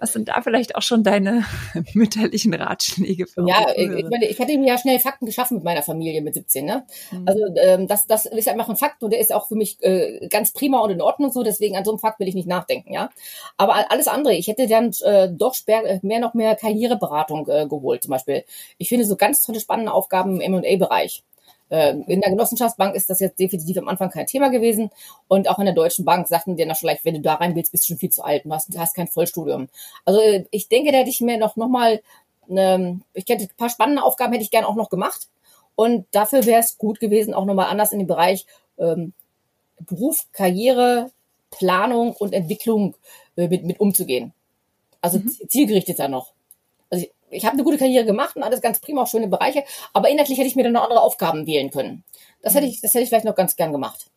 was 0.00 0.14
sind 0.14 0.28
da 0.28 0.40
vielleicht 0.40 0.76
auch 0.76 0.82
schon 0.82 1.04
deine 1.04 1.44
mütterlichen 1.94 2.54
Ratschläge 2.54 3.26
für 3.26 3.46
Ja, 3.46 3.66
ich, 3.76 4.08
meine, 4.08 4.26
ich 4.26 4.40
hatte 4.40 4.56
mir 4.56 4.68
ja 4.68 4.78
schnell 4.78 4.98
Fakten 4.98 5.26
geschaffen 5.26 5.56
mit 5.56 5.64
meiner 5.64 5.82
Familie 5.82 6.22
mit 6.22 6.34
17. 6.34 6.64
Ne? 6.64 6.86
Mhm. 7.12 7.24
Also 7.26 7.44
ähm, 7.56 7.86
das, 7.86 8.06
das 8.06 8.26
ist 8.26 8.48
einfach 8.48 8.68
ein 8.68 8.76
Fakt 8.76 9.02
und 9.02 9.12
der 9.12 9.20
ist 9.20 9.32
auch 9.32 9.46
für 9.46 9.56
mich 9.56 9.76
äh, 9.82 10.26
ganz 10.28 10.52
prima 10.52 10.78
und 10.80 10.90
in 10.90 11.02
Ordnung 11.02 11.30
so. 11.30 11.42
Deswegen 11.42 11.76
an 11.76 11.84
so 11.84 11.90
einem 11.90 11.98
Fakt 11.98 12.18
will 12.18 12.28
ich 12.28 12.34
nicht 12.34 12.48
nachdenken. 12.48 12.92
Ja, 12.92 13.10
aber 13.58 13.90
alles 13.90 14.08
andere. 14.08 14.34
Ich 14.34 14.48
hätte 14.48 14.66
dann 14.66 14.92
äh, 15.02 15.28
doch 15.30 15.54
mehr 16.02 16.20
noch 16.20 16.32
mehr 16.32 16.56
Karriereberatung 16.56 17.46
äh, 17.48 17.66
geholt. 17.68 18.02
Zum 18.02 18.10
Beispiel. 18.10 18.44
Ich 18.78 18.88
finde 18.88 19.04
so 19.04 19.16
ganz 19.16 19.42
tolle 19.42 19.60
spannende 19.60 19.92
Aufgaben 19.92 20.40
im 20.40 20.54
M&A-Bereich. 20.54 21.22
Ähm, 21.70 22.04
in 22.08 22.20
der 22.20 22.30
Genossenschaftsbank 22.30 22.94
ist 22.94 23.10
das 23.10 23.20
jetzt 23.20 23.38
definitiv 23.38 23.78
am 23.78 23.88
Anfang 23.88 24.10
kein 24.10 24.26
Thema 24.26 24.50
gewesen. 24.50 24.90
Und 25.28 25.48
auch 25.48 25.58
in 25.58 25.66
der 25.66 25.74
Deutschen 25.74 26.04
Bank 26.04 26.26
sagten 26.28 26.56
dir 26.56 26.66
noch 26.66 26.76
vielleicht, 26.76 27.04
wenn 27.04 27.14
du 27.14 27.20
da 27.20 27.34
rein 27.34 27.54
willst, 27.54 27.72
bist 27.72 27.84
du 27.84 27.88
schon 27.88 27.98
viel 27.98 28.10
zu 28.10 28.24
alt 28.24 28.44
und 28.44 28.52
hast, 28.52 28.76
hast 28.76 28.94
kein 28.94 29.08
Vollstudium. 29.08 29.68
Also 30.04 30.20
äh, 30.20 30.44
ich 30.50 30.68
denke, 30.68 30.92
da 30.92 30.98
hätte 30.98 31.10
ich 31.10 31.20
mir 31.20 31.38
noch, 31.38 31.56
noch 31.56 31.68
mal, 31.68 32.02
ähm, 32.48 33.02
ich 33.14 33.24
hätte 33.28 33.44
ein 33.44 33.56
paar 33.56 33.70
spannende 33.70 34.02
Aufgaben 34.02 34.32
hätte 34.32 34.44
ich 34.44 34.50
gerne 34.50 34.66
auch 34.66 34.76
noch 34.76 34.90
gemacht. 34.90 35.28
Und 35.76 36.06
dafür 36.10 36.44
wäre 36.44 36.60
es 36.60 36.76
gut 36.76 37.00
gewesen, 37.00 37.32
auch 37.32 37.44
nochmal 37.44 37.66
anders 37.66 37.92
in 37.92 38.00
den 38.00 38.08
Bereich 38.08 38.46
ähm, 38.78 39.12
Beruf, 39.78 40.26
Karriere, 40.32 41.10
Planung 41.50 42.12
und 42.12 42.34
Entwicklung 42.34 42.96
äh, 43.36 43.48
mit, 43.48 43.64
mit 43.64 43.80
umzugehen. 43.80 44.32
Also 45.00 45.18
mhm. 45.18 45.30
zielgerichtet 45.48 45.98
da 45.98 46.08
noch. 46.08 46.32
Ich, 47.30 47.44
habe 47.44 47.54
eine 47.54 47.64
gute 47.64 47.78
Karriere 47.78 48.04
gemacht 48.04 48.36
und 48.36 48.42
alles 48.42 48.60
ganz 48.60 48.80
prima, 48.80 49.02
auch 49.02 49.06
schöne 49.06 49.28
Bereiche, 49.28 49.64
aber 49.92 50.08
inhaltlich 50.08 50.38
hätte 50.38 50.48
ich 50.48 50.56
mir 50.56 50.64
dann 50.64 50.72
noch 50.72 50.84
andere 50.84 51.00
Aufgaben 51.00 51.46
wählen 51.46 51.70
können. 51.70 52.04
Das 52.42 52.54
hätte 52.54 52.66
ich, 52.66 52.80
das 52.80 52.94
hätte 52.94 53.04
ich 53.04 53.08
vielleicht 53.08 53.24
noch 53.24 53.34
ganz 53.34 53.56
gern 53.56 53.72
gemacht. 53.72 54.10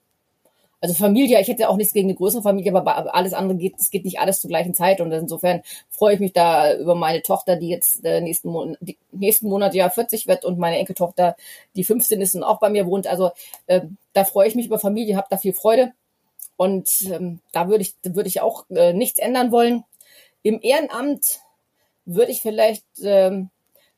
Also 0.83 0.95
Familie, 0.95 1.39
ich 1.39 1.47
hätte 1.47 1.69
auch 1.69 1.77
nichts 1.77 1.93
gegen 1.93 2.09
eine 2.09 2.17
größere 2.17 2.41
Familie, 2.41 2.75
aber 2.75 3.15
alles 3.15 3.31
andere 3.31 3.57
geht, 3.57 3.75
es 3.79 3.89
geht 3.89 4.03
nicht 4.03 4.19
alles 4.19 4.41
zur 4.41 4.49
gleichen 4.49 4.73
Zeit 4.73 4.99
und 4.99 5.13
insofern 5.13 5.61
freue 5.89 6.15
ich 6.15 6.19
mich 6.19 6.33
da 6.33 6.75
über 6.75 6.93
meine 6.93 7.21
Tochter, 7.21 7.55
die 7.55 7.69
jetzt 7.69 8.03
äh, 8.03 8.19
nächsten, 8.19 8.49
Mon 8.49 8.75
nächsten 9.13 9.47
Monat 9.47 9.75
ja 9.75 9.89
40 9.89 10.27
wird 10.27 10.43
und 10.43 10.59
meine 10.59 10.77
Enkeltochter, 10.77 11.37
die 11.77 11.85
15 11.85 12.19
ist 12.19 12.35
und 12.35 12.43
auch 12.43 12.59
bei 12.59 12.69
mir 12.69 12.85
wohnt. 12.85 13.07
Also 13.07 13.31
äh, 13.67 13.79
da 14.11 14.25
freue 14.25 14.49
ich 14.49 14.55
mich 14.55 14.65
über 14.65 14.77
Familie, 14.77 15.15
habe 15.15 15.27
da 15.29 15.37
viel 15.37 15.53
Freude 15.53 15.93
und 16.57 17.03
ähm, 17.03 17.39
da 17.53 17.69
würde 17.69 17.83
ich, 17.83 17.95
würde 18.03 18.27
ich 18.27 18.41
auch 18.41 18.65
äh, 18.69 18.91
nichts 18.91 19.19
ändern 19.19 19.53
wollen. 19.53 19.85
Im 20.41 20.59
Ehrenamt 20.61 21.42
würde 22.05 22.31
ich 22.31 22.41
vielleicht, 22.41 22.85
ähm, 23.01 23.49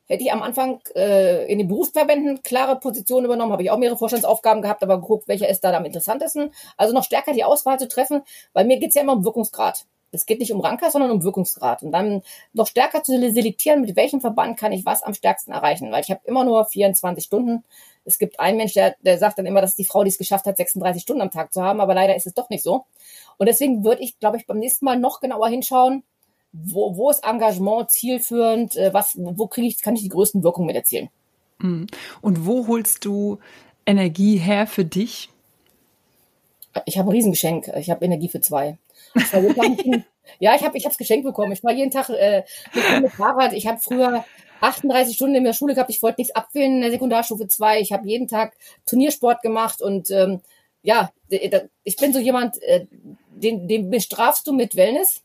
hätte 0.06 0.22
ich 0.22 0.32
am 0.32 0.42
Anfang 0.42 0.80
äh, 0.94 1.50
in 1.50 1.58
den 1.58 1.68
Berufsverbänden 1.68 2.42
klare 2.42 2.78
Positionen 2.78 3.26
übernommen, 3.26 3.52
habe 3.52 3.62
ich 3.62 3.70
auch 3.70 3.78
mehrere 3.78 3.98
Vorstandsaufgaben 3.98 4.62
gehabt, 4.62 4.82
aber 4.82 5.00
geguckt, 5.00 5.28
welcher 5.28 5.48
ist 5.48 5.62
da 5.64 5.72
am 5.72 5.84
interessantesten. 5.84 6.52
Also 6.76 6.94
noch 6.94 7.04
stärker 7.04 7.32
die 7.32 7.44
Auswahl 7.44 7.78
zu 7.78 7.88
treffen, 7.88 8.22
weil 8.52 8.66
mir 8.66 8.78
geht's 8.78 8.94
ja 8.94 9.02
immer 9.02 9.14
um 9.14 9.24
Wirkungsgrad. 9.24 9.86
Es 10.12 10.24
geht 10.24 10.38
nicht 10.40 10.52
um 10.52 10.60
Ranker, 10.60 10.90
sondern 10.90 11.10
um 11.10 11.22
Wirkungsgrad. 11.22 11.82
Und 11.82 11.92
dann 11.92 12.22
noch 12.52 12.66
stärker 12.66 13.02
zu 13.02 13.12
selektieren, 13.12 13.82
mit 13.82 13.96
welchem 13.96 14.20
Verband 14.20 14.58
kann 14.58 14.72
ich 14.72 14.86
was 14.86 15.02
am 15.02 15.14
stärksten 15.14 15.52
erreichen. 15.52 15.90
Weil 15.90 16.02
ich 16.02 16.10
habe 16.10 16.20
immer 16.24 16.44
nur 16.44 16.64
24 16.64 17.24
Stunden. 17.24 17.64
Es 18.04 18.18
gibt 18.18 18.38
einen 18.38 18.56
Mensch, 18.56 18.72
der, 18.72 18.94
der 19.00 19.18
sagt 19.18 19.38
dann 19.38 19.46
immer, 19.46 19.60
dass 19.60 19.74
die 19.74 19.84
Frau, 19.84 20.04
die 20.04 20.10
es 20.10 20.18
geschafft 20.18 20.46
hat, 20.46 20.56
36 20.56 21.02
Stunden 21.02 21.22
am 21.22 21.30
Tag 21.30 21.52
zu 21.52 21.62
haben. 21.62 21.80
Aber 21.80 21.94
leider 21.94 22.14
ist 22.16 22.26
es 22.26 22.34
doch 22.34 22.48
nicht 22.48 22.62
so. 22.62 22.84
Und 23.36 23.46
deswegen 23.46 23.84
würde 23.84 24.02
ich, 24.02 24.18
glaube 24.18 24.36
ich, 24.36 24.46
beim 24.46 24.58
nächsten 24.58 24.84
Mal 24.84 24.98
noch 24.98 25.20
genauer 25.20 25.48
hinschauen, 25.48 26.04
wo, 26.64 26.96
wo 26.96 27.10
ist 27.10 27.24
Engagement 27.24 27.90
zielführend, 27.90 28.76
äh, 28.76 28.92
was, 28.92 29.16
wo 29.16 29.46
kriege 29.46 29.66
ich, 29.66 29.82
kann 29.82 29.96
ich 29.96 30.02
die 30.02 30.08
größten 30.08 30.42
Wirkungen 30.42 30.66
mit 30.66 30.76
erzielen. 30.76 31.08
Mhm. 31.58 31.86
Und 32.20 32.46
wo 32.46 32.66
holst 32.66 33.04
du 33.04 33.38
Energie 33.84 34.36
her 34.36 34.66
für 34.66 34.84
dich? 34.84 35.30
Ich 36.84 36.98
habe 36.98 37.08
ein 37.08 37.12
Riesengeschenk. 37.12 37.68
Ich 37.76 37.90
habe 37.90 38.04
Energie 38.04 38.28
für 38.28 38.40
zwei. 38.40 38.78
ja, 40.38 40.54
ich 40.54 40.62
habe 40.62 40.76
ich 40.76 40.84
es 40.84 40.98
geschenkt 40.98 41.24
bekommen. 41.24 41.52
Ich 41.52 41.64
war 41.64 41.72
jeden 41.72 41.90
Tag 41.90 42.10
äh, 42.10 42.42
mit, 42.74 43.02
mit 43.02 43.12
Fahrrad. 43.12 43.52
Ich 43.52 43.66
habe 43.66 43.78
früher 43.78 44.24
38 44.60 45.14
Stunden 45.14 45.36
in 45.36 45.44
der 45.44 45.52
Schule 45.52 45.74
gehabt. 45.74 45.90
Ich 45.90 46.02
wollte 46.02 46.20
nichts 46.20 46.34
abwählen 46.34 46.76
in 46.76 46.80
der 46.82 46.90
Sekundarstufe 46.90 47.48
2. 47.48 47.80
Ich 47.80 47.92
habe 47.92 48.06
jeden 48.06 48.28
Tag 48.28 48.56
Turniersport 48.86 49.42
gemacht 49.42 49.80
und 49.80 50.10
ähm, 50.10 50.40
ja, 50.82 51.10
ich 51.28 51.96
bin 51.96 52.12
so 52.12 52.18
jemand, 52.18 52.62
äh, 52.62 52.86
den, 53.30 53.66
den 53.66 53.90
bestrafst 53.90 54.46
du 54.46 54.52
mit 54.52 54.76
Wellness 54.76 55.22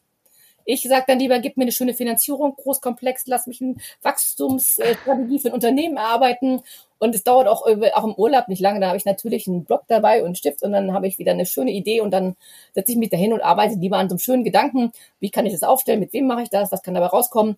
ich 0.65 0.83
sage 0.83 1.05
dann 1.07 1.19
lieber, 1.19 1.39
gib 1.39 1.57
mir 1.57 1.63
eine 1.63 1.71
schöne 1.71 1.93
Finanzierung, 1.93 2.55
großkomplex, 2.55 3.23
lass 3.27 3.47
mich 3.47 3.61
eine 3.61 3.75
Wachstumsstrategie 4.01 5.39
für 5.39 5.49
ein 5.49 5.53
Unternehmen 5.53 5.97
erarbeiten. 5.97 6.61
Und 6.99 7.15
es 7.15 7.23
dauert 7.23 7.47
auch, 7.47 7.63
auch 7.65 8.03
im 8.03 8.13
Urlaub 8.13 8.47
nicht 8.47 8.61
lange. 8.61 8.79
Da 8.79 8.87
habe 8.87 8.97
ich 8.97 9.05
natürlich 9.05 9.47
einen 9.47 9.63
Block 9.63 9.83
dabei 9.87 10.19
und 10.19 10.27
einen 10.27 10.35
Stift 10.35 10.61
und 10.61 10.71
dann 10.71 10.93
habe 10.93 11.07
ich 11.07 11.17
wieder 11.17 11.31
eine 11.31 11.45
schöne 11.45 11.71
Idee 11.71 12.01
und 12.01 12.11
dann 12.11 12.35
setze 12.75 12.91
ich 12.91 12.97
mich 12.97 13.09
dahin 13.09 13.33
und 13.33 13.41
arbeite 13.41 13.75
lieber 13.75 13.97
an 13.97 14.07
so 14.07 14.13
einem 14.13 14.19
schönen 14.19 14.43
Gedanken. 14.43 14.91
Wie 15.19 15.31
kann 15.31 15.45
ich 15.45 15.53
das 15.53 15.63
aufstellen? 15.63 15.99
Mit 15.99 16.13
wem 16.13 16.27
mache 16.27 16.43
ich 16.43 16.49
das? 16.49 16.71
Was 16.71 16.83
kann 16.83 16.93
dabei 16.93 17.07
rauskommen? 17.07 17.57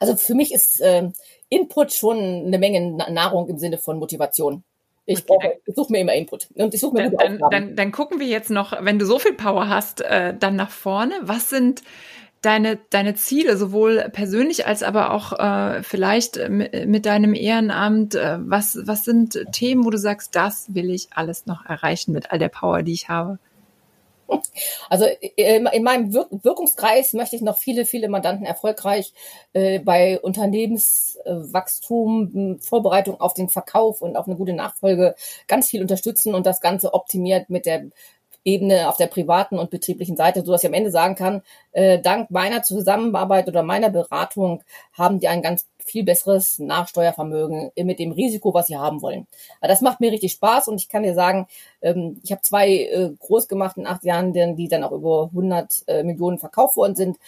Also 0.00 0.16
für 0.16 0.34
mich 0.34 0.52
ist 0.52 0.80
äh, 0.80 1.10
Input 1.48 1.92
schon 1.92 2.18
eine 2.18 2.58
Menge 2.58 2.80
Nahrung 3.12 3.48
im 3.48 3.58
Sinne 3.58 3.78
von 3.78 3.98
Motivation. 3.98 4.64
Ich, 5.06 5.22
okay. 5.28 5.60
ich 5.66 5.74
suche 5.74 5.92
mir 5.92 6.00
immer 6.00 6.14
Input 6.14 6.48
und 6.54 6.72
ich 6.72 6.80
suche 6.80 6.94
mir 6.94 7.10
dann, 7.10 7.38
dann, 7.38 7.50
dann, 7.50 7.76
dann, 7.76 7.92
gucken 7.92 8.20
wir 8.20 8.26
jetzt 8.26 8.50
noch, 8.50 8.72
wenn 8.84 8.98
du 8.98 9.04
so 9.04 9.18
viel 9.18 9.34
Power 9.34 9.68
hast, 9.68 10.00
äh, 10.00 10.34
dann 10.38 10.56
nach 10.56 10.70
vorne. 10.70 11.14
Was 11.20 11.50
sind 11.50 11.82
deine, 12.40 12.78
deine 12.90 13.14
Ziele, 13.14 13.56
sowohl 13.58 14.08
persönlich 14.12 14.66
als 14.66 14.82
aber 14.82 15.12
auch 15.12 15.38
äh, 15.38 15.82
vielleicht 15.82 16.48
mit, 16.48 16.86
mit 16.86 17.04
deinem 17.04 17.34
Ehrenamt? 17.34 18.14
Äh, 18.14 18.38
was, 18.40 18.78
was 18.84 19.04
sind 19.04 19.44
Themen, 19.52 19.84
wo 19.84 19.90
du 19.90 19.98
sagst, 19.98 20.34
das 20.34 20.74
will 20.74 20.90
ich 20.90 21.08
alles 21.10 21.44
noch 21.44 21.66
erreichen 21.66 22.12
mit 22.12 22.30
all 22.32 22.38
der 22.38 22.48
Power, 22.48 22.82
die 22.82 22.92
ich 22.92 23.10
habe? 23.10 23.38
Also 24.88 25.06
in 25.36 25.82
meinem 25.82 26.14
Wirkungskreis 26.14 27.12
möchte 27.12 27.34
ich 27.36 27.42
noch 27.42 27.56
viele, 27.56 27.84
viele 27.84 28.08
Mandanten 28.08 28.46
erfolgreich 28.46 29.12
äh, 29.52 29.78
bei 29.80 30.20
Unternehmenswachstum, 30.20 32.58
Vorbereitung 32.60 33.20
auf 33.20 33.34
den 33.34 33.48
Verkauf 33.48 34.02
und 34.02 34.16
auf 34.16 34.26
eine 34.26 34.34
gute 34.36 34.52
Nachfolge 34.52 35.14
ganz 35.48 35.70
viel 35.70 35.82
unterstützen 35.82 36.34
und 36.34 36.46
das 36.46 36.60
Ganze 36.60 36.94
optimiert 36.94 37.50
mit 37.50 37.66
der 37.66 37.86
Ebene 38.44 38.90
auf 38.90 38.98
der 38.98 39.06
privaten 39.06 39.58
und 39.58 39.70
betrieblichen 39.70 40.16
Seite, 40.16 40.44
so 40.44 40.52
dass 40.52 40.62
ich 40.62 40.68
am 40.68 40.74
Ende 40.74 40.90
sagen 40.90 41.14
kann, 41.14 41.42
äh, 41.72 41.98
dank 41.98 42.30
meiner 42.30 42.62
Zusammenarbeit 42.62 43.48
oder 43.48 43.62
meiner 43.62 43.88
Beratung 43.88 44.62
haben 44.92 45.18
die 45.18 45.28
ein 45.28 45.40
ganz 45.40 45.66
viel 45.84 46.04
besseres 46.04 46.58
Nachsteuervermögen 46.58 47.70
mit 47.76 47.98
dem 47.98 48.12
Risiko, 48.12 48.54
was 48.54 48.66
sie 48.66 48.76
haben 48.76 49.02
wollen. 49.02 49.26
Das 49.60 49.80
macht 49.80 50.00
mir 50.00 50.10
richtig 50.10 50.32
Spaß 50.32 50.68
und 50.68 50.80
ich 50.80 50.88
kann 50.88 51.02
dir 51.02 51.14
sagen, 51.14 51.46
ähm, 51.82 52.20
ich 52.22 52.32
habe 52.32 52.42
zwei 52.42 52.68
äh, 52.68 53.10
groß 53.18 53.48
gemacht 53.48 53.76
in 53.76 53.86
acht 53.86 54.04
Jahren, 54.04 54.32
die 54.32 54.68
dann 54.68 54.84
auch 54.84 54.92
über 54.92 55.24
100 55.32 55.84
äh, 55.86 56.02
Millionen 56.02 56.38
verkauft 56.38 56.76
worden 56.76 56.96
sind 56.96 57.18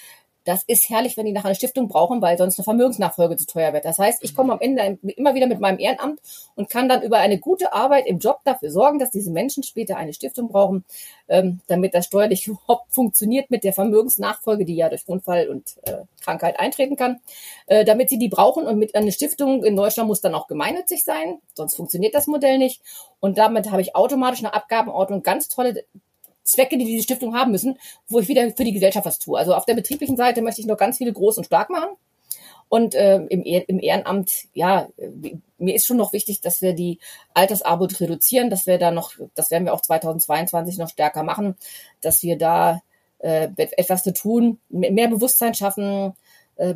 das 0.46 0.62
ist 0.66 0.88
herrlich, 0.88 1.16
wenn 1.16 1.26
die 1.26 1.32
nach 1.32 1.44
einer 1.44 1.56
Stiftung 1.56 1.88
brauchen, 1.88 2.22
weil 2.22 2.38
sonst 2.38 2.58
eine 2.58 2.64
Vermögensnachfolge 2.64 3.36
zu 3.36 3.46
teuer 3.46 3.72
wird. 3.72 3.84
Das 3.84 3.98
heißt, 3.98 4.22
ich 4.22 4.34
komme 4.34 4.52
am 4.52 4.60
Ende 4.60 4.98
immer 5.16 5.34
wieder 5.34 5.48
mit 5.48 5.58
meinem 5.58 5.80
Ehrenamt 5.80 6.20
und 6.54 6.70
kann 6.70 6.88
dann 6.88 7.02
über 7.02 7.18
eine 7.18 7.38
gute 7.38 7.72
Arbeit 7.72 8.06
im 8.06 8.20
Job 8.20 8.40
dafür 8.44 8.70
sorgen, 8.70 9.00
dass 9.00 9.10
diese 9.10 9.32
Menschen 9.32 9.64
später 9.64 9.96
eine 9.96 10.12
Stiftung 10.12 10.48
brauchen, 10.48 10.84
ähm, 11.28 11.60
damit 11.66 11.94
das 11.94 12.06
steuerlich 12.06 12.46
überhaupt 12.46 12.94
funktioniert 12.94 13.50
mit 13.50 13.64
der 13.64 13.72
Vermögensnachfolge, 13.72 14.64
die 14.64 14.76
ja 14.76 14.88
durch 14.88 15.02
Unfall 15.08 15.48
und 15.48 15.74
äh, 15.82 16.04
Krankheit 16.22 16.60
eintreten 16.60 16.94
kann, 16.94 17.20
äh, 17.66 17.84
damit 17.84 18.08
sie 18.08 18.18
die 18.18 18.28
brauchen 18.28 18.66
und 18.66 18.78
mit 18.78 18.94
einer 18.94 19.10
Stiftung 19.10 19.64
in 19.64 19.74
Deutschland 19.74 20.06
muss 20.08 20.20
dann 20.20 20.34
auch 20.36 20.46
gemeinnützig 20.46 21.02
sein, 21.02 21.40
sonst 21.54 21.74
funktioniert 21.74 22.14
das 22.14 22.28
Modell 22.28 22.58
nicht. 22.58 22.82
Und 23.18 23.38
damit 23.38 23.72
habe 23.72 23.82
ich 23.82 23.96
automatisch 23.96 24.40
eine 24.40 24.54
Abgabenordnung 24.54 25.22
ganz 25.22 25.48
tolle 25.48 25.84
Zwecke, 26.46 26.78
die 26.78 26.84
diese 26.84 27.02
Stiftung 27.02 27.34
haben 27.34 27.52
müssen, 27.52 27.78
wo 28.08 28.20
ich 28.20 28.28
wieder 28.28 28.50
für 28.50 28.64
die 28.64 28.72
Gesellschaft 28.72 29.06
was 29.06 29.18
tue. 29.18 29.38
Also 29.38 29.54
auf 29.54 29.66
der 29.66 29.74
betrieblichen 29.74 30.16
Seite 30.16 30.42
möchte 30.42 30.60
ich 30.60 30.66
noch 30.66 30.76
ganz 30.76 30.98
viele 30.98 31.12
groß 31.12 31.38
und 31.38 31.44
stark 31.44 31.70
machen. 31.70 31.88
Und 32.68 32.94
äh, 32.94 33.16
im, 33.16 33.42
im 33.42 33.78
Ehrenamt, 33.78 34.46
ja, 34.52 34.88
mir 35.58 35.74
ist 35.74 35.86
schon 35.86 35.96
noch 35.96 36.12
wichtig, 36.12 36.40
dass 36.40 36.62
wir 36.62 36.72
die 36.72 36.98
Altersarmut 37.32 38.00
reduzieren, 38.00 38.50
dass 38.50 38.66
wir 38.66 38.78
da 38.78 38.90
noch, 38.90 39.12
das 39.34 39.50
werden 39.50 39.66
wir 39.66 39.74
auch 39.74 39.80
2022 39.80 40.78
noch 40.78 40.88
stärker 40.88 41.22
machen, 41.22 41.54
dass 42.00 42.22
wir 42.22 42.36
da 42.36 42.82
äh, 43.18 43.48
etwas 43.56 44.02
zu 44.02 44.12
tun, 44.12 44.58
mehr 44.68 45.08
Bewusstsein 45.08 45.54
schaffen, 45.54 46.14
äh, 46.56 46.74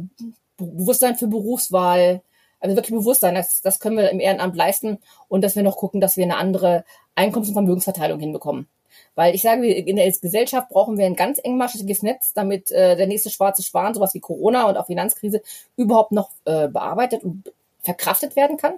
Bewusstsein 0.56 1.16
für 1.16 1.26
Berufswahl, 1.26 2.22
also 2.60 2.76
wirklich 2.76 2.96
Bewusstsein, 2.96 3.34
das, 3.34 3.60
das 3.62 3.80
können 3.80 3.96
wir 3.96 4.10
im 4.10 4.20
Ehrenamt 4.20 4.54
leisten 4.54 4.98
und 5.28 5.42
dass 5.42 5.56
wir 5.56 5.62
noch 5.62 5.76
gucken, 5.76 6.00
dass 6.00 6.16
wir 6.16 6.24
eine 6.24 6.36
andere 6.36 6.84
Einkommens- 7.14 7.48
und 7.48 7.54
Vermögensverteilung 7.54 8.20
hinbekommen. 8.20 8.68
Weil 9.14 9.34
ich 9.34 9.42
sage, 9.42 9.66
in 9.72 9.96
der 9.96 10.10
Gesellschaft 10.10 10.68
brauchen 10.68 10.98
wir 10.98 11.06
ein 11.06 11.16
ganz 11.16 11.38
engmaschiges 11.42 12.02
Netz, 12.02 12.32
damit 12.32 12.70
äh, 12.70 12.96
der 12.96 13.06
nächste 13.06 13.30
schwarze 13.30 13.62
Schwan, 13.62 13.94
sowas 13.94 14.14
wie 14.14 14.20
Corona 14.20 14.68
und 14.68 14.76
auch 14.76 14.86
Finanzkrise, 14.86 15.42
überhaupt 15.76 16.12
noch 16.12 16.30
äh, 16.44 16.68
bearbeitet 16.68 17.24
und 17.24 17.52
verkraftet 17.82 18.36
werden 18.36 18.56
kann. 18.56 18.74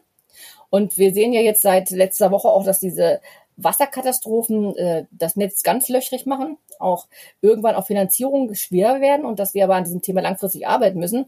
Und 0.71 0.97
wir 0.97 1.13
sehen 1.13 1.33
ja 1.33 1.41
jetzt 1.41 1.63
seit 1.63 1.91
letzter 1.91 2.31
Woche 2.31 2.49
auch, 2.49 2.65
dass 2.65 2.81
diese 2.81 3.21
Wasserkatastrophen 3.57 4.77
äh, 4.77 5.05
das 5.11 5.37
Netz 5.37 5.63
ganz 5.63 5.89
löchrig 5.89 6.27
machen, 6.27 6.57
auch 6.79 7.07
irgendwann 7.41 7.75
auf 7.75 7.87
Finanzierung 7.87 8.55
schwer 8.55 9.01
werden 9.01 9.27
und 9.27 9.39
dass 9.39 9.55
wir 9.55 9.65
aber 9.65 9.77
an 9.77 9.85
diesem 9.85 10.03
Thema 10.03 10.23
langfristig 10.23 10.67
arbeiten 10.67 10.99
müssen. 10.99 11.27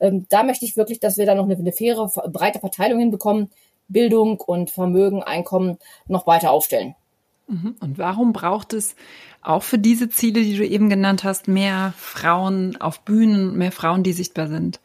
Ähm, 0.00 0.26
da 0.28 0.42
möchte 0.42 0.64
ich 0.64 0.76
wirklich, 0.76 1.00
dass 1.00 1.16
wir 1.16 1.26
da 1.26 1.34
noch 1.34 1.44
eine, 1.44 1.56
eine 1.56 1.72
faire, 1.72 2.06
breite 2.06 2.60
Verteilung 2.60 3.00
hinbekommen, 3.00 3.50
Bildung 3.88 4.40
und 4.40 4.70
Vermögen, 4.70 5.22
Einkommen 5.22 5.78
noch 6.06 6.26
weiter 6.26 6.50
aufstellen. 6.50 6.94
Mhm. 7.46 7.76
Und 7.80 7.98
warum 7.98 8.32
braucht 8.32 8.72
es 8.72 8.94
auch 9.42 9.62
für 9.62 9.78
diese 9.78 10.08
Ziele, 10.08 10.42
die 10.42 10.56
du 10.56 10.66
eben 10.66 10.88
genannt 10.88 11.24
hast, 11.24 11.48
mehr 11.48 11.92
Frauen 11.98 12.80
auf 12.80 13.00
Bühnen, 13.00 13.56
mehr 13.56 13.72
Frauen, 13.72 14.02
die 14.02 14.12
sichtbar 14.12 14.48
sind? 14.48 14.80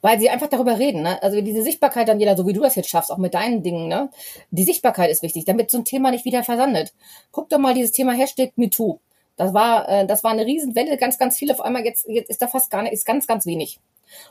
Weil 0.00 0.18
sie 0.18 0.30
einfach 0.30 0.48
darüber 0.48 0.78
reden. 0.78 1.02
Ne? 1.02 1.22
Also 1.22 1.40
diese 1.40 1.62
Sichtbarkeit 1.62 2.08
dann 2.08 2.20
jeder, 2.20 2.36
so 2.36 2.46
wie 2.46 2.52
du 2.52 2.60
das 2.60 2.74
jetzt 2.74 2.88
schaffst, 2.88 3.10
auch 3.10 3.18
mit 3.18 3.34
deinen 3.34 3.62
Dingen. 3.62 3.88
Ne? 3.88 4.10
Die 4.50 4.64
Sichtbarkeit 4.64 5.10
ist 5.10 5.22
wichtig, 5.22 5.44
damit 5.44 5.70
so 5.70 5.78
ein 5.78 5.84
Thema 5.84 6.10
nicht 6.10 6.24
wieder 6.24 6.42
versandet. 6.42 6.94
Guck 7.30 7.48
doch 7.50 7.58
mal 7.58 7.74
dieses 7.74 7.92
Thema 7.92 8.12
Hashtag 8.12 8.52
MeToo. 8.56 9.00
Das 9.36 9.52
war, 9.52 9.88
äh, 9.88 10.06
das 10.06 10.22
war 10.24 10.30
eine 10.30 10.46
Riesenwelle, 10.46 10.96
ganz, 10.96 11.18
ganz 11.18 11.36
viel 11.36 11.50
auf 11.50 11.60
einmal. 11.60 11.84
Jetzt, 11.84 12.06
jetzt 12.08 12.30
ist 12.30 12.42
da 12.42 12.46
fast 12.46 12.70
gar 12.70 12.82
nicht, 12.82 12.92
ist 12.92 13.06
ganz, 13.06 13.26
ganz 13.26 13.46
wenig. 13.46 13.80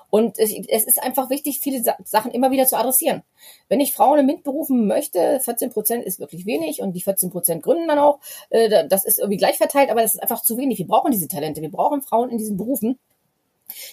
Und 0.10 0.40
es, 0.40 0.52
es 0.52 0.86
ist 0.86 1.02
einfach 1.02 1.30
wichtig, 1.30 1.60
viele 1.60 1.84
Sachen 2.06 2.32
immer 2.32 2.52
wieder 2.52 2.66
zu 2.66 2.78
adressieren. 2.78 3.24
Wenn 3.68 3.80
ich 3.80 3.94
Frauen 3.94 4.20
im 4.20 4.28
MINT 4.28 4.44
berufen 4.44 4.88
möchte, 4.88 5.40
14 5.40 5.72
Prozent 5.72 6.06
ist 6.06 6.20
wirklich 6.20 6.46
wenig 6.46 6.82
und 6.82 6.94
die 6.94 7.02
14 7.02 7.32
Prozent 7.32 7.64
gründen 7.64 7.88
dann 7.88 8.00
auch. 8.00 8.20
Äh, 8.50 8.88
das 8.88 9.06
ist 9.06 9.20
irgendwie 9.20 9.38
gleich 9.38 9.58
verteilt, 9.58 9.90
aber 9.90 10.02
das 10.02 10.16
ist 10.16 10.22
einfach 10.22 10.42
zu 10.42 10.58
wenig. 10.58 10.78
Wir 10.78 10.88
brauchen 10.88 11.12
diese 11.12 11.28
Talente. 11.28 11.62
Wir 11.62 11.72
brauchen 11.72 12.02
Frauen 12.02 12.30
in 12.30 12.38
diesen 12.38 12.58
Berufen 12.58 13.00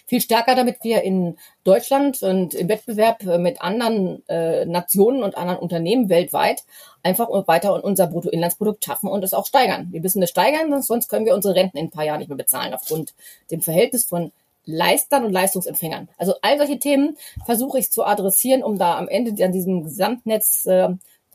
viel 0.06 0.20
stärker, 0.20 0.54
damit 0.54 0.78
wir 0.82 1.02
in 1.02 1.36
Deutschland 1.64 2.22
und 2.22 2.54
im 2.54 2.68
Wettbewerb 2.68 3.22
mit 3.38 3.60
anderen 3.60 4.26
äh, 4.28 4.64
Nationen 4.66 5.22
und 5.22 5.36
anderen 5.36 5.58
Unternehmen 5.58 6.08
weltweit 6.08 6.64
einfach 7.02 7.28
weiter 7.46 7.82
unser 7.82 8.06
Bruttoinlandsprodukt 8.06 8.84
schaffen 8.84 9.08
und 9.08 9.24
es 9.24 9.34
auch 9.34 9.46
steigern. 9.46 9.88
Wir 9.90 10.00
müssen 10.00 10.22
es 10.22 10.30
steigern, 10.30 10.82
sonst 10.82 11.08
können 11.08 11.26
wir 11.26 11.34
unsere 11.34 11.54
Renten 11.54 11.78
in 11.78 11.86
ein 11.86 11.90
paar 11.90 12.04
Jahren 12.04 12.18
nicht 12.18 12.28
mehr 12.28 12.36
bezahlen 12.36 12.74
aufgrund 12.74 13.14
dem 13.50 13.62
Verhältnis 13.62 14.04
von 14.04 14.32
Leistern 14.66 15.24
und 15.24 15.32
Leistungsempfängern. 15.32 16.08
Also 16.18 16.34
all 16.42 16.58
solche 16.58 16.78
Themen 16.78 17.16
versuche 17.44 17.78
ich 17.78 17.90
zu 17.90 18.04
adressieren, 18.04 18.62
um 18.62 18.78
da 18.78 18.98
am 18.98 19.08
Ende 19.08 19.44
an 19.44 19.52
diesem 19.52 19.84
Gesamtnetz 19.84 20.66
äh, 20.66 20.90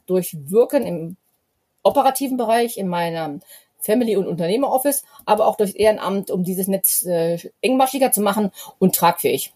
durchwirken 0.05 0.85
im 0.85 1.17
operativen 1.83 2.37
Bereich, 2.37 2.77
in 2.77 2.87
meinem 2.87 3.41
Family- 3.85 4.17
und 4.17 4.27
Unternehmeroffice, 4.27 5.03
aber 5.25 5.47
auch 5.47 5.55
durch 5.55 5.75
Ehrenamt, 5.75 6.31
um 6.31 6.43
dieses 6.43 6.67
Netz 6.67 7.05
äh, 7.05 7.37
engmaschiger 7.61 8.11
zu 8.11 8.21
machen 8.21 8.51
und 8.79 8.95
tragfähig. 8.95 9.53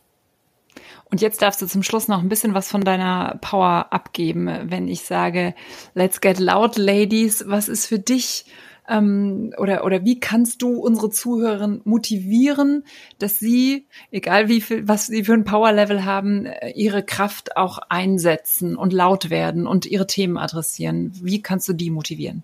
Und 1.12 1.22
jetzt 1.22 1.42
darfst 1.42 1.62
du 1.62 1.66
zum 1.66 1.82
Schluss 1.82 2.08
noch 2.08 2.20
ein 2.20 2.30
bisschen 2.30 2.54
was 2.54 2.70
von 2.70 2.82
deiner 2.82 3.40
Power 3.42 3.88
abgeben, 3.90 4.48
wenn 4.66 4.88
ich 4.88 5.02
sage, 5.02 5.56
let's 5.96 6.22
get 6.22 6.40
loud, 6.40 6.78
ladies. 6.78 7.46
Was 7.48 7.68
ist 7.68 7.88
für 7.88 7.98
dich 7.98 8.46
ähm, 8.88 9.54
oder, 9.58 9.86
oder 9.86 10.04
wie 10.04 10.20
kannst 10.20 10.62
du 10.62 10.80
unsere 10.80 11.10
Zuhörerin 11.10 11.82
motivieren, 11.84 12.84
dass 13.20 13.40
sie, 13.40 13.88
egal 14.12 14.50
wie 14.50 14.62
viel, 14.62 14.88
was 14.88 15.08
sie 15.08 15.24
für 15.24 15.34
ein 15.34 15.46
Power-Level 15.46 16.06
haben, 16.06 16.46
äh, 16.46 16.72
ihre 16.72 17.04
Kraft 17.04 17.56
auch 17.56 17.78
einsetzen 17.90 18.76
und 18.76 18.94
laut 18.94 19.30
werden 19.30 19.68
und 19.68 19.86
ihre 19.86 20.08
Themen 20.08 20.38
adressieren? 20.38 21.12
Wie 21.22 21.42
kannst 21.42 21.68
du 21.68 21.74
die 21.74 21.92
motivieren? 21.92 22.44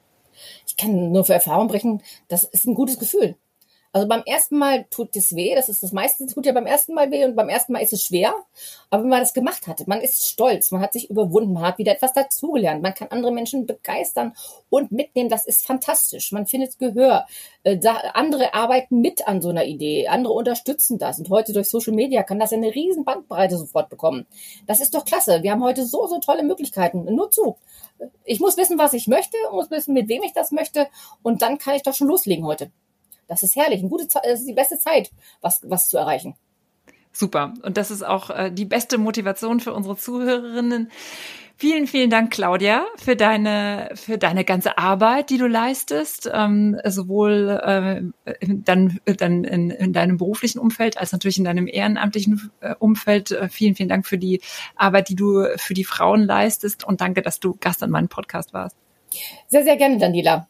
Ich 0.67 0.77
kann 0.77 1.11
nur 1.11 1.25
für 1.25 1.33
Erfahrung 1.33 1.67
brechen, 1.67 2.01
das 2.27 2.43
ist 2.43 2.65
ein 2.65 2.75
gutes 2.75 2.99
Gefühl. 2.99 3.35
Also 3.95 4.09
beim 4.09 4.23
ersten 4.25 4.57
Mal 4.57 4.83
tut 4.89 5.15
es 5.15 5.37
weh, 5.37 5.55
das 5.55 5.69
ist 5.69 5.81
das 5.81 5.93
meiste, 5.93 6.27
tut 6.27 6.45
ja 6.45 6.51
beim 6.51 6.65
ersten 6.65 6.93
Mal 6.93 7.11
weh 7.11 7.23
und 7.23 7.33
beim 7.33 7.47
ersten 7.47 7.71
Mal 7.71 7.81
ist 7.81 7.93
es 7.93 8.03
schwer. 8.03 8.35
Aber 8.89 9.03
wenn 9.03 9.09
man 9.09 9.21
das 9.21 9.33
gemacht 9.33 9.67
hat, 9.67 9.87
man 9.87 10.01
ist 10.01 10.27
stolz, 10.27 10.71
man 10.71 10.81
hat 10.81 10.91
sich 10.91 11.09
überwunden, 11.09 11.53
man 11.53 11.63
hat 11.63 11.77
wieder 11.77 11.93
etwas 11.93 12.11
dazugelernt, 12.11 12.83
man 12.83 12.93
kann 12.93 13.07
andere 13.07 13.31
Menschen 13.31 13.65
begeistern 13.65 14.33
und 14.69 14.91
mitnehmen, 14.91 15.29
das 15.29 15.45
ist 15.45 15.65
fantastisch. 15.65 16.33
Man 16.33 16.45
findet 16.45 16.77
Gehör. 16.77 17.25
Äh, 17.63 17.79
andere 18.13 18.53
arbeiten 18.53 18.99
mit 18.99 19.29
an 19.29 19.41
so 19.41 19.47
einer 19.47 19.63
Idee, 19.63 20.09
andere 20.09 20.33
unterstützen 20.33 20.97
das. 20.97 21.19
Und 21.19 21.29
heute 21.29 21.53
durch 21.53 21.69
Social 21.69 21.93
Media 21.93 22.23
kann 22.23 22.37
das 22.37 22.51
eine 22.51 22.75
riesen 22.75 23.05
Bandbreite 23.05 23.57
sofort 23.57 23.89
bekommen. 23.89 24.27
Das 24.67 24.81
ist 24.81 24.93
doch 24.93 25.05
klasse. 25.05 25.41
Wir 25.41 25.51
haben 25.51 25.63
heute 25.63 25.85
so, 25.85 26.05
so 26.07 26.19
tolle 26.19 26.43
Möglichkeiten. 26.43 27.05
Nur 27.05 27.31
zu. 27.31 27.55
Ich 28.25 28.41
muss 28.41 28.57
wissen, 28.57 28.77
was 28.77 28.91
ich 28.91 29.07
möchte, 29.07 29.37
muss 29.53 29.71
wissen, 29.71 29.93
mit 29.93 30.09
wem 30.09 30.21
ich 30.23 30.33
das 30.33 30.51
möchte 30.51 30.87
und 31.23 31.41
dann 31.41 31.59
kann 31.59 31.75
ich 31.75 31.83
doch 31.83 31.93
schon 31.93 32.09
loslegen 32.09 32.45
heute. 32.45 32.71
Das 33.27 33.43
ist 33.43 33.55
herrlich. 33.55 33.79
Eine 33.79 33.89
gute 33.89 34.07
Zeit, 34.07 34.23
das 34.25 34.39
ist 34.39 34.47
die 34.47 34.53
beste 34.53 34.77
Zeit, 34.79 35.11
was, 35.41 35.61
was 35.63 35.87
zu 35.87 35.97
erreichen. 35.97 36.35
Super. 37.11 37.53
Und 37.63 37.77
das 37.77 37.91
ist 37.91 38.03
auch 38.03 38.29
äh, 38.29 38.51
die 38.51 38.65
beste 38.65 38.97
Motivation 38.97 39.59
für 39.61 39.73
unsere 39.73 39.95
Zuhörerinnen. 39.95 40.91
Vielen, 41.57 41.87
vielen 41.87 42.09
Dank, 42.09 42.31
Claudia, 42.31 42.85
für 42.97 43.15
deine, 43.15 43.89
für 43.93 44.17
deine 44.17 44.43
ganze 44.43 44.77
Arbeit, 44.77 45.29
die 45.29 45.37
du 45.37 45.47
leistest, 45.47 46.29
ähm, 46.33 46.77
sowohl 46.83 47.61
äh, 47.63 48.33
dann, 48.43 48.99
dann 49.05 49.45
in, 49.45 49.69
in 49.69 49.93
deinem 49.93 50.17
beruflichen 50.17 50.59
Umfeld 50.59 50.97
als 50.97 51.13
natürlich 51.13 51.37
in 51.37 51.45
deinem 51.45 51.67
ehrenamtlichen 51.67 52.51
äh, 52.59 52.75
Umfeld. 52.77 53.31
Äh, 53.31 53.47
vielen, 53.47 53.75
vielen 53.75 53.87
Dank 53.87 54.05
für 54.05 54.17
die 54.17 54.41
Arbeit, 54.75 55.07
die 55.07 55.15
du 55.15 55.45
für 55.55 55.73
die 55.73 55.85
Frauen 55.85 56.25
leistest 56.25 56.83
und 56.83 56.99
danke, 56.99 57.21
dass 57.21 57.39
du 57.39 57.55
Gast 57.57 57.81
an 57.83 57.89
meinem 57.89 58.09
Podcast 58.09 58.53
warst. 58.53 58.75
Sehr, 59.47 59.63
sehr 59.63 59.77
gerne, 59.77 59.97
Daniela. 59.97 60.49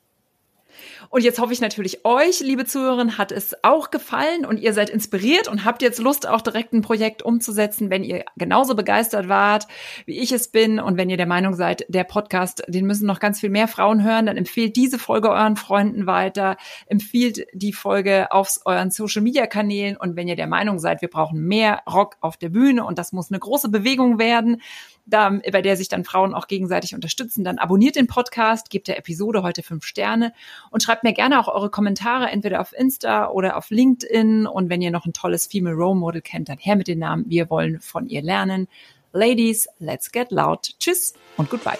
Und 1.10 1.24
jetzt 1.24 1.40
hoffe 1.40 1.54
ich 1.54 1.62
natürlich, 1.62 2.06
euch, 2.06 2.40
liebe 2.40 2.66
Zuhörerinnen, 2.66 3.18
hat 3.18 3.32
es 3.32 3.56
auch 3.64 3.92
gefallen 3.92 4.46
und 4.46 4.60
ihr 4.60 4.74
seid 4.74 4.90
inspiriert 4.90 5.48
und 5.48 5.66
habt 5.66 5.82
jetzt 5.82 6.00
Lust, 6.00 6.28
auch 6.28 6.42
direkt 6.42 6.74
ein 6.74 6.82
Projekt 6.82 7.24
umzusetzen, 7.24 7.90
wenn 7.90 8.04
ihr 8.04 8.26
genauso 8.38 8.76
begeistert 8.76 9.30
wart, 9.30 9.68
wie 10.06 10.20
ich 10.20 10.32
es 10.32 10.50
bin. 10.50 10.80
Und 10.80 10.98
wenn 10.98 11.10
ihr 11.10 11.18
der 11.18 11.26
Meinung 11.26 11.54
seid, 11.54 11.86
der 11.90 12.04
Podcast, 12.04 12.64
den 12.68 12.86
müssen 12.86 13.06
noch 13.06 13.20
ganz 13.20 13.40
viel 13.40 13.50
mehr 13.50 13.68
Frauen 13.68 14.04
hören, 14.04 14.26
dann 14.26 14.38
empfehlt 14.38 14.76
diese 14.76 15.00
Folge 15.00 15.30
euren 15.30 15.56
Freunden 15.56 16.08
weiter, 16.08 16.58
empfiehlt 16.88 17.46
die 17.54 17.74
Folge 17.74 18.32
auf 18.32 18.60
euren 18.66 18.92
Social 18.92 19.22
Media 19.22 19.48
Kanälen. 19.48 19.98
Und 19.98 20.16
wenn 20.16 20.28
ihr 20.28 20.36
der 20.36 20.48
Meinung 20.48 20.80
seid, 20.80 21.02
wir 21.02 21.10
brauchen 21.10 21.46
mehr 21.48 21.82
Rock 21.92 22.18
auf 22.22 22.38
der 22.38 22.50
Bühne 22.50 22.86
und 22.86 23.00
das 23.00 23.12
muss 23.12 23.32
eine 23.32 23.40
große 23.40 23.70
Bewegung 23.70 24.20
werden, 24.20 24.62
da, 25.06 25.30
bei 25.30 25.62
der 25.62 25.78
sich 25.78 25.88
dann 25.88 26.04
Frauen 26.04 26.34
auch 26.34 26.48
gegenseitig 26.48 26.96
unterstützen, 26.96 27.44
dann 27.44 27.58
abonniert 27.58 27.96
den 27.96 28.08
Podcast, 28.08 28.70
gebt 28.70 28.88
der 28.88 28.98
Episode 28.98 29.44
heute 29.44 29.64
fünf 29.64 29.86
Sterne 29.86 30.34
und 30.72 30.84
schreibt 30.84 31.04
mir 31.04 31.14
gerne 31.14 31.40
auch 31.40 31.48
eure 31.48 31.70
Kommentare 31.70 32.28
entweder 32.28 32.62
auf 32.62 32.74
Insta 32.74 33.30
oder 33.30 33.58
auf 33.58 33.70
LinkedIn. 33.70 34.48
Und 34.48 34.70
wenn 34.70 34.82
ihr 34.82 34.92
noch 34.92 35.06
ein 35.06 35.14
tolles 35.14 35.48
Female 35.48 35.76
Role 35.76 35.96
Model 35.96 36.22
kennt, 36.22 36.50
dann 36.50 36.58
her 36.58 36.76
mit 36.76 36.88
den 36.88 37.00
Namen. 37.00 37.26
Wir 37.28 37.50
wollen 37.50 37.80
von 37.80 38.08
ihr 38.08 38.22
lernen. 38.22 38.68
Ladies, 39.14 39.68
let's 39.80 40.12
get 40.12 40.32
loud. 40.32 40.74
Tschüss 40.80 41.14
und 41.38 41.50
goodbye. 41.50 41.80